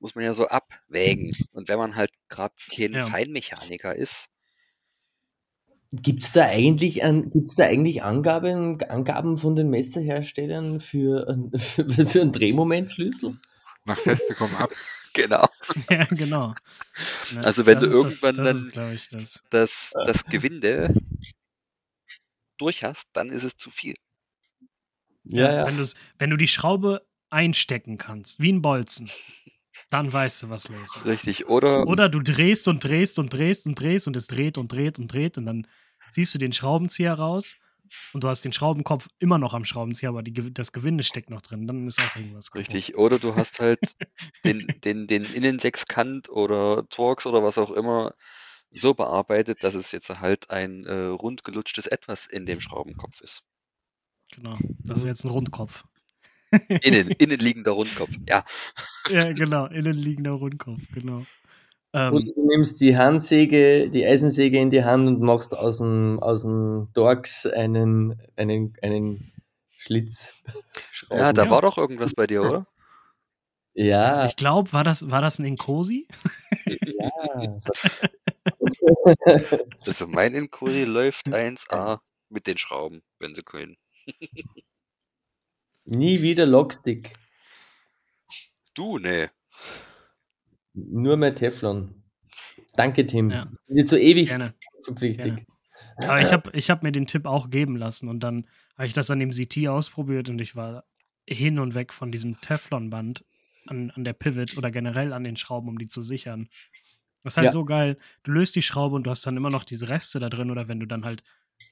muss 0.00 0.14
man 0.14 0.24
ja 0.24 0.34
so 0.34 0.48
abwägen. 0.48 1.30
Und 1.52 1.68
wenn 1.68 1.78
man 1.78 1.94
halt 1.94 2.10
gerade 2.28 2.54
kein 2.74 2.92
Ja. 2.94 3.04
Feinmechaniker 3.06 3.94
ist, 3.94 4.28
Gibt 5.92 6.24
es 6.24 6.32
da 6.32 6.46
eigentlich, 6.46 7.04
an, 7.04 7.30
gibt's 7.30 7.54
da 7.54 7.66
eigentlich 7.66 8.02
Angaben, 8.02 8.80
Angaben 8.82 9.36
von 9.38 9.54
den 9.54 9.70
Messerherstellern 9.70 10.80
für, 10.80 11.28
ein- 11.28 11.52
für, 11.56 11.88
für 12.06 12.20
einen 12.20 12.32
Drehmomentschlüssel? 12.32 13.32
Nach 13.84 13.98
Feste 13.98 14.34
kommen 14.34 14.54
ab. 14.56 14.70
genau, 15.14 15.48
ja, 15.90 16.04
genau. 16.06 16.54
Also 17.44 17.66
wenn 17.66 17.78
das 17.78 17.90
du 17.90 17.96
irgendwann 17.98 18.34
das, 18.34 18.64
das 18.64 18.72
dann- 18.74 18.92
ist, 18.92 19.12
das. 19.12 19.42
das, 19.50 19.92
das 20.06 20.26
Gewinde 20.26 20.92
durch 22.58 22.82
hast, 22.82 23.08
dann 23.12 23.30
ist 23.30 23.44
es 23.44 23.56
zu 23.56 23.70
viel. 23.70 23.94
Ja, 25.24 25.66
Wenn, 25.66 25.76
du's, 25.76 25.94
wenn 26.18 26.30
du 26.30 26.36
die 26.36 26.48
Schraube 26.48 27.06
einstecken 27.30 27.96
kannst, 27.96 28.40
wie 28.40 28.52
ein 28.52 28.60
Bolzen, 28.60 29.08
dann 29.90 30.12
weißt 30.12 30.42
du, 30.44 30.50
was 30.50 30.68
los 30.68 30.96
ist. 30.96 31.06
Richtig. 31.06 31.46
Oder, 31.46 31.86
Oder 31.86 32.08
du 32.08 32.20
drehst 32.20 32.66
und 32.68 32.82
drehst 32.82 33.18
und 33.20 33.32
drehst 33.32 33.66
und 33.66 33.78
drehst 33.78 34.06
und 34.08 34.16
es 34.16 34.26
dreht 34.26 34.58
und 34.58 34.70
dreht 34.72 34.98
und 34.98 35.12
dreht 35.12 35.38
und 35.38 35.46
dann 35.46 35.66
ziehst 36.12 36.34
du 36.34 36.38
den 36.38 36.52
Schraubenzieher 36.52 37.14
raus 37.14 37.56
und 38.12 38.24
du 38.24 38.28
hast 38.28 38.44
den 38.44 38.52
Schraubenkopf 38.52 39.08
immer 39.18 39.38
noch 39.38 39.54
am 39.54 39.64
Schraubenzieher, 39.64 40.08
aber 40.08 40.22
die, 40.22 40.52
das 40.52 40.72
Gewinde 40.72 41.04
steckt 41.04 41.30
noch 41.30 41.42
drin. 41.42 41.66
Dann 41.66 41.86
ist 41.86 42.00
auch 42.00 42.16
irgendwas 42.16 42.50
kaputt. 42.50 42.74
richtig. 42.74 42.96
Oder 42.96 43.18
du 43.18 43.36
hast 43.36 43.60
halt 43.60 43.80
den, 44.44 44.66
den, 44.84 45.06
den 45.06 45.24
Innensechskant 45.24 46.28
oder 46.28 46.88
Torx 46.88 47.26
oder 47.26 47.42
was 47.42 47.58
auch 47.58 47.70
immer 47.70 48.14
so 48.70 48.94
bearbeitet, 48.94 49.62
dass 49.62 49.74
es 49.74 49.92
jetzt 49.92 50.10
halt 50.10 50.50
ein 50.50 50.84
äh, 50.84 51.06
rund 51.06 51.44
gelutschtes 51.44 51.86
Etwas 51.86 52.26
in 52.26 52.46
dem 52.46 52.60
Schraubenkopf 52.60 53.20
ist. 53.20 53.42
Genau. 54.34 54.56
Das 54.80 55.00
ist 55.00 55.06
jetzt 55.06 55.24
ein 55.24 55.30
Rundkopf. 55.30 55.84
Innen, 56.68 57.08
innenliegender 57.18 57.72
Rundkopf. 57.72 58.10
Ja, 58.26 58.44
ja, 59.08 59.32
genau. 59.32 59.66
Innenliegender 59.66 60.32
Rundkopf, 60.32 60.82
genau. 60.92 61.24
Und 61.94 62.26
Ähm, 62.26 62.32
du 62.34 62.46
nimmst 62.48 62.80
die 62.80 62.96
Handsäge, 62.96 63.88
die 63.88 64.04
Eisensäge 64.04 64.58
in 64.58 64.68
die 64.70 64.82
Hand 64.82 65.06
und 65.06 65.20
machst 65.20 65.56
aus 65.56 65.78
dem, 65.78 66.18
aus 66.20 66.42
dem 66.42 66.88
Dorx 66.92 67.46
einen, 67.46 68.20
einen, 68.34 68.74
einen 68.82 69.32
Schlitz. 69.70 70.34
ja 71.10 71.32
da 71.32 71.44
Ja. 71.44 71.50
war 71.50 71.62
doch 71.62 71.78
irgendwas 71.78 72.12
bei 72.12 72.26
dir, 72.26 72.42
oder? 72.42 72.66
Ja, 73.74 74.24
ich 74.26 74.34
glaube, 74.34 74.72
war 74.72 74.82
das, 74.82 75.08
war 75.08 75.20
das 75.22 75.38
ein 75.38 75.44
Inkosi? 75.44 76.08
ja. 76.66 77.58
Also 79.86 80.06
mein 80.06 80.34
Inquiry 80.34 80.84
läuft 80.84 81.28
1A 81.28 82.00
mit 82.28 82.46
den 82.46 82.58
Schrauben, 82.58 83.02
wenn 83.20 83.34
sie 83.34 83.42
können. 83.42 83.76
Nie 85.84 86.22
wieder 86.22 86.46
Lockstick. 86.46 87.14
Du, 88.74 88.98
nee. 88.98 89.28
Nur 90.74 91.16
mehr 91.16 91.34
Teflon. 91.34 92.02
Danke, 92.76 93.06
Tim. 93.06 93.30
Ja. 93.30 93.48
Dir 93.68 93.84
zu 93.86 93.98
ewig 93.98 94.28
Gerne. 94.28 94.54
verpflichtet. 94.82 95.36
Gerne. 95.36 95.46
Aber 95.98 96.20
ich 96.20 96.32
habe 96.32 96.50
ich 96.52 96.70
hab 96.70 96.82
mir 96.82 96.92
den 96.92 97.06
Tipp 97.06 97.24
auch 97.26 97.50
geben 97.50 97.76
lassen 97.76 98.08
und 98.08 98.20
dann 98.20 98.48
habe 98.76 98.86
ich 98.86 98.92
das 98.92 99.10
an 99.10 99.20
dem 99.20 99.30
CT 99.30 99.68
ausprobiert 99.68 100.28
und 100.28 100.40
ich 100.40 100.56
war 100.56 100.84
hin 101.28 101.58
und 101.58 101.74
weg 101.74 101.92
von 101.92 102.10
diesem 102.10 102.40
Teflonband 102.40 103.24
an, 103.66 103.90
an 103.92 104.04
der 104.04 104.12
Pivot 104.12 104.58
oder 104.58 104.70
generell 104.70 105.12
an 105.12 105.24
den 105.24 105.36
Schrauben, 105.36 105.68
um 105.68 105.78
die 105.78 105.86
zu 105.86 106.02
sichern. 106.02 106.48
Das 107.22 107.34
ist 107.34 107.36
halt 107.38 107.46
Ja. 107.46 107.52
so 107.52 107.64
geil. 107.64 107.96
Du 108.24 108.32
löst 108.32 108.56
die 108.56 108.62
Schraube 108.62 108.96
und 108.96 109.04
du 109.04 109.10
hast 109.10 109.24
dann 109.26 109.36
immer 109.36 109.50
noch 109.50 109.64
diese 109.64 109.88
Reste 109.88 110.18
da 110.20 110.28
drin 110.28 110.50
oder 110.50 110.68
wenn 110.68 110.80
du 110.80 110.86
dann 110.86 111.04
halt 111.04 111.22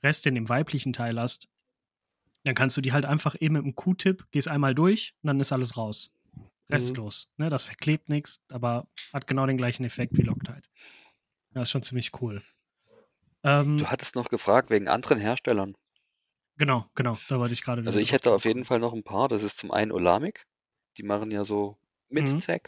Reste 0.03 0.28
in 0.28 0.36
dem 0.36 0.48
weiblichen 0.48 0.92
Teil 0.92 1.20
hast, 1.20 1.48
dann 2.44 2.55
kannst 2.55 2.76
du 2.76 2.80
die 2.80 2.92
halt 2.92 3.05
einfach 3.05 3.34
eben 3.40 3.55
mit 3.55 3.64
einem 3.64 3.74
Q-Tip, 3.74 4.26
gehst 4.30 4.48
einmal 4.48 4.74
durch 4.74 5.14
und 5.22 5.28
dann 5.28 5.40
ist 5.40 5.53
alles 5.53 5.76
raus. 5.76 6.16
Restlos. 6.72 7.28
Ne, 7.36 7.50
das 7.50 7.64
verklebt 7.64 8.08
nichts, 8.08 8.44
aber 8.50 8.86
hat 9.12 9.26
genau 9.26 9.46
den 9.46 9.56
gleichen 9.56 9.84
Effekt 9.84 10.18
wie 10.18 10.22
Loctite. 10.22 10.62
Ja, 11.54 11.62
ist 11.62 11.70
schon 11.70 11.82
ziemlich 11.82 12.10
cool. 12.20 12.42
Ähm, 13.44 13.78
Du 13.78 13.86
hattest 13.86 14.14
noch 14.14 14.28
gefragt 14.28 14.70
wegen 14.70 14.88
anderen 14.88 15.18
Herstellern. 15.18 15.74
Genau, 16.58 16.86
genau, 16.94 17.16
da 17.28 17.38
wollte 17.38 17.54
ich 17.54 17.62
gerade. 17.62 17.82
Also 17.86 17.98
ich 17.98 18.12
hätte 18.12 18.32
auf 18.32 18.44
jeden. 18.44 18.64
Fall 18.64 18.78
noch 18.78 18.92
ein 18.92 19.02
paar. 19.02 19.28
Das 19.28 19.42
ist 19.42 19.58
zum 19.58 19.70
einen 19.70 19.92
Olamic. 19.92 20.46
Die 20.98 21.02
machen 21.02 21.30
ja 21.30 21.44
so 21.44 21.76
Mhm. 22.10 22.14
Mid-Tech. 22.14 22.62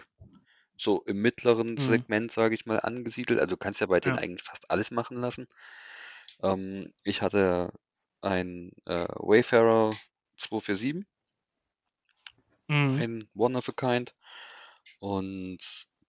So 0.76 1.02
im 1.04 1.18
mittleren 1.22 1.76
Mhm. 1.76 1.78
Segment, 1.78 2.32
sage 2.32 2.54
ich 2.54 2.66
mal, 2.66 2.80
angesiedelt. 2.80 3.40
Also 3.40 3.54
du 3.54 3.58
kannst 3.58 3.80
ja 3.80 3.86
bei 3.86 4.00
denen 4.00 4.16
Ja. 4.16 4.22
eigentlich 4.22 4.42
fast 4.44 4.70
alles 4.70 4.90
machen 4.90 5.18
lassen. 5.18 5.46
Ähm, 6.42 6.92
ich 7.04 7.22
hatte 7.22 7.72
ein 8.22 8.72
äh, 8.86 9.06
Wayfarer 9.16 9.90
247, 10.36 11.06
Mhm. 12.68 13.00
ein 13.00 13.28
One 13.34 13.56
of 13.58 13.68
a 13.68 13.72
Kind. 13.72 14.14
Und 15.00 15.58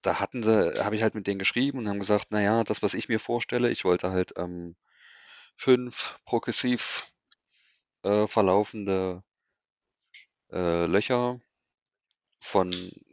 da 0.02 0.20
hatten 0.20 0.44
sie, 0.44 0.84
habe 0.84 0.96
ich 0.96 1.04
halt 1.04 1.16
mit 1.16 1.28
denen 1.28 1.40
geschrieben 1.40 1.80
und 1.80 1.90
haben 1.90 2.00
gesagt, 2.00 2.32
naja, 2.32 2.64
das, 2.64 2.84
was 2.84 2.94
ich 2.94 3.10
mir 3.10 3.20
vorstelle, 3.20 3.70
ich 3.70 3.86
wollte 3.86 4.12
halt 4.12 4.34
ähm, 4.38 4.76
fünf 5.56 6.20
progressiv 6.26 7.12
äh, 8.04 8.28
verlaufende 8.28 9.24
äh, 10.52 10.86
Löcher 10.86 11.40
von 12.40 12.72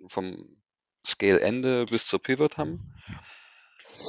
vom 0.09 0.57
Scale-Ende 1.07 1.87
bis 1.87 2.07
zur 2.07 2.23
Pivot 2.23 2.59
haben. 2.59 2.81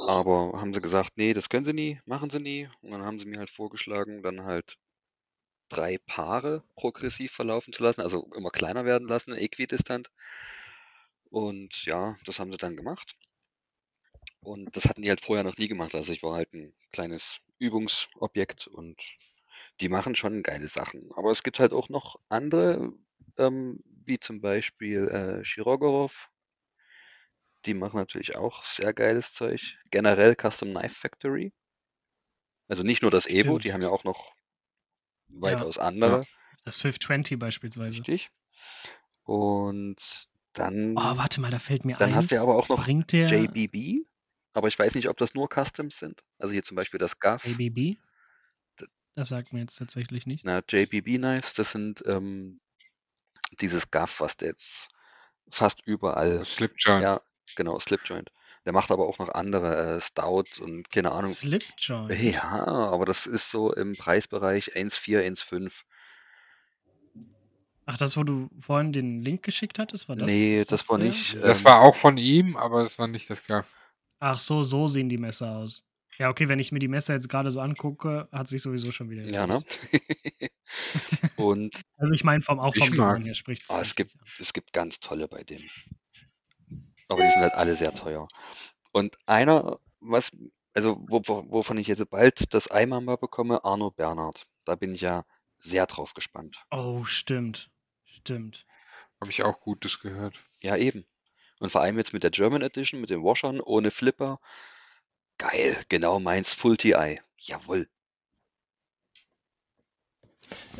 Aber 0.06 0.60
haben 0.60 0.74
sie 0.74 0.80
gesagt, 0.80 1.12
nee, 1.16 1.32
das 1.32 1.48
können 1.48 1.64
sie 1.64 1.72
nie, 1.72 2.00
machen 2.04 2.30
sie 2.30 2.40
nie. 2.40 2.68
Und 2.82 2.90
dann 2.90 3.02
haben 3.02 3.18
sie 3.18 3.26
mir 3.26 3.38
halt 3.38 3.50
vorgeschlagen, 3.50 4.22
dann 4.22 4.44
halt 4.44 4.78
drei 5.74 5.98
Paare 5.98 6.62
progressiv 6.76 7.32
verlaufen 7.32 7.72
zu 7.72 7.82
lassen, 7.82 8.00
also 8.00 8.30
immer 8.34 8.50
kleiner 8.50 8.84
werden 8.84 9.08
lassen, 9.08 9.32
äquidistant. 9.32 10.10
Und 11.30 11.84
ja, 11.84 12.16
das 12.26 12.38
haben 12.38 12.52
sie 12.52 12.58
dann 12.58 12.76
gemacht. 12.76 13.16
Und 14.40 14.76
das 14.76 14.84
hatten 14.84 15.02
die 15.02 15.08
halt 15.08 15.20
vorher 15.20 15.44
noch 15.44 15.56
nie 15.56 15.68
gemacht. 15.68 15.94
Also 15.94 16.12
ich 16.12 16.22
war 16.22 16.34
halt 16.34 16.52
ein 16.52 16.74
kleines 16.92 17.40
Übungsobjekt 17.58 18.66
und 18.66 19.00
die 19.80 19.88
machen 19.88 20.14
schon 20.14 20.42
geile 20.42 20.68
Sachen. 20.68 21.10
Aber 21.14 21.30
es 21.30 21.42
gibt 21.42 21.58
halt 21.58 21.72
auch 21.72 21.88
noch 21.88 22.20
andere, 22.28 22.92
ähm, 23.38 23.80
wie 24.04 24.20
zum 24.20 24.40
Beispiel 24.40 25.08
äh, 25.08 25.44
Shirogorov. 25.44 26.30
Die 27.66 27.74
machen 27.74 27.96
natürlich 27.96 28.36
auch 28.36 28.62
sehr 28.64 28.92
geiles 28.92 29.32
Zeug. 29.32 29.78
Generell 29.90 30.36
Custom 30.36 30.70
Knife 30.70 30.94
Factory. 30.94 31.52
Also 32.68 32.82
nicht 32.82 33.02
nur 33.02 33.10
das 33.10 33.26
Evo, 33.26 33.42
Stimmt. 33.42 33.64
die 33.64 33.72
haben 33.72 33.82
ja 33.82 33.88
auch 33.88 34.04
noch 34.04 34.33
weitaus 35.40 35.78
andere. 35.78 36.24
Das 36.64 36.80
520 36.80 37.38
beispielsweise. 37.38 37.96
Richtig. 37.98 38.30
Und 39.24 39.96
dann, 40.52 40.96
Oh, 40.96 41.16
warte 41.16 41.40
mal, 41.40 41.50
da 41.50 41.58
fällt 41.58 41.84
mir 41.84 41.96
dann 41.96 42.10
ein. 42.10 42.14
hast 42.16 42.30
du 42.30 42.36
ja 42.36 42.42
aber 42.42 42.56
auch 42.56 42.68
noch 42.68 42.84
bringt 42.84 43.12
der 43.12 43.26
JBB. 43.28 44.06
Aber 44.52 44.68
ich 44.68 44.78
weiß 44.78 44.94
nicht, 44.94 45.08
ob 45.08 45.16
das 45.16 45.34
nur 45.34 45.48
Customs 45.48 45.98
sind. 45.98 46.22
Also 46.38 46.52
hier 46.52 46.62
zum 46.62 46.76
Beispiel 46.76 46.98
das 46.98 47.18
GAF. 47.18 47.44
ABB? 47.44 47.96
D- 48.80 48.86
Das 49.16 49.28
sagt 49.28 49.52
mir 49.52 49.60
jetzt 49.60 49.76
tatsächlich 49.76 50.26
nichts. 50.26 50.44
Na, 50.44 50.62
JBB 50.68 51.16
Knives, 51.18 51.54
das 51.54 51.72
sind 51.72 52.04
ähm, 52.06 52.60
dieses 53.60 53.90
GAF, 53.90 54.20
was 54.20 54.36
jetzt 54.40 54.88
fast 55.50 55.80
überall 55.86 56.44
Slipjoint. 56.44 57.02
Ja, 57.02 57.20
genau, 57.56 57.80
Slipjoint. 57.80 58.30
Der 58.64 58.72
macht 58.72 58.90
aber 58.90 59.06
auch 59.06 59.18
noch 59.18 59.28
andere, 59.28 59.96
äh, 59.96 60.00
Stout 60.00 60.60
und 60.60 60.90
keine 60.90 61.12
Ahnung. 61.12 61.30
Slipjoint. 61.30 62.18
Ja, 62.18 62.64
aber 62.64 63.04
das 63.04 63.26
ist 63.26 63.50
so 63.50 63.72
im 63.72 63.92
Preisbereich 63.92 64.74
1,4, 64.74 65.20
1,5. 65.20 65.84
Ach, 67.86 67.98
das, 67.98 68.16
wo 68.16 68.24
du 68.24 68.48
vorhin 68.60 68.92
den 68.92 69.20
Link 69.20 69.42
geschickt 69.42 69.78
hattest, 69.78 70.08
war 70.08 70.16
das? 70.16 70.26
Nee, 70.26 70.54
ist 70.54 70.72
das 70.72 70.88
war 70.88 70.98
der? 70.98 71.08
nicht. 71.08 71.36
Das 71.42 71.60
ähm, 71.60 71.64
war 71.66 71.82
auch 71.82 71.96
von 71.96 72.16
ihm, 72.16 72.56
aber 72.56 72.82
das 72.82 72.98
war 72.98 73.06
nicht 73.06 73.28
das 73.28 73.46
gab. 73.46 73.66
Ach 74.20 74.38
so, 74.38 74.64
so 74.64 74.88
sehen 74.88 75.10
die 75.10 75.18
Messer 75.18 75.56
aus. 75.56 75.84
Ja, 76.18 76.30
okay, 76.30 76.48
wenn 76.48 76.60
ich 76.60 76.72
mir 76.72 76.78
die 76.78 76.88
Messer 76.88 77.14
jetzt 77.14 77.28
gerade 77.28 77.50
so 77.50 77.60
angucke, 77.60 78.28
hat 78.30 78.48
sich 78.48 78.62
sowieso 78.62 78.92
schon 78.92 79.10
wieder 79.10 79.24
Ja, 79.24 79.46
ne? 79.46 79.62
Und 81.36 81.82
Also 81.98 82.14
ich 82.14 82.24
meine 82.24 82.42
vom, 82.42 82.60
auch 82.60 82.74
vom 82.74 82.90
Design 82.90 83.24
her 83.24 83.34
spricht 83.34 83.64
ah, 83.68 83.80
es 83.80 83.88
mich 83.88 83.96
gibt, 83.96 84.14
an. 84.14 84.26
es 84.38 84.52
gibt 84.52 84.72
ganz 84.72 85.00
tolle 85.00 85.28
bei 85.28 85.42
dem. 85.42 85.62
Aber 87.08 87.22
die 87.22 87.30
sind 87.30 87.42
halt 87.42 87.54
alle 87.54 87.76
sehr 87.76 87.94
teuer. 87.94 88.28
Und 88.92 89.16
einer, 89.26 89.78
was, 90.00 90.32
also 90.72 91.04
wo, 91.08 91.20
wo- 91.26 91.50
wovon 91.50 91.78
ich 91.78 91.86
jetzt 91.88 92.08
bald 92.10 92.54
das 92.54 92.68
einmal 92.70 93.00
mal 93.00 93.16
bekomme, 93.16 93.64
Arno 93.64 93.90
Bernhard. 93.90 94.46
Da 94.64 94.74
bin 94.74 94.94
ich 94.94 95.00
ja 95.02 95.24
sehr 95.58 95.86
drauf 95.86 96.14
gespannt. 96.14 96.56
Oh, 96.70 97.04
stimmt. 97.04 97.70
Stimmt. 98.04 98.66
Habe 99.20 99.30
ich 99.30 99.42
auch 99.42 99.60
Gutes 99.60 100.00
gehört. 100.00 100.36
Ja, 100.62 100.76
eben. 100.76 101.06
Und 101.60 101.70
vor 101.70 101.80
allem 101.80 101.96
jetzt 101.98 102.12
mit 102.12 102.22
der 102.22 102.30
German 102.30 102.62
Edition, 102.62 103.00
mit 103.00 103.10
den 103.10 103.22
Washern, 103.22 103.60
ohne 103.60 103.90
Flipper. 103.90 104.40
Geil, 105.38 105.76
genau 105.88 106.20
meins, 106.20 106.54
Full 106.54 106.76
TI. 106.76 107.20
Jawohl. 107.38 107.88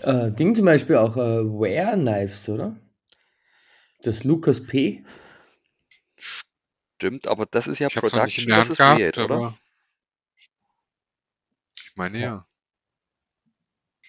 Äh, 0.02 0.30
Ding 0.32 0.54
zum 0.54 0.64
Beispiel 0.66 0.96
auch 0.96 1.16
äh, 1.16 1.44
Wear 1.44 1.94
Knives, 1.94 2.48
oder? 2.48 2.76
Das 4.02 4.24
Lucas 4.24 4.66
P. 4.66 5.04
Stimmt, 7.04 7.26
aber 7.26 7.44
das 7.44 7.66
ist 7.66 7.80
ja 7.80 7.88
Ich 7.88 7.94
Production, 7.96 8.48
das 8.48 8.70
ist 8.70 8.78
gehabt, 8.78 8.98
Create, 8.98 9.18
oder? 9.18 9.58
ich 11.76 11.92
meine 11.96 12.18
Ja. 12.18 12.24
ja. 12.24 12.46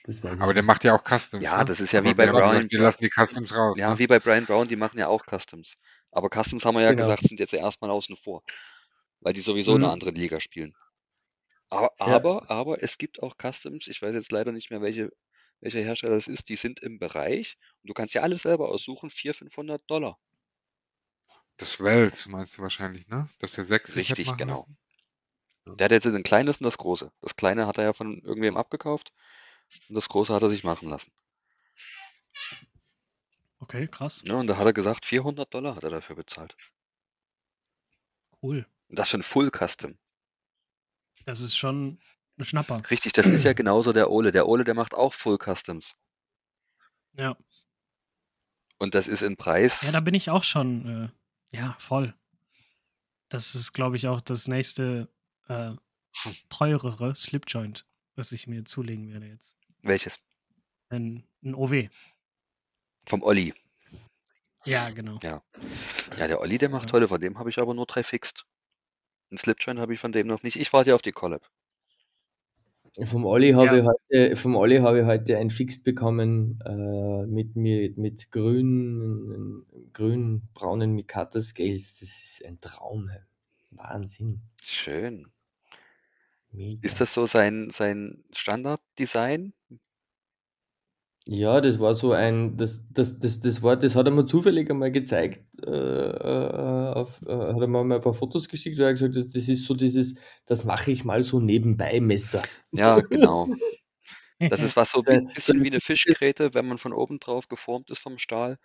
Das 0.05 0.23
Aber 0.23 0.53
der 0.53 0.63
macht 0.63 0.85
ja 0.85 0.95
auch 0.95 1.03
Customs. 1.03 1.43
Ja, 1.43 1.57
ne? 1.57 1.65
das 1.65 1.81
ist 1.81 1.91
ja 1.91 1.99
Aber 1.99 2.11
wie 2.11 2.13
bei 2.13 2.27
Brian. 2.27 2.53
gesagt, 2.53 2.71
wir 2.71 2.79
lassen 2.79 3.01
die 3.03 3.09
Customs 3.09 3.53
raus. 3.53 3.77
Ja, 3.77 3.91
ne? 3.91 3.99
wie 3.99 4.07
bei 4.07 4.19
Brian 4.19 4.45
Brown, 4.45 4.69
die 4.69 4.77
machen 4.77 4.97
ja 4.97 5.07
auch 5.09 5.25
Customs. 5.25 5.75
Aber 6.11 6.29
Customs 6.29 6.63
haben 6.63 6.75
wir 6.75 6.83
ja 6.83 6.91
Genau. 6.91 7.01
gesagt, 7.01 7.23
sind 7.23 7.41
jetzt 7.41 7.53
erstmal 7.53 7.89
außen 7.89 8.15
vor, 8.15 8.43
weil 9.19 9.33
die 9.33 9.41
sowieso 9.41 9.75
in 9.75 9.83
einer 9.83 9.87
Mhm. 9.87 9.93
anderen 9.93 10.15
Liga 10.15 10.39
spielen. 10.39 10.73
Aber, 11.69 11.91
Ja. 11.99 12.05
aber, 12.15 12.49
aber 12.49 12.81
es 12.81 12.97
gibt 12.97 13.21
auch 13.21 13.35
Customs, 13.37 13.87
ich 13.87 14.01
weiß 14.01 14.15
jetzt 14.15 14.31
leider 14.31 14.51
nicht 14.53 14.71
mehr, 14.71 14.81
welche, 14.81 15.11
welcher 15.59 15.81
Hersteller 15.81 16.15
es 16.15 16.27
ist, 16.27 16.49
die 16.49 16.55
sind 16.55 16.79
im 16.81 16.97
Bereich 16.99 17.57
und 17.83 17.89
du 17.89 17.93
kannst 17.93 18.13
ja 18.13 18.21
alles 18.21 18.43
selber 18.43 18.69
aussuchen, 18.69 19.09
400, 19.09 19.37
500 19.37 19.83
Dollar. 19.89 20.17
Das 21.57 21.79
Welt 21.79 22.25
meinst 22.27 22.57
du 22.57 22.61
wahrscheinlich, 22.61 23.07
ne? 23.07 23.29
Dass 23.39 23.53
der 23.53 23.65
sechs 23.65 23.95
Richtig, 23.95 24.35
genau. 24.37 24.53
lassen? 24.55 24.77
Der 25.79 25.85
hat 25.85 25.91
jetzt 25.91 26.05
ein 26.05 26.23
kleines 26.23 26.59
und 26.59 26.65
das 26.65 26.77
große. 26.77 27.11
Das 27.21 27.35
kleine 27.35 27.65
hat 27.65 27.77
er 27.77 27.85
ja 27.85 27.93
von 27.93 28.21
irgendwem 28.21 28.57
abgekauft 28.57 29.13
und 29.89 29.95
das 29.95 30.09
große 30.09 30.33
hat 30.33 30.43
er 30.43 30.49
sich 30.49 30.63
machen 30.63 30.89
lassen. 30.89 31.11
Okay, 33.59 33.87
krass. 33.87 34.21
Ja, 34.25 34.35
und 34.35 34.47
da 34.47 34.57
hat 34.57 34.65
er 34.65 34.73
gesagt, 34.73 35.05
400 35.05 35.51
Dollar 35.53 35.75
hat 35.75 35.83
er 35.83 35.89
dafür 35.89 36.15
bezahlt. 36.15 36.55
Cool. 38.41 38.67
Und 38.89 38.99
das 38.99 39.09
für 39.09 39.17
ein 39.17 39.23
Full 39.23 39.49
Custom. 39.49 39.97
Das 41.25 41.39
ist 41.41 41.55
schon 41.57 41.99
ein 42.37 42.45
Schnapper. 42.45 42.83
Richtig, 42.91 43.13
das 43.13 43.27
ist 43.29 43.43
ja 43.43 43.53
genauso 43.53 43.93
der 43.93 44.11
Ole. 44.11 44.31
Der 44.31 44.47
Ole, 44.47 44.65
der 44.65 44.75
macht 44.75 44.93
auch 44.93 45.13
Full 45.13 45.37
Customs. 45.39 45.95
Ja. 47.13 47.35
Und 48.77 48.93
das 48.93 49.07
ist 49.07 49.21
in 49.23 49.31
Ja, 49.31 49.35
Preis. 49.37 49.89
da 49.93 49.99
bin 50.01 50.13
ich 50.13 50.29
auch 50.29 50.43
schon, 50.43 51.05
äh, 51.05 51.09
ja, 51.51 51.75
voll. 51.79 52.13
Das 53.29 53.55
ist, 53.55 53.73
glaube 53.73 53.95
ich, 53.95 54.07
auch 54.07 54.21
das 54.21 54.47
nächste 54.47 55.09
äh, 55.47 55.71
Hm. 56.23 56.35
teurere 56.49 57.13
Slipjoint, 57.13 57.85
was 58.15 58.31
ich 58.31 58.47
mir 58.47 58.63
zulegen 58.63 59.11
werde 59.11 59.27
jetzt. 59.27 59.57
Welches? 59.81 60.17
Ein, 60.89 61.27
ein 61.43 61.53
OW. 61.55 61.89
Vom 63.05 63.21
Olli. 63.21 63.53
Ja, 64.63 64.89
genau. 64.91 65.19
Ja. 65.21 65.43
Ja, 66.17 66.27
der 66.27 66.39
Olli, 66.39 66.57
der 66.57 66.69
macht 66.69 66.89
tolle. 66.89 67.07
Von 67.09 67.19
dem 67.19 67.37
habe 67.37 67.49
ich 67.49 67.59
aber 67.59 67.73
nur 67.73 67.85
drei 67.85 68.01
fixed. 68.03 68.45
Ein 69.31 69.37
Slipjoint 69.37 69.79
habe 69.79 69.93
ich 69.93 69.99
von 69.99 70.11
dem 70.13 70.27
noch 70.27 70.41
nicht. 70.41 70.55
Ich 70.55 70.71
warte 70.71 70.91
ja 70.91 70.95
auf 70.95 71.01
die 71.01 71.11
Collab. 71.11 71.47
Vom 73.03 73.25
Olli 73.25 73.51
habe 73.51 73.77
Ja. 73.77 73.79
ich 73.81 73.85
heute, 73.85 74.35
vom 74.37 74.55
Olli 74.55 74.77
habe 74.77 75.01
ich 75.01 75.05
heute 75.05 75.37
ein 75.37 75.49
Fixed 75.49 75.83
bekommen 75.83 76.59
äh, 76.65 77.25
mit, 77.27 77.55
mit, 77.55 77.97
mit 77.97 78.31
grünen, 78.31 79.65
grün 79.91 80.43
braunen 80.53 80.93
Mikata 80.93 81.41
Scales. 81.41 81.99
Das 81.99 82.09
ist 82.09 82.45
ein 82.45 82.59
Traum. 82.61 83.09
Wahnsinn. 83.71 84.41
Schön. 84.61 85.27
Mega. 86.51 86.79
Ist 86.83 87.01
das 87.01 87.13
so 87.13 87.25
sein, 87.25 87.69
sein 87.69 88.23
Standarddesign? 88.31 89.53
Ja, 91.27 91.59
das 91.59 91.79
war 91.79 91.95
so 91.95 92.11
ein, 92.11 92.55
das, 92.55 92.87
das, 92.93 93.17
das, 93.17 93.39
das 93.39 93.63
war, 93.63 93.75
das 93.77 93.95
hat 93.95 94.05
er 94.05 94.11
mir 94.11 94.27
zufällig 94.27 94.69
einmal 94.69 94.91
gezeigt, 94.91 95.43
äh, 95.65 95.69
äh, 95.71 96.93
auf, 96.93 97.19
äh, 97.25 97.31
hat 97.31 97.59
er 97.61 97.67
mir 97.67 97.83
mal 97.83 97.95
ein 97.95 98.01
paar 98.01 98.13
Fotos 98.13 98.47
geschickt, 98.47 98.77
weil 98.77 98.85
er 98.85 98.93
gesagt 98.93 99.15
hat, 99.15 99.33
das 99.33 99.47
ist 99.49 99.65
so 99.65 99.73
dieses, 99.73 100.15
das 100.45 100.65
mache 100.65 100.91
ich 100.91 101.03
mal 101.03 101.23
so 101.23 101.39
nebenbei 101.39 101.99
Messer. 101.99 102.43
Ja, 102.71 102.99
genau. 102.99 103.47
Das 104.37 104.61
ist 104.61 104.75
was 104.75 104.91
so 104.91 105.03
Äh, 105.07 105.17
ein 105.17 105.33
bisschen 105.33 105.63
wie 105.63 105.67
eine 105.67 105.81
Fischgräte, 105.81 106.53
wenn 106.53 106.67
man 106.67 106.77
von 106.77 106.93
oben 106.93 107.19
drauf 107.19 107.47
geformt 107.47 107.89
ist 107.89 107.99
vom 107.99 108.19
Stahl. 108.19 108.59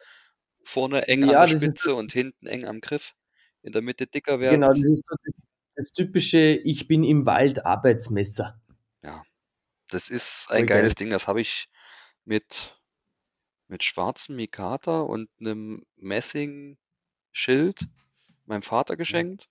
Vorne 0.62 1.08
eng 1.08 1.20
Ja, 1.20 1.42
an 1.42 1.48
der 1.48 1.58
das 1.58 1.62
ist 1.62 1.64
Spitze 1.64 1.94
und 1.94 2.12
hinten 2.12 2.46
eng 2.46 2.66
am 2.66 2.80
Griff. 2.80 3.14
In 3.62 3.72
der 3.72 3.80
Mitte 3.80 4.06
dicker 4.06 4.38
werden. 4.38 4.60
Genau, 4.60 4.68
das 4.68 4.84
ist 4.84 5.04
so 5.08 5.16
das, 5.24 5.34
das 5.76 5.92
typische, 5.92 6.38
ich 6.38 6.88
bin 6.88 7.04
im 7.04 7.24
Wald 7.24 7.64
Arbeitsmesser. 7.64 8.60
Das 9.90 10.08
ist 10.08 10.46
Voll 10.46 10.58
ein 10.58 10.66
geiles 10.66 10.94
geil. 10.94 11.06
Ding. 11.06 11.10
Das 11.10 11.26
habe 11.26 11.40
ich 11.40 11.66
mit, 12.30 12.80
mit 13.66 13.82
schwarzem 13.82 14.36
Mikata 14.36 15.00
und 15.00 15.28
einem 15.40 15.84
Messing-Schild 15.96 17.88
meinem 18.46 18.62
Vater 18.62 18.96
geschenkt. 18.96 19.48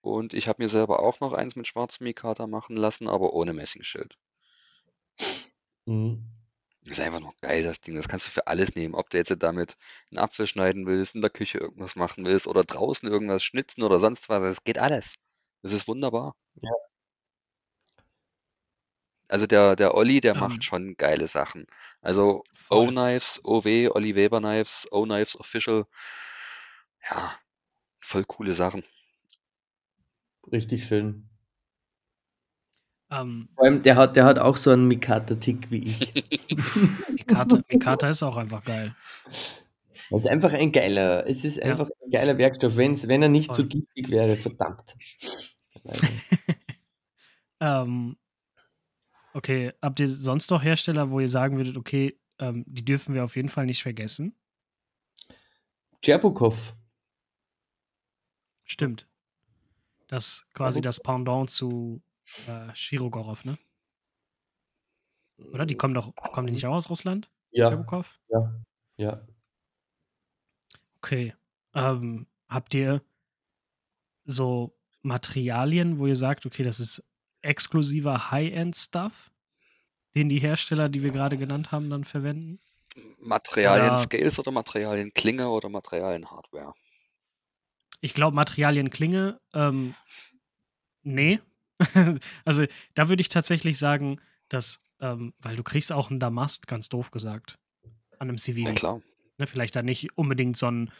Und 0.00 0.34
ich 0.34 0.48
habe 0.48 0.60
mir 0.60 0.68
selber 0.68 0.98
auch 0.98 1.20
noch 1.20 1.32
eins 1.32 1.54
mit 1.54 1.68
schwarzem 1.68 2.04
Mikata 2.04 2.48
machen 2.48 2.76
lassen, 2.76 3.08
aber 3.08 3.32
ohne 3.32 3.52
Messingschild. 3.52 4.18
Mhm. 5.86 6.24
Das 6.82 6.98
ist 6.98 7.00
einfach 7.00 7.20
noch 7.20 7.36
geil, 7.40 7.62
das 7.62 7.80
Ding. 7.80 7.94
Das 7.94 8.08
kannst 8.08 8.26
du 8.26 8.30
für 8.30 8.48
alles 8.48 8.74
nehmen. 8.74 8.96
Ob 8.96 9.08
du 9.10 9.16
jetzt 9.16 9.34
damit 9.38 9.76
einen 10.10 10.18
Apfel 10.18 10.48
schneiden 10.48 10.86
willst, 10.86 11.14
in 11.14 11.22
der 11.22 11.30
Küche 11.30 11.58
irgendwas 11.58 11.94
machen 11.94 12.24
willst 12.24 12.48
oder 12.48 12.64
draußen 12.64 13.08
irgendwas 13.08 13.44
schnitzen 13.44 13.84
oder 13.84 14.00
sonst 14.00 14.28
was. 14.28 14.42
Es 14.42 14.64
geht 14.64 14.78
alles. 14.78 15.14
Das 15.62 15.72
ist 15.72 15.86
wunderbar. 15.86 16.34
Ja. 16.60 16.70
Also 19.28 19.46
der, 19.46 19.76
der 19.76 19.94
Olli, 19.94 20.20
der 20.20 20.34
Ähm. 20.34 20.40
macht 20.40 20.64
schon 20.64 20.96
geile 20.96 21.26
Sachen. 21.28 21.66
Also. 22.02 22.42
O-Knives, 22.70 23.40
OW, 23.44 23.90
Olli 23.94 24.14
Weber 24.14 24.40
Knives, 24.40 24.86
O-Knives 24.90 25.38
Official. 25.38 25.86
Ja, 27.10 27.34
voll 28.00 28.24
coole 28.24 28.54
Sachen. 28.54 28.84
Richtig 30.50 30.84
schön. 30.86 31.28
Ähm, 33.10 33.48
Vor 33.54 33.64
allem, 33.64 33.82
der 33.82 33.96
hat, 33.96 34.16
der 34.16 34.24
hat 34.24 34.38
auch 34.38 34.56
so 34.56 34.70
einen 34.70 34.88
Mikata-Tick 34.88 35.70
wie 35.70 35.84
ich. 35.84 36.12
Mikata, 37.10 37.60
Mikata 37.68 38.08
ist 38.08 38.22
auch 38.22 38.36
einfach 38.36 38.64
geil. 38.64 38.94
Das 40.10 40.20
ist 40.24 40.26
einfach 40.26 40.52
ein 40.52 40.72
geiler, 40.72 41.26
es 41.26 41.44
ist 41.44 41.56
Ja. 41.56 41.64
einfach 41.64 41.86
ein 42.02 42.10
geiler 42.10 42.36
Werkstoff, 42.38 42.76
wenn's, 42.76 43.08
wenn 43.08 43.22
er 43.22 43.28
nicht 43.28 43.52
so 43.54 43.62
Voll. 43.62 43.66
giftig 43.68 44.10
wäre, 44.10 44.36
verdammt. 44.36 44.94
Ähm, 47.60 48.16
okay, 49.34 49.72
habt 49.82 50.00
ihr 50.00 50.08
sonst 50.08 50.50
noch 50.50 50.62
Hersteller, 50.62 51.10
wo 51.10 51.20
ihr 51.20 51.28
sagen 51.28 51.56
würdet, 51.56 51.76
okay, 51.76 52.18
ähm, 52.38 52.64
die 52.66 52.84
dürfen 52.84 53.14
wir 53.14 53.24
auf 53.24 53.36
jeden 53.36 53.48
Fall 53.48 53.66
nicht 53.66 53.82
vergessen? 53.82 54.34
Cherbukov. 56.02 56.74
Stimmt. 58.64 59.08
Das 60.06 60.46
quasi 60.54 60.80
Cherbukov. 60.80 60.82
das 60.82 61.02
Pendant 61.02 61.50
zu 61.50 62.02
äh, 62.46 62.74
Shirogorov, 62.74 63.44
ne? 63.44 63.58
Oder? 65.52 65.66
Die 65.66 65.76
kommen 65.76 65.94
doch, 65.94 66.14
kommen 66.14 66.46
die 66.46 66.52
nicht 66.52 66.66
auch 66.66 66.74
aus 66.74 66.88
Russland? 66.88 67.30
Ja, 67.50 67.68
Cherbukov? 67.68 68.20
ja, 68.28 68.64
ja. 68.96 69.26
Okay. 70.98 71.34
Ähm, 71.74 72.26
habt 72.48 72.72
ihr 72.74 73.02
so 74.24 74.78
Materialien, 75.02 75.98
wo 75.98 76.06
ihr 76.06 76.16
sagt, 76.16 76.46
okay, 76.46 76.62
das 76.62 76.80
ist 76.80 77.04
exklusiver 77.44 78.30
High-End-Stuff, 78.30 79.30
den 80.14 80.28
die 80.28 80.38
Hersteller, 80.38 80.88
die 80.88 81.02
wir 81.02 81.10
gerade 81.10 81.36
genannt 81.38 81.72
haben, 81.72 81.90
dann 81.90 82.04
verwenden? 82.04 82.60
Materialien 83.18 83.88
Oder- 83.88 83.98
Scales 83.98 84.38
oder 84.38 84.52
Materialien 84.52 85.12
Klinge 85.14 85.48
oder 85.48 85.68
Materialien 85.68 86.30
Hardware? 86.30 86.74
Ich 88.00 88.14
glaube, 88.14 88.34
Materialien 88.34 88.90
Klinge, 88.90 89.40
ähm, 89.52 89.94
nee. 91.02 91.40
also 92.44 92.66
da 92.94 93.08
würde 93.08 93.20
ich 93.22 93.28
tatsächlich 93.28 93.78
sagen, 93.78 94.20
dass, 94.48 94.80
ähm, 95.00 95.34
weil 95.38 95.56
du 95.56 95.62
kriegst 95.62 95.90
auch 95.90 96.10
einen 96.10 96.20
Damast, 96.20 96.66
ganz 96.68 96.88
doof 96.88 97.10
gesagt, 97.10 97.58
an 98.18 98.28
einem 98.28 98.36
Ja 98.36 98.42
Civili. 98.42 98.74
klar. 98.74 99.00
Ne, 99.38 99.46
vielleicht 99.48 99.74
da 99.74 99.82
nicht 99.82 100.16
unbedingt 100.16 100.56
so 100.56 100.70
ein 100.70 100.92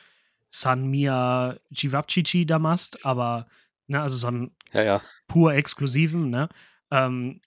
Sanmia 0.50 1.56
Jivapchichi 1.70 2.46
Damast, 2.46 3.04
aber 3.06 3.46
ne? 3.86 4.00
Also 4.02 4.16
so 4.16 4.26
einen 4.28 4.56
Ja, 4.72 4.82
ja. 4.82 5.02
pur 5.28 5.52
exklusiven, 5.54 6.30
ne? 6.30 6.48
Ähm, 6.90 7.40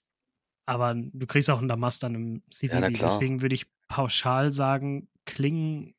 aber 0.66 0.94
du 0.94 1.26
kriegst 1.26 1.48
auch 1.50 1.58
einen 1.58 1.68
Damast 1.68 2.02
dann 2.02 2.14
im 2.14 2.34
Ja, 2.34 2.80
na 2.80 2.88
CVV. 2.88 2.92
klar. 2.98 3.10
Deswegen 3.10 3.40
würde 3.42 3.54
ich 3.54 3.66
pauschal 3.88 4.52
sagen, 4.52 5.08
Klingen 5.24 5.94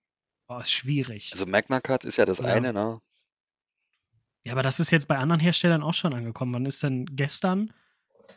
oh, 0.47 0.57
ist 0.59 0.71
schwierig. 0.71 1.29
Also 1.31 1.45
Magna 1.45 1.79
Cut 1.81 2.05
ist 2.05 2.17
ja 2.17 2.25
das 2.25 2.39
Ja. 2.39 2.45
eine, 2.45 2.73
ne? 2.73 2.99
Ja, 4.43 4.53
aber 4.53 4.63
das 4.63 4.79
ist 4.79 4.91
jetzt 4.91 5.07
bei 5.07 5.17
anderen 5.17 5.39
Herstellern 5.39 5.83
auch 5.83 5.93
schon 5.93 6.13
angekommen. 6.13 6.53
Wann 6.53 6.65
ist 6.65 6.81
denn 6.83 7.05
gestern 7.15 7.73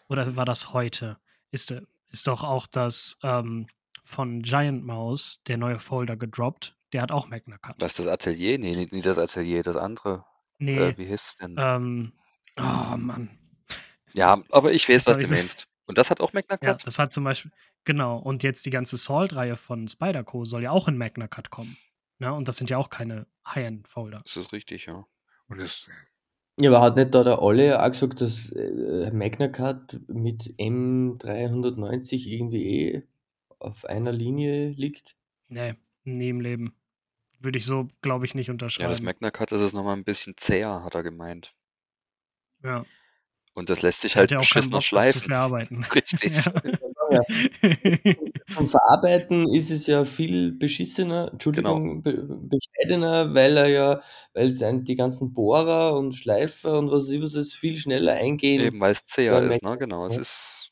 oder 0.09 0.37
war 0.37 0.45
das 0.45 0.73
heute? 0.73 1.19
Ist, 1.51 1.71
ist 2.09 2.27
doch 2.27 2.45
auch 2.45 2.67
das 2.67 3.19
ähm, 3.23 3.67
von 4.05 4.43
Giant 4.43 4.85
Mouse, 4.85 5.43
der 5.47 5.59
neue 5.59 5.79
Folder 5.79 6.17
gedroppt. 6.17 6.77
Der 6.93 7.01
hat 7.03 7.13
auch 7.13 7.29
Magna 7.29 7.57
Cut. 7.59 7.77
Was, 7.79 7.95
das 7.95 8.07
Atelier? 8.07 8.59
Nee, 8.59 8.73
nicht 8.91 9.07
das 9.07 9.17
Atelier, 9.19 9.63
das 9.63 9.77
andere. 9.77 10.27
Nee, 10.63 10.79
Äh, 10.79 10.99
wie 10.99 11.07
hieß 11.07 11.21
es 11.21 11.37
denn? 11.37 11.57
ähm, 11.59 12.13
oh 12.59 12.97
Mann. 12.97 13.31
Ja, 14.15 14.43
aber 14.51 14.73
ich 14.73 14.89
weiß, 14.89 15.05
Jetzt 15.05 15.07
was 15.09 15.19
du 15.19 15.35
meinst. 15.35 15.69
Und 15.87 15.99
das 15.99 16.11
hat 16.11 16.21
auch 16.21 16.33
Magna 16.33 16.59
Ja, 16.63 16.75
Cut? 16.75 16.87
das 16.87 16.99
hat 16.99 17.13
zum 17.13 17.25
Beispiel, 17.25 17.51
genau. 17.85 18.19
Und 18.19 18.43
jetzt 18.43 18.65
die 18.67 18.71
ganze 18.71 18.97
Salt-Reihe 18.97 19.57
von 19.57 19.89
Spyderco 19.89 20.45
soll 20.45 20.63
ja 20.63 20.71
auch 20.71 20.87
in 20.89 20.97
Magna 20.97 21.27
Cut 21.29 21.51
kommen. 21.51 21.77
Ne? 22.19 22.33
Und 22.33 22.47
das 22.47 22.57
sind 22.59 22.71
ja 22.71 22.79
auch 22.79 22.91
keine 22.91 23.27
High-End-Folder. 23.47 24.23
Das 24.25 24.37
ist 24.37 24.53
richtig, 24.53 24.87
ja. 24.87 25.05
Und 25.49 25.59
das, 25.59 25.91
Ja, 26.61 26.71
aber 26.71 26.81
hat 26.83 26.97
nicht 26.97 27.13
da 27.15 27.25
der 27.25 27.43
Olle 27.43 27.83
auch 27.83 27.91
gesagt, 27.91 28.21
dass 28.21 28.51
äh, 28.53 29.11
Magna 29.13 29.49
Cut 29.49 29.99
mit 30.07 30.55
M390 30.59 32.27
irgendwie 32.29 32.65
eh 32.65 33.03
auf 33.59 33.85
einer 33.87 34.13
Linie 34.13 34.71
liegt? 34.71 35.17
Nee, 35.49 35.75
nie 36.05 36.29
im 36.29 36.41
Leben. 36.41 36.75
Würde 37.43 37.59
ich 37.59 37.67
so, 37.67 37.89
glaube 38.03 38.25
ich, 38.25 38.35
nicht 38.35 38.47
Ja, 38.49 38.55
das 38.55 38.79
unterschreiben. 38.79 39.05
Magna 39.05 39.31
Cut, 39.31 39.51
das 39.53 39.61
ist 39.61 39.73
nochmal 39.73 39.97
ein 39.97 40.05
bisschen 40.05 40.35
zäher, 40.37 40.83
hat 40.85 40.95
er 40.95 41.03
gemeint. 41.03 41.53
Ja, 42.63 42.85
Und 43.55 43.69
das 43.69 43.83
lässt 43.83 44.01
sich 44.03 44.17
halt 44.17 44.31
ja 44.31 44.39
auch 44.39 44.43
beschissener 44.43 44.77
Bock, 44.79 44.81
das 44.81 44.85
zu 44.85 44.89
schleifen. 44.89 45.21
verarbeiten. 45.23 45.85
Richtig. 45.95 46.45
Ja. 47.11 47.23
Vom 48.49 48.69
Verarbeiten 48.69 49.53
ist 49.53 49.71
es 49.71 49.87
ja 49.87 50.05
viel 50.05 50.53
beschissener, 50.53 51.31
Entschuldigung, 51.33 52.03
be 52.03 52.13
bescheidener, 52.23 53.35
weil 53.35 53.57
er 53.57 53.67
ja, 53.67 54.03
weil 54.35 54.55
sein, 54.55 54.85
die 54.85 54.95
ganzen 54.95 55.35
Bohrer 55.35 55.95
und 55.97 56.15
Schleifer 56.15 56.79
und 56.79 56.91
was 56.91 57.05
weiß 57.05 57.11
ich 57.11 57.23
was 57.23 57.35
es 57.35 57.53
viel 57.55 57.77
schneller 57.77 58.13
eingehen. 58.15 58.61
Eben, 58.63 58.81
weil 58.81 58.93
es 58.93 59.05
zäher 59.05 59.43
ist, 59.51 59.63
ne? 59.63 59.77
Genau. 59.79 60.07
Es 60.07 60.17
ist 60.17 60.71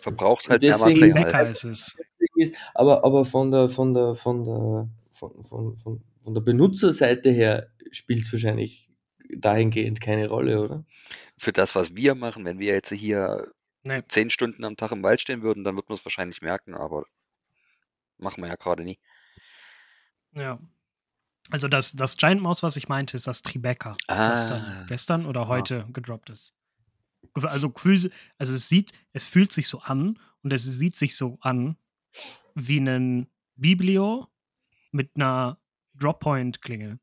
verbraucht 0.00 0.46
Und 0.46 0.52
halt 0.52 0.62
mehr 0.62 0.72
deswegen- 0.72 1.00
Material. 1.00 1.24
Lecker 1.26 1.50
ist 1.50 1.64
es. 1.64 1.96
aber, 2.74 3.04
aber 3.04 3.24
von 3.24 3.50
der, 3.50 3.68
von 3.68 3.92
der, 3.92 4.14
von 4.14 4.44
der, 4.44 4.88
von, 5.20 5.44
von, 5.44 5.76
von, 5.78 6.02
von 6.24 6.34
der 6.34 6.40
Benutzerseite 6.40 7.30
her 7.30 7.68
spielt 7.92 8.22
es 8.22 8.32
wahrscheinlich 8.32 8.90
dahingehend 9.36 10.00
keine 10.00 10.28
Rolle, 10.28 10.60
oder? 10.62 10.84
Für 11.38 11.52
das, 11.52 11.74
was 11.74 11.94
wir 11.94 12.14
machen, 12.14 12.44
wenn 12.44 12.58
wir 12.58 12.72
jetzt 12.72 12.90
hier 12.92 13.52
Nee. 13.82 14.02
zehn 14.08 14.28
Stunden 14.30 14.64
am 14.64 14.76
Tag 14.76 14.92
im 14.92 15.02
Wald 15.02 15.20
stehen 15.20 15.42
würden, 15.42 15.64
dann 15.64 15.74
würden 15.76 15.88
wir 15.88 15.94
es 15.94 16.04
wahrscheinlich 16.04 16.42
merken, 16.42 16.74
aber 16.74 17.04
machen 18.18 18.42
wir 18.42 18.48
ja 18.48 18.56
gerade 18.56 18.82
nie. 18.82 18.98
Ja. 20.34 20.58
Also 21.50 21.66
das, 21.68 21.92
das 21.92 22.16
Giant 22.16 22.40
Mouse, 22.42 22.62
was 22.62 22.76
ich 22.76 22.88
meinte, 22.88 23.16
ist 23.16 23.26
das 23.26 23.42
Tribeca, 23.42 23.96
was 24.06 24.50
Ah. 24.50 24.58
dann 24.58 24.86
gestern 24.88 25.26
oder 25.26 25.48
heute 25.48 25.86
gedroppt 25.92 26.30
ist. 26.30 26.54
Also, 27.34 27.72
also 28.38 28.52
es 28.52 28.68
sieht, 28.68 28.92
es 29.12 29.28
fühlt 29.28 29.52
sich 29.52 29.68
so 29.68 29.80
an 29.80 30.18
und 30.42 30.52
es 30.52 30.64
sieht 30.64 30.96
sich 30.96 31.16
so 31.16 31.38
an 31.40 31.76
wie 32.54 32.78
ein 32.80 33.28
Biblio 33.56 34.28
mit 34.92 35.10
einer 35.14 35.60
Droppoint-Klingel. 35.94 36.98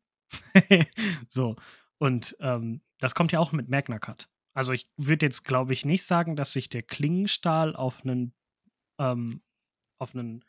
so. 1.27 1.55
Und 1.99 2.35
ähm, 2.39 2.81
das 2.99 3.15
kommt 3.15 3.31
ja 3.31 3.39
auch 3.39 3.51
mit 3.51 3.69
Magna 3.69 3.99
Cut. 3.99 4.29
Also 4.53 4.73
ich 4.73 4.89
würde 4.97 5.25
jetzt, 5.25 5.43
glaube 5.43 5.73
ich, 5.73 5.85
nicht 5.85 6.03
sagen, 6.03 6.35
dass 6.35 6.53
sich 6.53 6.69
der 6.69 6.83
Klingenstahl 6.83 7.75
auf 7.75 8.01
einen, 8.03 8.33
ähm, 8.99 9.41
auf 9.99 10.15
einen, 10.15 10.43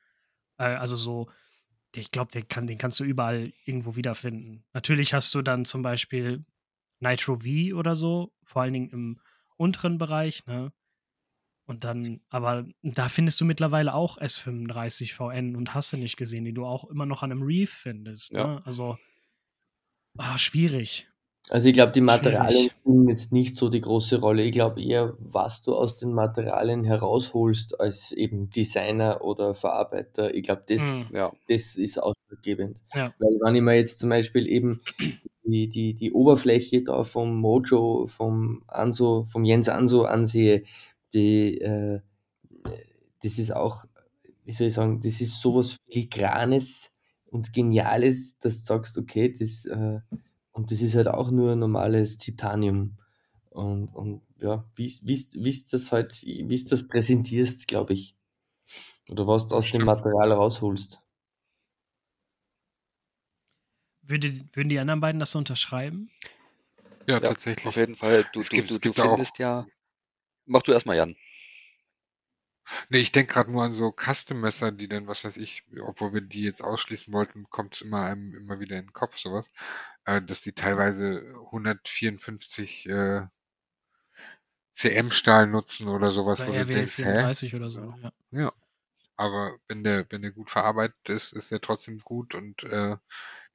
äh, 0.58 0.64
also 0.64 0.96
so, 0.96 1.30
ich 1.94 2.10
glaube, 2.10 2.30
den, 2.30 2.48
kann, 2.48 2.66
den 2.66 2.78
kannst 2.78 3.00
du 3.00 3.04
überall 3.04 3.52
irgendwo 3.64 3.96
wiederfinden. 3.96 4.64
Natürlich 4.72 5.14
hast 5.14 5.34
du 5.34 5.42
dann 5.42 5.64
zum 5.64 5.82
Beispiel 5.82 6.44
Nitro 7.00 7.40
V 7.40 7.76
oder 7.76 7.96
so, 7.96 8.32
vor 8.44 8.62
allen 8.62 8.72
Dingen 8.72 8.90
im 8.90 9.20
unteren 9.56 9.98
Bereich, 9.98 10.46
ne? 10.46 10.72
Und 11.68 11.84
dann, 11.84 12.22
aber 12.30 12.64
da 12.82 13.10
findest 13.10 13.38
du 13.42 13.44
mittlerweile 13.44 13.92
auch 13.92 14.16
S35 14.18 15.12
VN 15.12 15.54
und 15.54 15.74
hast 15.74 15.92
du 15.92 15.98
nicht 15.98 16.16
gesehen, 16.16 16.46
die 16.46 16.54
du 16.54 16.64
auch 16.64 16.88
immer 16.88 17.04
noch 17.04 17.22
an 17.22 17.30
einem 17.30 17.42
Reef 17.42 17.70
findest. 17.70 18.32
Ja. 18.32 18.46
Ne? 18.46 18.62
Also, 18.64 18.96
ah, 20.16 20.38
schwierig. 20.38 21.06
Also 21.50 21.68
ich 21.68 21.74
glaube, 21.74 21.92
die 21.92 22.00
Materialien 22.00 22.70
spielen 22.70 23.08
jetzt 23.08 23.32
nicht 23.32 23.54
so 23.56 23.68
die 23.68 23.82
große 23.82 24.18
Rolle. 24.18 24.44
Ich 24.44 24.52
glaube 24.52 24.82
eher, 24.82 25.14
was 25.18 25.60
du 25.60 25.74
aus 25.74 25.96
den 25.96 26.12
Materialien 26.14 26.84
herausholst 26.84 27.78
als 27.78 28.12
eben 28.12 28.48
Designer 28.48 29.22
oder 29.22 29.54
Verarbeiter. 29.54 30.34
Ich 30.34 30.44
glaube, 30.44 30.64
das, 30.66 31.10
Mhm. 31.10 31.16
Ja, 31.16 31.32
das 31.48 31.76
ist 31.76 32.02
ausschlaggebend. 32.02 32.78
Ja. 32.94 33.12
Weil 33.18 33.38
wenn 33.42 33.54
ich 33.54 33.62
mir 33.62 33.76
jetzt 33.76 33.98
zum 33.98 34.08
Beispiel 34.08 34.48
eben 34.48 34.80
die, 35.44 35.68
die, 35.68 35.92
die 35.92 36.12
Oberfläche 36.12 36.82
da 36.82 37.04
vom 37.04 37.36
Mojo, 37.36 38.06
vom 38.06 38.62
Anso, 38.66 39.26
vom 39.30 39.44
Jens 39.44 39.68
Anso 39.68 40.04
ansehe, 40.04 40.64
die, 41.14 41.60
äh, 41.60 42.00
das 43.22 43.38
ist 43.38 43.52
auch, 43.54 43.84
wie 44.44 44.52
soll 44.52 44.68
ich 44.68 44.74
sagen, 44.74 45.00
das 45.00 45.20
ist 45.20 45.40
sowas 45.40 45.78
Filigranes 45.90 46.96
und 47.26 47.52
Geniales, 47.52 48.38
dass 48.38 48.60
du 48.60 48.64
sagst, 48.64 48.96
okay, 48.98 49.32
das, 49.32 49.64
äh, 49.66 50.00
und 50.52 50.70
das 50.70 50.80
ist 50.82 50.94
halt 50.94 51.08
auch 51.08 51.30
nur 51.30 51.54
normales 51.56 52.18
Titanium. 52.18 52.96
Und, 53.50 53.94
und 53.94 54.22
ja, 54.40 54.64
wie 54.76 54.92
wie 55.02 55.64
das 55.70 55.90
halt, 55.92 56.22
wie 56.22 56.64
das 56.64 56.86
präsentierst, 56.86 57.66
glaube 57.68 57.94
ich. 57.94 58.16
Oder 59.10 59.26
was 59.26 59.48
du 59.48 59.54
aus 59.56 59.70
dem. 59.70 59.84
Material 59.84 60.32
rausholst. 60.32 61.00
Würde, 64.02 64.44
würden 64.52 64.68
die 64.68 64.78
anderen 64.78 65.00
beiden 65.00 65.18
das 65.18 65.32
so 65.32 65.38
unterschreiben? 65.38 66.10
ja, 67.06 67.14
ja, 67.14 67.20
tatsächlich. 67.20 67.66
auf 67.66 67.76
jeden 67.76 67.96
Fall. 67.96 68.26
Du, 68.32 68.40
Es 68.40 68.48
du, 68.48 68.56
gibt- 68.56 68.70
du, 68.70 68.74
es 68.74 68.80
du 68.80 68.88
gibt 68.88 69.00
auch- 69.00 69.10
findest 69.14 69.38
ja. 69.38 69.66
Mach 70.48 70.62
du 70.62 70.72
erstmal, 70.72 70.96
Jan. 70.96 71.16
Nee, 72.90 72.98
ich 72.98 73.12
denke 73.12 73.32
gerade 73.32 73.50
nur 73.50 73.64
an 73.64 73.72
so 73.72 73.92
Custom-Messer, 73.92 74.72
die 74.72 74.88
dann, 74.88 75.06
was 75.06 75.24
weiß 75.24 75.36
ich, 75.38 75.64
obwohl 75.82 76.12
wir 76.12 76.20
die 76.20 76.42
jetzt 76.42 76.62
ausschließen 76.62 77.12
wollten, 77.12 77.48
kommt 77.50 77.74
es 77.74 77.80
immer 77.80 78.02
einem 78.02 78.34
immer 78.34 78.60
wieder 78.60 78.76
in 78.76 78.86
den 78.86 78.92
Kopf, 78.92 79.16
sowas, 79.16 79.52
äh, 80.04 80.20
dass 80.20 80.42
die 80.42 80.52
teilweise 80.52 81.34
154 81.46 82.88
äh, 82.88 83.26
CM-Stahl 84.72 85.46
nutzen 85.46 85.88
oder 85.88 86.10
sowas, 86.10 86.40
Oder 86.40 86.48
wo 86.48 86.52
du 86.52 86.58
RWL 86.60 86.76
denkst, 86.76 86.98
hä? 86.98 87.02
34 87.04 87.54
oder 87.54 87.70
so. 87.70 87.94
Ja. 88.02 88.12
Ja. 88.30 88.52
Aber 89.16 89.58
wenn 89.66 89.82
der, 89.82 90.06
wenn 90.10 90.22
der 90.22 90.30
gut 90.30 90.50
verarbeitet 90.50 91.08
ist, 91.08 91.32
ist 91.32 91.50
er 91.50 91.60
trotzdem 91.60 91.98
gut 92.00 92.34
und 92.34 92.62
äh, 92.64 92.96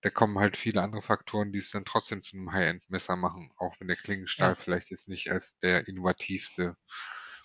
da 0.03 0.09
kommen 0.09 0.37
halt 0.37 0.57
viele 0.57 0.81
andere 0.81 1.01
Faktoren, 1.01 1.53
die 1.53 1.59
es 1.59 1.71
dann 1.71 1.85
trotzdem 1.85 2.23
zu 2.23 2.35
einem 2.37 2.51
High-End-Messer 2.51 3.15
machen, 3.15 3.51
auch 3.57 3.75
wenn 3.79 3.87
der 3.87 3.97
Klingenstahl 3.97 4.51
Ja. 4.51 4.55
vielleicht 4.55 4.91
jetzt 4.91 5.09
nicht 5.09 5.31
als 5.31 5.57
der 5.59 5.87
innovativste 5.87 6.75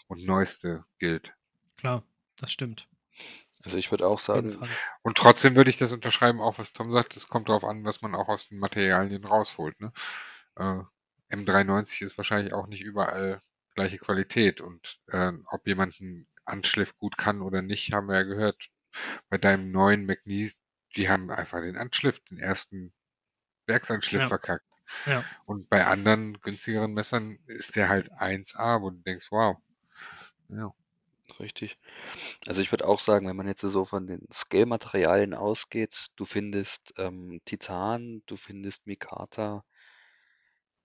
und 0.09 0.25
neueste 0.25 0.85
gilt. 0.99 1.33
Klar, 1.77 2.03
das 2.41 2.51
stimmt. 2.53 2.89
Also 3.63 3.79
ich 3.79 3.91
würde 3.91 4.07
auch 4.07 4.19
sagen. 4.19 4.57
Und 5.03 5.19
trotzdem 5.19 5.55
würde 5.57 5.71
ich 5.71 5.79
das 5.79 5.93
unterschreiben, 5.93 6.41
auch 6.41 6.59
was 6.59 6.73
Tom 6.73 6.93
sagt, 6.93 7.17
es 7.17 7.29
kommt 7.29 7.49
darauf 7.49 7.65
an, 7.65 7.85
was 7.85 8.03
man 8.03 8.15
auch 8.15 8.29
aus 8.29 8.49
den 8.49 8.59
Materialien 8.59 9.25
rausholt. 9.25 9.81
Ne? 9.81 9.93
Äh, 10.57 10.81
M390 11.31 12.03
ist 12.03 12.19
wahrscheinlich 12.19 12.55
auch 12.55 12.67
nicht 12.67 12.83
überall 12.83 13.41
gleiche 13.75 13.99
Qualität 13.99 14.61
und 14.61 15.01
äh, 15.09 15.33
ob 15.51 15.67
jemand 15.67 16.01
einen 16.01 16.27
Anschliff 16.45 16.97
gut 16.99 17.19
kann 17.19 17.43
oder 17.43 17.63
nicht, 17.63 17.93
haben 17.93 18.09
wir 18.09 18.17
ja 18.17 18.23
gehört. 18.23 18.71
Bei 19.29 19.39
deinem 19.39 19.71
neuen 19.71 20.07
McNee, 20.07 20.51
die 20.99 21.09
haben 21.09 21.31
einfach 21.31 21.61
den 21.61 21.77
Anschliff, 21.79 22.21
den 22.31 22.39
ersten 22.39 22.93
Werksanschliff 23.67 24.23
Ja. 24.23 24.29
verkackt. 24.29 24.67
Ja. 25.07 25.25
Und 25.47 25.69
bei 25.71 25.87
anderen 25.87 26.41
günstigeren 26.41 26.93
Messern 26.95 27.39
ist 27.47 27.77
der 27.77 27.89
halt 27.89 28.11
1A, 28.13 28.81
wo 28.83 28.91
du 28.91 28.99
denkst, 28.99 29.29
wow. 29.31 29.57
Ja. 30.49 30.73
Richtig. 31.41 31.79
Also 32.47 32.63
ich 32.63 32.73
würde 32.73 32.87
auch 32.89 33.01
sagen, 33.01 33.29
wenn 33.29 33.37
man 33.37 33.47
jetzt 33.47 33.61
so 33.61 33.85
von 33.85 34.07
den 34.07 34.27
Scale-Materialien 34.33 35.35
ausgeht, 35.35 36.07
du 36.17 36.25
findest 36.25 36.95
ähm, 36.97 37.41
Titan, 37.45 38.23
du 38.27 38.37
findest 38.37 38.87
Mikata, 38.87 39.63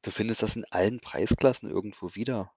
du 0.03 0.11
findest 0.11 0.43
das 0.43 0.55
in 0.55 0.65
allen 0.69 0.99
Preisklassen 0.99 1.69
irgendwo 1.69 2.13
wieder. 2.13 2.51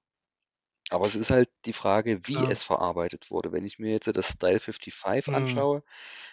Aber 0.91 1.07
es 1.07 1.15
ist 1.17 1.31
halt 1.31 1.49
die 1.65 1.73
Frage, 1.73 2.27
wie 2.27 2.45
Klar. 2.45 2.49
es 2.49 2.65
verarbeitet 2.65 3.31
wurde. 3.31 3.53
Wenn 3.53 3.65
ich 3.65 3.79
mir 3.79 3.93
jetzt 3.93 4.09
das 4.09 4.29
Style 4.33 4.59
55 4.61 5.29
Mhm. 5.29 5.33
anschaue, 5.33 5.83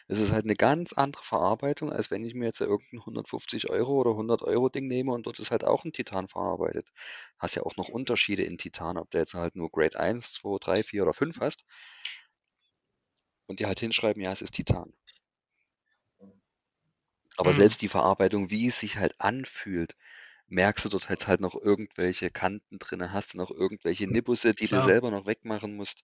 ist 0.07 0.19
es 0.19 0.31
halt 0.31 0.45
eine 0.45 0.55
ganz 0.55 0.93
andere 0.93 1.23
Verarbeitung, 1.23 1.91
als 1.91 2.11
wenn 2.11 2.23
ich 2.25 2.34
mir 2.35 2.45
jetzt 2.45 2.61
irgendein 2.61 3.05
150 3.05 3.69
Euro 3.69 3.93
oder 3.99 4.15
100 4.15 4.41
Euro 4.43 4.69
Ding 4.69 4.88
nehme 4.88 5.11
und 5.13 5.25
dort 5.27 5.39
ist 5.39 5.51
halt 5.51 5.63
auch 5.63 5.85
ein 5.85 5.93
Titan 5.93 6.27
verarbeitet. 6.27 6.89
Hast 7.39 7.55
ja 7.55 7.63
auch 7.63 7.77
noch 7.77 7.89
Unterschiede 7.89 8.43
in 8.43 8.57
Titan, 8.57 8.97
ob 8.97 9.11
du 9.11 9.19
jetzt 9.19 9.34
halt 9.35 9.55
nur 9.55 9.71
Grade 9.71 9.99
1, 9.99 10.34
2, 10.34 10.57
3, 10.59 10.84
4 10.84 11.03
oder 11.03 11.13
5 11.13 11.39
hast 11.39 11.63
und 13.47 13.59
die 13.61 13.65
halt 13.65 13.80
hinschreiben, 13.80 14.21
ja, 14.21 14.31
es 14.34 14.41
ist 14.41 14.51
Titan. 14.55 14.91
Aber 17.38 17.53
Mhm. 17.53 17.53
selbst 17.53 17.84
die 17.84 17.89
Verarbeitung, 17.89 18.49
wie 18.49 18.67
es 18.69 18.80
sich 18.80 18.97
halt 18.97 19.21
anfühlt, 19.21 19.95
merkst 20.48 20.86
du 20.86 20.90
dort 20.90 21.10
halt 21.10 21.28
halt 21.28 21.41
noch 21.41 21.56
irgendwelche 21.56 22.30
Kanten 22.32 22.80
drin, 22.80 23.11
hast 23.11 23.34
du 23.34 23.38
noch 23.38 23.52
irgendwelche 23.52 24.07
Nibbusse, 24.07 24.53
die 24.56 24.68
du 24.68 24.80
Klar. 24.80 24.82
selber 24.82 25.11
noch 25.11 25.26
wegmachen 25.28 25.76
musst. 25.76 26.03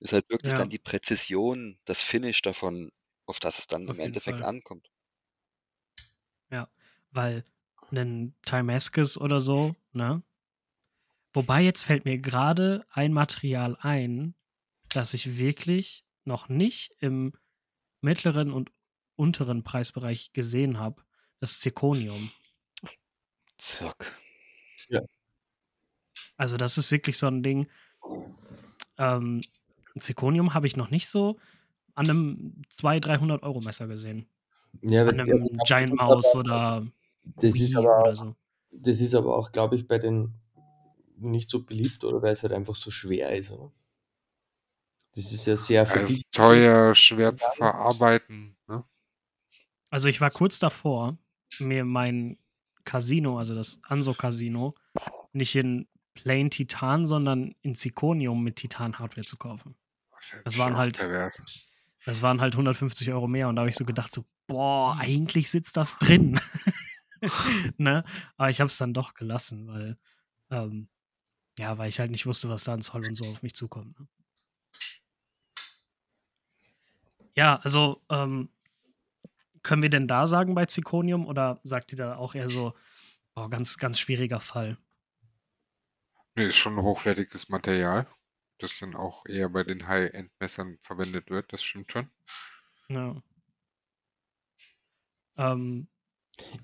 Ist 0.00 0.12
halt 0.14 0.30
wirklich 0.30 0.52
Ja. 0.52 0.56
dann 0.56 0.70
die 0.70 0.78
Präzision, 0.78 1.78
das 1.86 2.02
Finish 2.02 2.42
davon, 2.42 2.92
auf 3.26 3.40
das 3.40 3.58
es 3.60 3.66
dann 3.68 3.88
Auf 3.88 3.96
im 3.96 4.00
Endeffekt 4.00 4.40
Fall. 4.40 4.42
ankommt. 4.42 4.88
Ja, 6.50 6.68
weil 7.10 7.44
ein 7.92 8.34
Timascus 8.44 9.16
oder 9.16 9.40
so, 9.40 9.76
ne? 9.92 10.22
Wobei 11.34 11.62
jetzt 11.62 11.84
fällt 11.84 12.04
mir 12.04 12.18
gerade 12.18 12.84
ein 12.90 13.12
Material 13.12 13.76
ein, 13.80 14.34
das 14.92 15.14
ich 15.14 15.38
wirklich 15.38 16.04
noch 16.24 16.48
nicht 16.48 16.96
im 17.00 17.32
mittleren 18.02 18.52
und 18.52 18.72
unteren 19.16 19.64
Preisbereich 19.64 20.32
gesehen 20.32 20.78
habe. 20.78 21.04
Das 21.40 21.60
Zirconium. 21.60 22.32
Zack. 23.58 24.20
Also 26.36 26.56
das 26.56 26.78
ist 26.78 26.92
wirklich 26.92 27.18
so 27.18 27.26
ein 27.26 27.42
Ding. 27.42 27.68
Ähm, 28.98 29.40
Zirconium 29.98 30.54
habe 30.54 30.66
ich 30.66 30.76
noch 30.76 30.90
nicht 30.90 31.08
so 31.08 31.38
an 31.94 32.08
einem 32.08 32.62
200, 32.70 33.06
300 33.06 33.42
Euro 33.42 33.60
Messer 33.60 33.86
gesehen. 33.86 34.28
Ja, 34.82 35.06
An 35.06 35.20
aber 35.20 35.32
einem 35.32 35.48
das 35.56 35.68
Giant 35.68 35.94
Mouse 35.96 36.34
oder 36.34 36.86
Das 37.24 37.58
ist 37.58 37.74
aber 37.74 38.02
oder 38.02 38.14
so. 38.14 38.36
Das 38.70 39.00
ist 39.00 39.14
aber 39.14 39.36
auch, 39.36 39.52
glaube 39.52 39.76
ich, 39.76 39.88
bei 39.88 39.98
den 39.98 40.34
nicht 41.16 41.48
so 41.48 41.62
beliebt 41.62 42.04
oder 42.04 42.20
weil 42.20 42.34
es 42.34 42.42
halt 42.42 42.52
einfach 42.52 42.74
so 42.74 42.90
schwer 42.90 43.34
ist. 43.34 43.50
Oder? 43.50 43.72
Das 45.14 45.32
ist 45.32 45.46
ja 45.46 45.56
sehr 45.56 45.86
verdichtet. 45.86 46.26
ist 46.26 46.32
teuer, 46.32 46.94
schwer 46.94 47.34
zu 47.34 47.46
verarbeiten. 47.56 48.54
Ne? 48.68 48.84
Also 49.88 50.08
ich 50.08 50.20
war 50.20 50.30
kurz 50.30 50.58
davor, 50.58 51.16
mir 51.58 51.86
mein 51.86 52.38
Casino, 52.86 53.38
also 53.38 53.54
das 53.54 53.78
Anso 53.82 54.14
Casino, 54.14 54.74
nicht 55.34 55.54
in 55.54 55.86
Plain 56.14 56.48
Titan, 56.48 57.06
sondern 57.06 57.54
in 57.60 57.74
Zirconium 57.74 58.42
mit 58.42 58.56
Titan-Hardware 58.56 59.26
zu 59.26 59.36
kaufen. 59.36 59.76
Das 60.44 60.56
waren 60.56 60.78
halt-. 60.78 60.98
Das 62.06 62.22
waren 62.22 62.40
halt 62.40 62.54
150 62.54 63.10
Euro 63.10 63.26
mehr 63.26 63.48
und 63.48 63.56
da 63.56 63.60
habe 63.60 63.70
ich 63.70 63.76
so 63.76 63.84
gedacht, 63.84 64.12
so, 64.12 64.24
boah, 64.46 64.96
eigentlich 64.98 65.50
sitzt 65.50 65.76
das 65.76 65.98
drin. 65.98 66.40
ne? 67.78 68.04
Aber 68.36 68.50
ich 68.50 68.60
habe 68.60 68.68
es 68.68 68.78
dann 68.78 68.94
doch 68.94 69.14
gelassen, 69.14 69.66
weil, 69.68 69.98
ähm, 70.50 70.88
ja, 71.58 71.78
weil 71.78 71.88
ich 71.88 71.98
halt 71.98 72.10
nicht 72.10 72.26
wusste, 72.26 72.48
was 72.48 72.64
da 72.64 72.74
an 72.74 72.82
Zoll 72.82 73.06
und 73.06 73.14
so 73.14 73.28
auf 73.30 73.42
mich 73.42 73.54
zukommt. 73.54 73.98
Ne? 73.98 74.06
Ja, 77.34 77.56
also, 77.56 78.02
ähm, 78.08 78.48
können 79.66 79.82
wir 79.82 79.90
denn 79.90 80.06
da 80.08 80.26
sagen 80.28 80.54
bei 80.54 80.66
Zirconium 80.66 81.26
oder 81.26 81.60
sagt 81.64 81.92
ihr 81.92 81.98
da 81.98 82.16
auch 82.16 82.34
eher 82.36 82.48
so, 82.48 82.72
oh, 83.34 83.48
ganz, 83.48 83.78
ganz 83.78 83.98
schwieriger 83.98 84.40
Fall? 84.40 84.78
Nee, 86.36 86.46
ist 86.46 86.56
schon 86.56 86.78
ein 86.78 86.84
hochwertiges 86.84 87.48
Material, 87.48 88.06
das 88.58 88.78
dann 88.78 88.94
auch 88.94 89.26
eher 89.26 89.48
bei 89.48 89.64
den 89.64 89.88
High-End-Messern 89.88 90.78
verwendet 90.82 91.30
wird, 91.30 91.52
das 91.52 91.62
stimmt 91.64 91.90
schon. 91.90 92.10
Ja. 92.88 93.22
Ähm, 95.36 95.88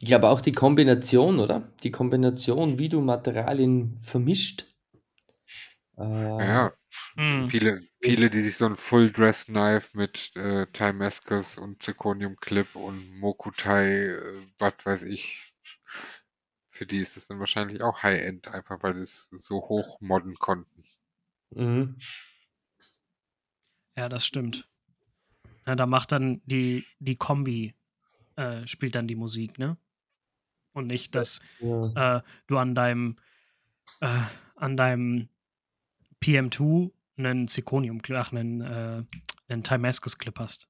Ich 0.01 0.07
glaube 0.09 0.29
auch 0.29 0.41
die 0.41 0.53
Kombination, 0.53 1.39
oder? 1.41 1.73
Die 1.83 1.91
Kombination, 1.91 2.79
wie 2.79 2.89
du 2.89 3.01
Materialien 3.01 3.99
vermischt. 4.03 4.67
Äh, 5.97 6.03
Ja, 6.05 6.73
hm, 7.17 7.51
viele, 7.51 7.87
viele, 8.01 8.31
die 8.31 8.43
sich 8.43 8.57
so 8.57 8.67
ein 8.67 8.77
Full-Dress-Knife 8.77 9.97
mit 9.97 10.33
äh, 10.37 10.67
Timascus 10.73 11.59
und 11.59 11.83
Zirconium 11.83 12.37
Clip 12.37 12.75
und 12.75 13.19
Mokutai, 13.19 14.07
äh, 14.07 14.47
was 14.59 14.75
weiß 14.85 15.03
ich, 15.05 15.53
für 16.71 16.87
die 16.87 16.99
ist 16.99 17.17
es 17.17 17.27
dann 17.27 17.39
wahrscheinlich 17.39 17.83
auch 17.83 18.03
High-End, 18.03 18.49
einfach 18.49 18.83
weil 18.83 18.97
sie 18.97 19.03
es 19.03 19.29
so 19.39 19.57
hoch 19.69 20.01
modden 20.01 20.35
konnten. 20.37 20.85
mhm. 21.51 21.97
Ja, 23.97 24.09
das 24.09 24.25
stimmt. 24.25 24.67
Ja, 25.67 25.77
da 25.77 25.87
macht 25.87 26.13
dann 26.13 26.41
die, 26.47 26.85
die 26.99 27.17
Kombi, 27.17 27.75
äh, 28.37 28.67
spielt 28.67 28.95
dann 28.95 29.07
die 29.07 29.17
Musik, 29.17 29.59
ne? 29.59 29.77
Und 30.73 30.87
nicht, 30.87 31.15
dass 31.15 31.41
ja. 31.61 32.17
äh, 32.19 32.23
du 32.47 32.57
an 32.57 32.75
deinem, 32.75 33.19
äh, 34.01 34.21
an 34.57 34.77
deinem 34.77 35.29
PM2 36.21 36.91
einen 37.17 37.49
Zirconium, 37.49 38.01
ach, 38.13 38.33
einen, 38.33 38.61
äh, 38.61 39.03
einen 39.49 39.63
Timascus-Clip 39.63 40.39
hast. 40.39 40.69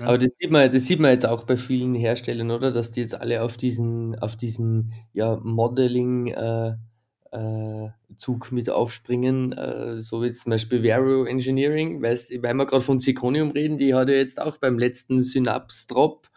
Aber 0.00 0.18
das 0.18 0.34
sieht, 0.34 0.50
man, 0.50 0.72
das 0.72 0.86
sieht 0.86 0.98
man 0.98 1.12
jetzt 1.12 1.26
auch 1.26 1.44
bei 1.44 1.56
vielen 1.56 1.94
Herstellern, 1.94 2.50
oder? 2.50 2.72
Dass 2.72 2.90
die 2.90 3.00
jetzt 3.00 3.14
alle 3.14 3.42
auf 3.42 3.56
diesen, 3.56 4.18
auf 4.18 4.36
diesen 4.36 4.92
ja, 5.12 5.36
Modeling 5.42 6.26
äh, 6.28 6.74
äh, 7.32 7.88
mit 8.50 8.70
aufspringen. 8.70 9.52
Äh, 9.52 10.00
so 10.00 10.22
wie 10.22 10.32
zum 10.32 10.50
Beispiel 10.50 10.82
Vero 10.82 11.24
Engineering, 11.24 12.02
weil 12.02 12.16
wir 12.18 12.66
gerade 12.66 12.80
von 12.80 12.98
Zirconium 12.98 13.52
reden, 13.52 13.78
die 13.78 13.94
hat 13.94 14.08
ja 14.08 14.16
jetzt 14.16 14.40
auch 14.40 14.56
beim 14.56 14.78
letzten 14.78 15.22
Synapse 15.22 15.86
Drop 15.86 16.28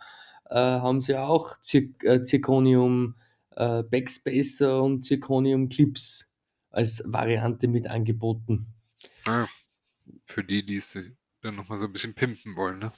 äh, 0.50 0.56
haben 0.56 1.02
sie 1.02 1.18
auch 1.18 1.60
Zir 1.60 1.90
äh, 2.04 2.22
Zirconium 2.22 3.16
äh, 3.56 3.84
Backspacer 3.84 4.84
und 4.84 5.04
Zirconium 5.04 5.70
Clips 5.70 6.36
als 6.70 7.04
Variante 7.06 7.68
mit 7.68 7.88
angeboten. 7.88 8.73
Ja, 9.26 9.48
für 10.26 10.44
die, 10.44 10.66
die 10.66 10.78
es 10.78 10.98
dann 11.42 11.56
nochmal 11.56 11.78
so 11.80 11.86
ein 11.86 11.94
bisschen 11.94 12.14
pimpen 12.14 12.56
wollen, 12.56 12.80
ne? 12.80 12.92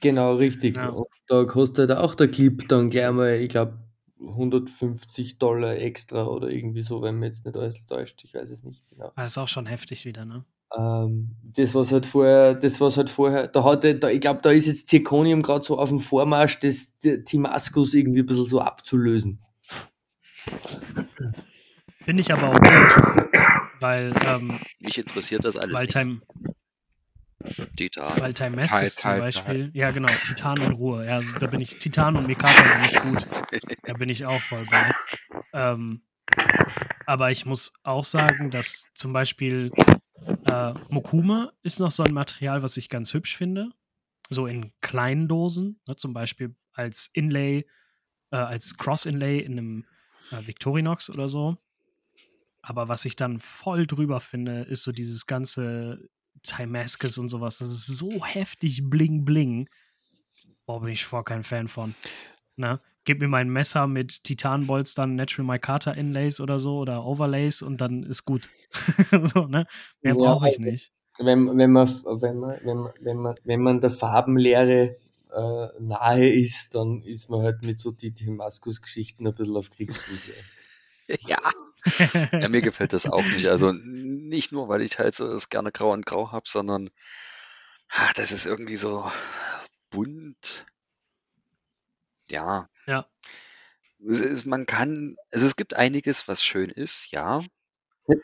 Genau, 0.00 0.34
richtig. 0.34 0.76
Ja. 0.76 0.88
Und 0.90 1.06
da 1.28 1.44
kostet 1.44 1.90
auch 1.92 2.14
der 2.14 2.28
Clip 2.28 2.68
dann 2.68 2.90
gleich 2.90 3.10
mal, 3.12 3.34
ich 3.40 3.48
glaube, 3.48 3.78
150 4.20 5.38
Dollar 5.38 5.76
extra 5.76 6.26
oder 6.26 6.48
irgendwie 6.50 6.82
so, 6.82 7.02
wenn 7.02 7.18
mir 7.18 7.26
jetzt 7.26 7.44
nicht 7.44 7.56
alles 7.56 7.86
täuscht. 7.86 8.22
Ich 8.24 8.34
weiß 8.34 8.50
es 8.50 8.62
nicht 8.62 8.86
genau. 8.88 9.12
Das 9.16 9.32
ist 9.32 9.38
auch 9.38 9.48
schon 9.48 9.66
heftig 9.66 10.04
wieder, 10.04 10.24
ne? 10.24 10.44
Ähm, 10.78 11.36
das, 11.42 11.74
was 11.74 11.90
halt 11.92 12.06
vorher, 12.06 12.54
das, 12.54 12.80
was 12.80 12.96
halt 12.96 13.10
vorher, 13.10 13.48
da 13.48 13.64
hatte, 13.64 13.98
da, 13.98 14.08
ich 14.10 14.20
glaube, 14.20 14.40
da 14.42 14.50
ist 14.50 14.66
jetzt 14.66 14.88
Zirconium 14.88 15.42
gerade 15.42 15.64
so 15.64 15.78
auf 15.78 15.88
dem 15.90 15.98
Vormarsch, 16.00 16.60
das 16.60 16.98
die- 17.00 17.24
Timascus 17.24 17.94
irgendwie 17.94 18.20
ein 18.20 18.26
bisschen 18.26 18.46
so 18.46 18.60
abzulösen. 18.60 19.42
Finde 22.04 22.20
ich 22.20 22.32
aber 22.32 22.48
auch 22.50 22.54
gut. 22.60 23.21
Weil, 23.82 24.14
ähm, 24.26 24.60
Mich 24.78 24.96
interessiert 24.96 25.44
das 25.44 25.56
alles 25.56 25.74
weil, 25.74 25.82
nicht. 25.82 25.92
Time, 25.92 26.20
Titan. 27.76 28.20
weil 28.20 28.32
Timascus 28.32 28.70
Tight, 28.70 28.88
zum 28.90 29.10
tight, 29.10 29.20
Beispiel, 29.20 29.70
ja 29.74 29.90
genau, 29.90 30.12
Titan 30.24 30.60
und 30.60 30.72
Ruhe. 30.74 31.04
Ja, 31.04 31.16
also 31.16 31.36
da 31.36 31.48
bin 31.48 31.60
ich, 31.60 31.78
Titan 31.78 32.16
und 32.16 32.28
Mikata, 32.28 32.62
dann 32.62 32.84
ist 32.84 33.00
gut. 33.00 33.26
Da 33.84 33.94
bin 33.94 34.08
ich 34.08 34.24
auch 34.24 34.40
voll 34.40 34.64
bei. 34.70 34.92
Ähm, 35.52 36.02
aber 37.06 37.32
ich 37.32 37.44
muss 37.44 37.74
auch 37.82 38.04
sagen, 38.04 38.52
dass 38.52 38.88
zum 38.94 39.12
Beispiel 39.12 39.72
äh, 40.48 40.74
Mokuma 40.88 41.52
ist 41.62 41.80
noch 41.80 41.90
so 41.90 42.04
ein 42.04 42.14
Material, 42.14 42.62
was 42.62 42.76
ich 42.76 42.88
ganz 42.88 43.12
hübsch 43.12 43.36
finde. 43.36 43.70
So 44.30 44.46
in 44.46 44.72
kleinen 44.80 45.26
Dosen, 45.26 45.80
ne, 45.86 45.96
zum 45.96 46.14
Beispiel 46.14 46.54
als 46.72 47.10
Inlay, 47.12 47.66
äh, 48.30 48.36
als 48.36 48.78
Cross-Inlay 48.78 49.40
in 49.40 49.52
einem 49.52 49.86
äh, 50.30 50.46
Victorinox 50.46 51.10
oder 51.10 51.28
so. 51.28 51.58
Aber 52.62 52.88
was 52.88 53.04
ich 53.04 53.16
dann 53.16 53.40
voll 53.40 53.86
drüber 53.86 54.20
finde, 54.20 54.62
ist 54.62 54.84
so 54.84 54.92
dieses 54.92 55.26
ganze 55.26 56.08
Timascus 56.42 57.18
und 57.18 57.28
sowas. 57.28 57.58
Das 57.58 57.70
ist 57.70 57.86
so 57.86 58.24
heftig 58.24 58.88
bling 58.88 59.24
bling. 59.24 59.68
Boah, 60.66 60.80
bin 60.80 60.90
ich 60.92 61.04
voll 61.04 61.24
kein 61.24 61.42
Fan 61.44 61.68
von. 61.68 61.94
Ne? 62.56 62.80
Gib 63.04 63.20
mir 63.20 63.26
mein 63.28 63.48
Messer 63.48 63.88
mit 63.88 64.22
Titanbolstern, 64.22 65.16
Natural 65.16 65.46
Micarta 65.46 65.90
Inlays 65.90 66.40
oder 66.40 66.60
so 66.60 66.78
oder 66.78 67.04
Overlays 67.04 67.62
und 67.62 67.80
dann 67.80 68.04
ist 68.04 68.24
gut. 68.24 68.48
so, 69.34 69.46
ne? 69.46 69.66
Mehr 70.02 70.14
Ja, 70.14 70.14
brauche 70.14 70.48
ich 70.48 70.58
also- 70.58 70.70
nicht. 70.70 70.92
Wenn, 71.18 71.58
wenn, 71.58 71.72
man, 71.72 71.88
wenn, 71.88 72.38
man, 72.38 72.58
wenn, 72.64 72.76
man, 72.78 72.92
wenn, 73.00 73.16
man, 73.18 73.34
wenn 73.44 73.60
man 73.60 73.80
der 73.82 73.90
Farbenlehre 73.90 74.96
äh, 75.30 75.66
nahe 75.78 76.32
ist, 76.32 76.74
dann 76.74 77.02
ist 77.02 77.28
man 77.28 77.42
halt 77.42 77.64
mit 77.64 77.78
so 77.78 77.90
die 77.90 78.12
Timascus-Geschichten 78.12 79.26
ein 79.26 79.34
bisschen 79.34 79.56
auf 79.56 79.68
Kriegsfuß. 79.70 80.30
ja. 81.26 81.38
ja, 82.32 82.48
mir 82.48 82.60
gefällt 82.60 82.92
das 82.92 83.06
auch 83.06 83.24
nicht. 83.24 83.48
Also 83.48 83.72
nicht 84.32 84.52
nur, 84.52 84.68
weil 84.68 84.82
ich 84.82 84.98
halt 84.98 85.14
so 85.14 85.28
das 85.28 85.48
gerne 85.48 85.72
grau 85.72 85.92
und 85.92 86.06
grau 86.06 86.32
habe, 86.32 86.48
sondern 86.48 86.90
ah, 87.88 88.12
das 88.14 88.32
ist 88.32 88.46
irgendwie 88.46 88.76
so 88.76 89.10
bunt. 89.90 90.66
Ja. 92.28 92.68
Ja. 92.86 93.06
Es 94.08 94.20
ist, 94.20 94.46
man 94.46 94.66
kann, 94.66 95.16
also 95.30 95.46
es 95.46 95.56
gibt 95.56 95.74
einiges, 95.74 96.26
was 96.26 96.42
schön 96.42 96.70
ist, 96.70 97.10
ja. 97.12 97.42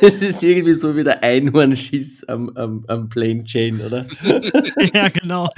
Das 0.00 0.20
ist 0.20 0.42
irgendwie 0.42 0.74
so 0.74 0.96
wie 0.96 1.04
der 1.04 1.22
Einhornschiss 1.22 2.24
am, 2.24 2.56
am, 2.56 2.84
am 2.88 3.08
Plain 3.08 3.44
Chain, 3.44 3.80
oder? 3.80 4.04
ja, 4.92 5.08
genau. 5.10 5.48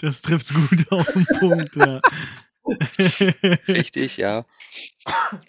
das 0.00 0.20
trifft's 0.20 0.52
gut 0.52 0.92
auf 0.92 1.10
den 1.10 1.24
Punkt. 1.38 1.74
Ja. 1.76 2.00
Richtig, 3.68 4.16
ja. 4.16 4.44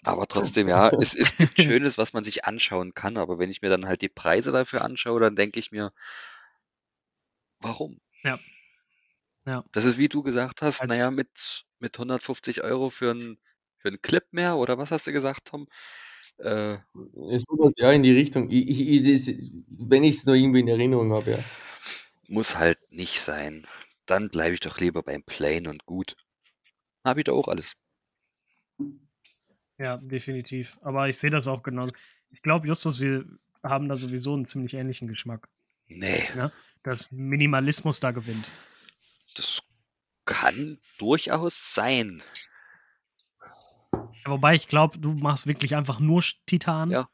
Aber 0.02 0.26
trotzdem, 0.26 0.68
ja, 0.68 0.90
es, 1.00 1.14
es 1.14 1.36
gibt 1.36 1.60
Schönes, 1.60 1.98
was 1.98 2.12
man 2.12 2.24
sich 2.24 2.44
anschauen 2.44 2.94
kann, 2.94 3.16
aber 3.16 3.38
wenn 3.38 3.50
ich 3.50 3.62
mir 3.62 3.70
dann 3.70 3.86
halt 3.86 4.02
die 4.02 4.08
Preise 4.08 4.52
dafür 4.52 4.84
anschaue, 4.84 5.20
dann 5.20 5.36
denke 5.36 5.58
ich 5.60 5.72
mir, 5.72 5.92
warum? 7.60 8.00
Ja. 8.24 8.38
Ja. 9.46 9.64
Das 9.72 9.84
ist, 9.84 9.98
wie 9.98 10.08
du 10.08 10.22
gesagt 10.22 10.62
hast, 10.62 10.80
Als- 10.80 10.88
naja, 10.90 11.10
mit, 11.10 11.64
mit 11.78 11.98
150 11.98 12.62
Euro 12.62 12.90
für 12.90 13.12
ein 13.12 13.38
für 13.78 13.88
einen 13.88 14.02
Clip 14.02 14.24
mehr 14.32 14.56
oder 14.58 14.76
was 14.76 14.90
hast 14.90 15.06
du 15.06 15.12
gesagt, 15.12 15.46
Tom? 15.46 15.66
Äh, 16.36 16.76
Sowas, 17.38 17.76
ja, 17.78 17.90
in 17.92 18.02
die 18.02 18.12
Richtung. 18.12 18.50
Ich, 18.50 18.68
ich, 18.68 19.28
ich, 19.28 19.52
wenn 19.68 20.04
ich 20.04 20.16
es 20.16 20.26
noch 20.26 20.34
irgendwie 20.34 20.60
in 20.60 20.68
Erinnerung 20.68 21.12
habe, 21.14 21.30
ja. 21.30 21.38
muss 22.28 22.56
halt 22.56 22.78
nicht 22.90 23.20
sein. 23.20 23.66
Dann 24.06 24.28
bleibe 24.28 24.54
ich 24.54 24.60
doch 24.60 24.80
lieber 24.80 25.02
beim 25.02 25.22
Plain 25.22 25.66
und 25.66 25.86
gut. 25.86 26.16
Habe 27.04 27.20
ich 27.20 27.24
da 27.24 27.32
auch 27.32 27.48
alles. 27.48 27.74
Ja, 29.78 29.96
definitiv. 29.96 30.78
Aber 30.82 31.08
ich 31.08 31.18
sehe 31.18 31.30
das 31.30 31.48
auch 31.48 31.62
genauso. 31.62 31.94
Ich 32.30 32.42
glaube, 32.42 32.68
Justus, 32.68 33.00
wir 33.00 33.24
haben 33.62 33.88
da 33.88 33.96
sowieso 33.96 34.34
einen 34.34 34.44
ziemlich 34.44 34.74
ähnlichen 34.74 35.08
Geschmack. 35.08 35.48
Nee, 35.86 36.28
Ne? 36.34 36.52
Dass 36.82 37.12
Minimalismus 37.12 38.00
da 38.00 38.10
gewinnt. 38.10 38.50
das 39.36 39.62
kann 40.24 40.78
durchaus 40.98 41.74
sein. 41.74 42.22
Ja, 43.92 44.30
wobei 44.30 44.54
ich 44.54 44.68
glaube, 44.68 44.98
du 44.98 45.12
machst 45.12 45.46
wirklich 45.46 45.76
einfach 45.76 45.98
nur 45.98 46.22
Titan. 46.46 46.90
Ja. 46.90 47.08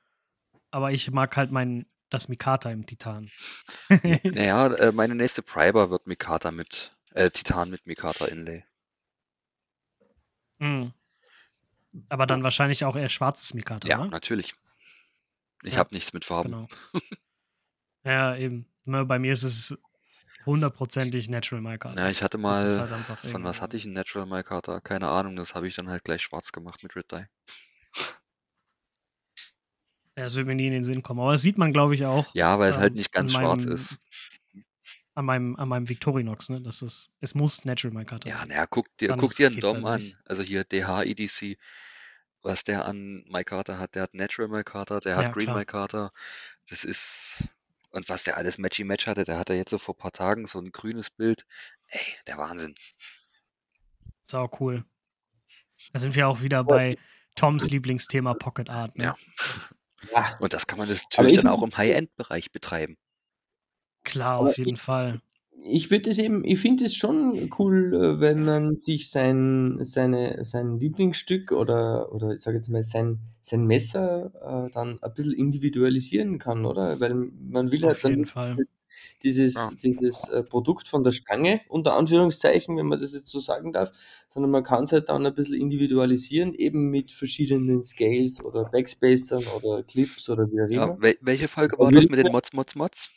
Aber 0.70 0.92
ich 0.92 1.10
mag 1.10 1.36
halt 1.36 1.50
mein, 1.50 1.86
das 2.10 2.28
Mikata 2.28 2.70
im 2.70 2.86
Titan. 2.86 3.30
Naja, 4.24 4.66
äh, 4.74 4.92
meine 4.92 5.14
nächste 5.14 5.42
Priber 5.42 5.90
wird 5.90 6.06
Mikata 6.06 6.50
mit, 6.50 6.94
äh, 7.12 7.30
Titan 7.30 7.70
mit 7.70 7.86
Mikata 7.86 8.26
Inlay. 8.26 8.64
Mhm. 10.60 10.92
Aber 12.08 12.26
dann 12.26 12.42
wahrscheinlich 12.42 12.84
auch 12.84 12.96
eher 12.96 13.08
schwarzes 13.08 13.54
Mikata, 13.54 13.88
Ja, 13.88 13.98
oder? 13.98 14.08
natürlich. 14.08 14.54
Ich 15.64 15.74
Ja, 15.74 15.80
habe 15.80 15.94
nichts 15.94 16.12
mit 16.14 16.24
Farben. 16.24 16.50
Genau. 16.50 16.66
ja, 18.04 18.36
eben. 18.36 18.66
Ne, 18.84 19.04
Bei 19.04 19.18
mir 19.18 19.32
ist 19.32 19.42
es 19.42 19.76
hundertprozentig 20.46 21.28
Natural 21.28 21.62
Mikata. 21.62 22.00
Ja, 22.00 22.10
ich 22.10 22.22
hatte 22.22 22.38
mal, 22.38 22.88
halt 22.90 23.18
von 23.20 23.42
was 23.44 23.60
hatte 23.60 23.76
ich 23.76 23.84
ein 23.86 23.92
Natural 23.92 24.26
Mikata? 24.26 24.80
Keine 24.80 25.08
Ahnung, 25.08 25.34
das 25.36 25.54
habe 25.56 25.66
ich 25.68 25.74
dann 25.74 25.88
halt 25.90 26.04
gleich 26.04 26.22
schwarz 26.22 26.52
gemacht 26.52 26.82
mit 26.84 26.94
Red 26.96 27.10
Dye. 27.10 27.26
Ja, 30.16 30.24
das 30.24 30.34
würde 30.34 30.46
mir 30.48 30.54
nie 30.54 30.66
in 30.66 30.72
den 30.72 30.84
Sinn 30.84 31.02
kommen. 31.02 31.20
Aber 31.20 31.32
das 31.32 31.42
sieht 31.42 31.58
man, 31.58 31.72
glaube 31.72 31.94
ich, 31.94 32.06
auch 32.06 32.34
Ja, 32.34 32.58
weil 32.58 32.70
es 32.70 32.78
halt 32.78 32.94
Ähm, 32.94 32.96
nicht 32.96 33.12
ganz 33.12 33.32
an 33.34 33.40
schwarz 33.40 33.64
ist. 33.64 33.98
An 35.16 35.24
meinem, 35.24 35.56
an 35.56 35.68
meinem 35.68 35.88
Victorinox. 35.88 36.50
Ne? 36.50 36.60
Das 36.62 36.82
ist, 36.82 37.10
es 37.20 37.34
muss 37.34 37.64
Natural 37.64 37.94
Mikata 37.96 38.28
Ja, 38.28 38.38
sein. 38.40 38.48
naja, 38.48 38.66
guck 38.66 38.86
dir, 38.98 39.08
Dann 39.08 39.18
guck 39.18 39.34
dir 39.34 39.48
einen 39.48 39.60
Dom 39.60 39.84
an. 39.86 40.00
nicht. 40.00 40.16
Also 40.26 40.42
hier 40.42 40.62
DH 40.64 41.02
EDC, 41.04 41.58
was 42.42 42.64
der 42.64 42.84
an 42.84 43.24
Mikata 43.28 43.78
hat. 43.78 43.94
Der 43.94 44.02
hat 44.02 44.14
Natural 44.14 44.48
Mikata, 44.48 45.00
der 45.00 45.16
hat 45.16 45.24
Ja, 45.24 45.32
Green 45.32 45.46
klar. 45.46 45.58
Mikata. 45.58 46.12
Das 46.68 46.84
ist. 46.84 47.48
Und 47.90 48.08
was 48.10 48.24
der 48.24 48.36
alles 48.36 48.58
Matchy 48.58 48.84
Match 48.84 49.06
hatte, 49.06 49.24
der 49.24 49.38
hatte 49.38 49.54
jetzt 49.54 49.70
so 49.70 49.78
vor 49.78 49.94
ein 49.94 49.98
paar 49.98 50.12
Tagen 50.12 50.46
so 50.46 50.58
ein 50.58 50.70
grünes 50.70 51.08
Bild. 51.08 51.46
Ey, 51.88 52.00
der 52.26 52.36
Wahnsinn. 52.36 52.74
Sau 54.24 54.50
cool. 54.60 54.84
Da 55.94 55.98
sind 55.98 56.14
wir 56.14 56.28
auch 56.28 56.42
wieder 56.42 56.62
bei 56.62 56.98
Toms 57.36 57.70
Lieblingsthema 57.70 58.34
Pocket 58.34 58.68
Art. 58.68 58.96
Ne? 58.96 59.04
Ja. 59.04 59.16
Ja, 60.12 60.36
Und 60.40 60.52
das 60.52 60.66
kann 60.66 60.78
man 60.78 60.88
natürlich 60.88 61.32
ich 61.36 61.40
dann 61.42 61.50
auch 61.50 61.62
im 61.62 61.74
High-End-Bereich 61.74 62.52
betreiben. 62.52 62.98
Klar, 64.06 64.38
auf 64.40 64.56
jeden 64.56 64.76
Fall. 64.76 65.20
ich 65.68 65.90
würde 65.90 66.10
es 66.10 66.18
eben, 66.18 66.44
ich 66.44 66.60
finde 66.60 66.84
es 66.84 66.94
schon 66.94 67.50
cool, 67.58 67.92
äh, 67.94 68.20
wenn 68.20 68.44
man 68.44 68.76
sich 68.76 69.10
sein, 69.10 69.78
seine, 69.80 70.44
sein 70.44 70.78
Lieblingsstück 70.78 71.50
oder, 71.52 72.12
oder 72.12 72.32
ich 72.34 72.40
sage 72.40 72.58
jetzt 72.58 72.68
mal 72.68 72.82
sein, 72.84 73.18
sein 73.42 73.66
Messer 73.66 74.66
äh, 74.68 74.70
dann 74.72 75.02
ein 75.02 75.14
bisschen 75.14 75.32
individualisieren 75.34 76.38
kann, 76.38 76.64
oder? 76.64 77.00
Weil 77.00 77.14
man 77.14 77.72
will 77.72 77.84
Auf 77.84 77.94
halt 77.94 78.04
dann 78.04 78.10
jeden 78.12 78.26
Fall. 78.26 78.54
dieses, 78.56 78.70
dieses, 79.24 79.54
Ja. 79.54 79.70
dieses 79.82 80.28
äh, 80.28 80.42
Produkt 80.44 80.86
von 80.88 81.02
der 81.02 81.10
Stange, 81.12 81.60
unter 81.68 81.94
Anführungszeichen, 81.96 82.76
wenn 82.76 82.86
man 82.86 83.00
das 83.00 83.12
jetzt 83.12 83.26
so 83.28 83.40
sagen 83.40 83.72
darf, 83.72 83.90
sondern 84.28 84.50
man 84.52 84.62
kann 84.62 84.84
es 84.84 84.92
halt 84.92 85.08
dann 85.08 85.26
ein 85.26 85.34
bisschen 85.34 85.60
individualisieren, 85.60 86.54
eben 86.54 86.90
mit 86.90 87.10
verschiedenen 87.12 87.82
Scales 87.82 88.40
oder 88.44 88.64
Backspacern 88.66 89.42
oder 89.48 89.82
Clips 89.82 90.28
oder 90.30 90.48
wie 90.50 90.60
auch 90.62 90.68
Ja, 90.70 90.84
immer. 90.86 91.00
wel 91.00 91.16
welche 91.22 91.48
Folge 91.48 91.76
war 91.78 91.90
das 91.90 92.04
wir- 92.04 92.10
mit 92.10 92.18
den 92.20 92.30
Mods, 92.32 92.52
Mods, 92.52 92.74
Mods? 92.76 93.10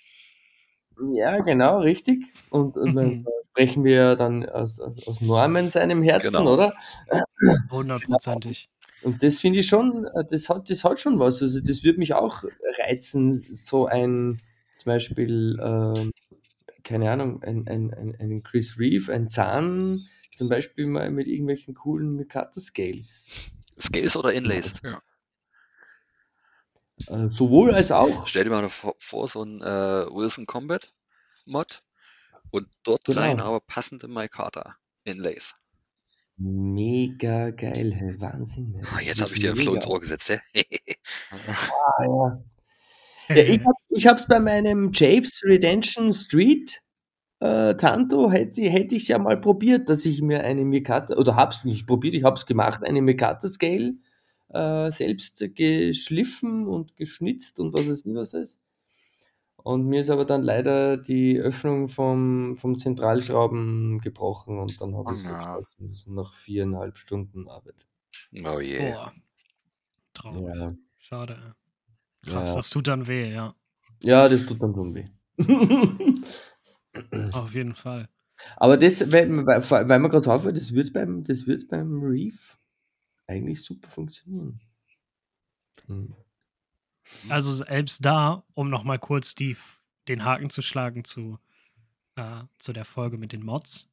Ja, 1.12 1.40
genau, 1.40 1.80
richtig. 1.80 2.26
Und, 2.50 2.76
und 2.78 2.96
dann 2.96 3.26
sprechen 3.52 3.84
wir 3.84 3.96
ja 3.96 4.16
dann 4.16 4.48
aus, 4.48 4.80
aus, 4.80 5.06
aus 5.08 5.22
Norman 5.22 5.70
seinem 5.70 6.02
Herzen, 6.04 6.38
Genau. 6.40 6.54
oder? 6.54 6.74
Hundertprozentig. 7.72 8.70
Und 9.02 9.24
das 9.24 9.40
finde 9.40 9.60
ich 9.60 9.68
schon, 9.68 10.06
äh, 10.06 10.26
das 10.30 10.50
hat, 10.50 10.70
das 10.70 10.84
hat 10.84 11.00
schon 11.00 11.20
was. 11.20 11.42
Also 11.42 11.62
das 11.62 11.84
würde 11.84 12.00
mich 12.00 12.14
auch 12.14 12.44
reizen, 12.80 13.46
so 13.50 13.86
ein, 13.86 14.42
zum 14.78 14.86
Beispiel, 14.92 15.58
ähm, 15.62 16.12
keine 16.84 17.10
Ahnung, 17.12 17.42
ein, 17.44 17.68
ein, 17.68 17.94
ein, 17.94 18.16
ein 18.20 18.44
Chris 18.44 18.78
Reeve, 18.78 19.14
ein 19.14 19.30
Zahn, 19.30 20.06
zum 20.34 20.50
Beispiel 20.50 20.86
mal 20.88 21.12
mit 21.12 21.28
irgendwelchen 21.28 21.76
coolen 21.76 22.16
Mikata-Scales. 22.16 23.32
Scales 23.80 24.18
oder 24.18 24.34
Inlays? 24.34 24.82
Äh, 27.08 27.30
sowohl 27.30 27.74
als 27.74 27.92
auch. 27.92 28.28
Stell 28.28 28.44
dir 28.44 28.50
mal 28.50 28.70
vor, 28.70 29.28
so 29.28 29.44
ein 29.44 29.62
äh, 29.62 29.66
Wilson 30.12 30.46
Combat 30.46 30.92
Mod 31.46 31.82
und 32.52 32.68
dort 32.84 33.06
Genau. 33.06 33.22
rein 33.22 33.40
aber 33.40 33.60
passende 33.62 34.08
Mikata 34.08 34.76
Inlays. 35.04 35.56
Mega 36.38 37.50
geil, 37.50 37.94
hey, 37.94 38.20
Wahnsinn. 38.22 38.76
Ah, 38.84 38.98
Das 38.98 39.06
jetzt 39.06 39.22
habe 39.22 39.34
ich 39.34 39.40
dir 39.42 39.50
einen 39.52 39.58
Floh 39.58 39.76
ins. 39.76 39.88
Ohr 39.88 40.00
gesetzt? 40.00 40.32
Ah, 41.32 42.04
ja. 42.04 42.44
Ja, 43.30 43.36
ich 43.44 43.60
habe 43.60 43.78
ich 43.90 44.08
hab's 44.08 44.28
bei 44.28 44.40
meinem 44.40 44.92
Javes 44.94 45.42
Redemption 45.44 46.14
Street 46.14 46.82
äh, 47.42 47.76
Tanto, 47.76 48.32
hätte, 48.32 48.62
hätte 48.64 48.96
ich 48.96 49.10
ja 49.10 49.20
mal 49.20 49.40
probiert, 49.40 49.88
dass 49.90 50.06
ich 50.06 50.22
mir 50.22 50.44
eine 50.44 50.66
Mikata, 50.66 51.16
oder 51.16 51.36
hab's 51.36 51.64
nicht 51.64 51.86
probiert, 51.88 52.16
ich 52.16 52.24
hab's 52.24 52.46
gemacht, 52.46 52.84
eine 52.84 53.02
Mikata 53.02 53.48
Scale 53.48 53.94
äh, 54.50 54.92
selbst 54.92 55.44
geschliffen 55.56 56.68
und 56.68 56.96
geschnitzt 56.96 57.60
und 57.60 57.74
was 57.74 57.88
es 57.88 58.06
nicht 58.06 58.16
was 58.16 58.34
ist. 58.34 58.60
Und 59.58 59.86
mir 59.88 60.02
ist 60.02 60.10
aber 60.10 60.26
dann 60.26 60.42
leider 60.42 60.98
die 60.98 61.38
Öffnung 61.38 61.90
vom, 61.90 62.56
vom 62.58 62.78
Zentralschrauben 62.78 64.00
gebrochen 64.00 64.58
und 64.58 64.80
dann 64.82 64.96
habe 64.96 65.10
Oh 65.10 65.14
ich 65.14 65.20
es 65.20 65.26
wegschmeißen 65.26 65.88
müssen 65.88 66.16
nach 66.16 66.34
viereinhalb 66.34 66.98
Stunden 66.98 67.48
Arbeit. 67.50 67.86
Oh 68.46 68.60
je. 68.60 68.92
Boah. 68.92 69.14
Traurig. 70.14 70.56
Ja, 70.56 70.74
Schade. 70.98 71.56
Krass, 72.26 72.50
Ja. 72.50 72.56
das 72.56 72.70
tut 72.70 72.88
dann 72.88 73.08
weh, 73.08 73.34
ja. 73.34 73.56
ja 74.02 74.30
das 74.30 74.46
tut 74.46 74.62
dann 74.62 74.74
schon 74.76 74.96
weh. 74.96 75.08
Auf 77.34 77.54
jeden 77.54 77.76
Fall. 77.76 78.10
Aber 78.58 78.78
das, 78.78 79.12
weil, 79.12 79.30
weil, 79.46 79.90
weil 79.90 80.00
man 80.00 80.10
gerade 80.10 80.22
so 80.22 80.32
aufhört, 80.32 80.58
das 80.58 80.74
wird 80.74 80.94
beim, 80.94 81.24
das 81.24 81.48
wird 81.48 81.68
beim 81.68 82.02
Reef 82.02 82.58
eigentlich 83.30 83.64
super 83.64 83.90
funktionieren. 83.90 84.60
Hm. 85.86 86.14
Also 87.30 87.52
selbst 87.52 88.04
da, 88.04 88.44
um 88.54 88.70
nochmal 88.70 89.00
kurz 89.00 89.36
die, 89.36 89.56
den 90.08 90.26
Haken 90.26 90.50
zu 90.50 90.62
schlagen 90.62 91.04
zu, 91.04 91.40
äh, 92.16 92.44
zu 92.58 92.74
der 92.74 92.86
Folge 92.86 93.18
mit 93.18 93.32
den 93.32 93.44
Mods, 93.44 93.92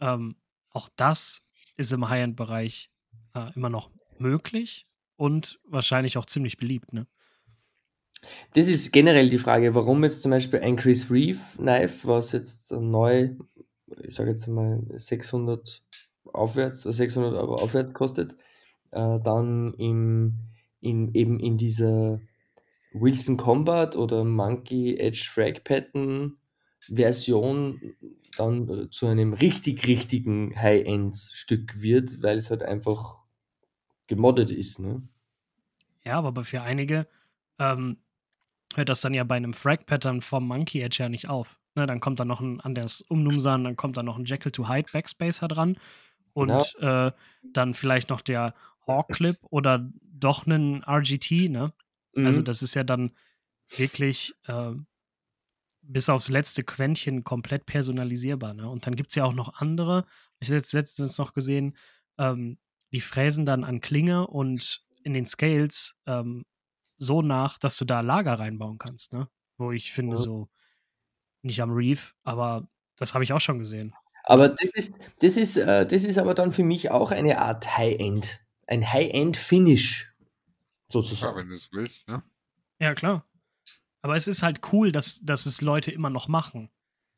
ähm, 0.00 0.36
auch 0.70 0.88
das 0.96 1.42
ist 1.76 1.92
im 1.92 2.08
High-End-Bereich 2.08 2.90
äh, 3.34 3.52
immer 3.54 3.70
noch 3.70 3.90
möglich 4.18 4.86
und 5.16 5.58
wahrscheinlich 5.64 6.18
auch 6.18 6.26
ziemlich 6.26 6.56
beliebt, 6.56 6.92
ne? 6.92 7.06
Das 8.54 8.66
ist 8.66 8.92
generell 8.92 9.28
die 9.28 9.38
Frage, 9.38 9.74
warum 9.74 10.02
jetzt 10.02 10.22
zum 10.22 10.30
Beispiel 10.30 10.60
ein 10.60 10.76
Chris 10.76 11.10
Reeve 11.10 11.38
Knife, 11.56 12.08
was 12.08 12.32
jetzt 12.32 12.72
neu, 12.72 13.36
ich 14.02 14.14
sage 14.14 14.30
jetzt 14.30 14.48
mal 14.48 14.82
600 14.96 15.84
aufwärts, 16.32 16.82
600 16.82 17.34
Euro 17.34 17.54
aufwärts 17.54 17.94
kostet, 17.94 18.36
äh, 18.92 19.18
dann 19.20 19.74
im, 19.74 20.38
in, 20.80 21.14
eben 21.14 21.40
in 21.40 21.58
dieser 21.58 22.20
Wilson 22.92 23.36
Combat 23.36 23.96
oder 23.96 24.24
Monkey 24.24 24.96
Edge 24.98 25.28
Frag 25.32 25.64
Pattern 25.64 26.36
Version 26.88 27.80
dann 28.36 28.68
äh, 28.68 28.90
zu 28.90 29.06
einem 29.06 29.32
richtig, 29.32 29.86
richtigen 29.86 30.54
High-End-Stück 30.60 31.80
wird, 31.80 32.22
weil 32.22 32.36
es 32.36 32.50
halt 32.50 32.62
einfach 32.62 33.24
gemoddet 34.06 34.50
ist. 34.50 34.78
Ne? 34.78 35.02
Ja, 36.04 36.18
aber 36.20 36.44
für 36.44 36.62
einige 36.62 37.06
ähm, 37.58 37.98
hört 38.74 38.88
das 38.88 39.00
dann 39.00 39.14
ja 39.14 39.24
bei 39.24 39.36
einem 39.36 39.54
Frag-Pattern 39.54 40.20
vom 40.20 40.46
Monkey 40.46 40.80
Edge 40.80 40.98
ja 41.00 41.08
nicht 41.08 41.28
auf. 41.28 41.58
Ne, 41.74 41.86
dann 41.86 42.00
kommt 42.00 42.20
da 42.20 42.24
noch 42.24 42.40
ein 42.40 42.60
anderes 42.60 43.02
Umnumsan, 43.02 43.64
dann 43.64 43.76
kommt 43.76 43.98
da 43.98 44.02
noch 44.02 44.16
ein 44.16 44.24
Jekyll 44.24 44.52
to 44.52 44.66
Hide 44.66 44.90
Backspacer 44.92 45.46
dran 45.46 45.76
und 46.32 46.74
äh, 46.80 47.12
dann 47.52 47.74
vielleicht 47.74 48.08
noch 48.08 48.22
der 48.22 48.54
Hawk 48.86 49.08
Clip 49.08 49.36
oder 49.50 49.90
doch 50.02 50.46
einen 50.46 50.82
RGT, 50.84 51.48
ne? 51.50 51.72
Also 52.14 52.40
Mhm. 52.40 52.44
das 52.46 52.62
ist 52.62 52.74
ja 52.74 52.84
dann 52.84 53.14
wirklich 53.76 54.34
äh, 54.46 54.72
bis 55.82 56.08
aufs 56.08 56.28
letzte 56.28 56.64
Quäntchen 56.64 57.22
komplett 57.24 57.66
personalisierbar. 57.66 58.54
Ne? 58.54 58.68
Und 58.68 58.86
dann 58.86 58.96
gibt 58.96 59.10
es 59.10 59.14
ja 59.14 59.24
auch 59.24 59.34
noch 59.34 59.60
andere. 59.60 60.04
Ich 60.40 60.48
habe 60.48 60.56
jetzt 60.56 60.72
letztens 60.72 61.18
noch 61.18 61.32
gesehen, 61.32 61.76
ähm, 62.18 62.58
die 62.92 63.00
fräsen 63.00 63.44
dann 63.44 63.64
an 63.64 63.80
Klinge 63.80 64.26
und 64.26 64.82
in 65.04 65.14
den 65.14 65.26
Scales 65.26 65.96
ähm, 66.06 66.44
so 66.98 67.22
nach, 67.22 67.58
dass 67.58 67.76
du 67.76 67.84
da 67.84 68.00
Lager 68.00 68.38
reinbauen 68.38 68.78
kannst. 68.78 69.12
Ne? 69.12 69.28
Wo 69.58 69.70
ich 69.72 69.92
finde, 69.92 70.16
Ja. 70.16 70.22
so 70.22 70.48
nicht 71.42 71.60
am 71.62 71.70
Reef, 71.72 72.14
aber 72.24 72.68
das 72.96 73.14
habe 73.14 73.22
ich 73.24 73.32
auch 73.32 73.40
schon 73.40 73.58
gesehen. 73.58 73.94
Aber 74.24 74.48
das 74.48 74.72
ist, 74.74 75.00
das 75.20 75.36
ist, 75.36 75.56
äh, 75.56 75.86
das 75.86 76.02
ist 76.02 76.18
aber 76.18 76.34
dann 76.34 76.52
für 76.52 76.64
mich 76.64 76.90
auch 76.90 77.12
eine 77.12 77.38
Art 77.38 77.76
High-End. 77.76 78.40
Ein 78.66 78.92
High-End-Finish, 78.92 80.12
Ja, 80.18 80.26
sozusagen. 80.92 81.36
wenn 81.36 81.48
du 81.48 81.54
es 81.56 81.70
willst, 81.72 82.06
ne? 82.08 82.22
Ja, 82.80 82.94
klar. 82.94 83.24
Aber 84.02 84.16
es 84.16 84.28
ist 84.28 84.42
halt 84.42 84.60
cool, 84.72 84.92
dass, 84.92 85.24
dass 85.24 85.46
es 85.46 85.60
Leute 85.62 85.90
immer 85.90 86.10
noch 86.10 86.28
machen. 86.28 86.70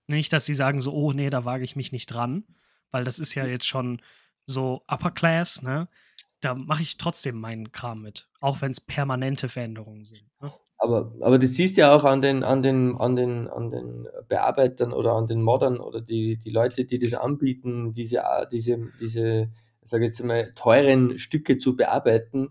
Nicht, 0.07 0.33
dass 0.33 0.47
sie 0.47 0.55
sagen 0.55 0.81
so, 0.81 0.93
oh 0.93 1.13
nee, 1.13 1.29
da 1.31 1.45
wage 1.45 1.65
ich 1.65 1.77
mich 1.77 1.93
nicht 1.93 2.07
dran, 2.07 2.45
weil 2.91 3.05
das 3.05 3.19
ist 3.19 3.35
ja 3.35 3.45
jetzt 3.45 3.67
schon 3.67 4.01
so 4.47 4.83
Upper 4.89 5.11
Class, 5.11 5.63
ne? 5.63 5.89
Da 6.41 6.55
mache 6.55 6.83
ich 6.83 6.97
trotzdem 6.99 7.41
meinen 7.41 7.73
Kram 7.73 8.01
mit, 8.01 8.31
auch 8.41 8.61
wenn 8.63 8.71
es 8.71 8.81
permanente 8.81 9.49
Veränderungen 9.49 10.05
sind. 10.05 10.25
Ne? 10.41 10.53
Aber, 10.79 11.13
aber 11.21 11.39
das 11.41 11.55
siehst 11.55 11.77
du 11.77 11.81
ja 11.81 11.93
auch 11.93 12.05
an 12.05 12.23
den, 12.23 12.45
an 12.45 12.63
den, 12.63 12.97
an 12.97 13.17
den, 13.17 13.49
an 13.49 13.71
den 13.73 14.07
Bearbeitern 14.29 14.93
oder 14.93 15.15
an 15.15 15.27
den 15.27 15.43
Moddern 15.43 15.79
oder 15.81 16.01
die, 16.01 16.37
die 16.39 16.51
Leute, 16.51 16.85
die 16.85 17.01
das 17.01 17.15
anbieten, 17.15 17.93
diese, 17.93 18.23
diese, 18.53 18.79
diese, 19.01 19.51
sag 19.89 20.03
jetzt 20.03 20.23
mal, 20.23 20.53
teuren 20.55 21.19
Stücke 21.19 21.59
zu 21.59 21.77
bearbeiten, 21.77 22.51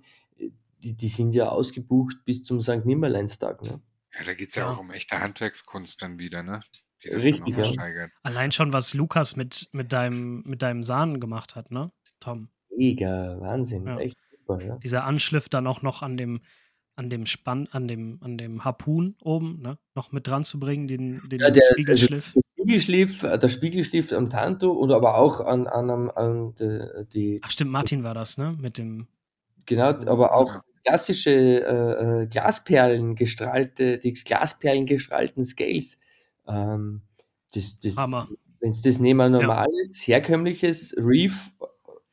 die, 0.84 0.93
die 0.95 1.07
sind 1.07 1.34
ja 1.34 1.49
ausgebucht 1.49 2.18
bis 2.26 2.43
zum 2.43 2.61
St. 2.61 2.85
Nimmerleinstag. 2.85 3.61
Ne? 3.64 3.81
Ja, 4.15 4.23
da 4.26 4.34
geht 4.34 4.49
es 4.49 4.55
ja 4.55 4.64
Ja. 4.65 4.73
auch 4.73 4.80
um 4.80 4.91
echte 4.91 5.19
Handwerkskunst 5.19 6.01
dann 6.03 6.19
wieder, 6.19 6.43
ne? 6.43 6.61
Die 7.03 7.09
das 7.09 7.23
Richtig, 7.23 7.55
ja. 7.57 7.65
steigert. 7.65 8.11
Allein 8.23 8.51
schon, 8.51 8.73
was 8.73 8.93
Lukas 8.93 9.35
mit, 9.35 9.69
mit, 9.72 9.93
deinem, 9.93 10.41
mit 10.45 10.61
deinem 10.61 10.84
Sahnen 10.84 11.19
gemacht 11.19 11.55
hat, 11.55 11.72
ne, 11.72 11.91
Tom? 12.19 12.49
Mega, 12.76 13.38
Wahnsinn, 13.39 13.85
Ja. 13.88 13.97
echt 13.99 14.18
super, 14.31 14.64
ja. 14.64 14.77
Dieser 14.77 15.03
Anschliff 15.03 15.49
dann 15.49 15.68
auch 15.68 15.81
noch 15.81 16.01
an 16.01 16.18
dem, 16.18 16.41
an 16.95 17.09
dem 17.11 17.26
Spann, 17.27 17.68
an 17.72 17.88
dem, 17.88 18.18
an 18.22 18.38
dem 18.38 18.64
Harpun 18.65 19.15
oben, 19.22 19.59
ne, 19.61 19.77
noch 19.95 20.11
mit 20.11 20.26
dran 20.27 20.43
zu 20.43 20.59
bringen, 20.59 20.88
den, 20.88 21.22
den 21.30 21.39
Ja, 21.39 21.51
der, 21.51 21.61
also 21.64 21.73
Spiegelschliff. 21.73 22.35
Der 22.57 22.63
Spiegelschliff, 22.63 23.23
äh, 23.23 23.38
der 23.38 23.49
Spiegelschliff 23.49 24.11
am 24.13 24.29
Tanto 24.29 24.71
und 24.71 24.91
aber 24.91 25.17
auch 25.17 25.39
an, 25.41 25.67
an, 25.67 25.89
einem- 25.89 26.11
an 26.15 26.55
die, 26.55 26.79
die 27.13 27.41
Ach 27.43 27.51
stimmt, 27.51 27.71
Martin 27.71 28.03
war 28.03 28.13
das, 28.13 28.38
ne? 28.38 28.55
Mit 28.59 28.77
dem. 28.77 29.07
genau, 29.65 29.89
aber 29.89 30.34
auch 30.34 30.55
Ja. 30.55 30.63
klassische 30.85 31.31
äh, 31.31 32.23
äh, 32.23 32.27
Glasperlen 32.27 33.15
gestrahlte, 33.15 33.97
die 33.99 34.13
Glasperlen 34.13 34.85
gestrahlten 34.85 35.43
Scales. 35.45 35.99
Ähm, 36.47 37.01
das, 37.53 37.79
das, 37.79 37.95
Hammer. 37.97 38.27
Wenn 38.59 38.71
du 38.71 38.81
das 38.81 38.99
neben 38.99 39.21
ein 39.21 39.31
normales, 39.34 40.01
herkömmliches 40.07 40.95
Reef 40.97 41.51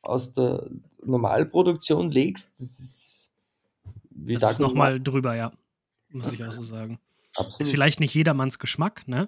aus 0.01 0.33
der 0.33 0.69
Normalproduktion 1.03 2.11
legst, 2.11 2.51
das 2.59 2.79
ist 2.79 3.31
wie 4.11 4.35
Das 4.35 4.51
ist 4.53 4.59
nochmal 4.59 4.99
drüber, 5.01 5.35
ja. 5.35 5.51
Muss 6.09 6.31
ich 6.31 6.43
auch 6.43 6.51
so 6.51 6.63
sagen. 6.63 6.93
Nacht. 6.93 7.01
Ist 7.31 7.39
Absolut. 7.39 7.71
vielleicht 7.71 7.99
nicht 7.99 8.13
jedermanns 8.13 8.59
Geschmack, 8.59 9.07
ne? 9.07 9.27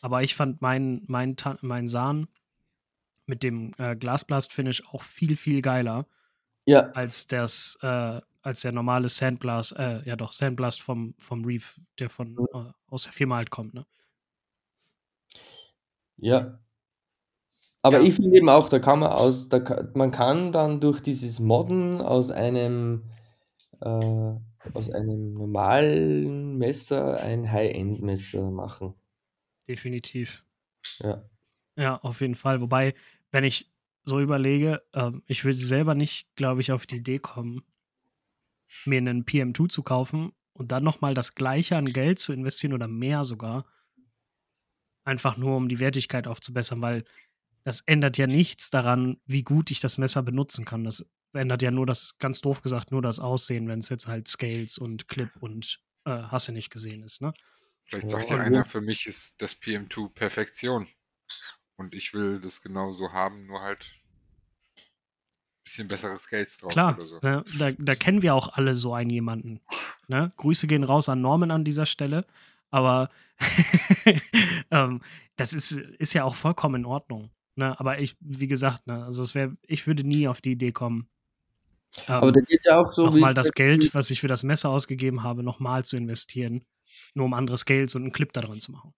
Aber 0.00 0.22
ich 0.22 0.34
fand 0.34 0.60
meinen 0.62 1.04
mein, 1.08 1.36
mein 1.62 1.88
Sahn 1.88 2.28
mit 3.26 3.42
dem 3.42 3.72
äh, 3.78 3.96
Glasblast-Finish 3.96 4.84
auch 4.92 5.02
viel, 5.02 5.36
viel 5.36 5.62
geiler 5.62 6.06
Ja, 6.66 6.94
als 6.94 7.26
das, 7.28 7.78
äh, 7.82 8.20
als 8.42 8.62
der 8.62 8.72
normale 8.72 9.08
Sandblast, 9.08 9.76
äh, 9.76 10.02
ja 10.08 10.16
doch, 10.16 10.32
Sandblast 10.32 10.82
vom, 10.82 11.14
vom 11.18 11.44
Reef, 11.44 11.80
der 11.98 12.10
von 12.10 12.42
äh, 12.54 12.64
aus 12.88 13.04
der 13.04 13.12
Firma 13.12 13.36
halt 13.36 13.50
kommt, 13.50 13.74
ne? 13.74 13.86
ja. 16.18 16.60
Aber 17.82 17.98
Ja. 17.98 18.00
ich 18.00 18.14
finde 18.14 18.36
eben 18.36 18.48
auch, 18.48 18.68
da 18.68 18.78
kann 18.78 18.98
man 19.00 19.12
aus, 19.12 19.48
da 19.48 19.60
kann, 19.60 19.90
man 19.94 20.10
kann 20.10 20.52
dann 20.52 20.80
durch 20.80 21.00
dieses 21.00 21.40
Modden 21.40 22.00
aus 22.00 22.30
einem 22.30 23.10
äh, 23.80 24.34
aus 24.74 24.90
einem 24.90 25.34
normalen 25.34 26.58
Messer 26.58 27.18
ein 27.20 27.50
High-End-Messer 27.52 28.50
machen. 28.50 28.94
Definitiv. 29.70 30.44
Ja. 30.98 31.22
Ja, 31.76 31.96
auf 31.98 32.20
jeden 32.20 32.34
Fall. 32.34 32.60
Wobei, 32.60 32.92
wenn 33.30 33.44
ich 33.44 33.70
so 34.02 34.18
überlege, 34.18 34.82
ähm, 34.94 35.22
ich 35.28 35.44
würde 35.44 35.60
selber 35.60 35.94
nicht, 35.94 36.34
glaube 36.34 36.60
ich, 36.60 36.72
auf 36.72 36.86
die 36.86 36.96
Idee 36.96 37.20
kommen, 37.20 37.62
mir 38.84 38.98
einen 38.98 39.24
PM2 39.24 39.68
zu 39.68 39.84
kaufen 39.84 40.32
und 40.54 40.72
dann 40.72 40.82
nochmal 40.82 41.14
das 41.14 41.36
gleiche 41.36 41.76
an 41.76 41.84
Geld 41.84 42.18
zu 42.18 42.32
investieren 42.32 42.72
oder 42.72 42.88
mehr 42.88 43.22
sogar. 43.22 43.64
Einfach 45.04 45.36
nur, 45.36 45.56
um 45.56 45.68
die 45.68 45.78
Wertigkeit 45.78 46.26
aufzubessern, 46.26 46.82
weil 46.82 47.04
das 47.62 47.82
ändert 47.82 48.18
ja 48.18 48.26
nichts 48.26 48.70
daran, 48.70 49.20
wie 49.24 49.44
gut 49.44 49.70
ich 49.70 49.78
das 49.78 49.98
Messer 49.98 50.24
benutzen 50.24 50.64
kann. 50.64 50.82
Das 50.82 51.06
ändert 51.32 51.62
ja 51.62 51.70
nur 51.70 51.86
das, 51.86 52.18
ganz 52.18 52.40
doof 52.40 52.60
gesagt, 52.60 52.90
nur 52.90 53.02
das 53.02 53.20
Aussehen, 53.20 53.68
wenn 53.68 53.78
es 53.78 53.88
jetzt 53.88 54.08
halt 54.08 54.26
Scales 54.26 54.78
und 54.78 55.06
Clip 55.06 55.30
und 55.38 55.80
äh, 56.06 56.10
Hasse 56.10 56.50
nicht 56.50 56.70
gesehen 56.70 57.04
ist, 57.04 57.22
ne? 57.22 57.32
Vielleicht 57.90 58.08
sagt 58.10 58.30
ja 58.30 58.38
einer, 58.38 58.64
für 58.64 58.80
mich 58.80 59.06
ist 59.06 59.34
das 59.38 59.54
PM2 59.60 60.08
Perfektion. 60.14 60.86
Und 61.76 61.92
ich 61.94 62.14
will 62.14 62.40
das 62.40 62.62
genauso 62.62 63.12
haben, 63.12 63.46
nur 63.46 63.60
halt 63.62 63.84
ein 64.76 65.64
bisschen 65.64 65.88
bessere 65.88 66.18
Scales 66.18 66.58
drauf 66.58 66.72
Klar, 66.72 66.94
oder 66.94 67.06
so. 67.06 67.18
ne, 67.22 67.44
da, 67.58 67.72
da 67.72 67.94
kennen 67.96 68.22
wir 68.22 68.34
auch 68.34 68.50
alle 68.50 68.76
so 68.76 68.94
einen 68.94 69.10
jemanden. 69.10 69.60
Ne? 70.06 70.32
Grüße 70.36 70.66
gehen 70.68 70.84
raus 70.84 71.08
an 71.08 71.20
Norman 71.20 71.50
an 71.50 71.64
dieser 71.64 71.86
Stelle. 71.86 72.26
Aber 72.70 73.10
ähm, 74.70 75.00
das 75.36 75.52
ist, 75.52 75.72
ist 75.72 76.12
ja 76.12 76.22
auch 76.24 76.36
vollkommen 76.36 76.82
in 76.82 76.84
Ordnung. 76.86 77.30
Ne? 77.56 77.78
Aber 77.80 78.00
ich, 78.00 78.16
wie 78.20 78.46
gesagt, 78.46 78.86
ne, 78.86 79.04
also 79.04 79.22
es 79.22 79.34
wär, 79.34 79.56
ich 79.66 79.86
würde 79.88 80.04
nie 80.04 80.28
auf 80.28 80.40
die 80.40 80.52
Idee 80.52 80.70
kommen, 80.72 81.08
Aber 82.06 82.28
ähm, 82.28 82.34
da 82.34 82.40
geht 82.42 82.64
ja 82.66 82.78
auch 82.80 82.92
so, 82.92 83.06
nochmal 83.06 83.34
das- 83.34 83.52
Geld, 83.52 83.92
was 83.94 84.10
ich 84.10 84.20
für 84.20 84.28
das 84.28 84.44
Messer 84.44 84.68
ausgegeben 84.70 85.22
habe, 85.24 85.42
nochmal 85.42 85.84
zu 85.84 85.96
investieren, 85.96 86.64
nur 87.14 87.26
um 87.26 87.34
andere 87.34 87.58
Scales 87.58 87.94
und 87.94 88.02
einen 88.02 88.12
Clip 88.12 88.32
da 88.32 88.40
drin 88.40 88.60
zu 88.60 88.72
machen. 88.72 88.94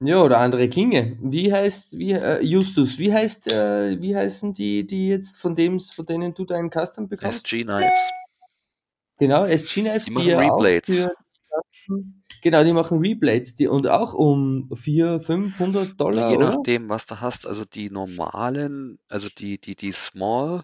Ja, 0.00 0.22
oder 0.22 0.38
andere 0.38 0.68
Klinge. 0.68 1.16
Wie 1.22 1.50
heißt, 1.52 1.96
wie, 1.96 2.12
äh, 2.12 2.42
Justus, 2.42 2.98
wie 2.98 3.12
heißt, 3.12 3.50
äh, 3.50 4.00
wie 4.00 4.14
heißen 4.14 4.52
die, 4.52 4.86
die 4.86 5.08
jetzt 5.08 5.38
von 5.38 5.56
dem, 5.56 5.80
von 5.80 6.04
denen 6.04 6.34
du 6.34 6.44
deinen 6.44 6.70
Custom 6.70 7.08
bekommst? 7.08 7.46
SG 7.46 7.64
Knives. 7.64 8.10
Genau, 9.18 9.46
SG 9.46 9.80
Knives, 9.80 10.04
Die 10.04 10.10
die, 10.10 10.16
machen 10.16 10.28
ja 10.28 10.50
auch 10.52 10.62
für 10.62 12.04
Genau, 12.42 12.62
die 12.62 12.72
machen 12.72 12.98
Reblades, 12.98 13.54
die 13.54 13.66
und 13.66 13.88
auch 13.88 14.12
um 14.12 14.70
400, 14.74 15.24
500 15.24 16.00
Dollar, 16.00 16.30
Je 16.30 16.36
oder? 16.36 16.50
nachdem, 16.50 16.88
was 16.88 17.06
du 17.06 17.20
hast, 17.20 17.46
also 17.46 17.64
die 17.64 17.90
normalen, 17.90 18.98
also 19.08 19.28
die, 19.28 19.58
die, 19.58 19.74
die 19.74 19.92
Small, 19.92 20.62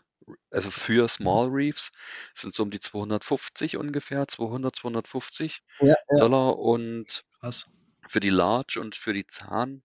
also 0.50 0.70
für 0.70 1.08
Small 1.08 1.48
Reefs 1.48 1.92
sind 2.34 2.54
so 2.54 2.62
um 2.64 2.70
die 2.70 2.80
250 2.80 3.76
ungefähr, 3.76 4.28
200, 4.28 4.76
250 4.76 5.60
Ja, 5.80 5.94
ja. 6.10 6.18
Dollar 6.18 6.58
und 6.58 7.22
Krass. 7.40 7.66
für 8.08 8.20
die 8.20 8.30
Large 8.30 8.80
und 8.80 8.96
für 8.96 9.12
die 9.14 9.26
Zahn 9.26 9.84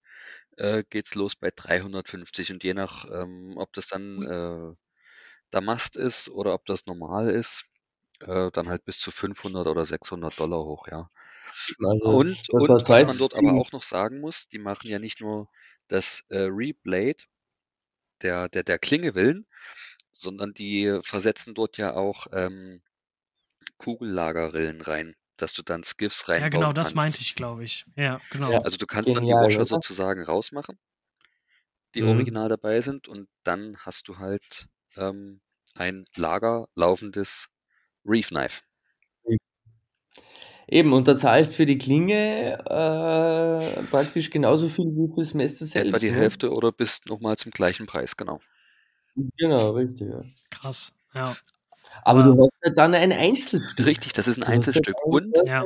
äh, 0.58 0.84
geht's 0.90 1.16
los 1.16 1.36
bei 1.36 1.52
350 1.56 2.52
und 2.52 2.64
je 2.64 2.74
nach, 2.76 3.06
ähm, 3.12 3.56
ob 3.58 3.74
das 3.74 3.88
dann 3.88 4.24
äh, 4.24 4.76
Damast 5.52 5.98
ist 5.98 6.30
oder 6.30 6.54
ob 6.54 6.66
das 6.66 6.86
normal 6.88 7.30
ist, 7.30 7.66
äh, 8.22 8.52
dann 8.52 8.70
halt 8.70 8.86
bis 8.86 9.00
zu 9.00 9.12
500 9.12 9.68
oder 9.68 9.86
600 9.86 10.40
Dollar 10.40 10.64
hoch, 10.66 10.88
ja. 10.90 11.10
Also, 11.84 12.10
Und, 12.12 12.50
und 12.50 12.90
was 12.90 13.06
man 13.06 13.18
dort 13.18 13.36
aber 13.36 13.54
auch 13.56 13.72
noch 13.72 13.84
sagen 13.84 14.20
muss, 14.22 14.48
die 14.48 14.60
machen 14.60 14.90
ja 14.90 15.00
nicht 15.00 15.22
nur 15.22 15.50
das 15.88 16.24
äh, 16.30 16.48
Reblade 16.50 17.26
der, 18.22 18.50
der, 18.50 18.64
der 18.64 18.80
Klinge 18.80 19.16
willen, 19.16 19.48
sondern 20.22 20.54
die 20.54 21.00
versetzen 21.04 21.54
dort 21.56 21.78
ja 21.78 21.94
auch 21.96 22.28
ähm, 22.34 22.82
Kugellagerrillen 23.78 24.82
rein, 24.82 25.16
dass 25.38 25.54
du 25.54 25.64
dann 25.64 25.84
Skiffs 25.84 26.30
reinbauen 26.30 26.44
Ja, 26.44 26.50
genau, 26.50 26.74
das 26.74 26.94
kannst. 26.94 26.94
meinte 26.94 27.22
ich, 27.22 27.36
glaube 27.36 27.64
ich. 27.64 27.86
Ja, 27.96 28.22
genau. 28.30 28.52
Ja. 28.52 28.60
Also 28.62 28.78
du 28.78 28.86
kannst 28.88 29.16
dann 29.16 29.26
die 29.26 29.40
Genial, 29.40 29.40
Washer 29.40 29.66
oder? 29.66 29.66
sozusagen 29.66 30.24
rausmachen, 30.24 30.80
die 31.96 32.04
Mhm. 32.04 32.06
original 32.06 32.48
dabei 32.50 32.80
sind, 32.82 33.08
und 33.10 33.28
dann 33.44 33.78
hast 33.80 34.08
du 34.08 34.18
halt 34.20 34.68
ähm, 34.96 35.42
ein 35.76 36.06
Lager 36.16 36.70
laufendes 36.76 37.50
Reef 38.06 38.30
Knife. 38.30 38.64
Eben, 40.70 40.92
und 40.94 41.08
da 41.08 41.16
zahlst 41.16 41.56
für 41.56 41.66
die 41.66 41.78
Klinge 41.78 42.60
äh, 42.66 43.84
praktisch 43.86 44.30
genauso 44.30 44.68
viel 44.68 44.86
wie 44.88 45.14
fürs 45.14 45.34
Messer 45.34 45.66
selbst. 45.66 45.94
Etwa 45.94 46.00
die 46.00 46.12
ne? 46.12 46.12
Hälfte 46.12 46.52
oder 46.52 46.74
bis 46.74 47.06
nochmal 47.06 47.38
zum 47.38 47.52
gleichen 47.52 47.86
Preis, 47.86 48.18
genau. 48.18 48.42
Genau, 49.38 49.72
richtig. 49.72 50.10
Ja. 50.10 50.24
Krass. 50.52 50.94
Ja. 51.14 51.36
Aber 52.04 52.22
Ja. 52.22 52.26
du 52.28 52.42
hast 52.44 52.52
ja 52.66 52.72
dann 52.74 52.94
ein 52.96 53.12
Einzelstück. 53.12 53.86
Richtig, 53.86 54.14
das 54.14 54.28
ist 54.28 54.38
ein 54.38 54.44
Einzelstück. 54.44 54.96
Und, 55.06 55.36
Ja. 55.46 55.66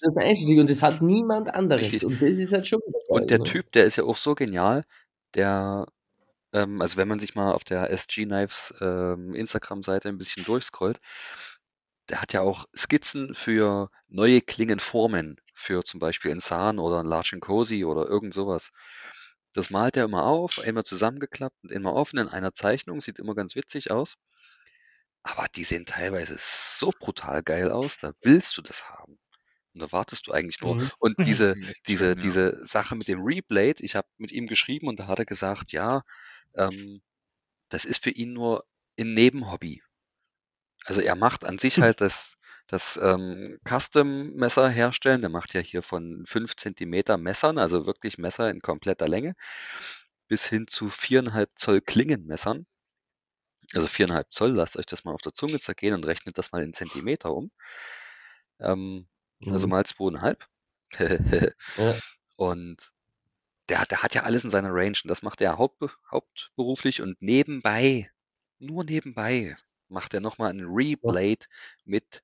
Das 0.00 0.16
Einzelstück 0.16 0.58
und 0.58 0.70
das 0.70 0.82
hat 0.82 1.02
niemand 1.02 1.54
anderes. 1.54 1.84
Richtig. 1.86 2.04
Und 2.04 2.20
das 2.20 2.34
ist 2.38 2.52
halt 2.52 2.66
schon. 2.66 2.80
geil, 2.80 3.02
und 3.08 3.30
der 3.30 3.38
ne? 3.38 3.44
Typ, 3.44 3.70
der 3.72 3.84
ist 3.84 3.96
ja 3.96 4.04
auch 4.04 4.16
so 4.16 4.34
genial, 4.34 4.84
der, 5.34 5.86
ähm, 6.52 6.80
also 6.82 6.96
wenn 6.96 7.08
man 7.08 7.20
sich 7.20 7.34
mal 7.36 7.52
auf 7.52 7.64
der 7.64 7.90
SG 7.90 8.24
Knives 8.26 8.74
ähm, 8.80 9.34
Instagram-Seite 9.34 10.08
ein 10.08 10.18
bisschen 10.18 10.44
durchscrollt, 10.44 11.00
der 12.08 12.22
hat 12.22 12.32
ja 12.32 12.40
auch 12.40 12.66
Skizzen 12.76 13.34
für 13.34 13.90
neue 14.08 14.40
Klingenformen, 14.40 15.36
für 15.54 15.84
zum 15.84 16.00
Beispiel 16.00 16.32
ein 16.32 16.40
Zahn 16.40 16.78
oder 16.78 17.00
ein 17.00 17.06
Large 17.06 17.30
and 17.34 17.42
Cozy 17.42 17.84
oder 17.84 18.06
irgend 18.08 18.34
sowas. 18.34 18.72
Das 19.52 19.70
malt 19.70 19.96
er 19.96 20.04
immer 20.04 20.24
auf, 20.24 20.58
einmal 20.58 20.84
zusammengeklappt 20.84 21.56
und 21.62 21.72
immer 21.72 21.94
offen 21.94 22.18
in 22.18 22.28
einer 22.28 22.52
Zeichnung, 22.52 23.00
sieht 23.00 23.18
immer 23.18 23.34
ganz 23.34 23.56
witzig 23.56 23.90
aus. 23.90 24.16
Aber 25.22 25.46
die 25.54 25.64
sehen 25.64 25.86
teilweise 25.86 26.36
so 26.38 26.90
brutal 26.98 27.42
geil 27.42 27.70
aus, 27.70 27.98
da 27.98 28.12
willst 28.22 28.56
du 28.56 28.62
das 28.62 28.88
haben. 28.88 29.18
Und 29.74 29.80
da 29.82 29.92
wartest 29.92 30.26
du 30.26 30.32
eigentlich 30.32 30.60
nur. 30.60 30.76
Mhm. 30.76 30.90
Und 30.98 31.16
diese, 31.26 31.54
diese, 31.86 32.16
diese 32.16 32.64
Sache 32.64 32.96
mit 32.96 33.08
dem 33.08 33.22
Reblade, 33.22 33.82
ich 33.82 33.94
habe 33.96 34.08
mit 34.16 34.32
ihm 34.32 34.46
geschrieben 34.46 34.88
und 34.88 35.00
da 35.00 35.06
hat 35.06 35.18
er 35.18 35.26
gesagt, 35.26 35.72
ja, 35.72 36.02
ähm, 36.54 37.02
das 37.68 37.84
ist 37.84 38.02
für 38.02 38.10
ihn 38.10 38.32
nur 38.32 38.64
ein 38.98 39.14
Nebenhobby. 39.14 39.82
Also 40.84 41.00
er 41.00 41.16
macht 41.16 41.44
an 41.44 41.58
sich 41.58 41.78
halt 41.78 42.00
das, 42.00 42.37
das 42.68 42.98
ähm, 43.02 43.58
Custom-Messer 43.68 44.68
herstellen. 44.70 45.20
Der 45.22 45.30
macht 45.30 45.54
ja 45.54 45.60
hier 45.60 45.82
von 45.82 46.24
5 46.26 46.56
cm 46.56 47.18
Messern, 47.18 47.58
also 47.58 47.86
wirklich 47.86 48.18
Messer 48.18 48.50
in 48.50 48.60
kompletter 48.60 49.08
Länge, 49.08 49.34
bis 50.28 50.46
hin 50.46 50.66
zu 50.68 50.90
4,5 50.90 51.50
Zoll 51.56 51.80
Klingenmessern. 51.82 52.66
Also 53.74 53.88
4,5 53.88 54.30
Zoll, 54.30 54.52
lasst 54.52 54.76
euch 54.78 54.86
das 54.86 55.04
mal 55.04 55.12
auf 55.14 55.22
der 55.22 55.34
Zunge 55.34 55.60
zergehen 55.60 55.94
und 55.94 56.04
rechnet 56.06 56.38
das 56.38 56.52
mal 56.52 56.62
in 56.64 56.74
Zentimeter 56.74 57.34
um. 57.34 57.50
Ähm, 58.60 59.08
Also 59.46 59.66
Mhm. 59.66 59.68
mal 59.68 59.84
2,5. 59.86 60.48
Ja. 61.76 62.00
Und 62.36 62.92
der, 63.68 63.80
hat- 63.80 63.90
der 63.92 64.02
hat 64.04 64.14
ja 64.14 64.24
alles 64.24 64.44
in 64.44 64.50
seiner 64.50 64.70
Range 64.72 64.98
und 65.04 65.08
das 65.08 65.22
macht 65.22 65.40
er 65.42 65.58
hauptbe 65.58 65.90
hauptberuflich 66.10 67.02
und 67.02 67.20
nebenbei, 67.22 68.10
nur 68.60 68.84
nebenbei, 68.84 69.56
macht 69.88 70.14
er 70.14 70.20
nochmal 70.20 70.50
einen 70.50 70.66
Reblade 70.68 71.46
mit 71.84 72.22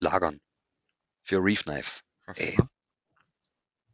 Lagern 0.00 0.40
für 1.22 1.36
Reef 1.42 1.64
Knives. 1.64 2.02
Ey. 2.34 2.56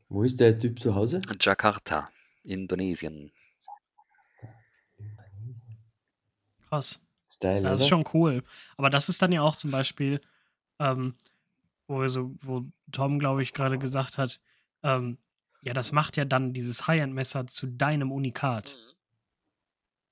Wo 0.09 0.23
ist 0.23 0.39
der 0.40 0.59
Typ 0.59 0.78
zu 0.78 0.94
Hause? 0.94 1.20
Jakarta, 1.40 2.10
Indonesien. 2.44 3.32
Krass. 6.68 7.01
Style, 7.35 7.62
Das 7.62 7.81
ist 7.81 7.86
oder? 7.86 7.89
schon 7.89 8.05
cool. 8.14 8.44
Aber 8.77 8.90
das 8.90 9.09
ist 9.09 9.20
dann 9.20 9.32
ja 9.32 9.43
auch 9.43 9.56
zum 9.56 9.70
Beispiel, 9.70 10.20
ähm, 10.78 11.14
wo, 11.86 12.01
wir 12.01 12.09
so, 12.09 12.35
wo 12.40 12.64
Tom, 12.93 13.18
glaube 13.18 13.43
ich, 13.43 13.52
gerade 13.52 13.78
gesagt 13.78 14.18
hat, 14.18 14.40
ähm, 14.82 15.18
ja, 15.62 15.74
das 15.74 15.93
macht 15.93 16.16
ja 16.16 16.24
dann 16.24 16.52
dieses 16.52 16.86
High-End-Messer 16.86 17.47
zu 17.47 17.66
deinem 17.66 18.12
Unikat. 18.12 18.77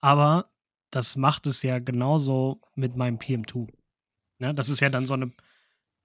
Aber 0.01 0.51
das 0.95 1.17
macht 1.17 1.47
es 1.47 1.63
ja 1.63 1.79
genauso 1.79 2.61
mit 2.75 2.97
meinem 2.97 3.19
PM2. 3.19 3.69
Ne? 4.39 4.55
Das 4.55 4.69
ist 4.69 4.81
ja 4.81 4.89
dann 4.91 5.07
so 5.07 5.15
eine, 5.15 5.33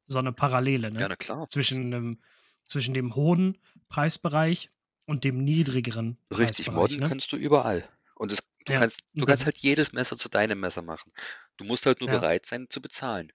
so 0.07 0.20
eine 0.20 0.32
Parallele 0.34 0.91
ne? 0.91 0.99
Ja, 1.02 1.10
na 1.10 1.16
klar. 1.16 1.48
zwischen, 1.49 1.91
dem, 1.91 2.22
zwischen 2.66 2.94
dem 2.94 3.16
hohen 3.16 3.57
Preisbereich 3.90 4.70
und 5.06 5.24
dem 5.24 5.44
niedrigeren 5.44 6.18
Richtig, 6.32 6.66
Preisbereich. 6.68 6.76
modden 6.76 6.99
Ne? 7.02 7.10
kannst 7.10 7.32
du 7.32 7.38
überall. 7.38 7.88
Und 8.16 8.32
es, 8.32 8.40
du, 8.66 8.74
Ja, 8.74 8.80
kannst, 8.80 9.02
du 9.14 9.26
kannst 9.26 9.41
das- 9.41 9.45
halt 9.45 9.57
jedes 9.60 9.94
Messer 9.94 10.18
zu 10.18 10.30
deinem 10.30 10.60
Messer 10.60 10.82
machen. 10.82 11.11
Du 11.57 11.66
musst 11.66 11.86
halt 11.86 11.99
nur 12.02 12.10
Ja. 12.10 12.18
bereit 12.20 12.45
sein 12.45 12.68
zu 12.70 12.82
bezahlen. 12.82 13.32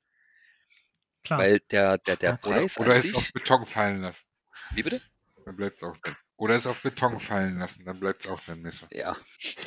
Klar. 1.24 1.38
Weil 1.38 1.60
der, 1.70 1.98
der, 1.98 2.16
der 2.16 2.30
Ja. 2.30 2.38
Oder, 2.42 2.56
Preis 2.56 2.78
oder 2.78 2.92
an 2.92 2.98
es 2.98 3.14
auf. 3.14 3.32
Beton 3.32 3.64
fallen 3.66 4.02
lassen. 4.02 4.24
Wie 4.72 4.82
bitte? 4.82 5.00
Dann 5.44 5.56
bleibt 5.56 5.76
es 5.78 5.82
auch 5.82 5.96
dein. 6.02 6.16
Oder 6.36 6.56
es 6.56 6.66
auf 6.66 6.82
Beton 6.82 7.20
fallen 7.20 7.58
lassen, 7.58 7.84
dann 7.84 8.00
bleibt 8.00 8.24
es 8.24 8.30
auch 8.30 8.40
dein 8.46 8.60
Messer. 8.60 8.88
Ja, 8.90 9.16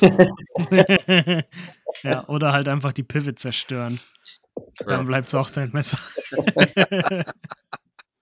ja, 2.02 2.28
oder 2.28 2.52
halt 2.52 2.68
einfach 2.68 2.92
die 2.92 3.02
Pivot 3.02 3.38
zerstören. 3.38 3.98
Dann 4.80 4.90
Ja. 4.90 5.02
bleibt 5.02 5.28
es 5.28 5.34
auch 5.34 5.50
dein 5.50 5.70
Messer. 5.72 5.98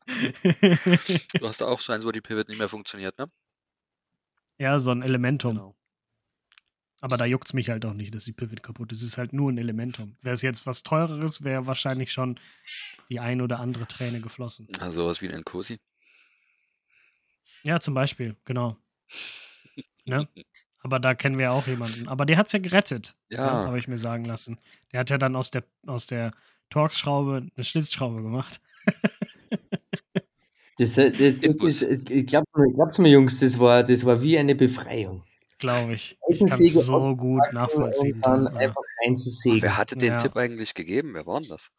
du 0.07 1.47
hast 1.49 1.61
da 1.61 1.67
auch 1.67 1.81
so 1.81 1.93
eins, 1.93 2.05
wo 2.05 2.13
die 2.13 2.21
Pivot 2.21 2.49
nicht 2.49 2.59
mehr 2.59 2.69
funktioniert, 2.69 3.19
ne? 3.19 3.31
ja, 4.59 4.79
so 4.79 4.91
ein 4.93 5.03
Elementum. 5.03 5.57
Genau. 5.57 5.77
Aber 7.01 7.19
da 7.19 7.25
juckt 7.27 7.49
es 7.49 7.53
mich 7.53 7.69
halt 7.69 7.85
auch 7.85 7.93
nicht, 7.93 8.15
dass 8.15 8.25
die 8.25 8.33
Pivot 8.33 8.63
kaputt 8.63 8.91
ist. 8.93 9.03
Es 9.03 9.09
ist 9.09 9.19
halt 9.19 9.33
nur 9.33 9.53
ein 9.53 9.59
Elementum. 9.59 10.17
Wäre 10.23 10.35
es 10.35 10.43
jetzt 10.43 10.67
was 10.67 10.83
teureres, 10.83 11.45
wäre 11.45 11.67
wahrscheinlich 11.67 12.11
schon 12.13 12.41
die 13.11 13.21
ein 13.21 13.43
oder 13.43 13.61
andere 13.61 13.87
Träne 13.87 14.21
geflossen. 14.21 14.67
Also 14.81 15.03
sowas 15.03 15.21
wie 15.21 15.29
ein 15.29 15.41
Nkosi. 15.41 15.79
Ja, 17.67 17.81
zum 17.81 17.95
Beispiel, 17.95 18.37
genau. 18.45 18.77
ne? 20.05 20.29
Aber 20.79 21.01
da 21.01 21.15
kennen 21.15 21.37
wir 21.37 21.47
ja 21.47 21.51
auch 21.51 21.67
jemanden. 21.67 22.07
Aber 22.07 22.25
der 22.27 22.37
hat 22.37 22.47
es 22.47 22.53
ja 22.53 22.61
gerettet, 22.61 23.17
ne? 23.29 23.39
Ja, 23.39 23.67
habe 23.67 23.79
ich 23.79 23.89
mir 23.89 23.99
sagen 23.99 24.25
lassen. 24.25 24.59
Der 24.93 25.01
hat 25.01 25.11
ja 25.11 25.19
dann 25.19 25.35
aus 25.35 25.51
der, 25.51 25.65
aus 25.85 26.07
der 26.07 26.31
Torx-Schraube 26.71 27.49
eine 27.55 27.65
Schlitzschraube 27.65 28.23
gemacht. 28.23 28.61
Das, 30.79 30.99
äh, 30.99 31.11
das, 31.11 31.19
das 31.41 31.43
Imbus. 31.63 31.81
ist, 31.81 32.11
ich 32.11 32.27
glaube, 32.27 32.45
glaubt's 32.75 32.99
mir, 32.99 33.09
Jungs, 33.09 33.41
das 33.41 33.59
war, 33.59 33.83
das 33.83 34.05
war 34.05 34.21
wie 34.21 34.37
eine 34.37 34.55
Befreiung. 34.55 35.25
Glaube 35.59 35.95
ich. 35.95 36.19
Ich 36.29 36.39
kann 36.39 36.61
es 36.61 36.85
so 36.85 37.17
gut 37.17 37.41
nachvollziehen. 37.53 38.17
und 38.17 38.27
dann 38.27 38.47
einfach 38.49 38.83
reinzusägen. 39.03 39.63
wer 39.63 39.79
hatte 39.79 39.97
den 39.97 40.13
Ja. 40.13 40.19
Tipp 40.19 40.37
eigentlich 40.37 40.75
gegeben? 40.75 41.15
Wer 41.15 41.25
war 41.25 41.41
denn 41.41 41.49
das? 41.49 41.73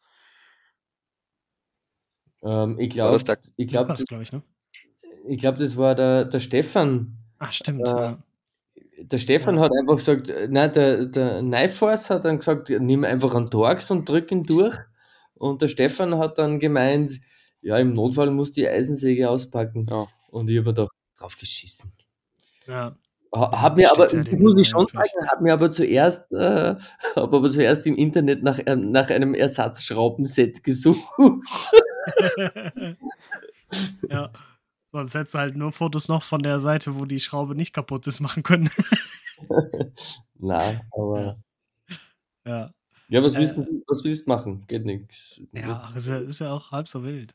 Ähm, 2.42 2.76
ich 2.80 2.90
glaube, 2.90 3.22
das 3.22 3.38
ich 3.56 3.68
glaube 3.68 3.94
ich, 4.22 4.32
ne? 4.32 4.42
Ich 5.28 5.38
glaub, 5.38 5.56
das 5.58 5.76
war 5.76 5.94
der, 5.94 6.24
der 6.24 6.40
Stefan. 6.40 7.16
Ach, 7.38 7.52
stimmt. 7.52 7.86
Äh, 7.88 7.90
ja. 7.90 8.18
Der 9.00 9.18
Stefan 9.18 9.56
Ja. 9.56 9.62
hat 9.62 9.70
einfach 9.78 9.96
gesagt, 9.96 10.28
äh, 10.28 10.48
nein, 10.50 10.72
der, 10.72 11.04
der 11.06 11.40
Knife 11.40 11.74
Force 11.76 12.10
hat 12.10 12.24
dann 12.24 12.38
gesagt, 12.38 12.68
nimm 12.70 13.04
einfach 13.04 13.34
einen 13.34 13.50
Torx 13.50 13.90
und 13.90 14.08
drück 14.08 14.30
ihn 14.32 14.42
durch. 14.44 14.76
Und 15.34 15.62
der 15.62 15.68
Stefan 15.68 16.18
hat 16.18 16.36
dann 16.38 16.58
gemeint, 16.58 17.12
ja, 17.62 17.78
im 17.78 17.92
Notfall 17.92 18.30
muss 18.32 18.50
die 18.52 18.68
Eisensäge 18.68 19.28
auspacken. 19.30 19.86
Ja. 19.88 20.06
Und 20.30 20.50
ich 20.50 20.58
habe 20.58 20.74
doch 20.74 20.90
drauf 21.16 21.36
geschissen. 21.38 21.92
ja. 22.66 22.96
Ha- 23.34 23.60
Hab 23.62 23.76
mir 23.76 23.90
aber, 23.90 24.06
ja 24.10 24.24
muss 24.38 24.58
ich 24.58 24.66
schon 24.68 24.86
sagen, 24.86 25.28
hab 25.30 25.42
mir 25.42 25.52
aber 25.52 25.70
zuerst, 25.70 26.32
äh, 26.32 26.76
hab 27.14 27.34
aber 27.34 27.50
zuerst 27.50 27.86
im 27.86 27.94
Internet 27.94 28.42
nach, 28.42 28.58
äh, 28.58 28.74
nach 28.74 29.10
einem 29.10 29.34
Ersatzschraubenset 29.34 30.64
gesucht. 30.64 31.06
ja. 34.08 34.30
Sonst 34.92 35.14
hättest 35.14 35.34
du 35.34 35.38
halt 35.38 35.56
nur 35.56 35.72
Fotos 35.72 36.08
noch 36.08 36.22
von 36.22 36.42
der 36.42 36.60
Seite, 36.60 36.98
wo 36.98 37.04
die 37.04 37.20
Schraube 37.20 37.54
nicht 37.54 37.74
kaputt 37.74 38.06
ist, 38.06 38.20
machen 38.20 38.42
können. 38.42 38.70
Nein, 40.38 40.80
aber. 40.92 41.38
ja. 42.44 42.70
Ja, 43.10 43.24
was 43.24 43.34
Äh, 43.34 43.38
willst 43.38 43.56
du 43.56 43.82
was 43.86 44.04
willst 44.04 44.26
du 44.26 44.30
machen? 44.30 44.64
Geht 44.68 44.84
nichts. 44.84 45.40
Ja, 45.52 45.92
ist 45.96 46.08
ja, 46.08 46.18
ist 46.18 46.40
ja 46.40 46.52
auch 46.52 46.72
halb 46.72 46.88
so 46.88 47.02
wild. 47.02 47.34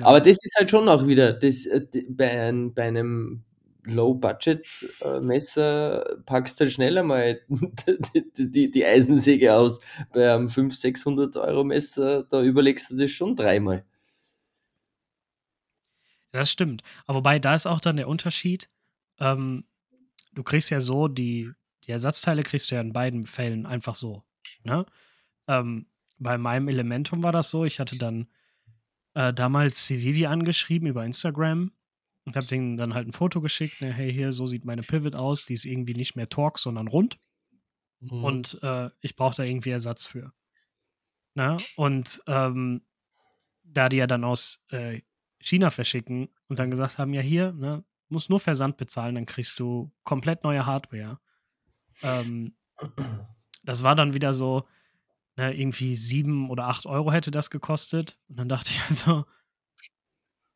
Aber 0.00 0.18
das 0.20 0.42
ist 0.42 0.54
halt 0.58 0.70
schon 0.70 0.88
auch 0.88 1.06
wieder, 1.06 1.34
das, 1.34 1.66
äh, 1.66 1.84
bei, 2.08 2.50
bei 2.74 2.84
einem 2.84 3.44
Low-Budget-Messer 3.84 6.16
packst 6.24 6.58
du 6.58 6.64
halt 6.64 6.72
schneller 6.72 7.02
mal 7.02 7.38
die, 7.48 8.50
die, 8.50 8.70
die 8.70 8.84
Eisensäge 8.84 9.54
aus. 9.54 9.80
Bei 10.12 10.32
einem 10.32 10.48
500, 10.48 10.80
600 10.80 11.36
Euro 11.36 11.64
Messer, 11.64 12.24
da 12.24 12.42
überlegst 12.42 12.90
du 12.90 12.96
das 12.96 13.10
schon 13.10 13.36
dreimal. 13.36 13.84
Das 16.34 16.50
stimmt. 16.50 16.82
Aber 17.06 17.18
wobei, 17.18 17.38
da 17.38 17.54
ist 17.54 17.66
auch 17.66 17.78
dann 17.78 17.96
der 17.96 18.08
Unterschied. 18.08 18.68
Ähm, 19.20 19.64
du 20.32 20.42
kriegst 20.42 20.68
ja 20.68 20.80
so, 20.80 21.06
die, 21.06 21.52
die 21.84 21.92
Ersatzteile 21.92 22.42
kriegst 22.42 22.70
du 22.70 22.74
ja 22.74 22.80
in 22.80 22.92
beiden 22.92 23.24
Fällen 23.24 23.66
einfach 23.66 23.94
so. 23.94 24.24
Ne? 24.64 24.84
Ähm, 25.46 25.86
bei 26.18 26.36
meinem 26.36 26.66
Elementum 26.66 27.22
war 27.22 27.30
das 27.30 27.50
so, 27.50 27.64
ich 27.64 27.78
hatte 27.78 27.98
dann 27.98 28.26
äh, 29.14 29.32
damals 29.32 29.86
Civivi 29.86 30.26
angeschrieben 30.26 30.88
über 30.88 31.04
Instagram 31.04 31.70
und 32.24 32.34
habe 32.34 32.46
denen 32.46 32.76
dann 32.76 32.94
halt 32.94 33.06
ein 33.06 33.12
Foto 33.12 33.40
geschickt. 33.40 33.80
Ne, 33.80 33.92
hey, 33.92 34.12
hier, 34.12 34.32
so 34.32 34.48
sieht 34.48 34.64
meine 34.64 34.82
Pivot 34.82 35.14
aus. 35.14 35.46
Die 35.46 35.54
ist 35.54 35.64
irgendwie 35.64 35.94
nicht 35.94 36.16
mehr 36.16 36.28
Torx, 36.28 36.62
sondern 36.62 36.88
rund. 36.88 37.20
Mhm. 38.00 38.24
und 38.24 38.58
äh, 38.60 38.90
ich 39.02 39.14
brauche 39.14 39.36
da 39.36 39.44
irgendwie 39.44 39.70
Ersatz 39.70 40.04
für. 40.04 40.32
Na? 41.34 41.56
Und 41.76 42.24
ähm, 42.26 42.82
da 43.62 43.88
die 43.88 43.98
ja 43.98 44.08
dann 44.08 44.24
aus 44.24 44.64
äh, 44.70 45.00
China 45.44 45.70
verschicken 45.70 46.28
und 46.48 46.58
dann 46.58 46.70
gesagt 46.70 46.98
haben, 46.98 47.12
ja 47.14 47.20
hier, 47.20 47.52
ne, 47.52 47.84
musst 48.08 48.30
nur 48.30 48.40
Versand 48.40 48.76
bezahlen, 48.76 49.14
dann 49.14 49.26
kriegst 49.26 49.58
du 49.60 49.92
komplett 50.04 50.44
neue 50.44 50.66
Hardware. 50.66 51.18
Ähm, 52.02 52.56
das 53.62 53.82
war 53.82 53.94
dann 53.94 54.14
wieder 54.14 54.32
so, 54.32 54.66
ne, 55.36 55.54
irgendwie 55.54 55.96
sieben 55.96 56.50
oder 56.50 56.66
acht 56.66 56.86
Euro 56.86 57.12
hätte 57.12 57.30
das 57.30 57.50
gekostet. 57.50 58.18
Und 58.28 58.38
dann 58.38 58.48
dachte 58.48 58.70
ich 58.70 58.80
also, 58.90 59.24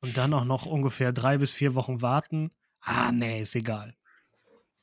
und 0.00 0.16
dann 0.16 0.32
auch 0.34 0.44
noch 0.44 0.66
ungefähr 0.66 1.12
drei 1.12 1.38
bis 1.38 1.52
vier 1.52 1.74
Wochen 1.74 2.02
warten. 2.02 2.50
Ah, 2.80 3.10
nee, 3.12 3.40
ist 3.40 3.56
egal. 3.56 3.96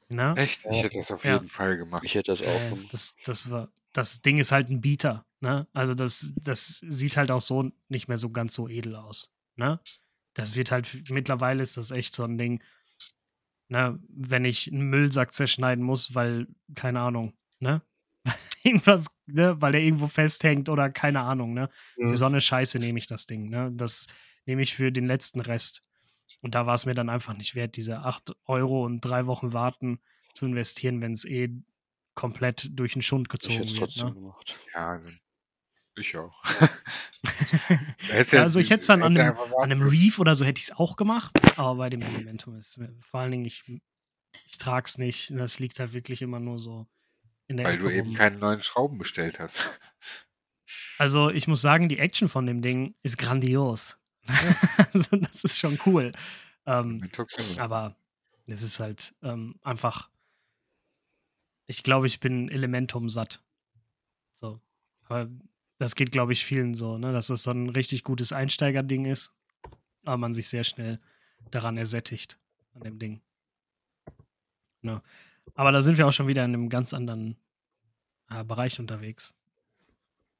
Na? 0.10 0.34
Echt? 0.36 0.66
Ich 0.70 0.84
hätte 0.84 0.98
das 0.98 1.12
auf 1.12 1.24
Ja. 1.26 1.36
jeden 1.36 1.50
Fall 1.50 1.78
gemacht. 1.78 2.04
Ich 2.06 2.16
hätte 2.16 2.32
das 2.32 2.42
auch 2.42 2.48
Äh, 2.48 2.70
gemacht. 2.70 2.94
das, 2.94 3.16
das 3.26 3.50
war, 3.50 3.70
das 3.94 4.22
Ding 4.22 4.38
ist 4.38 4.52
halt 4.52 4.70
ein 4.70 4.82
Bieter, 4.82 5.26
ne? 5.40 5.68
Also 5.74 5.94
das, 5.94 6.34
das 6.42 6.80
sieht 6.80 7.18
halt 7.18 7.32
auch 7.32 7.42
so 7.42 7.72
nicht 7.88 8.08
mehr 8.08 8.18
so 8.18 8.30
ganz 8.30 8.54
so 8.54 8.68
edel 8.68 8.96
aus, 8.96 9.32
ne? 9.56 9.80
Das 10.34 10.56
wird 10.56 10.72
halt, 10.72 11.10
mittlerweile 11.10 11.64
ist 11.64 11.78
das 11.78 11.92
echt 11.92 12.14
so 12.14 12.24
ein 12.24 12.38
Ding, 12.38 12.64
ne? 13.70 14.00
Wenn 14.10 14.46
ich 14.46 14.72
einen 14.72 14.90
Müllsack 14.90 15.34
zerschneiden 15.34 15.84
muss, 15.84 16.16
weil, 16.16 16.48
keine 16.76 17.02
Ahnung, 17.02 17.34
ne? 17.60 17.82
Irgendwas, 18.64 19.08
ne? 19.28 19.62
Weil 19.62 19.74
der 19.74 19.82
irgendwo 19.82 20.08
festhängt 20.08 20.70
oder 20.70 20.90
keine 20.90 21.22
Ahnung, 21.22 21.54
ne? 21.54 21.70
Mhm. 21.98 22.10
Für 22.10 22.16
so 22.16 22.26
eine 22.26 22.42
Scheiße 22.42 22.80
nehme 22.80 23.00
ich 23.00 23.08
das 23.08 23.26
Ding, 23.28 23.50
ne? 23.50 23.72
Das 23.74 24.08
nehme 24.46 24.62
ich 24.62 24.76
für 24.76 24.92
den 24.92 25.06
letzten 25.06 25.40
Rest. 25.40 25.84
Und 26.42 26.56
da 26.56 26.66
war 26.66 26.76
es 26.76 26.86
mir 26.86 26.96
dann 26.96 27.10
einfach 27.10 27.36
nicht 27.36 27.56
wert, 27.56 27.76
diese 27.76 28.00
8 28.00 28.36
Euro 28.46 28.84
und 28.86 29.02
drei 29.02 29.26
Wochen 29.26 29.54
warten 29.54 30.00
zu 30.34 30.46
investieren, 30.46 31.02
wenn 31.02 31.14
es 31.14 31.26
eh 31.26 31.50
komplett 32.14 32.70
durch 32.72 32.94
den 32.94 33.02
Schund 33.02 33.30
gezogen 33.30 33.68
wird. 33.78 33.96
Ne? 33.98 34.34
Ja, 34.74 35.00
ich 36.02 36.16
auch. 36.18 36.44
Also 38.32 38.60
ich 38.60 38.70
hätte 38.70 38.82
es 38.82 38.88
dann 38.88 39.02
an 39.04 39.18
einem, 39.18 39.36
an 39.38 39.72
einem. 39.72 39.82
Reef 39.88 40.20
oder 40.20 40.36
so 40.36 40.46
hätte 40.46 40.60
ich 40.60 40.66
es 40.66 40.72
auch 40.76 40.96
gemacht, 40.96 41.36
aber 41.58 41.76
bei 41.76 41.90
dem 41.90 42.02
Elementum 42.02 42.58
ist 42.58 42.78
mir- 42.78 42.94
vor 43.02 43.20
allen 43.20 43.32
Dingen, 43.32 43.46
ich, 43.46 43.64
ich 44.48 44.58
trage 44.58 44.86
es 44.86 44.98
nicht. 44.98 45.32
Das 45.32 45.60
liegt 45.60 45.80
halt 45.80 45.94
wirklich 45.94 46.22
immer 46.22 46.40
nur 46.40 46.60
so 46.60 46.88
in 47.48 47.58
der 47.58 47.66
Weil 47.66 47.74
Ecke 47.76 47.84
du 47.86 47.90
eben 47.92 48.08
rum. 48.10 48.18
keine 48.18 48.38
neuen 48.38 48.62
Schrauben 48.62 48.98
bestellt 48.98 49.40
hast. 49.40 49.58
Also, 50.98 51.30
ich 51.30 51.48
muss 51.48 51.62
sagen, 51.62 51.90
die 51.90 52.00
Action 52.00 52.28
von 52.30 52.46
dem 52.48 52.62
Ding 52.62 52.96
ist 53.04 53.18
grandios. 53.18 53.98
also, 54.94 55.16
das 55.18 55.44
ist 55.44 55.58
schon 55.60 55.78
cool. 55.86 56.12
Ähm, 56.66 57.08
aber 57.58 57.96
es 58.48 58.64
ist 58.64 58.80
halt 58.80 59.14
ähm, 59.22 59.60
einfach. 59.62 60.10
Ich 61.68 61.84
glaube, 61.84 62.08
ich 62.08 62.20
bin 62.20 62.50
Elementum 62.50 63.10
satt. 63.10 63.44
So. 64.36 64.60
Aber 65.04 65.30
das 65.78 65.96
geht, 65.96 66.12
glaube 66.12 66.34
ich, 66.34 66.46
vielen 66.46 66.74
so, 66.74 66.98
ne? 66.98 67.12
Dass 67.12 67.30
es 67.30 67.44
so 67.44 67.52
ein 67.52 67.70
richtig 67.70 68.04
gutes 68.04 68.32
Einsteigerding 68.32 69.06
ist, 69.06 69.36
aber 70.04 70.18
man 70.18 70.34
sich 70.34 70.48
sehr 70.48 70.64
schnell 70.64 71.00
daran 71.52 71.78
ersättigt, 71.78 72.40
an 72.74 72.82
dem 72.82 73.00
Ding. 73.00 73.22
Ne? 74.82 75.02
Aber 75.54 75.72
da 75.72 75.82
sind 75.82 75.98
wir 75.98 76.08
auch 76.08 76.14
schon 76.14 76.28
wieder 76.28 76.46
in 76.46 76.54
einem 76.54 76.70
ganz 76.70 76.94
anderen 76.94 77.38
äh, 78.30 78.44
Bereich 78.44 78.80
unterwegs. 78.80 79.36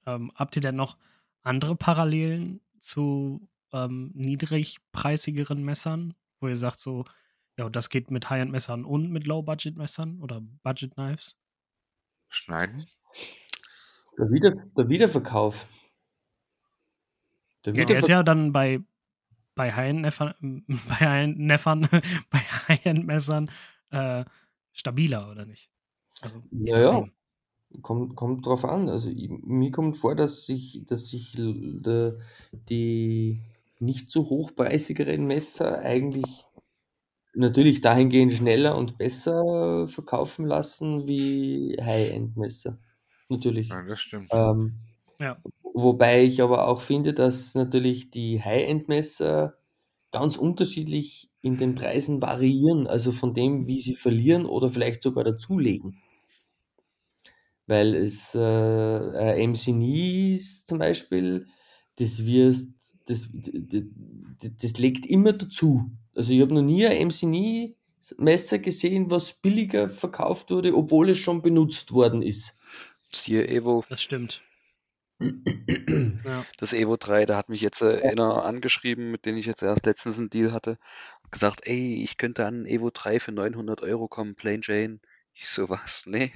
Ähm, 0.06 0.32
habt 0.36 0.56
ihr 0.56 0.62
denn 0.62 0.76
noch 0.76 0.98
andere 1.42 1.76
Parallelen 1.76 2.62
zu 2.80 3.50
ähm, 3.74 4.12
niedrigpreisigeren 4.14 5.64
Messern, 5.64 6.14
wo 6.40 6.48
ihr 6.48 6.58
sagt 6.58 6.80
so, 6.80 7.06
ja, 7.58 7.70
das 7.70 7.90
geht 7.90 8.12
mit 8.12 8.30
High-End-Messern 8.30 8.86
und 8.86 9.12
mit 9.12 9.26
Low-Budget-Messern 9.28 10.20
oder 10.22 10.42
Budget-Knives? 10.64 11.38
Schneiden? 12.30 12.86
Der, 14.18 14.32
Wieder 14.32 14.56
der 14.78 14.90
Wiederverkauf. 14.90 15.68
Der, 17.66 17.74
ja, 17.74 17.86
der 17.86 18.00
ist 18.00 18.08
ja 18.08 18.24
dann 18.24 18.52
bei, 18.52 18.80
bei 19.56 19.72
High-End-Neffern, 19.72 20.34
bei 20.68 20.96
High-End-Neffern, 20.96 21.88
bei 22.30 22.40
High-End-Messern 22.40 23.50
äh, 23.92 24.26
stabiler, 24.72 25.32
oder 25.32 25.46
nicht? 25.46 25.70
Also, 26.22 26.42
ja, 26.52 27.06
Kommt, 27.82 28.16
kommt 28.16 28.46
drauf 28.46 28.64
an. 28.64 28.90
Also 28.90 29.10
ich, 29.10 29.30
mir 29.30 29.72
kommt 29.72 29.98
vor, 29.98 30.16
dass 30.16 30.46
sich, 30.46 30.84
dass 30.86 31.10
sich 31.10 31.34
die, 31.34 32.14
die 32.70 33.42
nicht 33.80 34.12
so 34.12 34.30
hochpreisigeren 34.30 35.26
Messer 35.26 35.80
eigentlich 35.80 36.46
natürlich 37.34 37.82
dahingehend 37.82 38.34
schneller 38.34 38.78
und 38.78 38.98
besser 38.98 39.88
verkaufen 39.88 40.46
lassen 40.46 41.08
wie 41.08 41.78
High-End-Messer. 41.82 42.78
Natürlich. 43.30 43.70
Ja, 43.70 43.82
das 43.82 44.00
stimmt. 44.00 44.30
Ähm, 44.32 44.76
ja. 45.20 45.38
Wobei 45.74 46.24
ich 46.24 46.42
aber 46.42 46.68
auch 46.68 46.82
finde, 46.82 47.14
dass 47.14 47.56
natürlich 47.56 48.10
die 48.10 48.42
High-End-Messer 48.42 49.56
ganz 50.12 50.38
unterschiedlich 50.38 51.30
in 51.42 51.58
den 51.58 51.76
Preisen 51.76 52.22
variieren, 52.22 52.88
also 52.88 53.12
von 53.12 53.34
dem, 53.34 53.68
wie 53.68 53.80
sie 53.80 53.96
verlieren 53.96 54.46
oder 54.46 54.70
vielleicht 54.70 55.04
sogar 55.04 55.24
dazulegen. 55.24 56.02
Weil 57.68 57.96
es 57.96 58.36
äh, 58.36 59.48
MC 59.48 59.68
Nies 59.70 60.66
zum 60.66 60.78
Beispiel, 60.78 61.48
das 61.98 62.26
wirst, 62.26 62.70
das, 63.08 63.30
das, 63.34 63.84
das 64.62 64.78
legt 64.78 65.06
immer 65.06 65.34
dazu. 65.34 65.92
Also 66.16 66.32
ich 66.32 66.42
habe 66.42 66.54
noch 66.54 66.62
nie 66.62 66.86
ein 66.86 67.08
MC 67.08 67.76
Messer 68.18 68.60
gesehen, 68.60 69.10
was 69.10 69.34
billiger 69.34 69.90
verkauft 69.90 70.52
wurde, 70.52 70.76
obwohl 70.76 71.10
es 71.10 71.18
schon 71.18 71.42
benutzt 71.42 71.92
worden 71.92 72.22
ist. 72.22 72.58
Siehe 73.24 73.48
Evo. 73.48 73.84
Das 73.90 74.02
stimmt. 74.02 74.44
ja. 75.20 76.46
Das 76.58 76.74
Evo 76.74 76.98
3, 76.98 77.26
da 77.26 77.38
hat 77.38 77.50
mich 77.50 77.62
jetzt 77.62 77.82
äh, 77.82 78.02
einer 78.02 78.44
angeschrieben, 78.44 79.12
mit 79.12 79.26
dem 79.26 79.38
ich 79.38 79.46
jetzt 79.46 79.64
erst 79.64 79.86
letztens 79.86 80.20
einen 80.20 80.30
Deal 80.30 80.52
hatte, 80.52 80.78
gesagt, 81.32 81.62
ey, 81.66 82.04
ich 82.04 82.18
könnte 82.18 82.46
an 82.46 82.66
Evo 82.66 82.92
3 82.92 83.20
für 83.20 83.32
900 83.32 83.82
Euro 83.82 84.08
kommen, 84.08 84.36
Plain 84.36 84.62
Jane. 84.64 85.00
Ich 85.34 85.48
so, 85.50 85.70
was? 85.70 86.06
Nee, 86.06 86.34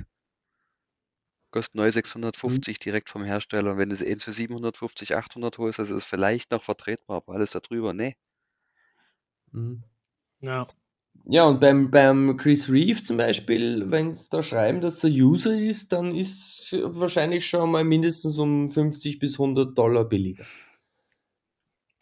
Kostet 1.51 1.75
neu 1.75 1.91
650 1.91 2.77
mhm. 2.77 2.83
direkt 2.83 3.09
vom 3.09 3.23
Hersteller. 3.23 3.71
Und 3.71 3.77
wenn 3.79 3.89
du 3.89 3.95
es 3.95 4.03
eins 4.05 4.23
für 4.23 4.31
750, 4.31 5.15
800 5.15 5.57
holst, 5.57 5.79
das 5.79 5.89
ist 5.89 6.05
vielleicht 6.05 6.51
noch 6.51 6.63
vertretbar, 6.63 7.17
aber 7.17 7.33
alles 7.33 7.51
darüber, 7.51 7.93
nee. 7.93 8.15
Mhm. 9.51 9.83
Ja. 10.41 10.67
Ja, 11.25 11.45
und 11.45 11.59
beim, 11.59 11.91
beim 11.91 12.37
Chris 12.37 12.69
Reeve 12.69 13.03
zum 13.03 13.17
Beispiel, 13.17 13.91
wenn 13.91 14.15
sie 14.15 14.27
da 14.29 14.41
schreiben, 14.41 14.81
dass 14.81 15.03
er 15.03 15.11
User 15.11 15.55
ist, 15.55 15.91
dann 15.91 16.15
ist 16.15 16.73
es 16.73 16.79
wahrscheinlich 16.83 17.45
schon 17.45 17.71
mal 17.71 17.83
mindestens 17.83 18.37
um 18.39 18.67
50 18.69 19.19
bis 19.19 19.39
100 19.39 19.77
Dollar 19.77 20.05
billiger. 20.05 20.45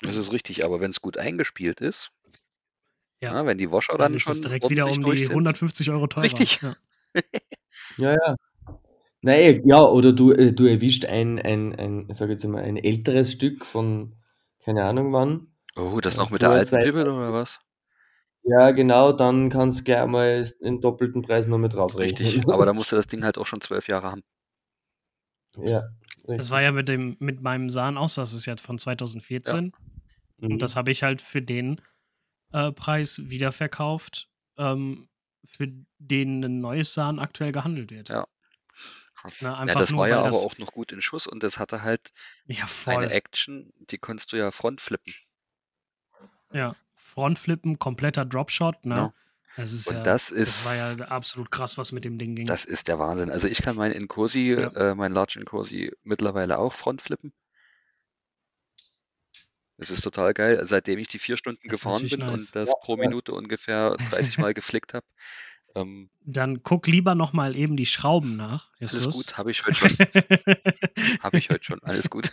Das 0.02 0.16
ist 0.16 0.32
richtig, 0.32 0.64
aber 0.64 0.80
wenn 0.80 0.92
es 0.92 1.02
gut 1.02 1.18
eingespielt 1.18 1.82
ist, 1.82 2.12
ja. 3.20 3.34
ja 3.34 3.46
wenn 3.46 3.58
die 3.58 3.72
Wascher 3.72 3.94
dann, 3.94 4.12
dann 4.12 4.14
ist 4.14 4.24
schon 4.24 4.34
es 4.34 4.42
direkt 4.42 4.70
wieder 4.70 4.88
um 4.88 5.04
die 5.04 5.28
150 5.30 5.90
Euro 5.90 6.08
teurer. 6.08 6.24
Richtig. 6.24 6.62
Ja, 6.62 6.76
ja. 7.98 8.12
ja. 8.14 8.36
Nein, 9.22 9.64
ja, 9.66 9.84
oder 9.84 10.14
du, 10.14 10.32
äh, 10.32 10.54
du 10.54 10.66
erwischt 10.66 11.06
ein, 11.06 11.40
ein, 11.40 11.76
ein, 11.76 12.08
sag 12.12 12.30
jetzt 12.30 12.46
mal, 12.46 12.64
ein 12.64 12.78
älteres 12.78 13.32
Stück 13.32 13.66
von, 13.66 14.16
keine 14.64 14.84
Ahnung 14.86 15.12
wann. 15.12 15.48
Oh, 15.76 16.00
das 16.00 16.18
noch 16.18 16.30
mit 16.30 16.42
der 16.42 16.52
alten 16.52 16.84
Bibel 16.84 17.10
oder 17.10 17.34
was? 17.34 17.60
Ja, 18.48 18.72
genau, 18.72 19.12
dann 19.12 19.50
kannst 19.50 19.80
du 19.80 19.84
gleich 19.84 20.06
mal 20.06 20.50
den 20.62 20.80
doppelten 20.80 21.22
Preis 21.22 21.48
noch 21.48 21.58
mit 21.58 21.74
drauf 21.74 21.98
Richtig, 21.98 22.48
aber 22.48 22.66
da 22.66 22.74
musst 22.74 22.92
du 22.92 22.96
das 22.96 23.08
Ding 23.08 23.24
halt 23.24 23.38
auch 23.38 23.46
schon 23.46 23.60
zwölf 23.60 23.88
Jahre 23.88 24.12
haben. 24.12 24.24
Ja. 25.58 25.90
Richtig. 26.20 26.38
Das 26.38 26.50
war 26.50 26.62
ja 26.62 26.72
mit 26.72 26.88
dem, 26.88 27.18
mit 27.20 27.42
meinem 27.42 27.70
Sahn 27.70 27.98
aus, 27.98 28.16
das 28.16 28.34
ist 28.34 28.46
jetzt 28.46 28.62
von 28.62 28.78
2014. 28.78 29.74
Ja. 29.74 30.46
Und 30.46 30.54
mhm. 30.54 30.60
das 30.60 30.76
habe 30.76 30.92
ich 30.92 31.04
halt 31.04 31.22
für 31.22 31.42
den 31.42 31.82
äh, 32.54 32.72
Preis 32.72 33.22
wiederverkauft, 33.26 34.30
ähm, 34.58 35.10
für 35.46 35.68
den 35.98 36.44
ein 36.44 36.60
neues 36.60 36.94
Sahn 36.94 37.20
aktuell 37.20 37.52
gehandelt 37.52 37.92
wird. 37.92 38.10
Ja. 38.10 38.28
Ne, 39.42 39.50
Ja, 39.50 39.66
das 39.66 39.92
nur, 39.92 40.02
war 40.02 40.08
ja 40.08 40.18
weil 40.18 40.20
aber 40.22 40.30
das 40.30 40.46
auch 40.46 40.58
noch 40.58 40.72
gut 40.72 40.94
in 40.94 41.02
Schuss 41.02 41.28
und 41.28 41.44
das 41.44 41.60
hatte 41.60 41.82
halt 41.82 42.14
ja 42.46 42.66
eine 42.86 43.10
Action, 43.10 43.74
die 43.90 43.98
konntest 43.98 44.32
du 44.32 44.38
ja 44.38 44.52
frontflippen. 44.52 45.14
ja, 46.54 46.76
Frontflippen, 47.18 47.80
kompletter 47.80 48.26
Dropshot, 48.26 48.86
ne? 48.86 48.96
Ja. 48.96 49.14
Das 49.56 49.74
ist 49.74 49.88
Und 49.88 49.96
ja, 49.98 50.04
das 50.04 50.30
das 50.30 50.66
war 50.66 50.76
ja 50.76 50.92
ist, 50.92 51.02
absolut 51.02 51.50
krass, 51.50 51.80
was 51.80 51.92
mit 51.92 52.06
dem 52.06 52.20
Ding 52.20 52.36
ging. 52.36 52.46
das 52.46 52.64
ist 52.64 52.88
der 52.88 53.00
Wahnsinn. 53.00 53.32
Also 53.32 53.48
ich 53.48 53.60
kann 53.64 53.76
meinen 53.76 53.94
Incosi, 53.94 54.54
Ja, 54.54 54.68
äh, 54.76 54.94
meinen 54.96 55.14
Large 55.14 55.40
Incosi 55.40 55.92
mittlerweile 56.04 56.60
auch 56.60 56.74
frontflippen. 56.74 57.34
Das 59.78 59.90
ist 59.92 60.02
total 60.02 60.34
geil. 60.34 60.60
Seitdem 60.66 61.00
ich 61.00 61.08
die 61.08 61.20
vier 61.20 61.38
Stunden 61.38 61.68
das 61.70 61.82
ist 61.84 61.84
gefahren 61.84 62.08
bin 62.08 62.22
und 62.24 62.32
nice. 62.34 62.52
das 62.52 62.70
Ja, 62.70 62.76
pro 62.82 62.98
ja. 62.98 63.02
Minute 63.02 63.34
ungefähr 63.34 63.96
30 64.12 64.38
Mal 64.38 64.54
geflickt 64.54 64.94
habe, 64.94 65.06
ähm, 65.76 66.10
Dann 66.22 66.62
guck 66.64 66.88
lieber 66.88 67.16
nochmal 67.16 67.56
eben 67.56 67.78
die 67.78 67.86
Schrauben 67.86 68.36
nach, 68.36 68.70
alles 68.80 69.06
Justus. 69.06 69.16
gut, 69.16 69.38
habe 69.38 69.52
ich 69.52 69.66
heute 69.66 69.76
schon. 69.76 69.90
Habe 71.22 71.38
ich 71.38 71.50
heute 71.50 71.64
schon, 71.64 71.82
alles 71.84 72.10
gut. 72.10 72.32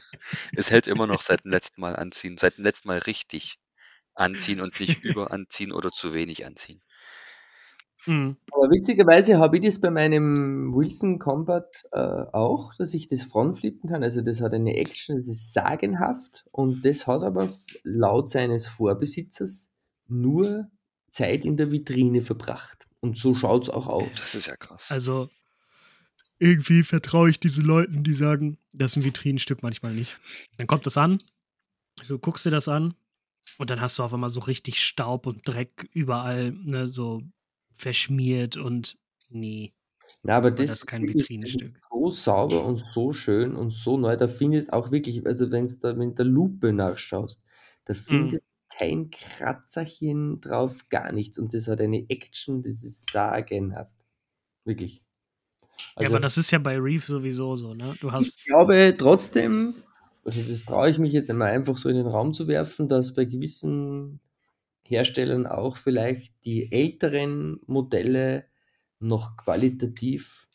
Es 0.57 0.71
hält 0.71 0.87
immer 0.87 1.07
noch 1.07 1.23
seit 1.23 1.45
dem 1.45 1.51
letzten 1.51 1.81
Mal 1.81 1.97
anziehen, 1.97 2.39
seit 2.39 2.57
dem 2.59 2.65
letzten 2.65 2.89
Mal 2.89 2.99
richtig 2.99 3.59
anziehen 4.15 4.61
und 4.61 4.79
nicht 4.81 5.03
überanziehen 5.05 5.73
oder 5.73 5.91
zu 5.91 6.13
wenig 6.13 6.47
anziehen. 6.47 6.81
Mhm. 8.07 8.37
Aber 8.53 8.71
witzigerweise 8.71 9.39
habe 9.39 9.57
ich 9.57 9.65
das 9.65 9.81
bei 9.81 9.91
meinem 9.91 10.75
Wilson 10.75 11.19
Combat 11.19 11.85
äh, 11.93 11.99
auch, 11.99 12.75
dass 12.75 12.95
ich 12.95 13.09
das 13.09 13.23
frontflippen 13.23 13.89
kann. 13.91 14.03
Also 14.03 14.21
das 14.21 14.41
hat 14.41 14.53
eine 14.53 14.77
Action, 14.77 15.17
das 15.17 15.29
ist 15.29 15.53
sagenhaft 15.53 16.45
und 16.53 16.85
das 16.85 17.07
hat 17.07 17.23
aber 17.23 17.49
laut 17.83 18.29
seines 18.29 18.67
Vorbesitzers 18.67 19.73
nur 20.07 20.71
Zeit 21.09 21.45
in 21.45 21.57
der 21.57 21.71
Vitrine 21.71 22.23
verbracht. 22.23 22.87
Und 23.01 23.17
so 23.17 23.35
schaut 23.35 23.65
es 23.65 23.71
auch 23.71 23.87
aus. 23.87 24.09
Das 24.19 24.35
ist 24.35 24.47
ja 24.47 24.57
krass. 24.57 24.87
Also, 24.91 25.29
irgendwie 26.39 26.83
vertraue 26.83 27.31
ich 27.31 27.39
diesen 27.39 27.65
Leuten, 27.65 28.03
die 28.03 28.15
sagen, 28.15 28.59
das 28.73 28.93
ist 28.93 28.97
ein 28.97 29.05
Vitrinenstück 29.05 29.63
manchmal 29.63 29.95
nicht. 29.95 30.19
Dann 30.57 30.67
kommt 30.67 30.87
das 30.87 30.97
an, 30.97 31.19
du 32.09 32.19
guckst 32.19 32.45
dir 32.45 32.51
das 32.51 32.69
an 32.69 32.95
und 33.59 33.71
dann 33.71 33.81
hast 33.81 33.99
du 33.99 34.03
auf 34.03 34.15
einmal 34.15 34.31
so 34.31 34.41
richtig 34.41 34.83
Staub 34.83 35.27
und 35.27 35.47
Dreck 35.47 35.89
überall, 35.93 36.53
ne, 36.53 36.87
so 36.89 37.23
verschmiert 37.77 38.57
und 38.57 38.99
nee, 39.29 39.75
Ja, 40.27 40.37
aber 40.39 40.51
das 40.51 40.71
das 40.71 40.71
ist 40.71 40.87
kein 40.87 41.07
das 41.43 41.55
ist 41.55 41.75
so 41.91 42.11
sauber 42.11 42.65
und 42.65 42.77
so 42.79 43.13
schön 43.13 43.55
und 43.57 43.71
so 43.73 43.97
neu. 43.99 44.17
Da 44.17 44.27
findest 44.29 44.73
auch 44.73 44.91
wirklich, 44.91 45.27
also 45.27 45.51
wenn 45.51 45.67
du 45.69 45.75
da 45.81 45.93
mit 45.95 46.19
der 46.19 46.25
Lupe 46.25 46.73
nachschaust, 46.73 47.43
da 47.85 47.95
Mhm. 48.11 48.35
findest 48.35 48.43
kein 48.71 49.11
Kratzerchen 49.11 50.41
drauf, 50.41 50.89
gar 50.89 51.13
nichts. 51.13 51.39
Und 51.39 51.53
das 51.55 51.69
hat 51.69 51.81
eine 51.81 52.09
Action, 52.09 52.63
das 52.63 52.83
ist 52.85 53.11
sagenhaft. 53.13 53.93
Wirklich. 54.65 55.05
Ja, 55.99 56.09
aber 56.09 56.21
Also 56.21 56.21
das 56.21 56.37
ist 56.39 56.51
ja 56.51 56.59
bei 56.59 56.77
Reef 56.79 57.07
sowieso 57.07 57.57
so, 57.57 57.75
ne? 57.75 57.97
Du 58.01 58.13
ich 58.17 58.33
hast, 58.33 58.39
glaube 58.45 58.95
trotzdem, 58.99 59.75
also 60.25 60.43
das 60.43 60.65
traue 60.65 60.91
ich 60.91 60.99
mich 60.99 61.13
jetzt 61.13 61.31
einmal 61.31 61.51
einfach 61.51 61.77
so 61.79 61.89
in 61.89 61.97
den 61.97 62.07
Raum 62.07 62.35
zu 62.35 62.49
werfen, 62.49 62.89
dass 62.89 63.15
bei 63.15 63.25
gewissen 63.25 64.21
Herstellern 64.87 65.47
auch 65.47 65.77
vielleicht 65.79 66.45
die 66.45 66.71
älteren 66.73 67.61
Modelle 67.67 68.47
noch 69.01 69.37
qualitativ 69.37 70.49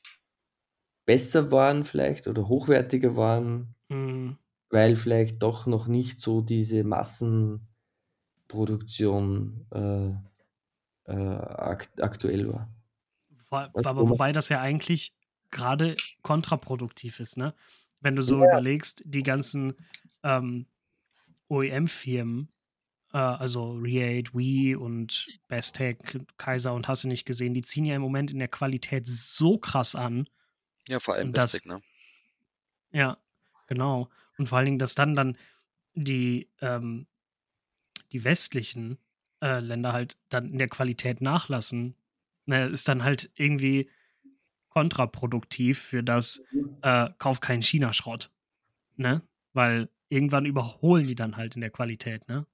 besser 1.05 1.51
waren 1.51 1.83
vielleicht 1.83 2.27
oder 2.27 2.47
hochwertiger 2.47 3.15
waren, 3.15 3.75
mh, 3.89 4.37
weil 4.69 4.95
vielleicht 4.95 5.41
doch 5.41 5.65
noch 5.65 5.87
nicht 5.87 6.19
so 6.19 6.41
diese 6.41 6.83
Massenproduktion 6.83 7.67
äh, 9.71 10.09
äh, 11.05 11.13
akt 11.13 12.01
aktuell 12.01 12.51
war. 12.51 12.69
Wo- 13.73 13.81
Aber 13.83 14.09
wobei 14.09 14.31
das 14.31 14.49
ja 14.49 14.61
eigentlich 14.61 15.13
gerade 15.51 15.95
kontraproduktiv 16.21 17.19
ist, 17.19 17.37
ne? 17.37 17.53
Wenn 18.01 18.15
du 18.15 18.21
so 18.21 18.37
überlegst, 18.37 19.03
die 19.05 19.23
ganzen 19.23 19.73
ähm, 20.23 20.67
OEM-Firmen, 21.49 22.49
äh, 23.13 23.17
also 23.17 23.73
Reate, 23.73 24.33
Wii 24.33 24.75
und 24.75 25.25
Bestech, 25.47 25.97
Kaiser 26.37 26.73
und 26.73 26.87
hast 26.87 27.03
du 27.03 27.07
nicht 27.07 27.25
gesehen, 27.25 27.53
die 27.53 27.61
ziehen 27.61 27.85
ja 27.85 27.95
im 27.95 28.01
Moment 28.01 28.31
in 28.31 28.39
der 28.39 28.47
Qualität 28.47 29.07
so 29.07 29.57
krass 29.57 29.95
an. 29.95 30.29
Ja, 30.87 30.99
vor 30.99 31.15
allem 31.15 31.31
Bestech, 31.31 31.65
ne? 31.65 31.81
Ja, 32.91 33.17
genau. 33.67 34.09
Und 34.37 34.47
vor 34.47 34.57
allen 34.57 34.65
Dingen, 34.65 34.79
dass 34.79 34.95
dann 34.95 35.13
dann 35.13 35.37
die, 35.93 36.49
ähm, 36.61 37.07
die 38.11 38.23
westlichen 38.23 38.97
äh, 39.41 39.59
Länder 39.59 39.93
halt 39.93 40.17
dann 40.29 40.51
in 40.51 40.57
der 40.57 40.69
Qualität 40.69 41.21
nachlassen, 41.21 41.95
ne, 42.45 42.67
ist 42.67 42.87
dann 42.87 43.03
halt 43.03 43.31
irgendwie 43.35 43.89
kontraproduktiv 44.69 45.79
für 45.79 46.03
das 46.03 46.43
äh, 46.81 47.09
Kauf 47.17 47.41
keinen 47.41 47.61
China-Schrott. 47.61 48.31
Ne? 48.97 49.21
Weil 49.53 49.89
irgendwann 50.09 50.45
überholen 50.45 51.07
die 51.07 51.15
dann 51.15 51.37
halt 51.37 51.55
in 51.55 51.61
der 51.61 51.69
Qualität, 51.69 52.27
ne? 52.27 52.45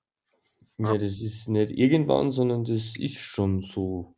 Ja, 0.78 0.98
das 0.98 1.22
ist 1.22 1.48
nicht 1.48 1.72
irgendwann, 1.72 2.32
sondern 2.32 2.66
das 2.66 2.98
ist 2.98 3.18
schon 3.18 3.62
so. 3.62 4.14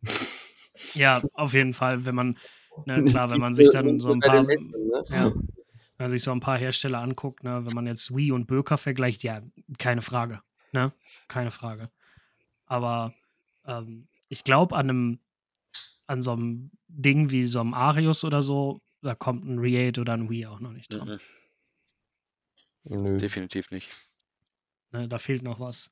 Ja, 0.93 1.21
auf 1.33 1.53
jeden 1.53 1.73
Fall, 1.73 2.05
wenn 2.05 2.15
man, 2.15 2.37
ne, 2.85 3.03
klar, 3.03 3.29
wenn 3.29 3.39
man 3.39 3.53
sich 3.53 3.69
dann 3.69 3.99
so 3.99 4.11
ein 4.11 4.19
paar, 4.19 4.43
ne? 4.43 4.57
ja, 5.09 5.33
wenn 5.33 5.43
man 5.97 6.09
sich 6.09 6.23
so 6.23 6.31
ein 6.31 6.39
paar 6.39 6.57
Hersteller 6.57 6.99
anguckt, 6.99 7.43
ne, 7.43 7.63
wenn 7.65 7.73
man 7.73 7.85
jetzt 7.85 8.15
Wii 8.15 8.31
und 8.31 8.47
Böker 8.47 8.77
vergleicht, 8.77 9.23
ja, 9.23 9.41
keine 9.77 10.01
Frage, 10.01 10.41
ne? 10.71 10.93
Keine 11.27 11.51
Frage. 11.51 11.89
Aber 12.65 13.13
ähm, 13.65 14.07
ich 14.29 14.43
glaube, 14.43 14.75
an 14.75 14.89
einem, 14.89 15.19
an 16.07 16.21
so 16.21 16.31
einem 16.33 16.71
Ding 16.87 17.29
wie 17.31 17.43
so 17.43 17.59
einem 17.59 17.73
Arius 17.73 18.23
oder 18.23 18.41
so, 18.41 18.81
da 19.01 19.13
kommt 19.15 19.45
ein 19.45 19.59
Reate 19.59 20.01
oder 20.01 20.13
ein 20.13 20.29
Wii 20.29 20.47
auch 20.47 20.59
noch 20.59 20.71
nicht 20.71 20.91
dran. 20.93 21.19
Mhm, 22.83 23.03
Nö. 23.03 23.17
definitiv 23.17 23.71
nicht. 23.71 23.91
Ne, 24.91 25.07
da 25.07 25.17
fehlt 25.17 25.43
noch 25.43 25.59
was. 25.59 25.91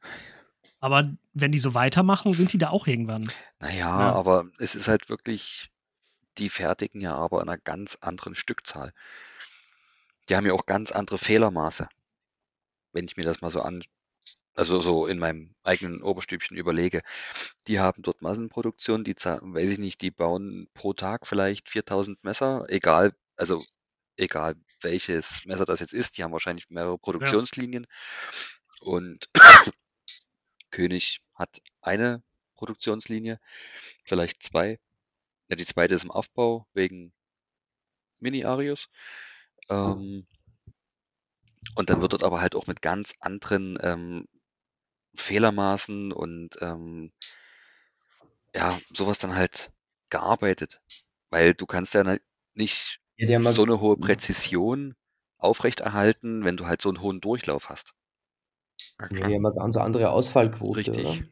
Aber 0.80 1.16
wenn 1.34 1.52
die 1.52 1.60
so 1.60 1.74
weitermachen, 1.74 2.34
sind 2.34 2.54
die 2.54 2.58
da 2.58 2.70
auch 2.70 2.88
irgendwann. 2.88 3.30
Naja, 3.60 4.00
Ja. 4.00 4.12
aber 4.14 4.48
es 4.58 4.74
ist 4.76 4.88
halt 4.88 5.10
wirklich, 5.10 5.70
die 6.38 6.50
fertigen 6.50 7.02
ja 7.02 7.14
aber 7.16 7.42
in 7.42 7.50
einer 7.50 7.58
ganz 7.58 7.98
anderen 8.02 8.36
Stückzahl. 8.36 8.94
Die 10.30 10.36
haben 10.36 10.46
ja 10.48 10.54
auch 10.54 10.66
ganz 10.66 10.92
andere 10.92 11.18
Fehlermaße. 11.18 11.88
Wenn 12.94 13.06
ich 13.06 13.16
mir 13.18 13.24
das 13.26 13.42
mal 13.42 13.52
so 13.52 13.62
an, 13.62 13.84
also 14.56 14.80
so 14.80 15.06
in 15.06 15.20
meinem 15.20 15.54
eigenen 15.64 16.02
Oberstübchen 16.02 16.58
überlege. 16.58 17.02
Die 17.68 17.80
haben 17.80 18.02
dort 18.02 18.22
Massenproduktion, 18.22 19.04
die, 19.04 19.16
weiß 19.16 19.72
ich 19.72 19.80
nicht, 19.80 20.02
die 20.02 20.12
bauen 20.12 20.70
pro 20.74 20.94
Tag 20.94 21.28
vielleicht 21.28 21.70
4000 21.70 22.24
Messer, 22.24 22.66
egal, 22.70 23.14
also 23.36 23.64
egal 24.18 24.56
welches 24.82 25.46
Messer 25.46 25.66
das 25.66 25.82
jetzt 25.82 25.94
ist, 25.94 26.18
die 26.18 26.24
haben 26.24 26.32
wahrscheinlich 26.32 26.70
mehrere 26.70 26.98
Produktionslinien. 26.98 27.86
Und 28.80 29.30
König 30.72 31.22
hat 31.34 31.62
eine 31.82 32.24
Produktionslinie, 32.56 33.40
vielleicht 34.04 34.42
zwei. 34.42 34.80
Ja, 35.50 35.56
die 35.56 35.66
zweite 35.66 35.94
ist 35.94 36.04
im 36.04 36.12
Aufbau 36.12 36.66
wegen 36.74 37.14
Mini-Arius. 38.20 38.90
Ähm, 39.70 40.26
und 41.76 41.90
dann 41.90 42.02
wird 42.02 42.14
dort 42.14 42.24
aber 42.24 42.42
halt 42.42 42.56
auch 42.56 42.68
mit 42.68 42.82
ganz 42.82 43.16
anderen 43.20 43.78
ähm, 43.82 44.28
Fehlermaßen 45.18 46.12
und 46.12 46.58
ähm, 46.62 47.12
ja, 48.56 48.78
sowas 48.94 49.20
dann 49.20 49.36
halt 49.36 49.72
gearbeitet. 50.10 50.82
Weil 51.30 51.54
du 51.54 51.66
kannst 51.66 51.94
ja 51.94 52.18
nicht 52.56 53.00
Ja, 53.18 53.40
so 53.42 53.64
eine 53.64 53.80
hohe 53.82 53.98
Präzision 53.98 54.96
aufrechterhalten, 55.38 56.44
wenn 56.46 56.58
du 56.58 56.66
halt 56.66 56.82
so 56.82 56.90
einen 56.90 57.02
hohen 57.02 57.22
Durchlauf 57.22 57.70
hast. 57.70 57.94
Ja, 59.00 59.08
Ja, 59.10 59.26
die 59.26 59.34
haben 59.34 59.44
eine 59.46 59.56
ganz 59.56 59.78
andere 59.78 60.12
Ausfallquote, 60.12 60.94
Richtig. 60.94 60.94
oder? 60.96 61.26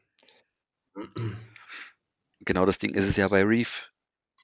Genau 2.41 2.65
das 2.67 2.77
Ding 2.77 2.93
ist 2.93 3.07
es 3.07 3.15
ja 3.17 3.27
bei 3.27 3.41
Reef. 3.43 3.91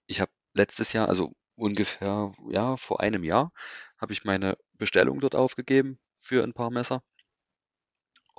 Ich 0.07 0.21
habe 0.21 0.31
letztes 0.53 0.93
Jahr, 0.93 1.09
also 1.09 1.33
ungefähr, 1.55 2.33
ja, 2.49 2.77
vor 2.77 3.01
einem 3.01 3.23
Jahr, 3.25 3.51
habe 3.99 4.13
ich 4.13 4.25
meine 4.25 4.57
Bestellung 4.73 5.19
dort 5.21 5.35
aufgegeben 5.35 5.99
für 6.21 6.43
ein 6.43 6.53
paar 6.53 6.71
Messer. 6.71 7.03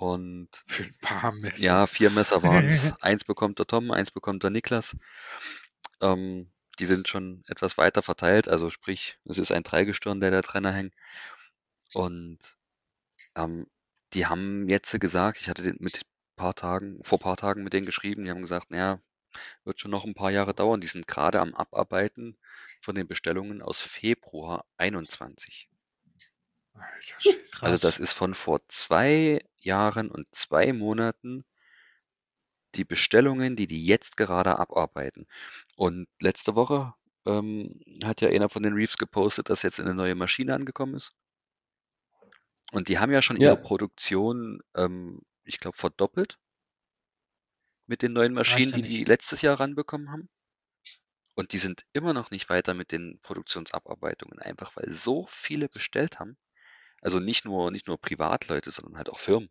Und 0.00 0.48
Für 0.64 0.84
ein 0.84 0.96
paar 1.02 1.30
Messer. 1.30 1.62
ja, 1.62 1.86
vier 1.86 2.08
Messer 2.08 2.42
waren 2.42 2.68
es. 2.68 2.90
eins 3.02 3.22
bekommt 3.22 3.58
der 3.58 3.66
Tom, 3.66 3.90
eins 3.90 4.10
bekommt 4.10 4.42
der 4.42 4.48
Niklas. 4.48 4.96
Ähm, 6.00 6.50
die 6.78 6.86
sind 6.86 7.06
schon 7.06 7.42
etwas 7.48 7.76
weiter 7.76 8.00
verteilt, 8.00 8.48
also 8.48 8.70
sprich, 8.70 9.18
es 9.26 9.36
ist 9.36 9.52
ein 9.52 9.62
Dreigestirn, 9.62 10.20
der 10.20 10.30
da 10.30 10.40
drin 10.40 10.66
hängt. 10.66 10.94
Und 11.92 12.38
ähm, 13.36 13.66
die 14.14 14.24
haben 14.24 14.70
jetzt 14.70 14.98
gesagt, 14.98 15.38
ich 15.38 15.50
hatte 15.50 15.62
den 15.62 15.76
mit 15.80 16.00
paar 16.34 16.54
Tagen, 16.54 17.04
vor 17.04 17.18
paar 17.18 17.36
Tagen 17.36 17.62
mit 17.62 17.74
denen 17.74 17.84
geschrieben, 17.84 18.24
die 18.24 18.30
haben 18.30 18.40
gesagt, 18.40 18.70
naja, 18.70 19.02
wird 19.64 19.80
schon 19.80 19.90
noch 19.90 20.06
ein 20.06 20.14
paar 20.14 20.30
Jahre 20.30 20.54
dauern. 20.54 20.80
Die 20.80 20.86
sind 20.86 21.06
gerade 21.06 21.40
am 21.40 21.54
Abarbeiten 21.54 22.38
von 22.80 22.94
den 22.94 23.06
Bestellungen 23.06 23.60
aus 23.60 23.82
Februar 23.82 24.64
21. 24.78 25.69
Also 27.60 27.86
das 27.86 27.98
ist 27.98 28.12
von 28.12 28.34
vor 28.34 28.60
zwei 28.68 29.44
Jahren 29.60 30.10
und 30.10 30.26
zwei 30.34 30.72
Monaten 30.72 31.44
die 32.74 32.84
Bestellungen, 32.84 33.56
die 33.56 33.66
die 33.68 33.84
jetzt 33.84 34.16
gerade 34.16 34.58
abarbeiten. 34.58 35.26
Und 35.76 36.08
letzte 36.20 36.54
Woche 36.54 36.94
ähm, 37.26 37.80
hat 38.04 38.20
ja 38.20 38.28
einer 38.28 38.48
von 38.48 38.62
den 38.62 38.74
Reefs 38.74 38.98
gepostet, 38.98 39.50
dass 39.50 39.62
jetzt 39.62 39.80
eine 39.80 39.94
neue 39.94 40.14
Maschine 40.14 40.54
angekommen 40.54 40.94
ist. 40.94 41.12
Und 42.72 42.88
die 42.88 42.98
haben 42.98 43.12
ja 43.12 43.22
schon 43.22 43.36
Ja. 43.36 43.48
ihre 43.50 43.56
Produktion, 43.56 44.60
ähm, 44.74 45.20
ich 45.44 45.60
glaube, 45.60 45.76
verdoppelt 45.78 46.38
mit 47.86 48.00
den 48.00 48.14
neuen 48.14 48.32
Maschinen, 48.32 48.70
ja 48.70 48.78
die 48.78 48.82
die 48.82 49.04
letztes 49.04 49.42
Jahr 49.42 49.60
ranbekommen 49.60 50.10
haben. 50.10 50.30
Und 51.34 51.52
die 51.52 51.58
sind 51.58 51.84
immer 51.92 52.12
noch 52.12 52.30
nicht 52.30 52.48
weiter 52.50 52.72
mit 52.72 52.92
den 52.92 53.18
Produktionsabarbeitungen, 53.22 54.38
einfach 54.38 54.76
weil 54.76 54.88
so 54.90 55.26
viele 55.28 55.68
bestellt 55.68 56.20
haben. 56.20 56.36
Also 57.00 57.18
nicht 57.18 57.44
nur, 57.44 57.70
nicht 57.70 57.86
nur 57.86 57.98
Privatleute, 58.00 58.70
sondern 58.70 58.96
halt 58.98 59.08
auch 59.08 59.18
Firmen. 59.18 59.50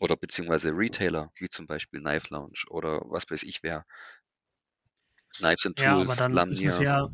Oder 0.00 0.16
beziehungsweise 0.16 0.70
Retailer, 0.70 1.30
wie 1.36 1.48
zum 1.48 1.66
Beispiel 1.66 2.00
Knife 2.00 2.28
Lounge 2.30 2.64
oder 2.68 3.00
was 3.06 3.30
weiß 3.30 3.42
ich 3.44 3.62
wer. 3.62 3.86
Knives 5.36 5.66
and 5.66 5.78
Ja, 5.80 5.94
aber 5.96 6.04
Tools, 6.06 6.16
dann 6.18 6.50
ist 6.50 6.64
es 6.64 6.78
ja, 6.78 7.08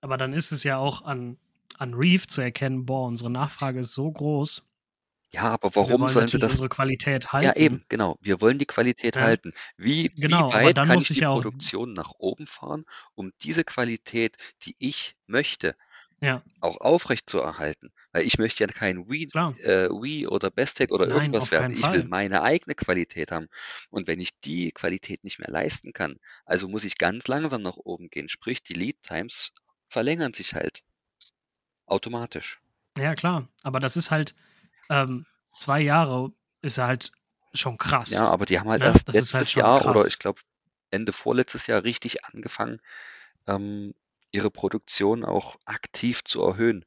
aber 0.00 0.16
dann 0.16 0.32
ist 0.32 0.52
es 0.52 0.64
ja 0.64 0.78
auch 0.78 1.02
an, 1.02 1.38
an 1.78 1.94
Reef 1.94 2.26
zu 2.26 2.40
erkennen, 2.40 2.84
boah, 2.86 3.06
unsere 3.06 3.30
Nachfrage 3.30 3.80
ist 3.80 3.94
so 3.94 4.10
groß. 4.10 4.66
Ja, 5.30 5.44
aber 5.44 5.74
warum 5.74 6.10
sollen 6.10 6.28
sie 6.28 6.38
das? 6.38 6.52
unsere 6.52 6.68
Qualität 6.68 7.32
halten. 7.32 7.46
Ja, 7.46 7.56
eben, 7.56 7.84
genau. 7.88 8.18
Wir 8.20 8.42
wollen 8.42 8.58
die 8.58 8.66
Qualität 8.66 9.16
Ja. 9.16 9.22
halten. 9.22 9.54
Wie, 9.78 10.08
Genau, 10.10 10.50
wie 10.50 10.54
weit 10.54 10.76
dann 10.76 10.88
kann 10.88 10.96
muss 10.96 11.08
ich 11.08 11.16
die 11.16 11.22
ja 11.22 11.30
auch- 11.30 11.36
Produktion 11.40 11.94
nach 11.94 12.12
oben 12.18 12.46
fahren, 12.46 12.84
um 13.14 13.32
diese 13.42 13.64
Qualität, 13.64 14.36
die 14.62 14.76
ich 14.78 15.16
möchte, 15.26 15.74
Ja, 16.22 16.42
auch 16.60 16.78
aufrecht 16.80 17.28
zu 17.28 17.38
erhalten? 17.40 17.92
Weil 18.12 18.24
ich 18.24 18.38
möchte 18.38 18.62
ja 18.64 18.68
kein 18.68 19.08
Wii, 19.08 19.28
äh, 19.64 19.88
Wii 19.90 20.28
oder 20.28 20.50
Bestech 20.50 20.90
oder 20.90 21.06
Nein, 21.08 21.16
irgendwas 21.16 21.50
werden. 21.50 21.76
Ich 21.76 21.90
will 21.92 22.04
meine 22.04 22.42
eigene 22.42 22.74
Qualität 22.74 23.32
haben. 23.32 23.48
Und 23.90 24.06
wenn 24.06 24.20
ich 24.20 24.30
die 24.40 24.70
Qualität 24.72 25.24
nicht 25.24 25.38
mehr 25.40 25.50
leisten 25.50 25.92
kann, 25.92 26.18
also 26.44 26.68
muss 26.68 26.84
ich 26.84 26.98
ganz 26.98 27.26
langsam 27.26 27.62
nach 27.62 27.76
oben 27.76 28.08
gehen. 28.10 28.28
Sprich, 28.28 28.62
die 28.62 28.74
Lead 28.74 29.02
Times 29.02 29.52
verlängern 29.88 30.32
sich 30.34 30.54
halt 30.54 30.82
automatisch. 31.86 32.60
Ja, 32.96 33.14
klar. 33.14 33.48
Aber 33.62 33.80
das 33.80 33.96
ist 33.96 34.10
halt, 34.10 34.34
ähm, 34.90 35.26
zwei 35.58 35.80
Jahre 35.80 36.32
ist 36.60 36.78
halt 36.78 37.12
schon 37.54 37.78
krass. 37.78 38.10
Ja, 38.12 38.28
aber 38.28 38.46
die 38.46 38.58
haben 38.60 38.70
halt 38.70 38.80
Ne? 38.80 38.86
erst 38.86 39.08
Das 39.08 39.16
ist 39.16 39.34
letztes 39.34 39.56
halt 39.56 39.56
Jahr 39.56 39.82
oder 39.84 39.94
krass. 39.94 40.08
ich 40.08 40.18
glaube 40.18 40.40
Ende 40.90 41.12
vorletztes 41.12 41.66
Jahr 41.66 41.84
richtig 41.84 42.24
angefangen, 42.24 42.80
ähm, 43.46 43.94
ihre 44.32 44.50
Produktion 44.50 45.24
auch 45.24 45.56
aktiv 45.66 46.24
zu 46.24 46.42
erhöhen. 46.42 46.84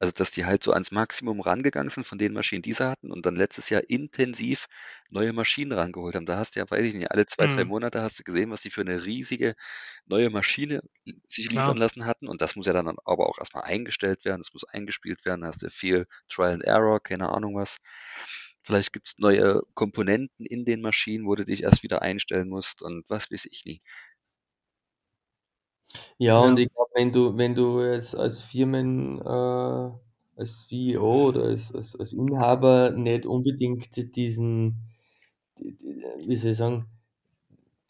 Also, 0.00 0.12
dass 0.14 0.32
die 0.32 0.44
halt 0.44 0.62
so 0.62 0.72
ans 0.72 0.90
Maximum 0.90 1.40
rangegangen 1.40 1.88
sind 1.88 2.04
von 2.06 2.18
den 2.18 2.32
Maschinen, 2.34 2.62
die 2.62 2.74
sie 2.74 2.86
hatten 2.86 3.10
und 3.12 3.24
dann 3.24 3.36
letztes 3.36 3.70
Jahr 3.70 3.82
intensiv 3.88 4.66
neue 5.10 5.32
Maschinen 5.32 5.72
rangeholt 5.72 6.14
haben. 6.16 6.26
Da 6.26 6.36
hast 6.36 6.56
du 6.56 6.60
ja, 6.60 6.70
weiß 6.70 6.84
ich 6.84 6.94
nicht, 6.94 7.10
alle 7.12 7.26
zwei, 7.26 7.46
drei 7.46 7.64
Mhm. 7.64 7.66
Monate 7.66 8.02
hast 8.02 8.18
du 8.18 8.24
gesehen, 8.24 8.50
was 8.50 8.60
die 8.62 8.70
für 8.70 8.82
eine 8.82 9.04
riesige 9.04 9.54
neue 10.06 10.30
Maschine 10.30 10.80
sich 11.24 11.50
Klar. 11.50 11.74
liefern 11.74 11.78
lassen 11.78 12.04
hatten. 12.06 12.28
Und 12.28 12.42
das 12.42 12.56
muss 12.56 12.66
ja 12.66 12.72
dann 12.72 12.88
aber 13.04 13.28
auch 13.28 13.38
erstmal 13.38 13.64
eingestellt 13.64 14.24
werden, 14.24 14.40
das 14.42 14.52
muss 14.52 14.64
eingespielt 14.64 15.24
werden, 15.24 15.42
da 15.42 15.48
hast 15.48 15.62
du 15.62 15.70
viel 15.70 16.06
Trial 16.28 16.54
and 16.54 16.64
Error, 16.64 17.00
keine 17.02 17.30
Ahnung 17.30 17.54
was. 17.56 17.78
Vielleicht 18.62 18.92
gibt 18.92 19.08
es 19.08 19.18
neue 19.18 19.62
Komponenten 19.74 20.46
in 20.46 20.64
den 20.64 20.80
Maschinen, 20.80 21.26
wo 21.26 21.34
du 21.34 21.44
dich 21.44 21.62
erst 21.62 21.82
wieder 21.82 22.02
einstellen 22.02 22.48
musst 22.48 22.82
und 22.82 23.04
was 23.08 23.30
weiß 23.30 23.44
ich 23.46 23.64
nie. 23.64 23.82
Ja, 26.18 26.38
und 26.40 26.58
Ja. 26.58 26.64
ich 26.64 26.68
glaube, 26.74 26.90
wenn 26.94 27.12
du, 27.12 27.36
wenn 27.36 27.54
du 27.54 27.80
jetzt 27.82 28.16
als 28.16 28.40
Firmen, 28.42 29.20
äh, 29.20 29.90
als 30.36 30.68
CEO 30.68 31.28
oder 31.28 31.44
als, 31.44 31.74
als, 31.74 31.96
als 31.96 32.12
Inhaber 32.12 32.90
nicht 32.92 33.26
unbedingt 33.26 34.16
diesen, 34.16 34.88
die- 35.58 35.76
die- 35.76 36.04
wie 36.28 36.36
soll 36.36 36.52
ich 36.52 36.56
sagen, 36.58 36.86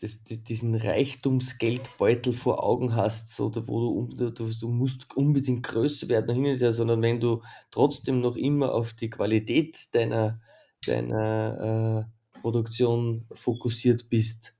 das, 0.01 0.25
das, 0.25 0.43
diesen 0.43 0.75
Reichtumsgeldbeutel 0.75 2.33
vor 2.33 2.63
Augen 2.65 2.95
hast, 2.97 3.31
so, 3.35 3.49
da, 3.49 3.67
wo 3.69 4.07
du, 4.07 4.31
du, 4.31 4.49
du 4.53 4.69
musst 4.69 5.17
unbedingt 5.17 5.63
größer 5.63 6.09
werden, 6.09 6.35
hin 6.35 6.47
und 6.53 6.61
her, 6.61 6.73
sondern 6.73 7.01
wenn 7.03 7.21
du 7.21 7.43
trotzdem 7.71 8.21
noch 8.21 8.37
immer 8.37 8.75
auf 8.75 8.93
die 8.93 9.09
Qualität 9.11 9.95
deiner, 9.95 10.41
deiner 10.85 12.09
äh, 12.35 12.41
Produktion 12.41 13.27
fokussiert 13.33 14.09
bist, 14.09 14.55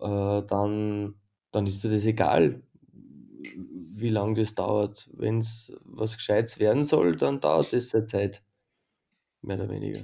äh, 0.00 0.42
dann, 0.44 1.16
dann 1.52 1.66
ist 1.66 1.84
dir 1.84 1.90
das 1.90 2.06
egal, 2.06 2.62
wie 3.94 4.08
lange 4.08 4.34
das 4.34 4.54
dauert. 4.54 5.08
Wenn 5.12 5.38
es 5.38 5.72
was 5.84 6.16
Gescheites 6.16 6.58
werden 6.58 6.84
soll, 6.84 7.16
dann 7.16 7.40
dauert 7.40 7.72
das 7.72 7.90
seine 7.90 8.06
Zeit. 8.06 8.42
Mehr 9.42 9.58
oder 9.58 9.68
weniger. 9.68 10.00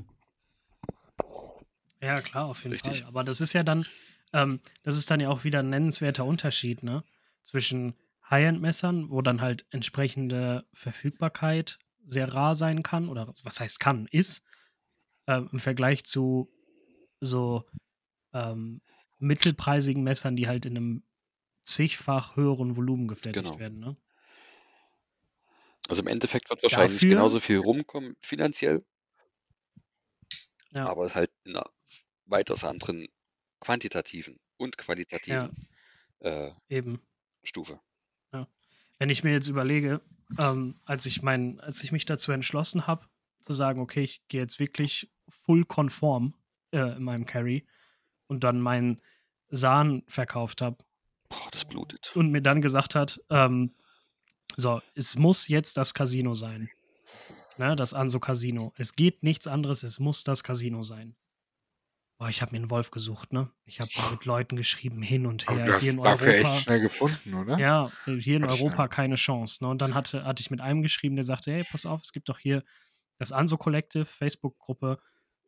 Ja, 2.01 2.17
klar, 2.17 2.47
auf 2.47 2.63
jeden 2.63 2.75
Richtig. 2.75 3.01
Fall. 3.01 3.09
Aber 3.09 3.25
das 3.25 3.41
ist 3.41 3.53
ja 3.53 3.63
dann, 3.63 3.87
ähm, 4.33 4.61
das 4.83 4.97
ist 4.97 5.11
dann 5.11 5.21
ja 5.21 5.31
auch 5.31 5.45
wieder 5.45 5.61
ein 5.61 5.71
nennenswerter 5.71 6.25
Unterschied, 6.25 6.83
ne? 6.83 7.03
Zwischen 7.43 7.95
High-End-Messern, 8.31 9.11
wo 9.11 9.23
dann 9.23 9.41
halt 9.41 9.67
entsprechende 9.71 10.67
Verfügbarkeit 10.75 11.79
sehr 12.05 12.33
rar 12.33 12.55
sein 12.55 12.83
kann, 12.83 13.09
oder 13.09 13.33
was 13.43 13.61
heißt 13.61 13.81
kann, 13.81 14.07
ist, 14.11 14.45
äh, 15.27 15.41
im 15.51 15.59
Vergleich 15.59 16.05
zu 16.05 16.53
so 17.21 17.65
ähm, 18.33 18.81
mittelpreisigen 19.19 20.03
Messern, 20.03 20.37
die 20.37 20.47
halt 20.47 20.67
in 20.67 20.77
einem 20.77 21.03
zigfach 21.69 22.37
höheren 22.37 22.77
Volumen 22.77 23.09
gefertigt 23.09 23.45
Genau. 23.45 23.59
werden, 23.59 23.79
ne? 23.79 23.97
Also 25.89 26.03
im 26.03 26.09
Endeffekt 26.09 26.51
wird 26.51 26.63
wahrscheinlich 26.63 26.93
Dafür- 26.93 27.11
genauso 27.11 27.41
viel 27.41 27.59
rumkommen 27.59 28.17
finanziell, 28.21 28.85
Ja. 30.71 30.87
aber 30.87 31.05
es 31.07 31.15
halt 31.15 31.31
in 31.45 31.57
einer 31.57 31.71
weitaus 32.27 32.65
anderen 32.65 33.09
quantitativen 33.61 34.39
und 34.57 34.77
qualitativen 34.77 35.69
äh, 36.21 36.53
Eben. 36.69 37.01
Stufe. 37.45 37.81
wenn 39.01 39.11
ich 39.11 39.23
mir 39.23 39.31
jetzt 39.31 39.47
überlege, 39.47 40.01
ähm, 40.41 40.81
als 40.85 41.07
ich 41.07 41.23
mein, 41.23 41.61
als 41.61 41.85
ich 41.85 41.93
mich 41.93 42.05
dazu 42.05 42.33
entschlossen 42.33 42.89
habe, 42.89 43.07
zu 43.41 43.53
sagen, 43.55 43.81
okay, 43.81 44.03
ich 44.03 44.27
gehe 44.27 44.41
jetzt 44.41 44.59
wirklich 44.59 45.13
full 45.29 45.65
konform 45.65 46.35
äh, 46.73 46.97
in 46.97 47.05
meinem 47.05 47.25
Carry 47.25 47.65
und 48.27 48.43
dann 48.43 48.61
meinen 48.61 49.01
Sahn 49.51 50.03
verkauft 50.09 50.61
habe 50.63 50.85
Boah, 51.29 51.49
das 51.53 51.65
blutet. 51.65 52.11
und 52.15 52.31
mir 52.31 52.43
dann 52.43 52.63
gesagt 52.63 52.95
hat, 52.95 53.21
ähm, 53.31 53.75
so, 54.57 54.81
es 54.95 55.17
muss 55.17 55.49
jetzt 55.49 55.77
das 55.77 55.95
Casino 55.95 56.35
sein. 56.35 56.71
Ne, 57.59 57.75
das 57.77 57.93
Anso 57.93 58.21
Casino. 58.21 58.73
Es 58.77 58.95
geht 58.95 59.23
nichts 59.23 59.47
anderes, 59.47 59.83
es 59.83 59.99
muss 59.99 60.23
das 60.25 60.43
Casino 60.45 60.83
sein. 60.85 61.17
Boah, 62.19 62.29
ich 62.29 62.41
habe 62.43 62.53
mir 62.53 62.59
einen 62.59 62.71
Wolf 62.71 62.91
gesucht, 62.91 63.33
ne? 63.33 63.51
Ich 63.65 63.81
habe 63.81 63.91
mit 64.11 64.25
Leuten 64.25 64.57
geschrieben, 64.57 65.03
hin 65.03 65.27
und 65.27 65.49
Aber 65.49 65.59
her. 65.59 65.75
hast 65.75 65.83
hier 65.83 65.93
in 65.93 65.99
Europa. 66.01 66.25
echt 66.27 66.63
schnell 66.63 66.81
gefunden, 66.81 67.35
oder? 67.35 67.59
Ja, 67.59 67.93
hier 68.07 68.37
in 68.37 68.45
Ach, 68.45 68.51
Europa 68.51 68.77
schnell. 68.77 68.89
keine 68.89 69.15
Chance. 69.17 69.63
Ne? 69.63 69.71
Und 69.71 69.83
dann 69.83 69.95
hatte, 69.95 70.25
hatte 70.25 70.41
ich 70.41 70.51
mit 70.51 70.61
einem 70.61 70.83
geschrieben, 70.83 71.15
der 71.17 71.25
sagte, 71.25 71.53
hey, 71.53 71.65
pass 71.71 71.87
auf, 71.87 72.01
es 72.03 72.13
gibt 72.13 72.29
doch 72.29 72.39
hier 72.39 72.65
das 73.19 73.31
Anso 73.33 73.57
Collective, 73.57 74.05
Facebook-Gruppe. 74.05 75.01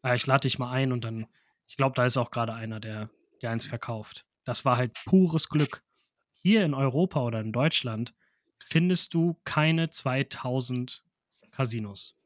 Äh, 0.05 0.15
ich 0.17 0.27
lade 0.27 0.43
dich 0.43 0.59
mal 0.59 0.71
ein 0.71 0.93
und 0.93 1.03
dann, 1.05 1.27
ich 1.67 1.77
glaube, 1.77 1.95
da 1.97 2.05
ist 2.07 2.17
auch 2.17 2.31
gerade 2.31 2.55
einer, 2.55 2.79
der, 2.81 3.11
der 3.43 3.51
eins 3.51 3.67
verkauft. 3.67 4.27
Das 4.51 4.65
war 4.65 4.77
halt 4.77 4.99
pures 5.05 5.49
Glück. 5.49 5.85
Hier 6.33 6.65
in 6.65 6.75
Europa 6.75 7.23
oder 7.23 7.41
in 7.41 7.53
Deutschland 7.53 8.17
findest 8.59 9.15
du 9.15 9.39
keine 9.45 9.91
2000 9.91 11.05
Casinos. 11.53 12.17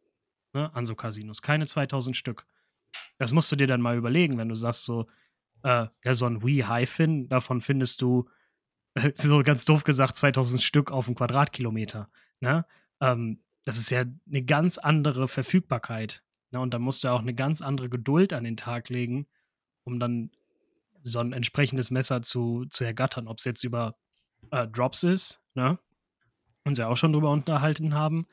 Ne? 0.54 0.74
Anso-Casinos. 0.74 1.42
Keine 1.42 1.66
2000 1.66 2.16
Stück. 2.16 2.46
Das 3.18 3.32
musst 3.34 3.52
du 3.52 3.56
dir 3.56 3.66
dann 3.66 3.82
mal 3.82 3.98
überlegen, 3.98 4.38
wenn 4.38 4.48
du 4.48 4.54
sagst 4.54 4.84
so, 4.84 5.06
äh, 5.64 5.86
ja, 6.02 6.14
so 6.14 6.24
ein 6.24 6.42
Wii 6.42 6.62
Hyphen, 6.62 7.28
davon 7.28 7.60
findest 7.60 8.00
du 8.00 8.26
so 9.16 9.42
ganz 9.42 9.66
doof 9.66 9.84
gesagt, 9.84 10.16
2000 10.16 10.62
Stück 10.62 10.92
auf 10.92 11.08
einen 11.08 11.16
Quadratkilometer. 11.16 12.08
Ne? 12.40 12.64
Ähm, 13.02 13.42
das 13.66 13.76
ist 13.76 13.90
ja 13.90 14.04
eine 14.26 14.42
ganz 14.42 14.78
andere 14.78 15.28
Verfügbarkeit. 15.28 16.22
Ne? 16.52 16.60
Und 16.60 16.72
da 16.72 16.78
musst 16.78 17.04
du 17.04 17.08
auch 17.08 17.20
eine 17.20 17.34
ganz 17.34 17.60
andere 17.60 17.90
Geduld 17.90 18.32
an 18.32 18.44
den 18.44 18.56
Tag 18.56 18.88
legen, 18.88 19.26
um 19.84 20.00
dann 20.00 20.30
so 21.04 21.20
ein 21.20 21.32
entsprechendes 21.32 21.90
Messer 21.90 22.22
zu, 22.22 22.64
zu 22.70 22.84
ergattern. 22.84 23.28
Ob 23.28 23.38
es 23.38 23.44
jetzt 23.44 23.62
über 23.62 23.94
äh, 24.50 24.66
Drops 24.66 25.02
ist, 25.02 25.42
ne? 25.54 25.78
uns 26.64 26.78
ja 26.78 26.88
auch 26.88 26.96
schon 26.96 27.12
drüber 27.12 27.30
unterhalten 27.30 27.94
haben, 27.94 28.26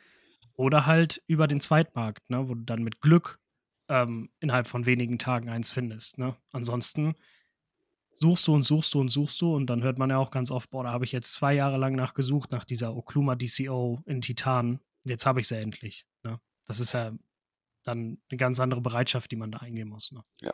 oder 0.55 0.85
halt 0.85 1.23
über 1.27 1.47
den 1.47 1.59
Zweitmarkt, 1.59 2.29
ne? 2.29 2.47
wo 2.47 2.55
du 2.55 2.61
dann 2.61 2.83
mit 2.83 3.01
Glück 3.01 3.39
ähm, 3.89 4.29
innerhalb 4.39 4.67
von 4.67 4.85
wenigen 4.85 5.17
Tagen 5.17 5.49
eins 5.49 5.71
findest. 5.71 6.17
Ne? 6.17 6.35
Ansonsten 6.51 7.15
suchst 8.15 8.47
du 8.47 8.53
und 8.53 8.63
suchst 8.63 8.93
du 8.93 8.99
und 8.99 9.09
suchst 9.09 9.41
du 9.41 9.55
und 9.55 9.67
dann 9.67 9.81
hört 9.81 9.97
man 9.97 10.09
ja 10.09 10.17
auch 10.17 10.31
ganz 10.31 10.51
oft, 10.51 10.69
boah, 10.69 10.83
da 10.83 10.91
habe 10.91 11.05
ich 11.05 11.11
jetzt 11.11 11.33
zwei 11.33 11.53
Jahre 11.53 11.77
lang 11.77 11.95
nachgesucht 11.95 12.51
nach 12.51 12.63
dieser 12.63 12.95
Okluma 12.95 13.35
DCO 13.35 14.03
in 14.05 14.21
Titan. 14.21 14.79
Jetzt 15.03 15.25
habe 15.25 15.41
ich 15.41 15.47
sie 15.47 15.57
endlich. 15.57 16.05
Ne? 16.23 16.39
Das 16.65 16.79
ist 16.79 16.93
ja 16.93 17.11
dann 17.83 18.21
eine 18.29 18.37
ganz 18.37 18.59
andere 18.59 18.81
Bereitschaft, 18.81 19.31
die 19.31 19.37
man 19.37 19.51
da 19.51 19.59
eingehen 19.59 19.89
muss. 19.89 20.11
Ne? 20.11 20.23
Ja, 20.41 20.53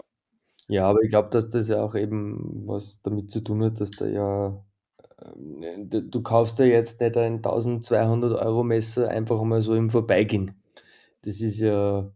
aber 0.88 1.02
ich 1.02 1.10
glaube, 1.10 1.30
dass 1.30 1.50
das 1.50 1.70
ja 1.70 1.82
auch 1.82 1.96
eben 1.96 2.68
was 2.68 3.02
damit 3.02 3.32
zu 3.32 3.42
tun 3.42 3.64
hat, 3.64 3.80
dass 3.80 3.92
da 3.92 4.06
ja, 4.08 4.64
ähm, 5.24 5.90
d- 5.90 6.04
du 6.10 6.24
kaufst 6.24 6.60
ja 6.60 6.66
jetzt 6.66 7.02
nicht 7.02 7.18
ein 7.18 7.42
1200 7.42 8.34
Euro 8.42 8.64
Messer 8.64 9.10
einfach 9.10 9.42
mal 9.44 9.62
so 9.62 9.76
im 9.76 9.90
Vorbeigehen. 9.90 10.62
Das 11.24 11.42
ist 11.42 11.60
ja, 11.60 12.12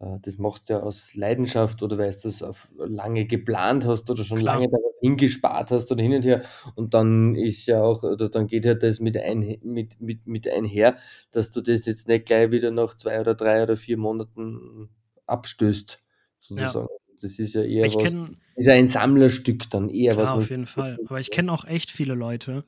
äh, 0.00 0.18
das 0.22 0.38
machst 0.38 0.70
du 0.70 0.74
ja 0.74 0.80
aus 0.82 1.14
Leidenschaft 1.16 1.82
oder 1.82 1.98
weil 1.98 2.12
du 2.12 2.18
das 2.24 2.42
auf 2.42 2.70
lange 2.78 3.26
geplant 3.26 3.86
hast 3.86 4.10
oder 4.10 4.24
schon 4.24 4.40
Klar. 4.40 4.42
lange 4.42 4.68
darauf 4.70 4.94
hingespart 5.02 5.70
hast 5.72 5.92
oder 5.92 6.02
hin 6.02 6.14
und 6.14 6.24
her. 6.24 6.42
Und 6.76 6.94
dann 6.94 7.36
ist 7.36 7.66
ja 7.66 7.82
auch, 7.82 8.02
oder 8.04 8.28
dann 8.30 8.46
geht 8.48 8.64
ja 8.66 8.74
das 8.74 9.00
mit, 9.00 9.16
ein, 9.18 9.58
mit, 9.64 10.00
mit, 10.00 10.26
mit 10.26 10.48
einher, 10.48 10.98
dass 11.32 11.52
du 11.52 11.60
das 11.62 11.86
jetzt 11.86 12.08
nicht 12.08 12.26
gleich 12.26 12.50
wieder 12.52 12.70
nach 12.72 12.96
zwei 12.96 13.20
oder 13.20 13.34
drei 13.34 13.62
oder 13.64 13.76
vier 13.76 13.98
Monaten 13.98 14.90
abstößt, 15.26 16.02
sozusagen. 16.40 16.88
Das 17.22 17.38
ist 17.38 17.54
ja 17.54 17.62
eher 17.62 17.86
Ich 17.86 17.94
was, 17.94 18.02
kenne 18.02 18.36
ist 18.56 18.66
ja 18.66 18.74
ein 18.74 18.88
Sammlerstück 18.88 19.70
dann 19.70 19.88
eher 19.88 20.16
was. 20.16 20.24
Klar, 20.24 20.34
auf 20.34 20.42
was- 20.44 20.50
jeden 20.50 20.66
Fall. 20.66 20.98
Aber 21.06 21.20
ich 21.20 21.30
kenne 21.30 21.52
auch 21.52 21.64
echt 21.64 21.90
viele 21.90 22.14
Leute, 22.14 22.64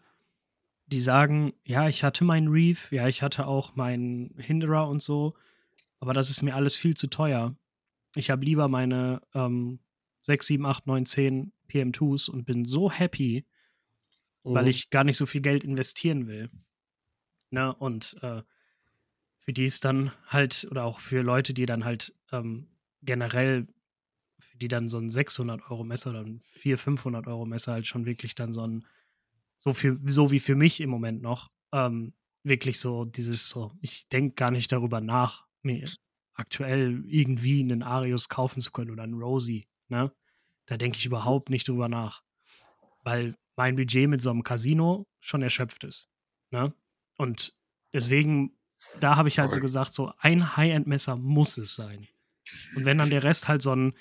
die 0.86 1.00
sagen, 1.00 1.52
ja, 1.64 1.88
ich 1.88 2.04
hatte 2.04 2.24
meinen 2.24 2.48
Reef, 2.48 2.92
ja, 2.92 3.08
ich 3.08 3.22
hatte 3.22 3.46
auch 3.46 3.74
meinen 3.74 4.34
Hinderer 4.38 4.88
und 4.88 5.02
so, 5.02 5.34
aber 5.98 6.12
das 6.12 6.30
ist 6.30 6.42
mir 6.42 6.54
alles 6.54 6.76
viel 6.76 6.94
zu 6.96 7.08
teuer. 7.08 7.56
Ich 8.16 8.30
habe 8.30 8.44
lieber 8.44 8.68
meine 8.68 9.22
ähm, 9.34 9.80
6, 10.22 10.46
7, 10.46 10.66
8, 10.66 10.86
9, 10.86 11.04
10 11.06 11.52
PM2s 11.68 12.28
und 12.30 12.44
bin 12.44 12.64
so 12.64 12.90
happy, 12.90 13.44
weil 14.44 14.64
Mhm. 14.64 14.70
ich 14.70 14.90
gar 14.90 15.04
nicht 15.04 15.16
so 15.16 15.26
viel 15.26 15.40
Geld 15.40 15.64
investieren 15.64 16.26
will. 16.28 16.50
Ne? 17.50 17.74
Und 17.74 18.14
äh, 18.22 18.42
für 19.40 19.52
die 19.52 19.64
ist 19.64 19.84
dann 19.84 20.12
halt, 20.28 20.66
oder 20.70 20.84
auch 20.84 21.00
für 21.00 21.22
Leute, 21.22 21.54
die 21.54 21.66
dann 21.66 21.84
halt 21.84 22.14
ähm, 22.32 22.68
generell, 23.02 23.66
für 24.54 24.58
die 24.58 24.68
dann 24.68 24.88
so 24.88 24.98
ein 24.98 25.10
600 25.10 25.68
Euro 25.70 25.82
Messer 25.82 26.10
oder 26.10 26.20
ein 26.20 26.40
400, 26.52 26.80
500 26.80 27.26
Euro 27.26 27.44
Messer 27.44 27.72
halt 27.72 27.86
schon 27.86 28.06
wirklich 28.06 28.36
dann 28.36 28.52
so 28.52 28.62
ein, 28.62 28.84
so, 29.56 29.72
für, 29.72 29.98
so 30.06 30.30
wie 30.30 30.40
für 30.40 30.54
mich 30.54 30.80
im 30.80 30.90
Moment 30.90 31.22
noch, 31.22 31.50
ähm, 31.72 32.14
wirklich 32.44 32.78
so 32.78 33.04
dieses 33.04 33.48
so, 33.48 33.72
ich 33.80 34.08
denke 34.08 34.34
gar 34.36 34.50
nicht 34.50 34.70
darüber 34.70 35.00
nach, 35.00 35.44
mir 35.62 35.88
aktuell 36.34 37.04
irgendwie 37.06 37.60
einen 37.60 37.82
Arius 37.82 38.28
kaufen 38.28 38.60
zu 38.60 38.70
können 38.70 38.90
oder 38.90 39.02
einen 39.02 39.20
Rosie, 39.20 39.66
ne? 39.88 40.12
Da 40.66 40.76
denke 40.76 40.98
ich 40.98 41.04
überhaupt 41.04 41.50
nicht 41.50 41.68
drüber 41.68 41.88
nach. 41.88 42.22
Weil 43.02 43.36
mein 43.56 43.76
Budget 43.76 44.08
mit 44.08 44.22
so 44.22 44.30
einem 44.30 44.42
Casino 44.42 45.06
schon 45.20 45.42
erschöpft 45.42 45.84
ist. 45.84 46.08
Ne? 46.50 46.72
Und 47.18 47.54
deswegen, 47.92 48.56
da 48.98 49.16
habe 49.16 49.28
ich 49.28 49.38
halt 49.38 49.52
so 49.52 49.60
gesagt, 49.60 49.92
so 49.92 50.12
ein 50.18 50.56
High-End-Messer 50.56 51.16
muss 51.16 51.58
es 51.58 51.76
sein. 51.76 52.08
Und 52.74 52.86
wenn 52.86 52.96
dann 52.96 53.10
der 53.10 53.24
Rest 53.24 53.46
halt 53.46 53.60
so 53.60 53.72
ein, 53.72 53.94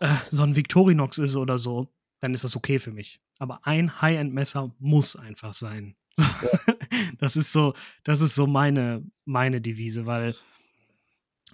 äh, 0.00 0.14
so 0.30 0.42
ein 0.42 0.56
Victorinox 0.56 1.18
ist 1.18 1.36
oder 1.36 1.58
so, 1.58 1.88
dann 2.20 2.34
ist 2.34 2.44
das 2.44 2.56
okay 2.56 2.78
für 2.78 2.92
mich. 2.92 3.20
Aber 3.38 3.66
ein 3.66 4.00
High-End-Messer 4.00 4.74
muss 4.78 5.16
einfach 5.16 5.52
sein. 5.52 5.96
das 7.18 7.36
ist 7.36 7.52
so, 7.52 7.74
das 8.02 8.20
ist 8.20 8.34
so 8.34 8.46
meine, 8.46 9.04
meine 9.24 9.60
Devise, 9.60 10.06
weil 10.06 10.34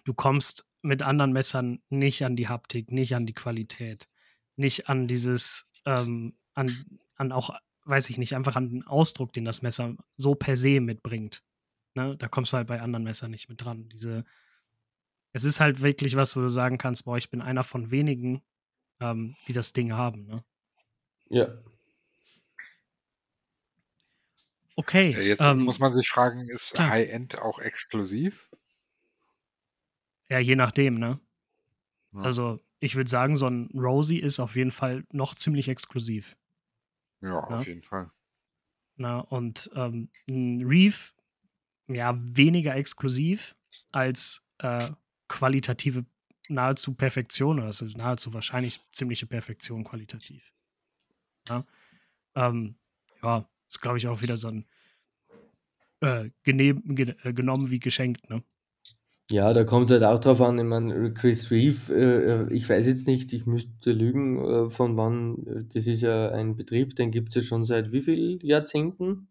du 0.05 0.15
kommst 0.15 0.66
mit 0.83 1.03
anderen 1.03 1.33
Messern 1.33 1.81
nicht 1.89 2.25
an 2.25 2.37
die 2.37 2.49
Haptik, 2.49 2.93
nicht 2.93 3.15
an 3.15 3.27
die 3.27 3.35
Qualität, 3.35 4.09
nicht 4.57 4.89
an 4.89 5.07
dieses, 5.07 5.66
ähm, 5.87 6.35
an, 6.55 6.71
an 7.16 7.33
auch, 7.33 7.51
weiß 7.85 8.11
ich 8.11 8.19
nicht, 8.19 8.35
einfach 8.35 8.57
an 8.57 8.71
den 8.71 8.87
Ausdruck, 8.87 9.33
den 9.33 9.45
das 9.45 9.62
Messer 9.62 9.97
so 10.16 10.35
per 10.35 10.57
se 10.57 10.81
mitbringt. 10.81 11.43
Ne? 11.95 12.16
Da 12.16 12.29
kommst 12.29 12.53
du 12.53 12.57
halt 12.57 12.66
bei 12.66 12.81
anderen 12.81 13.05
Messern 13.05 13.31
nicht 13.31 13.49
mit 13.49 13.62
dran. 13.62 13.89
Diese, 13.91 14.25
es 15.35 15.44
ist 15.44 15.61
halt 15.61 15.82
wirklich 15.82 16.16
was, 16.16 16.36
wo 16.36 16.40
du 16.40 16.48
sagen 16.48 16.78
kannst, 16.78 17.05
boah, 17.05 17.19
ich 17.19 17.28
bin 17.28 17.43
einer 17.43 17.65
von 17.65 17.90
wenigen, 17.90 18.40
ähm, 19.01 19.36
die 19.48 19.52
das 19.52 19.73
Ding 19.73 19.93
haben. 19.93 20.27
Ne? 20.27 20.36
Ja. 21.28 21.48
Okay. 24.77 25.11
Jetzt 25.20 25.43
ähm, 25.43 25.65
muss 25.65 25.81
man 25.81 25.93
sich 25.93 26.09
fragen, 26.09 26.48
ist. 26.48 26.78
High-End 26.78 27.39
auch 27.39 27.59
exklusiv? 27.59 28.48
Ja, 30.28 30.39
je 30.39 30.55
nachdem, 30.55 30.98
ne? 30.98 31.20
Ja. 32.12 32.20
Also, 32.20 32.61
ich 32.78 32.94
würde 32.94 33.11
sagen, 33.11 33.36
so 33.36 33.47
ein 33.48 33.69
Rosie 33.74 34.20
ist 34.20 34.39
auf 34.39 34.55
jeden 34.55 34.70
Fall 34.70 35.05
noch 35.11 35.35
ziemlich 35.35 35.69
exklusiv. 35.69 36.36
Ja, 37.20 37.31
Ja. 37.31 37.59
auf 37.59 37.66
jeden 37.66 37.82
Fall. 37.82 38.11
Na, 38.97 39.19
und 39.19 39.69
ähm, 39.74 40.11
ein 40.28 40.62
Reef, 40.65 41.12
ja, 41.89 42.16
weniger 42.16 42.77
exklusiv 42.77 43.56
als 43.90 44.47
äh, 44.59 44.89
qualitative 45.35 46.05
nahezu 46.48 46.94
Perfektion, 46.94 47.59
also 47.61 47.86
nahezu 47.86 48.32
wahrscheinlich 48.32 48.81
ziemliche 48.93 49.27
Perfektion 49.27 49.82
qualitativ. 49.82 50.52
Ja, 51.48 51.65
ähm, 52.36 52.77
ja 53.23 53.48
ist, 53.69 53.82
glaube 53.82 53.98
ich, 53.98 54.06
auch 54.06 54.23
wieder 54.23 54.36
so 54.36 54.48
ein 54.48 54.65
äh, 56.01 56.31
gene 56.44 56.74
ge 56.74 57.15
äh, 57.24 57.32
genommen 57.32 57.70
wie 57.70 57.81
geschenkt, 57.81 58.31
ne? 58.31 58.44
Ja, 59.31 59.55
da 59.55 59.65
kommt 59.65 59.86
es 59.86 59.93
halt 59.93 60.05
auch 60.05 60.20
drauf 60.20 60.40
an. 60.43 60.59
Ich 60.59 60.65
meine, 60.65 61.15
Chris 61.15 61.51
Reeve, 61.51 61.94
äh, 61.94 62.55
ich 62.55 62.69
weiß 62.69 62.86
jetzt 62.86 63.06
nicht, 63.06 63.32
ich 63.32 63.47
müsste 63.47 63.90
lügen, 63.90 64.39
äh, 64.39 64.70
von 64.70 64.97
wann, 64.97 65.47
äh, 65.47 65.65
das 65.65 65.86
ist 65.86 66.02
ja 66.02 66.31
ein 66.31 66.56
Betrieb, 66.56 66.94
den 66.94 67.11
gibt 67.11 67.31
es 67.31 67.36
ja 67.36 67.43
schon 67.43 67.65
seit 67.65 67.90
wie 67.90 68.02
vielen 68.02 68.39
Jahrzehnten? 68.40 69.28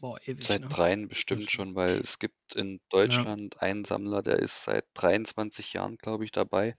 Boah, 0.00 0.18
ewig, 0.26 0.44
Seit 0.44 0.62
ne? 0.62 0.68
dreien 0.68 1.08
bestimmt 1.08 1.44
Das- 1.46 1.52
schon, 1.52 1.74
weil 1.74 1.90
es 2.00 2.18
gibt 2.18 2.54
in 2.54 2.74
Ja, 2.74 2.78
Deutschland 2.90 3.60
einen 3.62 3.84
Sammler, 3.84 4.22
der 4.22 4.38
ist 4.38 4.64
seit 4.64 4.84
23 4.94 5.72
Jahren, 5.72 5.96
glaube 5.98 6.24
ich, 6.24 6.30
dabei. 6.32 6.76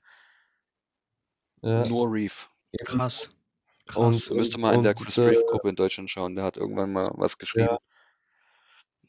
Ja. 1.62 1.88
Nur 1.88 2.12
Reef. 2.12 2.50
krass. 2.86 3.30
Und, 3.30 3.94
Krass. 3.94 4.26
Da 4.28 4.36
müsste 4.36 4.58
mal 4.58 4.74
in 4.76 4.84
der 4.84 4.96
und, 4.96 5.04
Chris 5.04 5.18
äh, 5.18 5.22
Reef-Gruppe 5.22 5.70
in 5.70 5.76
Deutschland 5.76 6.10
schauen, 6.10 6.36
der 6.36 6.46
hat 6.46 6.58
irgendwann 6.58 6.94
mal 6.94 7.10
was 7.16 7.38
geschrieben. 7.38 7.68
ja, 7.68 7.80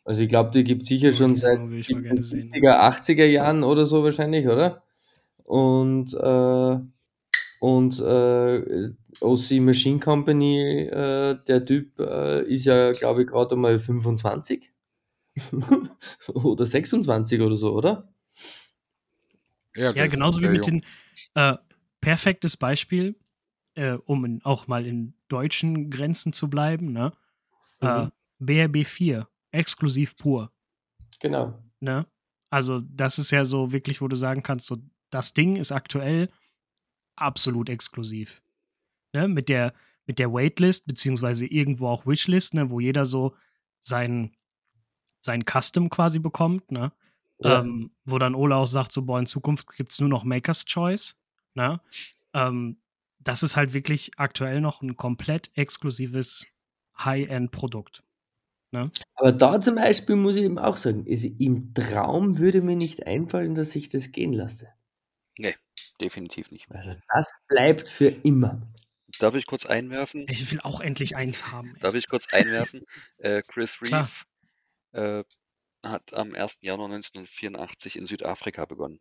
also 0.04 0.22
ich 0.22 0.28
glaube, 0.28 0.50
die 0.50 0.64
gibt 0.64 0.82
es 0.82 0.88
sicher 0.88 1.12
schon 1.12 1.34
seit 1.34 1.54
Sammlung 1.56 1.70
will 1.70 1.78
ich 1.80 1.88
mal 1.90 1.96
den 1.98 2.02
gerne 2.02 2.20
sehen. 2.20 2.48
70er, 2.48 2.82
80er 2.82 3.26
Jahren 3.26 3.62
oder 3.62 3.84
so 3.84 4.02
wahrscheinlich, 4.02 4.46
oder? 4.48 4.82
Und, 5.44 6.12
äh, 6.14 6.80
und 7.62 8.00
äh, 8.00 8.90
OC 9.20 9.60
Machine 9.60 10.00
Company, 10.00 10.80
äh, 10.80 11.38
der 11.46 11.64
Typ 11.64 11.96
äh, 12.00 12.42
ist 12.52 12.64
ja, 12.64 12.90
glaube 12.90 13.22
ich, 13.22 13.28
gerade 13.28 13.54
mal 13.54 13.78
25 13.78 14.72
oder 16.34 16.66
26 16.66 17.40
oder 17.40 17.54
so, 17.54 17.72
oder? 17.72 18.12
Ja, 19.76 19.92
Ja, 19.94 20.08
genauso 20.08 20.40
wie 20.42 20.48
mit 20.48 20.66
jung. 20.66 20.82
den 20.82 20.86
äh, 21.34 21.56
perfektes 22.00 22.56
Beispiel, 22.56 23.14
äh, 23.76 23.92
um 23.92 24.24
in, 24.24 24.44
auch 24.44 24.66
mal 24.66 24.84
in 24.84 25.14
deutschen 25.28 25.88
Grenzen 25.88 26.32
zu 26.32 26.50
bleiben, 26.50 26.86
ne? 26.86 27.12
Äh, 27.80 28.06
Mhm. 28.06 28.12
BRB4, 28.40 29.28
exklusiv 29.52 30.16
pur. 30.16 30.50
Genau. 31.20 31.62
Ne? 31.78 32.08
Also, 32.50 32.80
das 32.80 33.18
ist 33.18 33.30
ja 33.30 33.44
so 33.44 33.70
wirklich, 33.70 34.00
wo 34.00 34.08
du 34.08 34.16
sagen 34.16 34.42
kannst, 34.42 34.66
so, 34.66 34.78
das 35.10 35.32
Ding 35.32 35.54
ist 35.54 35.70
aktuell 35.70 36.28
absolut 37.16 37.68
exklusiv. 37.68 38.42
Ne? 39.12 39.28
Mit 39.28 39.48
der, 39.48 39.74
mit 40.06 40.18
der 40.18 40.32
Waitlist, 40.32 40.86
beziehungsweise 40.86 41.46
irgendwo 41.46 41.88
auch 41.88 42.06
Wishlist, 42.06 42.54
ne? 42.54 42.70
wo 42.70 42.80
jeder 42.80 43.04
so 43.04 43.34
sein, 43.78 44.36
sein 45.20 45.44
Custom 45.44 45.90
quasi 45.90 46.18
bekommt, 46.18 46.70
ne? 46.70 46.92
Ja. 47.38 47.60
Ähm, 47.60 47.90
wo 48.04 48.18
dann 48.18 48.36
Ola 48.36 48.56
auch 48.56 48.66
sagt, 48.66 48.92
so, 48.92 49.02
boah, 49.02 49.18
in 49.18 49.26
Zukunft 49.26 49.66
gibt 49.76 49.90
es 49.90 49.98
nur 49.98 50.08
noch 50.08 50.22
Maker's 50.22 50.64
Choice. 50.64 51.20
Ne? 51.54 51.80
Ähm, 52.34 52.76
das 53.18 53.42
ist 53.42 53.56
halt 53.56 53.74
wirklich 53.74 54.12
aktuell 54.16 54.60
noch 54.60 54.80
ein 54.80 54.96
komplett 54.96 55.50
exklusives 55.54 56.46
High-End-Produkt. 56.98 58.04
Ne? 58.70 58.90
Aber 59.16 59.32
da 59.32 59.60
zum 59.60 59.74
Beispiel 59.74 60.16
muss 60.16 60.36
ich 60.36 60.44
eben 60.44 60.58
auch 60.58 60.76
sagen, 60.76 61.04
also 61.08 61.28
im 61.38 61.74
Traum 61.74 62.38
würde 62.38 62.62
mir 62.62 62.76
nicht 62.76 63.06
einfallen, 63.06 63.54
dass 63.54 63.76
ich 63.76 63.88
das 63.88 64.12
gehen 64.12 64.32
lasse. 64.32 64.68
Nee, 65.36 65.54
definitiv 66.00 66.50
nicht. 66.50 66.70
Also 66.70 66.98
das 67.12 67.40
bleibt 67.48 67.88
für 67.88 68.08
immer. 68.08 68.62
Darf 69.18 69.34
ich 69.34 69.46
kurz 69.46 69.66
einwerfen? 69.66 70.26
Ich 70.28 70.50
will 70.50 70.60
auch 70.62 70.80
endlich 70.80 71.16
eins 71.16 71.52
haben. 71.52 71.76
Darf 71.80 71.94
ich 71.94 72.08
kurz 72.08 72.32
einwerfen? 72.32 72.84
Äh, 73.18 73.42
Chris. 73.46 73.80
Reeve 73.82 74.08
äh, 74.92 75.22
hat 75.84 76.14
am 76.14 76.34
1. 76.34 76.58
Januar 76.62 76.90
1984 76.90 77.96
in 77.96 78.06
Südafrika 78.06 78.64
begonnen. 78.64 79.00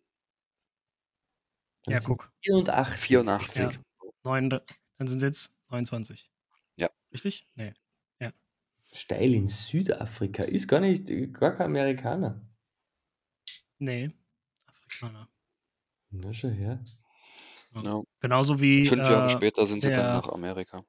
Dann 1.85 1.93
Ja, 1.95 1.99
guck. 2.01 2.31
84. 2.43 3.01
84. 3.01 3.61
Ja. 3.61 3.71
Neun, 4.23 4.49
dann 4.49 5.07
sind 5.07 5.17
es 5.17 5.23
jetzt 5.23 5.55
29. 5.69 6.29
Ja. 6.75 6.89
Richtig? 7.11 7.47
Nee. 7.55 7.73
Steil 8.93 9.33
in 9.33 9.47
Südafrika. 9.47 10.43
Ist 10.43 10.67
gar 10.67 10.81
nicht, 10.81 11.07
gar 11.33 11.53
kein 11.53 11.67
Amerikaner. 11.67 12.41
Nee. 13.79 14.11
Afrikaner. 14.65 15.29
Na, 16.11 16.33
schau 16.33 16.49
her. 16.49 16.79
Ja. 17.73 18.01
Genauso 18.19 18.59
wie. 18.59 18.85
Fünf 18.85 19.07
Jahre 19.09 19.27
äh, 19.27 19.29
später 19.29 19.65
sind 19.65 19.81
sie 19.81 19.87
der- 19.89 20.03
dann 20.03 20.21
nach 20.21 20.29
Amerika. 20.29 20.83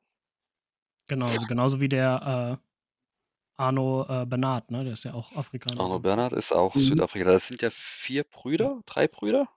Genau, 1.09 1.27
also 1.27 1.47
genauso 1.47 1.81
wie 1.81 1.89
der 1.89 2.59
äh, 2.59 3.63
Arno 3.63 4.07
äh, 4.09 4.27
Bernard, 4.27 4.71
ne? 4.71 4.85
Der 4.85 4.95
ist 4.95 5.05
ja 5.05 5.15
auch 5.15 5.31
Afrikaner. 5.37 5.81
Arno 5.81 5.99
Bernhard 5.99 6.33
ist 6.33 6.53
auch 6.53 6.75
Mhm. 6.75 6.81
Südafrika. 6.81 7.25
Das 7.31 7.49
sind 7.49 7.63
ja 7.63 7.71
vier 7.71 8.25
Brüder, 8.25 8.81
drei 8.87 9.09
Brüder, 9.09 9.49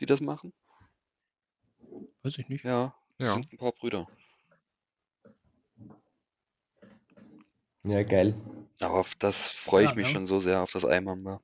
die 0.00 0.06
das 0.06 0.20
machen. 0.20 0.52
Weiß 2.22 2.38
ich 2.38 2.48
nicht. 2.48 2.64
Ja, 2.64 2.94
das 3.18 3.28
Ja. 3.28 3.34
sind 3.34 3.52
ein 3.52 3.58
paar 3.58 3.72
Brüder. 3.72 4.08
Ja, 7.84 8.02
geil. 8.02 8.34
Aber 8.80 8.94
auf 9.00 9.14
das 9.16 9.50
freue 9.50 9.84
ich 9.84 9.90
Ja, 9.90 9.96
mich 9.96 10.06
ne? 10.08 10.12
schon 10.12 10.26
so 10.26 10.40
sehr, 10.40 10.62
auf 10.62 10.72
das 10.72 10.84
Eimamba. 10.84 11.40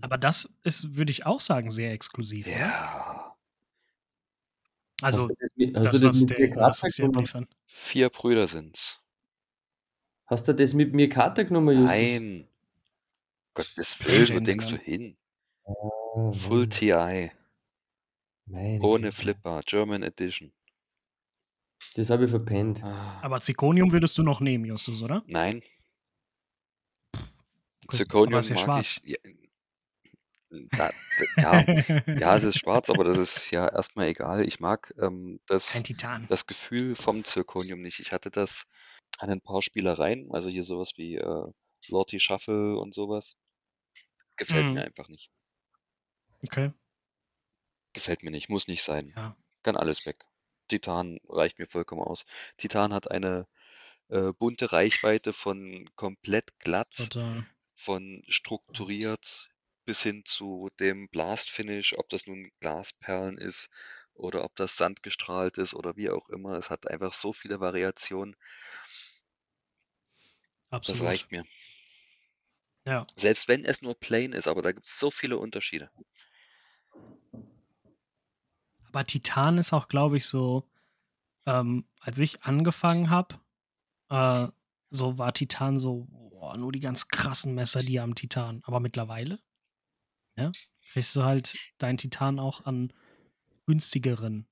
Aber 0.00 0.18
das 0.18 0.54
ist, 0.64 0.94
würde 0.96 1.10
ich 1.12 1.26
auch 1.26 1.40
sagen, 1.40 1.70
sehr 1.70 1.92
exklusiv, 1.92 2.46
oder? 2.46 2.56
Ja. 2.58 3.36
Also, 5.02 5.20
hast 5.22 5.28
du 5.30 5.34
das, 5.40 5.56
mit- 5.56 5.76
hast 5.76 5.84
das, 5.86 5.92
du 5.92 6.06
das 6.06 6.10
was, 6.12 6.90
mit 6.90 7.00
der, 7.00 7.06
abliefern. 7.08 7.48
Vier 7.66 8.08
Brüder 8.10 8.46
sind's. 8.46 9.00
Hast 10.26 10.46
du 10.46 10.54
das 10.54 10.74
mit 10.74 10.92
mir 10.94 11.08
Karte 11.08 11.44
genommen, 11.46 11.68
Justus? 11.74 11.88
Nein. 11.90 12.48
Gottes 13.54 13.96
Plain 13.96 14.28
Willen, 14.28 14.36
wo 14.36 14.40
denkst 14.44 14.66
du 14.68 14.76
hin? 14.76 15.16
Oh, 15.64 16.32
Full 16.32 16.60
Mann. 16.60 16.70
TI. 16.70 17.30
Meine 18.46 18.80
Ohne. 18.82 19.12
Flipper. 19.12 19.62
German 19.66 20.02
Edition. 20.02 20.52
Das 21.94 22.10
habe 22.10 22.24
ich 22.24 22.30
verpennt. 22.30 22.82
Ah, 22.84 23.18
Aber 23.22 23.40
Zirconium 23.40 23.90
würdest 23.90 24.16
du 24.18 24.22
noch 24.22 24.40
nehmen, 24.40 24.64
Justus, 24.64 25.02
oder? 25.02 25.22
Nein. 25.26 25.62
Zirconium 27.90 28.34
aber 28.34 28.40
ist 28.40 28.50
ja 28.50 28.54
mag 28.56 28.64
schwarz. 28.64 29.00
ich. 29.04 29.10
Ja, 29.10 29.16
da, 30.50 30.90
ja, 31.36 31.64
ja, 32.06 32.36
es 32.36 32.44
ist 32.44 32.58
schwarz, 32.58 32.90
aber 32.90 33.04
das 33.04 33.18
ist 33.18 33.50
ja 33.50 33.68
erstmal 33.68 34.08
egal. 34.08 34.46
Ich 34.46 34.60
mag 34.60 34.92
ähm, 34.98 35.38
Kein 35.38 35.40
das, 35.46 35.82
Titan. 35.82 36.26
das 36.28 36.46
Gefühl 36.46 36.96
vom 36.96 37.24
Zirconium 37.24 37.80
nicht. 37.80 38.00
Ich 38.00 38.12
hatte 38.12 38.30
das 38.30 38.66
an 39.18 39.30
ein 39.30 39.40
paar 39.40 39.62
Spielereien, 39.62 40.30
also 40.32 40.48
hier 40.48 40.64
sowas 40.64 40.92
wie 40.96 41.16
äh, 41.16 41.46
Lorty 41.88 42.20
Shuffle 42.20 42.76
und 42.78 42.94
sowas. 42.94 43.36
Gefällt 44.36 44.66
Mhm. 44.66 44.74
mir 44.74 44.84
einfach 44.84 45.08
nicht. 45.08 45.30
Okay, 46.44 46.72
Gefällt 47.92 48.22
mir 48.22 48.30
nicht, 48.30 48.48
muss 48.48 48.66
nicht 48.68 48.82
sein. 48.82 49.12
ja. 49.16 49.36
Kann 49.62 49.76
alles 49.76 50.06
weg. 50.06 50.24
Titan 50.68 51.18
reicht 51.28 51.58
mir 51.58 51.66
vollkommen 51.66 52.02
aus. 52.02 52.24
Titan 52.56 52.92
hat 52.94 53.10
eine 53.10 53.46
äh, 54.08 54.32
bunte 54.32 54.72
Reichweite 54.72 55.32
von 55.32 55.90
komplett 55.96 56.58
glatt, 56.60 56.94
Total. 56.96 57.46
von 57.74 58.22
strukturiert 58.28 59.50
bis 59.90 60.04
hin 60.04 60.22
zu 60.24 60.70
dem 60.78 61.08
Blast 61.08 61.50
Finish, 61.50 61.98
ob 61.98 62.08
das 62.10 62.28
nun 62.28 62.52
Glasperlen 62.60 63.38
ist 63.38 63.68
oder 64.14 64.44
ob 64.44 64.54
das 64.54 64.76
sandgestrahlt 64.76 65.58
ist 65.58 65.74
oder 65.74 65.96
wie 65.96 66.10
auch 66.10 66.28
immer. 66.28 66.52
Es 66.52 66.70
hat 66.70 66.88
einfach 66.88 67.12
so 67.12 67.32
viele 67.32 67.58
Variationen. 67.58 68.36
Das 70.70 70.76
Absolut. 70.78 71.02
reicht 71.02 71.32
mir. 71.32 71.44
Ja. 72.84 73.04
Selbst 73.16 73.48
wenn 73.48 73.64
es 73.64 73.82
nur 73.82 73.98
plain 73.98 74.32
ist, 74.32 74.46
aber 74.46 74.62
da 74.62 74.70
gibt 74.70 74.86
es 74.86 74.96
so 74.96 75.10
viele 75.10 75.38
Unterschiede. 75.38 75.90
Aber 78.86 79.04
Titan 79.04 79.58
ist 79.58 79.72
auch, 79.72 79.88
glaube 79.88 80.18
ich, 80.18 80.26
so, 80.26 80.70
ähm, 81.46 81.84
als 81.98 82.20
ich 82.20 82.44
angefangen 82.44 83.10
habe, 83.10 83.40
äh, 84.08 84.46
so 84.90 85.18
war 85.18 85.34
Titan 85.34 85.80
so, 85.80 86.06
boah, 86.10 86.56
nur 86.56 86.70
die 86.70 86.78
ganz 86.78 87.08
krassen 87.08 87.56
Messer, 87.56 87.80
die 87.80 87.98
haben 87.98 88.14
Titan. 88.14 88.62
Aber 88.62 88.78
mittlerweile, 88.78 89.40
ja, 90.36 90.50
kriegst 90.92 91.14
du 91.16 91.22
halt 91.24 91.56
deinen 91.78 91.98
Titan 91.98 92.38
auch 92.38 92.64
an 92.64 92.92
günstigeren 93.66 94.46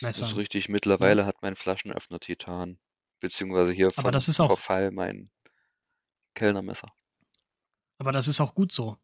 Das 0.00 0.16
ist 0.16 0.22
Messern. 0.22 0.36
richtig. 0.36 0.68
Mittlerweile 0.68 1.26
hat 1.26 1.36
mein 1.42 1.56
Flaschenöffner 1.56 2.20
Titan. 2.20 2.78
Beziehungsweise 3.20 3.72
hier 3.72 3.90
Aber 3.96 4.10
das 4.10 4.28
ist 4.28 4.40
auch- 4.40 4.48
Verfall 4.48 4.90
mein 4.90 5.30
Kellnermesser. 6.34 6.88
Aber 7.98 8.12
das 8.12 8.28
ist 8.28 8.40
auch 8.40 8.54
gut 8.54 8.72
so, 8.72 8.98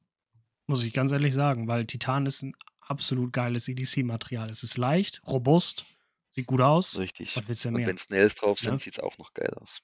muss 0.67 0.83
ich 0.83 0.93
ganz 0.93 1.13
ehrlich 1.13 1.33
sagen, 1.33 1.69
weil 1.69 1.87
Titan 1.87 2.27
ist 2.27 2.43
ein 2.43 2.55
absolut 2.81 3.33
geiles 3.33 3.69
EDC-Material. 3.69 4.51
Es 4.51 4.63
ist 4.63 4.77
leicht, 4.77 5.23
robust, 5.27 5.85
sieht 6.33 6.47
gut 6.47 6.61
aus. 6.61 6.99
Richtig. 6.99 7.37
Und 7.37 7.49
wenn 7.87 7.99
Snails 7.99 8.35
drauf 8.35 8.59
sind, 8.59 8.73
Ja. 8.75 8.79
sieht 8.79 8.95
es 8.95 8.99
auch 8.99 9.17
noch 9.19 9.33
geil 9.33 9.53
aus. 9.55 9.81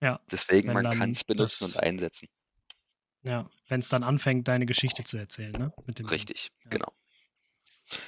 Ja, 0.00 0.20
Deswegen, 0.30 0.72
man 0.72 0.84
kann 0.96 1.10
es 1.10 1.24
benutzen 1.24 1.64
und 1.64 1.76
einsetzen. 1.80 2.28
Ja. 3.22 3.48
Wenn 3.68 3.80
es 3.80 3.88
dann 3.88 4.02
anfängt, 4.02 4.48
deine 4.48 4.66
Geschichte 4.66 5.04
zu 5.04 5.16
erzählen, 5.18 5.52
ne? 5.56 5.72
Mit 5.86 5.98
dem 5.98 6.08
Ding. 6.08 6.12
Richtig, 6.12 6.50
Ja. 6.64 6.70
genau. 6.70 6.92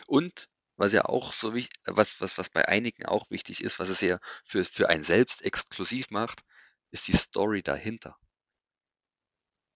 Und 0.07 0.49
was 0.77 0.93
ja 0.93 1.07
auch 1.07 1.33
so 1.33 1.55
wichtig, 1.55 1.81
was, 1.87 2.21
was, 2.21 2.37
was 2.39 2.51
bei 2.51 2.69
einigen 2.69 3.07
auch 3.07 3.31
wichtig 3.31 3.63
ist, 3.65 3.79
was 3.79 3.89
es 3.89 4.01
ja 4.03 4.19
für, 4.45 4.65
für 4.67 4.89
einen 4.91 5.03
selbst 5.03 5.41
exklusiv 5.43 6.11
macht, 6.11 6.43
ist 6.91 7.09
die 7.09 7.17
Story 7.17 7.63
dahinter. 7.63 8.17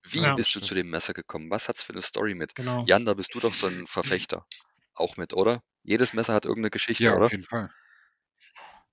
Wie 0.02 0.31
Ja, 0.31 0.32
bist 0.32 0.55
du 0.55 0.61
stimmt. 0.61 0.62
zu 0.62 0.74
dem 0.74 0.89
Messer 0.89 1.12
gekommen? 1.12 1.51
Was 1.51 1.69
hat's 1.69 1.85
für 1.85 1.93
eine 1.93 2.01
Story 2.01 2.35
mit? 2.35 2.55
genau. 2.55 2.86
Jan, 2.86 3.05
da 3.05 3.12
bist 3.12 3.35
du 3.35 3.40
doch 3.40 3.52
so 3.52 3.66
ein 3.66 3.86
Verfechter. 3.86 4.47
Auch 4.94 5.16
mit, 5.19 5.35
oder? 5.35 5.62
Jedes 5.82 6.12
Messer 6.15 6.32
hat 6.32 6.44
irgendeine 6.47 6.70
Geschichte, 6.70 7.11
Ja, 7.11 7.12
oder? 7.12 7.27
auf 7.27 7.31
jeden 7.31 7.44
Fall. 7.44 7.70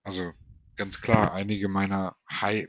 Also 0.03 0.33
ganz 0.75 1.01
klar, 1.01 1.33
einige 1.33 1.67
meiner 1.67 2.15
High, 2.29 2.67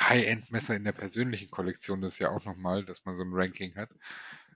High-End-Messer 0.00 0.76
in 0.76 0.84
der 0.84 0.92
persönlichen 0.92 1.50
Kollektion, 1.50 2.00
das 2.00 2.14
ist 2.14 2.18
ja 2.20 2.30
auch 2.30 2.44
nochmal, 2.44 2.84
dass 2.84 3.04
man 3.04 3.16
so 3.16 3.22
ein 3.22 3.32
Ranking 3.32 3.74
hat, 3.76 3.90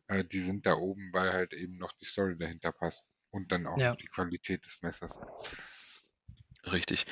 äh, 0.08 0.24
die 0.24 0.40
sind 0.40 0.66
da 0.66 0.74
oben, 0.74 1.12
weil 1.12 1.32
halt 1.32 1.52
eben 1.52 1.78
noch 1.78 1.92
die 1.92 2.04
Story 2.06 2.36
dahinter 2.38 2.72
passt 2.72 3.08
und 3.30 3.52
dann 3.52 3.66
auch 3.66 3.78
Ja. 3.78 3.94
die 3.96 4.08
Qualität 4.08 4.64
des 4.64 4.82
Messers. 4.82 5.18
Richtig. 6.70 7.06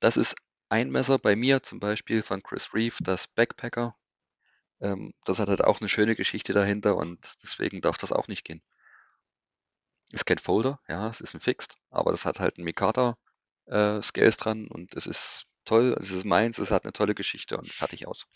Das 0.00 0.16
ist 0.16 0.36
ein 0.68 0.90
Messer 0.90 1.18
bei 1.18 1.36
mir 1.36 1.62
zum 1.62 1.80
Beispiel 1.80 2.22
von 2.22 2.42
Chris 2.42 2.72
Reeve, 2.74 2.96
das 3.04 3.28
Backpacker. 3.28 3.96
Ähm, 4.80 5.14
das 5.24 5.38
hat 5.38 5.48
halt 5.48 5.62
auch 5.62 5.80
eine 5.80 5.88
schöne 5.88 6.16
Geschichte 6.16 6.52
dahinter 6.52 6.96
und 6.96 7.34
deswegen 7.42 7.80
darf 7.80 7.98
das 7.98 8.12
auch 8.12 8.28
nicht 8.28 8.44
gehen. 8.44 8.62
Ist 10.12 10.26
kein 10.26 10.38
Folder, 10.38 10.80
ja, 10.88 11.08
es 11.08 11.20
ist 11.20 11.34
ein 11.34 11.40
Fixed, 11.40 11.76
aber 11.90 12.10
das 12.10 12.26
hat 12.26 12.38
halt 12.38 12.58
ein 12.58 12.64
Mikata 12.64 13.16
äh, 13.66 14.00
dran 14.00 14.68
und 14.68 14.94
es 14.94 15.06
ist 15.06 15.46
toll, 15.64 15.96
es 16.00 16.10
ist 16.10 16.24
meins, 16.24 16.58
es 16.58 16.70
hat 16.70 16.84
eine 16.84 16.92
tolle 16.92 17.14
Geschichte 17.14 17.56
und 17.56 17.68
fertig 17.68 18.06
aus. 18.06 18.26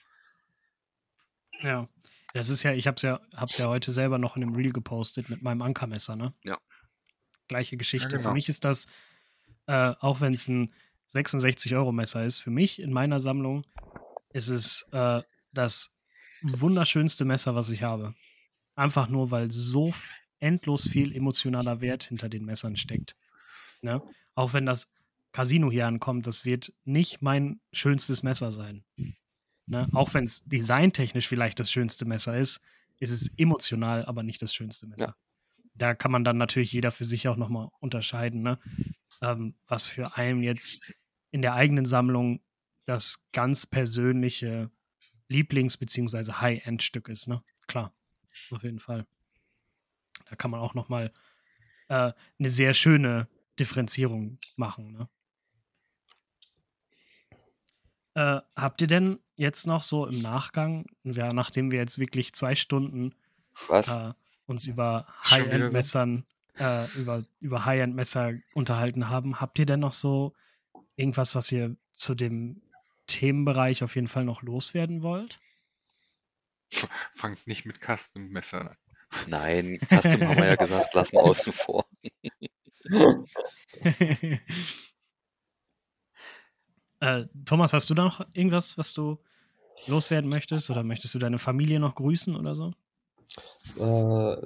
Ja. 1.60 1.88
Das 2.32 2.50
ist 2.50 2.62
ja, 2.62 2.72
ich 2.72 2.86
hab's 2.86 3.02
ja, 3.02 3.20
hab's 3.34 3.56
ja 3.56 3.68
heute 3.68 3.92
selber 3.92 4.18
noch 4.18 4.36
in 4.36 4.42
einem 4.42 4.54
Reel 4.54 4.72
gepostet 4.72 5.30
mit 5.30 5.42
meinem 5.42 5.62
Ankermesser, 5.62 6.16
ne? 6.16 6.34
Ja. 6.44 6.58
Gleiche 7.48 7.76
Geschichte. 7.76 8.10
Für 8.18 8.24
genau. 8.24 8.34
mich 8.34 8.48
ist 8.48 8.64
das, 8.64 8.86
äh, 9.66 9.94
auch 10.00 10.20
wenn 10.20 10.34
es 10.34 10.48
ein 10.48 10.74
66-Euro-Messer 11.14 12.24
ist, 12.24 12.38
für 12.38 12.50
mich 12.50 12.80
in 12.80 12.92
meiner 12.92 13.20
Sammlung 13.20 13.62
ist 14.32 14.48
es 14.48 14.88
äh, 14.92 15.22
das 15.52 15.96
wunderschönste 16.42 17.24
Messer, 17.24 17.54
was 17.54 17.70
ich 17.70 17.82
habe. 17.82 18.14
Einfach 18.74 19.08
nur, 19.08 19.30
weil 19.30 19.50
so 19.50 19.94
endlos 20.38 20.86
viel 20.88 21.16
emotionaler 21.16 21.80
Wert 21.80 22.04
hinter 22.04 22.28
den 22.28 22.44
Messern 22.44 22.76
steckt. 22.76 23.16
Ne? 23.80 24.02
Auch 24.34 24.52
wenn 24.52 24.66
das 24.66 24.90
Casino 25.36 25.70
hier 25.70 25.86
ankommt, 25.86 26.26
das 26.26 26.46
wird 26.46 26.72
nicht 26.86 27.20
mein 27.20 27.60
schönstes 27.70 28.22
Messer 28.22 28.50
sein. 28.52 28.86
Ne? 29.66 29.86
Auch 29.92 30.14
wenn 30.14 30.24
es 30.24 30.46
designtechnisch 30.46 31.28
vielleicht 31.28 31.60
das 31.60 31.70
schönste 31.70 32.06
Messer 32.06 32.38
ist, 32.38 32.62
ist 33.00 33.10
es 33.10 33.28
emotional 33.36 34.06
aber 34.06 34.22
nicht 34.22 34.40
das 34.40 34.54
schönste 34.54 34.86
Messer. 34.86 35.14
Da 35.74 35.94
kann 35.94 36.10
man 36.10 36.24
dann 36.24 36.38
natürlich 36.38 36.72
jeder 36.72 36.90
für 36.90 37.04
sich 37.04 37.28
auch 37.28 37.36
nochmal 37.36 37.68
unterscheiden, 37.80 38.40
ne? 38.40 38.58
ähm, 39.20 39.54
was 39.66 39.86
für 39.86 40.16
einen 40.16 40.42
jetzt 40.42 40.80
in 41.32 41.42
der 41.42 41.52
eigenen 41.52 41.84
Sammlung 41.84 42.40
das 42.86 43.28
ganz 43.32 43.66
persönliche 43.66 44.70
Lieblings- 45.28 45.76
bzw. 45.76 46.32
High-End-Stück 46.32 47.10
ist. 47.10 47.28
Ne? 47.28 47.42
Klar, 47.66 47.94
auf 48.52 48.62
jeden 48.62 48.80
Fall. 48.80 49.06
Da 50.30 50.36
kann 50.36 50.50
man 50.50 50.60
auch 50.60 50.72
nochmal 50.72 51.12
äh, 51.88 52.14
eine 52.38 52.48
sehr 52.48 52.72
schöne 52.72 53.28
Differenzierung 53.58 54.38
machen. 54.56 54.92
Ne? 54.92 55.10
Äh, 58.16 58.40
habt 58.56 58.80
ihr 58.80 58.86
denn 58.86 59.18
jetzt 59.34 59.66
noch 59.66 59.82
so 59.82 60.06
im 60.06 60.22
Nachgang, 60.22 60.86
ja, 61.04 61.28
nachdem 61.34 61.70
wir 61.70 61.78
jetzt 61.78 61.98
wirklich 61.98 62.32
zwei 62.32 62.54
Stunden 62.54 63.14
Was? 63.68 63.94
äh, 63.94 64.14
uns 64.46 64.66
über? 64.66 65.06
High-End-Messern, 65.28 66.24
äh, 66.58 66.86
über, 66.96 67.26
über 67.40 67.66
High-End-Messer 67.66 68.32
unterhalten 68.54 69.10
haben, 69.10 69.38
habt 69.38 69.58
ihr 69.58 69.66
denn 69.66 69.80
noch 69.80 69.92
so 69.92 70.34
irgendwas, 70.96 71.34
was 71.34 71.52
ihr 71.52 71.76
zu 71.92 72.14
dem 72.14 72.62
Themenbereich 73.06 73.84
auf 73.84 73.94
jeden 73.94 74.08
Fall 74.08 74.24
noch 74.24 74.40
loswerden 74.40 75.02
wollt? 75.02 75.38
Fangt 77.14 77.46
nicht 77.46 77.66
mit 77.66 77.82
Custom-Messern 77.82 78.68
an. 78.68 78.76
Nein, 79.26 79.78
Custom 79.90 80.26
haben 80.26 80.38
wir 80.38 80.46
ja 80.46 80.56
gesagt, 80.56 80.94
lassen 80.94 81.16
wir 81.16 81.22
außen 81.22 81.52
vor. 81.52 81.84
äh, 87.00 87.24
Thomas, 87.44 87.72
hast 87.72 87.90
du 87.90 87.94
da 87.94 88.04
noch 88.04 88.26
irgendwas, 88.32 88.78
was 88.78 88.94
du 88.94 89.18
loswerden 89.86 90.30
möchtest? 90.30 90.70
Oder 90.70 90.82
möchtest 90.82 91.14
du 91.14 91.18
deine 91.18 91.38
Familie 91.38 91.80
noch 91.80 91.94
grüßen 91.94 92.36
oder 92.36 92.54
so? 92.54 92.72
Äh, 93.78 94.36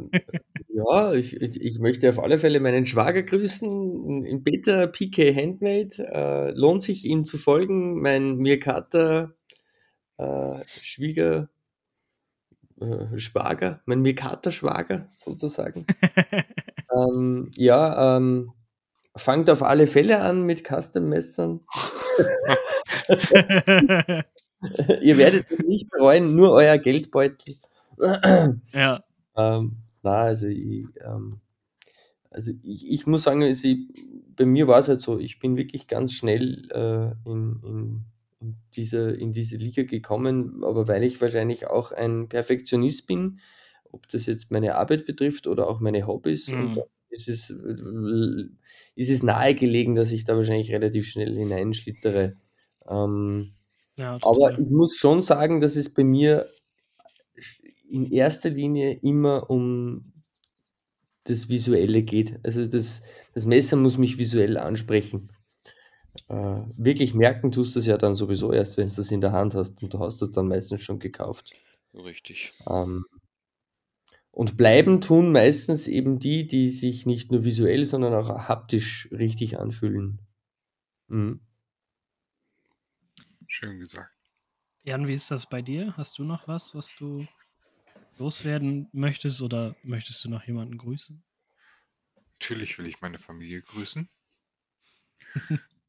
ja, 0.69 1.13
ich, 1.13 1.41
ich, 1.41 1.79
möchte 1.79 2.11
auf 2.11 2.19
alle 2.19 2.39
Fälle 2.39 2.59
meinen 2.59 2.87
Schwager 2.87 3.23
grüßen, 3.23 4.25
in 4.25 4.43
Peter 4.43 4.89
PK 4.89 5.35
Handmade. 5.35 5.99
Äh, 5.99 6.51
lohnt 6.59 6.83
sich 6.83 7.05
ihm 7.05 7.25
zu 7.25 7.39
folgen. 7.39 8.01
Mein 8.01 8.37
Mirkata 8.37 9.33
äh, 10.19 10.65
Schwieger 10.67 11.49
äh, 12.81 13.19
Schwager, 13.19 13.81
mein 13.85 14.01
Mirkata 14.01 14.51
Schwager 14.51 15.09
sozusagen. 15.17 15.87
ähm, 16.97 17.51
ja, 17.55 18.17
ähm, 18.17 18.53
fangt 19.17 19.51
auf 19.51 19.63
alle 19.63 19.87
Fälle 19.87 20.21
an 20.21 20.43
mit 20.45 20.65
Custom-Messern. 20.67 21.61
Ihr 25.03 25.17
werdet 25.19 25.47
es 25.51 25.59
nicht 25.67 25.91
bereuen, 25.91 26.37
nur 26.37 26.53
euer 26.53 26.79
Geldbeutel. 26.79 27.57
ja, 28.73 29.03
Ähm, 29.37 29.77
na, 30.03 30.11
also 30.13 30.47
ich, 30.47 30.87
ähm, 31.05 31.41
also 32.31 32.53
ich, 32.63 32.89
ich 32.91 33.07
muss 33.07 33.23
sagen, 33.25 33.43
also 33.43 33.69
ich, 33.69 33.79
bei 34.37 34.45
mir 34.47 34.69
war 34.69 34.79
es 34.79 34.89
halt 34.89 35.01
so, 35.01 35.19
ich 35.19 35.39
bin 35.39 35.57
wirklich 35.57 35.87
ganz 35.89 36.13
schnell 36.13 36.69
äh, 36.71 37.29
in, 37.29 37.61
in, 37.65 38.05
in, 38.41 38.57
diese, 38.75 39.11
in 39.11 39.33
diese 39.33 39.57
Liga 39.57 39.83
gekommen, 39.83 40.63
aber 40.65 40.89
weil 40.89 41.03
ich 41.03 41.21
wahrscheinlich 41.21 41.67
auch 41.69 41.93
ein 41.93 42.29
Perfektionist 42.29 43.07
bin, 43.07 43.41
ob 43.93 44.09
das 44.09 44.27
jetzt 44.27 44.51
meine 44.51 44.77
Arbeit 44.77 45.07
betrifft 45.07 45.47
oder 45.47 45.69
auch 45.69 45.81
meine 45.81 46.07
Hobbys, 46.07 46.49
Mhm. 46.49 46.61
und 46.77 46.81
ist 47.11 47.29
es, 47.29 47.51
äh, 47.51 48.45
ist 48.95 49.11
es 49.11 49.23
nahegelegen, 49.23 49.95
dass 49.95 50.13
ich 50.13 50.25
da 50.25 50.37
wahrscheinlich 50.37 50.73
relativ 50.73 51.09
schnell 51.09 51.37
hineinschlittere. 51.37 52.37
Ähm, 52.89 53.51
ja, 53.97 54.19
aber 54.23 54.59
ich 54.59 54.71
muss 54.71 54.97
schon 54.97 55.23
sagen, 55.23 55.61
dass 55.61 55.77
es 55.77 55.93
bei 55.93 56.05
mir 56.05 56.47
in 57.89 58.11
erster 58.11 58.51
Linie 58.51 58.99
immer 59.03 59.51
um 59.51 60.13
das 61.25 61.49
Visuelle 61.49 62.03
geht. 62.03 62.39
Also 62.45 62.67
das, 62.67 63.03
das 63.35 63.47
Messer 63.47 63.77
muss 63.77 63.99
mich 63.99 64.19
visuell 64.19 64.57
ansprechen. 64.57 65.31
Äh, 66.29 66.63
wirklich 66.77 67.15
merken 67.15 67.53
tust 67.53 67.75
du 67.75 67.81
es 67.81 67.87
ja 67.87 67.99
dann 67.99 68.15
sowieso 68.15 68.53
erst, 68.53 68.77
wenn 68.77 68.89
du 68.89 68.95
das 68.95 69.11
in 69.11 69.21
der 69.21 69.33
Hand 69.33 69.55
hast 69.55 69.83
und 69.83 69.93
du 69.93 69.99
hast 69.99 70.23
das 70.23 70.33
dann 70.33 70.49
meistens 70.49 70.83
schon 70.83 70.99
gekauft. 70.99 71.53
Richtig. 71.95 72.53
Ähm, 72.69 73.05
und 74.31 74.57
bleiben 74.57 75.01
tun 75.01 75.33
meistens 75.33 75.89
eben 75.89 76.19
die, 76.19 76.47
die 76.47 76.69
sich 76.71 77.07
nicht 77.07 77.31
nur 77.33 77.45
visuell, 77.45 77.85
sondern 77.85 78.15
auch 78.15 78.49
haptisch 78.49 79.09
richtig 79.11 79.59
anfühlen. 79.59 80.21
Mhm. 81.09 81.41
Schön 83.47 83.79
gesagt. 83.79 84.15
Jan, 84.85 85.09
wie 85.09 85.15
ist 85.15 85.31
das 85.31 85.47
bei 85.47 85.61
dir? 85.61 85.97
Hast 85.97 86.19
du 86.19 86.25
noch 86.25 86.49
was, 86.49 86.75
was 86.75 86.95
du 86.99 87.27
loswerden 88.19 88.89
möchtest 88.93 89.43
oder 89.43 89.75
möchtest 89.83 90.25
du 90.25 90.31
noch 90.31 90.45
jemanden 90.45 90.79
grüßen? 90.79 91.23
Natürlich 92.39 92.79
will 92.79 92.87
ich 92.87 93.01
meine 93.01 93.19
Familie 93.19 93.63
grüßen. 93.63 94.09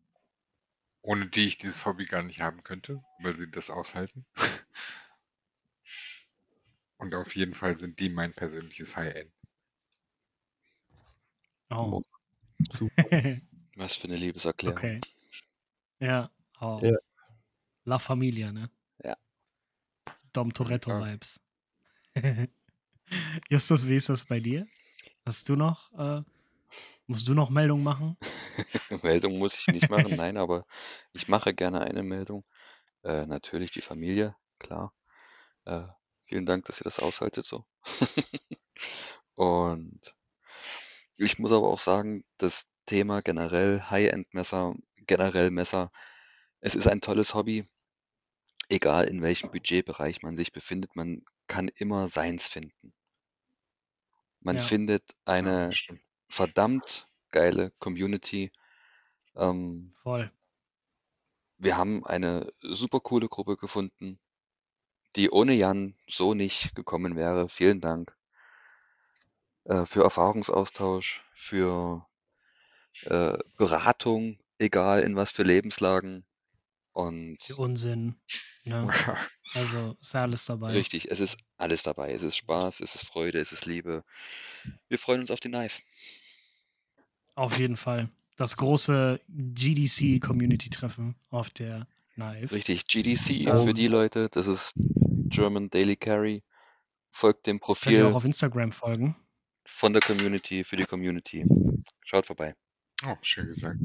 ohne 1.01 1.27
die 1.27 1.47
ich 1.47 1.57
dieses 1.57 1.85
Hobby 1.85 2.05
gar 2.05 2.23
nicht 2.23 2.41
haben 2.41 2.63
könnte, 2.63 3.03
weil 3.19 3.37
sie 3.37 3.49
das 3.49 3.69
aushalten. 3.69 4.25
Und 7.01 7.15
auf 7.15 7.35
jeden 7.35 7.55
Fall 7.55 7.75
sind 7.75 7.99
die 7.99 8.09
mein 8.09 8.31
persönliches 8.31 8.95
High-End. 8.95 9.33
Oh. 11.71 12.03
Super. 12.71 12.91
Was 13.75 13.95
für 13.95 14.07
eine 14.07 14.17
Liebeserklärung. 14.17 14.77
okay. 14.77 14.99
Ja. 15.99 16.29
Oh. 16.59 16.79
Ja. 16.83 16.95
La 17.85 17.97
Familia, 17.97 18.51
ne? 18.51 18.69
Ja. 19.03 19.17
Dom 20.31 20.53
Toretto 20.53 20.91
Ja. 20.91 20.99
Vibes. 21.03 21.39
Justus, 23.49 23.89
wie 23.89 23.95
ist 23.95 24.09
das 24.09 24.23
bei 24.25 24.39
dir? 24.39 24.67
Hast 25.25 25.49
du 25.49 25.55
noch, 25.55 25.91
äh, 25.97 26.21
musst 27.07 27.27
du 27.27 27.33
noch 27.33 27.49
Meldung 27.49 27.81
machen? 27.81 28.15
Meldung 29.03 29.39
muss 29.39 29.57
ich 29.57 29.67
nicht 29.69 29.89
machen, 29.89 30.15
nein, 30.17 30.37
aber 30.37 30.67
ich 31.13 31.27
mache 31.27 31.55
gerne 31.55 31.81
eine 31.81 32.03
Meldung. 32.03 32.45
Äh, 33.03 33.25
natürlich 33.25 33.71
die 33.71 33.81
Familie, 33.81 34.35
klar. 34.59 34.93
Äh, 35.65 35.87
vielen 36.31 36.47
Dank, 36.47 36.65
dass 36.65 36.81
ihr 36.81 36.85
das 36.85 36.99
aushaltet 36.99 37.45
so. 37.45 37.65
Und 39.35 40.15
ich 41.15 41.39
muss 41.39 41.51
aber 41.53 41.69
auch 41.69 41.79
sagen, 41.79 42.25
das 42.37 42.67
Thema 42.85 43.21
generell 43.21 43.81
High-End-Messer, 43.89 44.75
generell 45.07 45.49
Messer, 45.51 45.91
es 46.61 46.75
ist 46.75 46.87
ein 46.87 47.01
tolles 47.01 47.33
Hobby. 47.33 47.67
Egal 48.69 49.05
in 49.07 49.21
welchem 49.21 49.51
Budgetbereich 49.51 50.23
man 50.23 50.35
sich 50.35 50.51
befindet, 50.51 50.95
man 50.95 51.23
kann 51.45 51.67
immer 51.67 52.07
seins 52.07 52.47
finden. 52.47 52.91
Man 54.41 54.59
Ja. 54.59 54.59
findet 54.59 55.15
Ja, 55.43 55.63
eine 55.63 55.71
stimmt. 55.71 56.01
verdammt 56.29 57.07
geile 57.31 57.71
Community. 57.79 58.51
Ähm, 59.35 59.95
Voll. 60.03 60.31
wir 61.57 61.77
haben 61.77 62.05
eine 62.05 62.51
super 62.61 62.99
coole 62.99 63.29
Gruppe 63.29 63.55
gefunden, 63.55 64.19
die 65.15 65.29
ohne 65.29 65.53
Jan 65.53 65.95
so 66.07 66.33
nicht 66.33 66.75
gekommen 66.75 67.15
wäre. 67.15 67.49
Vielen 67.49 67.81
Dank 67.81 68.15
äh, 69.65 69.85
für 69.85 70.03
Erfahrungsaustausch, 70.03 71.23
für 71.33 72.05
äh, 73.03 73.37
Beratung, 73.57 74.39
egal 74.57 75.01
in 75.01 75.15
was 75.15 75.31
für 75.31 75.43
Lebenslagen. 75.43 76.25
Und 76.93 77.37
Für 77.41 77.55
Unsinn. 77.55 78.15
Ne? 78.63 78.89
Also 79.53 79.97
ist 79.99 80.15
alles 80.15 80.45
dabei. 80.45 80.71
richtig, 80.71 81.11
es 81.11 81.19
ist 81.19 81.37
alles 81.57 81.83
dabei. 81.83 82.13
Es 82.13 82.23
ist 82.23 82.37
Spaß, 82.37 82.79
es 82.79 82.95
ist 82.95 83.05
Freude, 83.05 83.39
es 83.39 83.51
ist 83.51 83.65
Liebe. 83.65 84.05
Wir 84.87 84.97
freuen 84.97 85.21
uns 85.21 85.31
auf 85.31 85.41
den 85.41 85.51
Knife. 85.51 85.81
Auf 87.35 87.59
jeden 87.59 87.75
Fall. 87.75 88.09
Das 88.37 88.55
große 88.55 89.19
GDC-Community-Treffen 89.27 91.15
auf 91.29 91.49
der 91.49 91.87
Knife. 92.21 92.53
Richtig, 92.55 92.85
GDC 92.87 93.47
Ähm, 93.47 93.63
für 93.65 93.73
die 93.73 93.87
Leute, 93.87 94.29
das 94.29 94.47
ist 94.47 94.73
German 94.75 95.69
Daily 95.69 95.95
Carry. 95.95 96.43
Folgt 97.11 97.47
dem 97.47 97.59
Könnt 97.59 97.85
ihr 97.85 98.07
auch 98.07 98.11
Profil 98.11 98.15
auf 98.15 98.25
Instagram 98.25 98.71
folgen. 98.71 99.15
von 99.65 99.93
der 99.93 100.01
Community 100.01 100.63
für 100.63 100.77
die 100.77 100.85
Community. 100.85 101.45
Schaut 102.05 102.25
vorbei. 102.25 102.55
Oh, 103.05 103.15
schön 103.21 103.47
gesagt. 103.47 103.77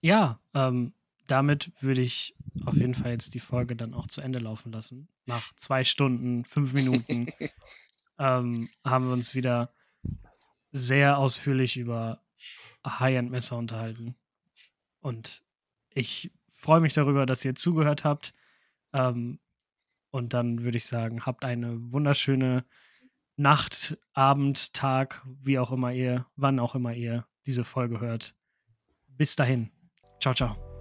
Ja, 0.00 0.40
ähm, 0.54 0.92
damit 1.28 1.72
würde 1.80 2.00
ich 2.00 2.34
auf 2.66 2.74
jeden 2.74 2.94
Fall 2.94 3.12
jetzt 3.12 3.34
die 3.34 3.40
Folge 3.40 3.76
dann 3.76 3.94
auch 3.94 4.06
zu 4.08 4.20
Ende 4.20 4.38
laufen 4.38 4.72
lassen. 4.72 5.08
Nach 5.26 5.54
zwei 5.54 5.84
Stunden, 5.84 6.44
fünf 6.44 6.72
Minuten 6.72 7.26
ähm, 8.18 8.68
haben 8.84 9.06
wir 9.06 9.12
uns 9.12 9.34
wieder 9.34 9.72
sehr 10.72 11.18
ausführlich 11.18 11.76
über 11.76 12.22
High-End-Messer 12.84 13.56
unterhalten. 13.56 14.16
Und 15.00 15.42
ich 15.94 16.32
freue 16.62 16.80
mich 16.80 16.94
darüber, 16.94 17.26
dass 17.26 17.44
ihr 17.44 17.54
zugehört 17.54 18.04
habt. 18.04 18.32
Ähm, 18.92 19.40
und 20.10 20.32
dann 20.32 20.62
würde 20.62 20.76
ich 20.76 20.86
sagen, 20.86 21.26
habt 21.26 21.44
eine 21.44 21.92
wunderschöne 21.92 22.64
Nacht, 23.36 23.98
Abend, 24.12 24.72
Tag, 24.72 25.26
wie 25.42 25.58
auch 25.58 25.72
immer 25.72 25.92
ihr, 25.92 26.26
wann 26.36 26.60
auch 26.60 26.74
immer 26.74 26.94
ihr 26.94 27.26
diese 27.46 27.64
Folge 27.64 28.00
hört. 28.00 28.34
Bis 29.08 29.36
dahin. 29.36 29.70
Ciao, 30.20 30.34
ciao. 30.34 30.71